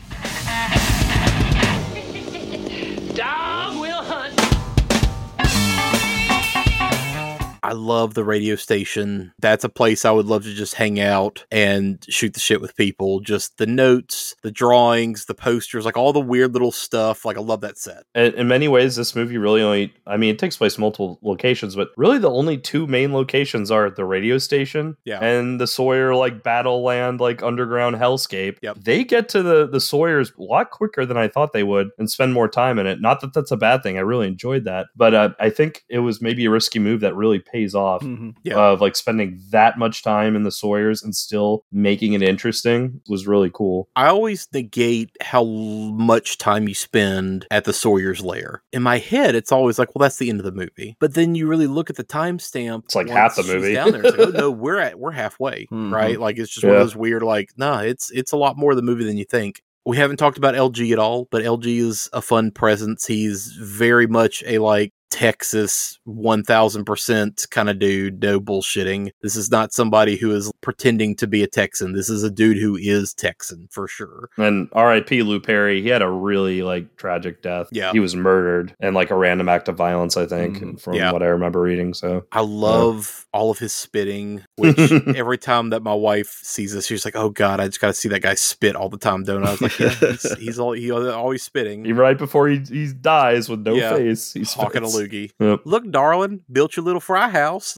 I 7.66 7.72
love 7.74 8.14
the 8.14 8.24
radio 8.24 8.56
station. 8.56 9.34
That's 9.40 9.64
a 9.64 9.70
place 9.70 10.06
I 10.06 10.12
would 10.12 10.28
love 10.28 10.44
to 10.44 10.54
just 10.54 10.76
hang 10.76 11.00
out 11.00 11.44
and 11.52 12.06
shoot 12.08 12.36
the 12.36 12.40
shit 12.40 12.62
with 12.62 12.76
people. 12.76 13.22
Just 13.22 13.58
the 13.58 13.66
notes, 13.66 14.36
the 14.44 14.52
drawings, 14.52 15.26
the 15.26 15.34
posters, 15.34 15.84
like 15.84 15.98
all 15.98 16.14
the 16.14 16.20
weird 16.20 16.54
little 16.54 16.72
stuff. 16.72 17.26
Like 17.26 17.38
I 17.38 17.42
love 17.42 17.62
that 17.62 17.80
set. 17.80 18.04
In, 18.14 18.36
in 18.36 18.48
many 18.48 18.68
ways, 18.68 18.96
this 18.96 19.16
movie 19.16 19.40
really 19.40 19.64
only, 19.64 19.92
I 20.06 20.16
mean, 20.18 20.30
it 20.30 20.38
takes 20.38 20.58
place 20.58 20.78
in 20.78 20.82
multiple 20.82 21.18
locations, 21.24 21.76
but 21.76 21.90
really 21.98 22.20
the 22.20 22.30
only 22.30 22.60
two 22.60 22.86
main 22.86 23.14
locations 23.14 23.72
are 23.72 23.90
the 23.90 24.06
radio 24.06 24.38
station 24.38 24.96
Yeah. 25.04 25.18
and 25.26 25.60
the 25.60 25.66
Sawyer, 25.66 26.14
like, 26.14 26.44
battle 26.44 26.84
land, 26.84 27.20
like, 27.20 27.42
underground 27.42 27.96
hellscape. 27.96 28.58
Yep. 28.62 28.78
They 28.84 29.04
get 29.04 29.28
to 29.30 29.42
the, 29.42 29.68
the 29.68 29.80
Sawyers 29.82 30.32
a 30.38 30.44
lot 30.44 30.70
quicker 30.70 31.04
than 31.04 31.18
I 31.18 31.28
thought 31.28 31.52
they 31.52 31.64
would 31.64 31.90
and 31.98 32.12
spend 32.12 32.34
more 32.34 32.48
time 32.48 32.78
in 32.78 32.86
it. 32.86 33.02
Not 33.02 33.22
that 33.22 33.34
that's 33.34 33.50
a 33.50 33.58
bad 33.58 33.82
thing. 33.82 33.98
I 33.98 34.02
really 34.02 34.28
enjoyed 34.28 34.66
that. 34.66 34.86
But 34.96 35.16
uh, 35.16 35.30
I 35.40 35.50
think 35.50 35.84
it 35.90 36.00
was 36.00 36.22
maybe 36.22 36.46
a 36.46 36.52
risky 36.52 36.78
move 36.78 37.00
that 37.00 37.16
really 37.16 37.40
pays 37.56 37.74
off 37.76 38.04
Yeah. 38.44 38.56
of, 38.58 38.82
like, 38.82 38.96
spending 38.96 39.40
that 39.52 39.78
much 39.78 40.04
time 40.04 40.36
in 40.36 40.44
the 40.44 40.52
Sawyers 40.52 41.02
and 41.04 41.16
still 41.16 41.64
making 41.72 42.14
it 42.14 42.22
interesting 42.22 43.02
was 43.08 43.28
really 43.28 43.50
cool. 43.54 43.88
I 43.96 44.08
always 44.08 44.48
negate 44.54 45.12
how 45.22 45.44
much 45.46 46.38
time 46.38 46.68
you 46.68 46.74
spend 46.74 47.46
at 47.52 47.64
the 47.64 47.74
Sawyer's 47.74 48.24
lair. 48.24 48.62
In 48.74 48.84
my 48.84 48.98
head, 48.98 49.36
it's 49.36 49.52
always 49.52 49.80
like, 49.80 49.96
well, 49.96 50.02
that's 50.04 50.18
the 50.18 50.30
end 50.30 50.40
of 50.40 50.46
the 50.46 50.52
movie. 50.52 50.96
But 51.00 51.14
then 51.14 51.36
you 51.36 51.48
really 51.48 51.68
look 51.68 51.90
at 51.90 51.96
the 51.96 52.04
timestamp. 52.04 52.86
It's 52.86 52.96
like 52.96 53.10
half 53.10 53.36
the 53.36 53.44
movie. 53.44 53.74
down 53.74 53.92
there. 53.92 54.04
It's 54.06 54.18
like, 54.18 54.28
oh 54.28 54.32
no, 54.32 54.52
we're 54.66 54.80
at 54.80 55.00
we're 55.00 55.12
halfway, 55.12 55.68
Mhm. 55.72 55.92
right? 55.92 56.20
Like 56.20 56.38
it's 56.38 56.52
just 56.54 56.64
one 56.66 56.74
of 56.76 56.80
those 56.82 56.96
weird, 56.96 57.24
like, 57.24 57.50
nah, 57.58 57.80
it's 57.80 58.12
it's 58.12 58.32
a 58.32 58.38
lot 58.38 58.58
more 58.58 58.72
of 58.72 58.78
the 58.78 58.84
movie 58.84 59.06
than 59.06 59.18
you 59.18 59.26
think. 59.26 59.62
We 59.86 59.98
haven't 59.98 60.18
talked 60.18 60.38
about 60.38 60.56
LG 60.56 60.92
at 60.94 61.00
all, 61.00 61.28
but 61.30 61.44
LG 61.44 61.78
is 61.80 62.10
a 62.12 62.22
fun 62.22 62.50
presence. 62.52 63.06
He's 63.06 63.52
very 63.62 64.08
much 64.08 64.44
a 64.48 64.58
like 64.58 64.92
Texas 65.16 65.98
1000% 66.06 67.50
kind 67.50 67.70
of 67.70 67.80
dude, 67.80 68.22
no 68.22 68.40
bullshitting. 68.42 69.12
This 69.22 69.38
is 69.38 69.50
not 69.50 69.72
somebody 69.72 70.18
who 70.18 70.36
is 70.36 70.52
pretending 70.60 71.16
to 71.16 71.26
be 71.28 71.42
a 71.42 71.48
Texan. 71.48 71.94
This 71.94 72.10
is 72.10 72.22
a 72.24 72.30
dude 72.30 72.58
who 72.58 72.76
is 72.76 73.14
Texan 73.14 73.70
for 73.72 73.88
sure. 73.88 74.30
And 74.38 74.68
R.I.P. 74.74 75.24
Lou 75.24 75.40
Perryman, 75.40 75.84
he 75.84 75.90
had 75.90 76.02
a 76.02 76.10
really 76.10 76.64
like 76.64 76.98
tragic 76.98 77.42
death. 77.42 77.68
Yeah. 77.72 77.94
he 77.94 78.00
was 78.02 78.14
murdered 78.14 78.76
and 78.82 78.94
like 78.94 79.10
a 79.10 79.16
random 79.16 79.48
act 79.48 79.70
of 79.70 79.78
violence. 79.78 80.18
I 80.18 80.26
think 80.26 80.58
Mhm. 80.58 80.82
from 80.82 80.96
Yeah. 80.96 81.14
what 81.14 81.24
I 81.24 81.28
remember 81.28 81.62
reading. 81.62 81.94
So 81.94 82.26
I 82.34 82.42
love 82.42 83.26
all 83.34 83.52
of 83.52 83.60
his 83.60 83.72
spitting, 83.72 84.44
which 84.58 84.78
every 85.16 85.38
time 85.38 85.70
that 85.70 85.82
my 85.82 85.94
wife 85.94 86.40
sees 86.44 86.74
this, 86.74 86.88
she's 86.88 87.06
like, 87.06 87.16
"Oh 87.16 87.30
God, 87.30 87.60
I 87.62 87.68
just 87.68 87.80
got 87.80 87.88
to 87.88 87.94
see 87.94 88.10
that 88.10 88.22
guy 88.22 88.34
spit 88.36 88.76
all 88.76 88.90
the 88.90 88.98
time." 88.98 89.24
Don't 89.24 89.44
I? 89.46 89.48
I 89.48 89.52
was 89.52 89.62
like, 89.62 89.80
"Yeah, 89.80 89.90
he's, 89.90 90.38
he's 90.40 90.60
all 90.60 90.74
he 90.74 90.92
always 90.92 91.42
spitting." 91.44 91.84
right 91.96 92.18
before 92.18 92.48
he, 92.50 92.58
he 92.60 92.92
dies 92.94 93.48
with 93.48 93.62
no 93.62 93.74
Yeah. 93.76 93.96
face, 93.96 94.34
he's 94.34 94.54
Hawking 94.54 94.84
a 94.84 94.88
loogie. 95.06 95.32
Yep. 95.40 95.62
Look, 95.66 95.92
darling, 95.92 96.42
built 96.52 96.76
your 96.76 96.86
little 96.86 97.02
fry 97.02 97.30
house. 97.30 97.78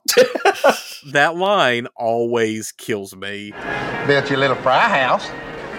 that 1.11 1.35
line 1.35 1.87
always 1.95 2.71
kills 2.71 3.15
me. 3.15 3.53
Built 4.05 4.29
your 4.29 4.39
little 4.39 4.55
fry 4.57 4.87
house. 4.87 5.29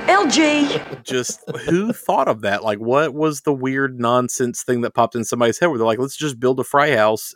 LG. 0.09 1.05
Just 1.05 1.43
who 1.67 1.93
thought 1.93 2.29
of 2.29 2.41
that? 2.41 2.65
Like, 2.65 2.79
what 2.79 3.13
was 3.15 3.43
the 3.43 3.53
weird 3.53 4.01
nonsense 4.01 4.63
thing 4.63 4.81
that 4.81 4.95
popped 4.95 5.15
in 5.15 5.25
somebody's 5.25 5.59
head 5.59 5.67
where 5.67 5.79
they're 5.79 5.87
like, 5.87 5.99
let's 5.99 6.17
just 6.17 6.41
build 6.41 6.59
a 6.59 6.65
fry 6.65 6.97
house? 6.97 7.35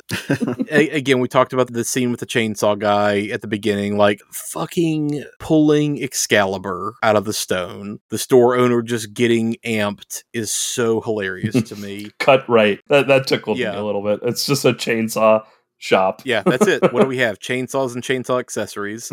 A- 0.70 0.88
again, 0.90 1.20
we 1.20 1.28
talked 1.28 1.52
about 1.52 1.72
the 1.72 1.84
scene 1.84 2.10
with 2.10 2.20
the 2.20 2.26
chainsaw 2.26 2.78
guy 2.78 3.26
at 3.28 3.42
the 3.42 3.46
beginning, 3.46 3.98
like 3.98 4.20
fucking 4.30 5.24
pulling 5.38 6.02
Excalibur 6.02 6.94
out 7.02 7.16
of 7.16 7.24
the 7.26 7.32
stone. 7.32 8.00
The 8.08 8.18
store 8.18 8.56
owner 8.56 8.80
just 8.82 9.12
getting 9.12 9.56
amped 9.66 10.22
is 10.32 10.50
so 10.50 11.00
hilarious 11.02 11.62
to 11.68 11.76
me. 11.76 12.10
Cut 12.18 12.48
right. 12.48 12.80
That 12.88 13.06
that 13.08 13.26
tickled 13.26 13.58
me 13.58 13.64
a 13.64 13.84
little 13.84 14.02
bit. 14.02 14.20
It's 14.22 14.46
just 14.46 14.64
a 14.64 14.72
chainsaw 14.72 15.44
shop. 15.82 16.22
Yeah, 16.24 16.42
that's 16.46 16.66
it. 16.66 16.92
What 16.92 17.02
do 17.02 17.08
we 17.08 17.18
have? 17.18 17.38
Chainsaws 17.40 17.94
and 17.94 18.02
chainsaw 18.04 18.38
accessories. 18.38 19.10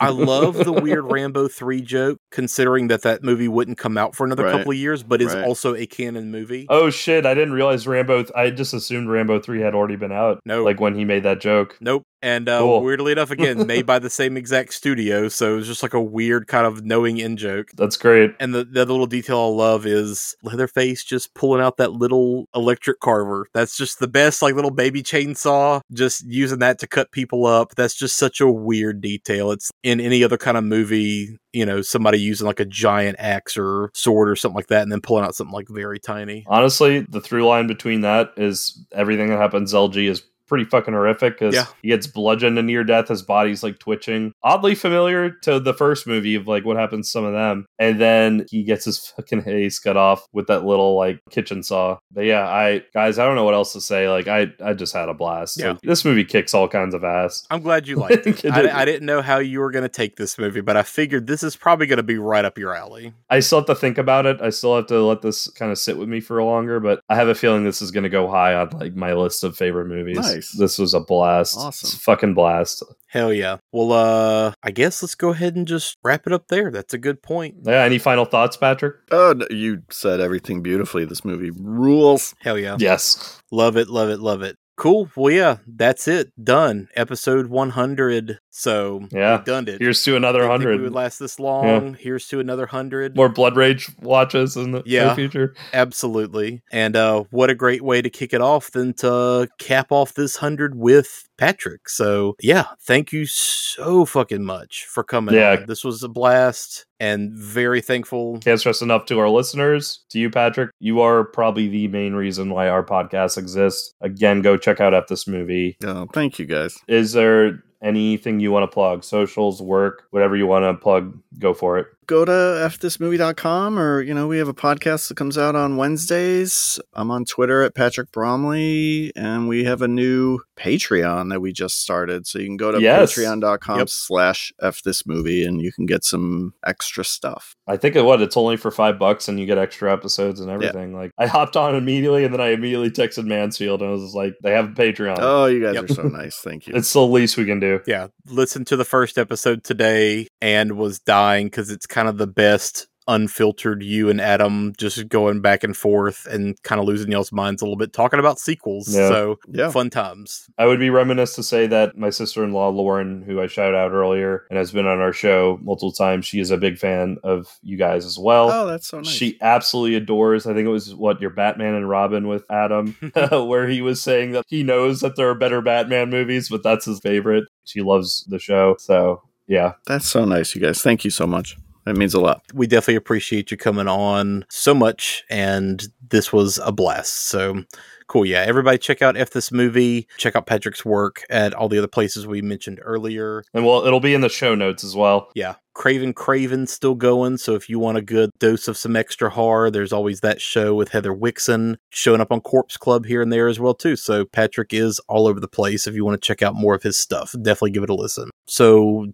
I 0.00 0.08
love 0.10 0.56
the 0.56 0.72
weird 0.72 1.04
Rambo 1.10 1.46
3 1.48 1.80
joke, 1.80 2.18
considering 2.32 2.88
that 2.88 3.02
that 3.02 3.22
movie 3.22 3.46
wouldn't 3.48 3.78
come 3.78 3.96
out 3.96 4.14
for 4.16 4.26
another 4.26 4.44
Right. 4.44 4.52
couple 4.52 4.72
of 4.72 4.76
years, 4.78 5.02
but 5.02 5.22
is 5.22 5.34
Right. 5.34 5.44
also 5.44 5.74
a 5.74 5.86
Cannon 5.86 6.30
movie. 6.30 6.66
Oh 6.68 6.90
shit! 6.90 7.24
I 7.24 7.34
didn't 7.34 7.52
realize 7.52 7.86
Rambo. 7.86 8.24
I 8.34 8.50
just 8.50 8.74
assumed 8.74 9.08
Rambo 9.08 9.40
three 9.40 9.60
had 9.60 9.74
already 9.74 9.96
been 9.96 10.12
out. 10.12 10.40
No. 10.44 10.64
like 10.64 10.80
when 10.80 10.94
he 10.96 11.04
made 11.04 11.22
that 11.22 11.40
joke. 11.40 11.76
Nope. 11.80 12.02
And 12.20 12.48
uh, 12.48 12.58
Cool. 12.58 12.82
weirdly 12.82 13.12
enough, 13.12 13.30
again, 13.30 13.64
made 13.68 13.86
by 13.86 14.00
the 14.00 14.10
same 14.10 14.36
exact 14.36 14.74
studio. 14.74 15.28
So 15.28 15.52
it 15.52 15.56
was 15.58 15.66
just 15.68 15.84
like 15.84 15.94
a 15.94 16.02
weird 16.02 16.48
kind 16.48 16.66
of 16.66 16.84
knowing 16.84 17.18
in 17.18 17.36
joke. 17.36 17.68
That's 17.76 17.96
great. 17.96 18.34
And 18.40 18.52
the, 18.52 18.64
the 18.64 18.82
other 18.82 18.90
little 18.90 19.06
detail 19.06 19.38
I 19.38 19.46
love 19.46 19.86
is 19.86 20.34
Leatherface 20.42 21.04
just 21.04 21.32
pulling 21.34 21.60
out 21.62 21.76
that 21.76 21.92
little 21.92 22.46
electric 22.56 22.98
carver. 22.98 23.46
That's 23.54 23.76
just 23.76 24.00
the 24.00 24.08
best, 24.08 24.42
like 24.42 24.56
little 24.56 24.72
baby 24.72 25.00
chainsaw, 25.00 25.80
just 25.92 26.07
using 26.24 26.58
that 26.60 26.78
to 26.80 26.86
cut 26.86 27.12
people 27.12 27.46
up. 27.46 27.74
That's 27.74 27.94
just 27.94 28.16
such 28.16 28.40
a 28.40 28.50
weird 28.50 29.00
detail. 29.00 29.50
It's 29.50 29.70
in 29.82 30.00
any 30.00 30.24
other 30.24 30.36
kind 30.36 30.56
of 30.56 30.64
movie, 30.64 31.38
you 31.52 31.66
know, 31.66 31.82
somebody 31.82 32.20
using 32.20 32.46
like 32.46 32.60
a 32.60 32.64
giant 32.64 33.16
axe 33.18 33.56
or 33.56 33.90
sword 33.94 34.28
or 34.28 34.36
something 34.36 34.56
like 34.56 34.68
that, 34.68 34.82
and 34.82 34.92
then 34.92 35.00
pulling 35.00 35.24
out 35.24 35.34
something 35.34 35.54
like 35.54 35.68
very 35.68 35.98
tiny. 35.98 36.44
Honestly, 36.48 37.06
the 37.08 37.20
through 37.20 37.46
line 37.46 37.66
between 37.66 38.02
that 38.02 38.32
is 38.36 38.84
everything 38.92 39.28
that 39.28 39.38
happens. 39.38 39.72
LG 39.72 40.08
is 40.08 40.22
pretty 40.48 40.64
fucking 40.64 40.94
horrific 40.94 41.34
because 41.38 41.54
Yeah. 41.54 41.66
he 41.82 41.88
gets 41.88 42.06
bludgeoned 42.06 42.56
to 42.56 42.62
near 42.62 42.82
death. 42.84 43.08
His 43.08 43.22
body's 43.22 43.62
like 43.62 43.78
twitching, 43.78 44.32
oddly 44.42 44.74
familiar 44.74 45.30
to 45.42 45.60
the 45.60 45.74
first 45.74 46.06
movie 46.06 46.34
of 46.34 46.48
like 46.48 46.64
what 46.64 46.76
happens 46.76 47.06
to 47.06 47.10
some 47.12 47.24
of 47.24 47.32
them. 47.34 47.66
And 47.78 48.00
then 48.00 48.46
he 48.50 48.62
gets 48.64 48.84
his 48.86 48.98
fucking 49.16 49.42
face 49.42 49.78
cut 49.78 49.96
off 49.96 50.26
with 50.32 50.46
that 50.48 50.64
little 50.64 50.96
like 50.96 51.20
kitchen 51.30 51.62
saw. 51.62 51.98
But 52.10 52.22
yeah, 52.24 52.48
I 52.48 52.82
guys, 52.94 53.18
I 53.18 53.24
don't 53.26 53.36
know 53.36 53.44
what 53.44 53.54
else 53.54 53.72
to 53.74 53.80
say. 53.80 54.08
Like 54.08 54.26
I, 54.28 54.48
I 54.64 54.72
just 54.74 54.92
had 54.94 55.08
a 55.08 55.14
blast. 55.14 55.58
Yeah. 55.60 55.70
Like, 55.72 55.80
this 55.82 56.04
movie 56.04 56.24
kicks 56.24 56.54
all 56.54 56.68
kinds 56.68 56.94
of 56.94 57.04
ass. 57.04 57.46
I'm 57.50 57.60
glad 57.62 57.86
you 57.86 57.96
liked 58.00 58.26
it. 58.26 58.44
I. 58.46 58.78
I 58.78 58.84
didn't 58.84 59.06
know 59.06 59.22
how 59.22 59.38
you 59.38 59.58
were 59.60 59.70
going 59.70 59.82
to 59.82 59.88
take 59.88 60.16
this 60.16 60.38
movie, 60.38 60.60
but 60.60 60.76
I 60.76 60.82
figured 60.82 61.26
this 61.26 61.42
is 61.42 61.56
probably 61.56 61.86
going 61.86 61.96
to 61.96 62.02
be 62.04 62.16
right 62.16 62.44
up 62.44 62.56
your 62.58 62.74
alley. 62.74 63.12
I 63.28 63.40
still 63.40 63.58
have 63.58 63.66
to 63.66 63.74
think 63.74 63.98
about 63.98 64.24
it. 64.24 64.40
I 64.40 64.50
still 64.50 64.76
have 64.76 64.86
to 64.86 65.02
let 65.04 65.20
this 65.20 65.48
kind 65.50 65.72
of 65.72 65.78
sit 65.78 65.98
with 65.98 66.08
me 66.08 66.20
for 66.20 66.40
longer, 66.42 66.78
but 66.80 67.00
I 67.08 67.16
have 67.16 67.26
a 67.28 67.34
feeling 67.34 67.64
this 67.64 67.82
is 67.82 67.90
going 67.90 68.04
to 68.04 68.08
go 68.08 68.28
high 68.28 68.54
on 68.54 68.70
like 68.78 68.94
my 68.94 69.14
list 69.14 69.42
of 69.42 69.56
favorite 69.56 69.86
movies. 69.86 70.16
Nice. 70.16 70.37
This 70.58 70.78
was 70.78 70.94
a 70.94 71.00
blast. 71.00 71.56
Awesome. 71.56 71.86
It's 71.86 71.94
a 71.94 71.98
fucking 71.98 72.34
blast. 72.34 72.82
Hell 73.08 73.32
yeah. 73.32 73.58
Well, 73.72 73.92
uh, 73.92 74.52
I 74.62 74.70
guess 74.70 75.02
let's 75.02 75.14
go 75.14 75.30
ahead 75.30 75.56
and 75.56 75.66
just 75.66 75.96
wrap 76.02 76.26
it 76.26 76.32
up 76.32 76.48
there. 76.48 76.70
That's 76.70 76.94
a 76.94 76.98
good 76.98 77.22
point. 77.22 77.56
Yeah. 77.64 77.84
Any 77.84 77.98
final 77.98 78.24
thoughts, 78.24 78.56
Patrick? 78.56 78.96
Oh, 79.10 79.34
no, 79.36 79.46
you 79.50 79.82
said 79.90 80.20
everything 80.20 80.62
beautifully. 80.62 81.04
This 81.04 81.24
movie 81.24 81.50
rules. 81.50 82.34
Hell 82.40 82.58
yeah. 82.58 82.76
Yes. 82.78 83.40
Love 83.50 83.76
it, 83.76 83.88
love 83.88 84.10
it, 84.10 84.20
love 84.20 84.42
it. 84.42 84.56
Cool. 84.76 85.10
Well, 85.16 85.32
yeah, 85.32 85.56
that's 85.66 86.06
it. 86.06 86.30
Done. 86.42 86.88
Episode 86.94 87.48
100. 87.48 88.38
So, 88.58 89.06
Yeah. 89.12 89.38
we 89.38 89.44
done 89.44 89.68
it. 89.68 89.80
Here's 89.80 90.02
to 90.02 90.16
another 90.16 90.44
hundred. 90.48 90.78
We 90.78 90.82
would 90.84 90.92
last 90.92 91.18
this 91.20 91.38
long. 91.38 91.94
Here's 91.94 92.26
to 92.28 92.40
another 92.40 92.64
100. 92.64 93.14
More 93.16 93.28
Blood 93.28 93.54
Rage 93.56 93.88
watches 94.02 94.56
in 94.56 94.72
the, 94.72 94.82
Yeah. 94.84 95.10
the 95.10 95.14
future. 95.14 95.54
Absolutely. 95.72 96.62
And 96.72 96.96
uh, 96.96 97.24
what 97.30 97.50
a 97.50 97.54
great 97.54 97.82
way 97.82 98.02
to 98.02 98.10
kick 98.10 98.32
it 98.34 98.40
off 98.40 98.72
than 98.72 98.94
to 98.94 99.48
cap 99.60 99.92
off 99.92 100.14
this 100.14 100.38
100 100.42 100.74
with 100.74 101.28
Patrick. 101.38 101.88
So, 101.88 102.34
yeah, 102.40 102.64
thank 102.82 103.12
you 103.12 103.26
so 103.26 104.04
fucking 104.04 104.42
much 104.44 104.86
for 104.88 105.04
coming. 105.04 105.36
Yeah. 105.36 105.58
on. 105.60 105.66
This 105.66 105.84
was 105.84 106.02
a 106.02 106.08
blast 106.08 106.84
and 106.98 107.30
very 107.32 107.80
thankful. 107.80 108.38
Can't 108.40 108.58
stress 108.58 108.82
enough 108.82 109.06
to 109.06 109.20
our 109.20 109.28
listeners, 109.30 110.04
to 110.10 110.18
you, 110.18 110.30
Patrick. 110.30 110.70
You 110.80 111.00
are 111.00 111.22
probably 111.22 111.68
the 111.68 111.86
main 111.86 112.14
reason 112.14 112.50
why 112.50 112.68
our 112.68 112.82
podcast 112.84 113.38
exists. 113.38 113.94
Again, 114.00 114.42
go 114.42 114.56
check 114.56 114.80
out 114.80 114.94
F 114.94 115.06
this 115.06 115.28
movie. 115.28 115.76
Oh, 115.84 116.08
thank 116.12 116.40
you 116.40 116.46
guys. 116.46 116.76
Is 116.88 117.12
there 117.12 117.62
anything 117.82 118.40
you 118.40 118.50
want 118.50 118.64
to 118.64 118.74
plug? 118.74 119.04
Socials, 119.04 119.62
work, 119.62 120.04
whatever 120.10 120.36
you 120.36 120.46
want 120.46 120.64
to 120.64 120.74
plug, 120.74 121.18
go 121.38 121.54
for 121.54 121.78
it. 121.78 121.86
Go 122.08 122.24
to 122.24 122.32
fthismovie.com 122.32 123.78
or, 123.78 124.00
you 124.00 124.14
know, 124.14 124.26
we 124.26 124.38
have 124.38 124.48
a 124.48 124.54
podcast 124.54 125.08
that 125.08 125.16
comes 125.16 125.38
out 125.38 125.54
on 125.54 125.76
Wednesdays. 125.76 126.80
I'm 126.94 127.10
on 127.10 127.24
Twitter 127.24 127.62
at 127.62 127.74
Patrick 127.74 128.10
Bromley 128.10 129.12
and 129.14 129.46
we 129.46 129.64
have 129.64 129.82
a 129.82 129.88
new 129.88 130.40
Patreon 130.58 131.30
that 131.30 131.40
we 131.40 131.52
just 131.52 131.80
started. 131.80 132.26
So 132.26 132.38
you 132.38 132.46
can 132.46 132.56
go 132.56 132.72
to 132.72 132.80
Yes. 132.80 133.14
patreon.com 133.14 133.78
Yep. 133.78 133.88
slash 133.90 134.52
fthismovie 134.60 135.46
and 135.46 135.60
you 135.60 135.70
can 135.70 135.86
get 135.86 136.02
some 136.02 136.54
extra 136.66 137.04
stuff. 137.04 137.54
I 137.68 137.76
think 137.76 137.94
it 137.94 138.02
what 138.02 138.22
it's 138.22 138.36
only 138.36 138.56
for 138.56 138.70
five 138.70 138.98
bucks 138.98 139.28
and 139.28 139.38
you 139.38 139.44
get 139.46 139.58
extra 139.58 139.92
episodes 139.92 140.40
and 140.40 140.50
everything. 140.50 140.94
Like 140.94 141.10
I 141.18 141.26
hopped 141.26 141.56
on 141.56 141.74
immediately 141.74 142.24
and 142.24 142.32
then 142.32 142.40
I 142.40 142.48
immediately 142.52 142.90
texted 142.90 143.26
Mansfield 143.26 143.82
and 143.82 143.90
I 143.90 143.92
was 143.92 144.14
like, 144.14 144.34
they 144.42 144.52
have 144.52 144.70
a 144.70 144.72
Patreon. 144.72 145.16
Oh, 145.20 145.44
you 145.44 145.62
guys 145.62 145.74
Yep. 145.74 145.84
are 145.84 145.94
so 145.94 146.02
nice. 146.04 146.36
Thank 146.38 146.66
you. 146.66 146.74
It's 146.74 146.92
the 146.92 147.06
least 147.06 147.36
we 147.36 147.44
can 147.44 147.60
do. 147.60 147.80
Yeah, 147.86 148.08
listen 148.26 148.64
to 148.66 148.76
the 148.76 148.84
first 148.86 149.18
episode 149.18 149.62
today 149.62 150.28
and 150.40 150.72
was 150.78 150.98
dying 150.98 151.46
because 151.48 151.70
it's 151.70 151.86
kind 151.86 151.97
of 152.06 152.18
the 152.18 152.26
best 152.28 152.86
unfiltered 153.10 153.82
you 153.82 154.10
and 154.10 154.20
Adam 154.20 154.74
just 154.76 155.08
going 155.08 155.40
back 155.40 155.64
and 155.64 155.74
forth 155.74 156.26
and 156.26 156.62
kind 156.62 156.78
of 156.78 156.86
losing 156.86 157.10
y'all's 157.10 157.32
minds 157.32 157.62
a 157.62 157.64
little 157.64 157.74
bit 157.74 157.90
talking 157.94 158.20
about 158.20 158.38
sequels. 158.38 158.94
Yeah. 158.94 159.08
So 159.08 159.38
Yeah. 159.48 159.70
fun 159.70 159.88
times. 159.88 160.46
I 160.58 160.66
would 160.66 160.78
be 160.78 160.90
reminisced 160.90 161.34
to 161.36 161.42
say 161.42 161.66
that 161.68 161.96
my 161.96 162.10
sister 162.10 162.44
in 162.44 162.52
law, 162.52 162.68
Lauren, 162.68 163.22
who 163.22 163.40
I 163.40 163.46
shouted 163.46 163.74
out 163.74 163.92
earlier 163.92 164.44
and 164.50 164.58
has 164.58 164.72
been 164.72 164.86
on 164.86 165.00
our 165.00 165.14
show 165.14 165.58
multiple 165.62 165.90
times, 165.90 166.26
she 166.26 166.38
is 166.38 166.50
a 166.50 166.58
big 166.58 166.76
fan 166.76 167.16
of 167.24 167.58
you 167.62 167.78
guys 167.78 168.04
as 168.04 168.18
well. 168.18 168.50
Oh, 168.52 168.66
that's 168.66 168.88
so 168.88 168.98
nice. 168.98 169.08
She 169.08 169.38
absolutely 169.40 169.94
adores, 169.96 170.46
I 170.46 170.52
think 170.52 170.66
it 170.66 170.70
was 170.70 170.94
what, 170.94 171.18
your 171.18 171.30
Batman 171.30 171.76
and 171.76 171.88
Robin 171.88 172.28
with 172.28 172.44
Adam, 172.50 172.94
where 173.32 173.66
he 173.68 173.80
was 173.80 174.02
saying 174.02 174.32
that 174.32 174.44
he 174.48 174.62
knows 174.62 175.00
that 175.00 175.16
there 175.16 175.30
are 175.30 175.34
better 175.34 175.62
Batman 175.62 176.10
movies, 176.10 176.50
but 176.50 176.62
that's 176.62 176.84
his 176.84 177.00
favorite. 177.00 177.44
She 177.64 177.80
loves 177.80 178.26
the 178.28 178.38
show. 178.38 178.76
So, 178.78 179.22
yeah. 179.46 179.72
That's 179.86 180.06
so 180.06 180.26
nice, 180.26 180.54
you 180.54 180.60
guys. 180.60 180.82
Thank 180.82 181.06
you 181.06 181.10
so 181.10 181.26
much. 181.26 181.56
That 181.88 181.96
means 181.96 182.12
a 182.12 182.20
lot. 182.20 182.42
We 182.52 182.66
definitely 182.66 182.96
appreciate 182.96 183.50
you 183.50 183.56
coming 183.56 183.88
on 183.88 184.44
so 184.50 184.74
much, 184.74 185.24
and 185.30 185.88
this 186.06 186.34
was 186.34 186.58
a 186.62 186.70
blast. 186.70 187.28
So 187.28 187.64
cool. 188.08 188.26
Yeah, 188.26 188.40
everybody 188.40 188.76
check 188.76 189.00
out 189.00 189.16
F 189.16 189.30
This 189.30 189.50
Movie. 189.50 190.06
Check 190.18 190.36
out 190.36 190.46
Patrick's 190.46 190.84
work 190.84 191.24
at 191.30 191.54
all 191.54 191.70
the 191.70 191.78
other 191.78 191.88
places 191.88 192.26
we 192.26 192.42
mentioned 192.42 192.78
earlier. 192.82 193.42
And 193.54 193.64
well, 193.64 193.86
it'll 193.86 194.00
be 194.00 194.12
in 194.12 194.20
the 194.20 194.28
show 194.28 194.54
notes 194.54 194.84
as 194.84 194.94
well. 194.94 195.30
Yeah, 195.34 195.54
Craven 195.72 196.12
Craven's 196.12 196.70
still 196.70 196.94
going. 196.94 197.38
So 197.38 197.54
if 197.54 197.70
you 197.70 197.78
want 197.78 197.96
a 197.96 198.02
good 198.02 198.32
dose 198.38 198.68
of 198.68 198.76
some 198.76 198.94
extra 198.94 199.30
horror, 199.30 199.70
there's 199.70 199.92
always 199.92 200.20
that 200.20 200.42
show 200.42 200.74
with 200.74 200.90
Heather 200.90 201.14
Wixson 201.14 201.76
showing 201.88 202.20
up 202.20 202.30
on 202.30 202.42
Corpse 202.42 202.76
Club 202.76 203.06
here 203.06 203.22
and 203.22 203.32
there 203.32 203.48
as 203.48 203.58
well 203.58 203.72
too. 203.72 203.96
So 203.96 204.26
Patrick 204.26 204.74
is 204.74 205.00
all 205.08 205.26
over 205.26 205.40
the 205.40 205.48
place. 205.48 205.86
If 205.86 205.94
you 205.94 206.04
want 206.04 206.20
to 206.20 206.26
check 206.26 206.42
out 206.42 206.54
more 206.54 206.74
of 206.74 206.82
his 206.82 206.98
stuff, 206.98 207.34
definitely 207.40 207.70
give 207.70 207.82
it 207.82 207.88
a 207.88 207.94
listen. 207.94 208.28
So 208.46 209.06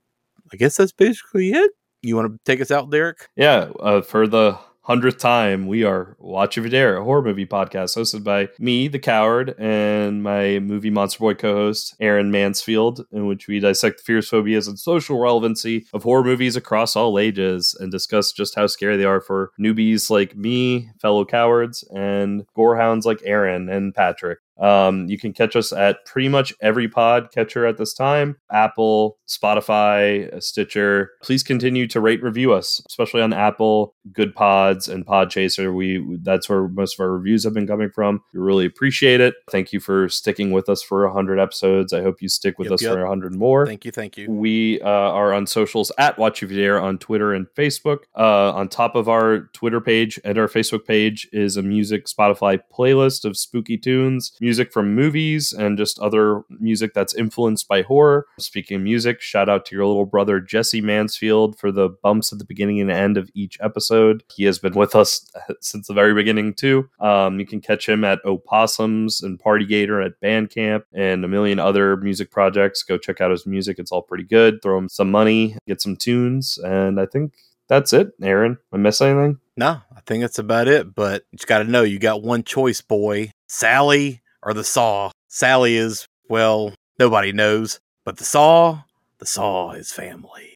I 0.52 0.56
guess 0.56 0.76
that's 0.76 0.92
basically 0.92 1.52
it. 1.52 1.70
You 2.04 2.16
want 2.16 2.32
to 2.32 2.38
take 2.44 2.60
us 2.60 2.70
out, 2.70 2.90
Derek? 2.90 3.28
Yeah, 3.34 3.70
uh, 3.80 4.02
for 4.02 4.26
the 4.26 4.58
hundredth 4.82 5.16
time, 5.16 5.66
we 5.66 5.84
are 5.84 6.14
Watch 6.18 6.58
If 6.58 6.64
You 6.64 6.70
Dare, 6.70 6.98
a 6.98 7.02
horror 7.04 7.22
movie 7.22 7.46
podcast 7.46 7.96
hosted 7.96 8.22
by 8.22 8.50
me, 8.58 8.88
the 8.88 8.98
coward, 8.98 9.54
and 9.58 10.22
my 10.22 10.58
movie 10.58 10.90
Monster 10.90 11.20
Boy 11.20 11.32
co-host 11.32 11.96
Aaron 12.00 12.30
Mansfield, 12.30 13.06
in 13.10 13.24
which 13.24 13.48
we 13.48 13.58
dissect 13.58 13.98
the 13.98 14.02
fears, 14.04 14.28
phobias, 14.28 14.68
and 14.68 14.78
social 14.78 15.18
relevancy 15.18 15.86
of 15.94 16.02
horror 16.02 16.22
movies 16.22 16.56
across 16.56 16.94
all 16.94 17.18
ages, 17.18 17.74
and 17.80 17.90
discuss 17.90 18.32
just 18.32 18.54
how 18.54 18.66
scary 18.66 18.98
they 18.98 19.06
are 19.06 19.22
for 19.22 19.52
newbies 19.58 20.10
like 20.10 20.36
me, 20.36 20.90
fellow 21.00 21.24
cowards, 21.24 21.82
and 21.94 22.44
gorehounds 22.54 23.06
like 23.06 23.22
Aaron 23.24 23.70
and 23.70 23.94
Patrick. 23.94 24.40
Um, 24.58 25.08
you 25.08 25.18
can 25.18 25.32
catch 25.32 25.56
us 25.56 25.72
at 25.72 26.04
pretty 26.06 26.28
much 26.28 26.52
every 26.60 26.88
pod 26.88 27.30
catcher 27.32 27.66
at 27.66 27.76
this 27.76 27.92
time 27.94 28.36
Apple, 28.52 29.18
Spotify, 29.26 30.42
Stitcher. 30.42 31.10
Please 31.22 31.42
continue 31.42 31.86
to 31.88 32.00
rate 32.00 32.22
review 32.22 32.52
us, 32.52 32.82
especially 32.88 33.22
on 33.22 33.32
Apple, 33.32 33.94
Good 34.12 34.34
Pods, 34.34 34.88
and 34.88 35.06
Podchaser. 35.06 35.74
We 35.74 36.18
that's 36.22 36.48
where 36.48 36.68
most 36.68 36.94
of 36.98 37.00
our 37.04 37.12
reviews 37.12 37.44
have 37.44 37.54
been 37.54 37.66
coming 37.66 37.90
from. 37.90 38.20
We 38.32 38.40
really 38.40 38.66
appreciate 38.66 39.20
it. 39.20 39.34
Thank 39.50 39.72
you 39.72 39.80
for 39.80 40.08
sticking 40.08 40.52
with 40.52 40.68
us 40.68 40.82
for 40.82 41.04
100 41.06 41.38
episodes. 41.38 41.92
I 41.92 42.02
hope 42.02 42.20
you 42.22 42.28
stick 42.28 42.58
with 42.58 42.66
Yep, 42.66 42.74
us 42.74 42.82
yep. 42.82 42.92
for 42.94 43.00
100 43.00 43.34
more. 43.34 43.66
Thank 43.66 43.84
you, 43.84 43.92
thank 43.92 44.16
you. 44.16 44.30
We 44.30 44.80
uh, 44.80 44.88
are 44.88 45.32
on 45.32 45.46
socials 45.46 45.90
at 45.98 46.18
Watch 46.18 46.42
You 46.42 46.48
Dare 46.48 46.80
on 46.80 46.98
Twitter 46.98 47.32
and 47.34 47.46
Facebook. 47.56 47.98
Uh, 48.16 48.52
on 48.52 48.68
top 48.68 48.94
of 48.94 49.08
our 49.08 49.50
Twitter 49.52 49.80
page 49.80 50.20
and 50.24 50.38
our 50.38 50.48
Facebook 50.48 50.84
page 50.84 51.28
is 51.32 51.56
a 51.56 51.62
music 51.62 52.06
Spotify 52.06 52.60
playlist 52.72 53.24
of 53.24 53.36
spooky 53.36 53.76
tunes, 53.76 54.32
music 54.44 54.70
from 54.70 54.94
movies, 54.94 55.54
and 55.54 55.78
just 55.78 55.98
other 56.00 56.42
music 56.50 56.92
that's 56.92 57.14
influenced 57.14 57.66
by 57.66 57.80
horror. 57.80 58.26
Speaking 58.38 58.76
of 58.76 58.82
music, 58.82 59.22
shout 59.22 59.48
out 59.48 59.64
to 59.66 59.74
your 59.74 59.86
little 59.86 60.04
brother 60.04 60.38
Jesse 60.38 60.82
Mansfield 60.82 61.58
for 61.58 61.72
the 61.72 61.88
bumps 61.88 62.30
at 62.30 62.38
the 62.38 62.44
beginning 62.44 62.78
and 62.78 62.90
end 62.90 63.16
of 63.16 63.30
each 63.32 63.56
episode. 63.62 64.22
He 64.30 64.44
has 64.44 64.58
been 64.58 64.74
with 64.74 64.94
us 64.94 65.26
since 65.62 65.86
the 65.88 65.94
very 65.94 66.12
beginning 66.12 66.52
too. 66.52 66.90
Um, 67.00 67.40
you 67.40 67.46
can 67.46 67.62
catch 67.62 67.88
him 67.88 68.04
at 68.04 68.20
Opossums 68.26 69.22
and 69.22 69.40
Party 69.40 69.64
Gator 69.64 70.02
at 70.02 70.20
Bandcamp 70.20 70.82
and 70.92 71.24
a 71.24 71.28
million 71.28 71.58
other 71.58 71.96
music 71.96 72.30
projects. 72.30 72.82
Go 72.82 72.98
check 72.98 73.22
out 73.22 73.30
his 73.30 73.46
music; 73.46 73.78
it's 73.78 73.92
all 73.92 74.02
pretty 74.02 74.24
good. 74.24 74.60
Throw 74.62 74.76
him 74.76 74.90
some 74.90 75.10
money, 75.10 75.56
get 75.66 75.80
some 75.80 75.96
tunes, 75.96 76.58
and 76.58 77.00
I 77.00 77.06
think 77.06 77.32
that's 77.66 77.94
it. 77.94 78.12
Aaron, 78.22 78.58
I 78.74 78.76
miss 78.76 79.00
anything? 79.00 79.38
No, 79.56 79.80
I 79.96 80.00
think 80.04 80.22
that's 80.22 80.38
about 80.38 80.68
it. 80.68 80.94
But 80.94 81.24
you 81.32 81.38
got 81.46 81.60
to 81.60 81.64
know 81.64 81.82
you 81.82 81.98
got 81.98 82.22
one 82.22 82.44
choice, 82.44 82.82
boy 82.82 83.30
Sally 83.54 84.20
or 84.44 84.54
the 84.54 84.64
Saw. 84.64 85.10
Sally 85.28 85.76
is, 85.76 86.06
well, 86.28 86.74
nobody 86.98 87.32
knows, 87.32 87.80
but 88.04 88.18
the 88.18 88.24
Saw, 88.24 88.82
the 89.18 89.26
Saw 89.26 89.72
is 89.72 89.92
family. 89.92 90.53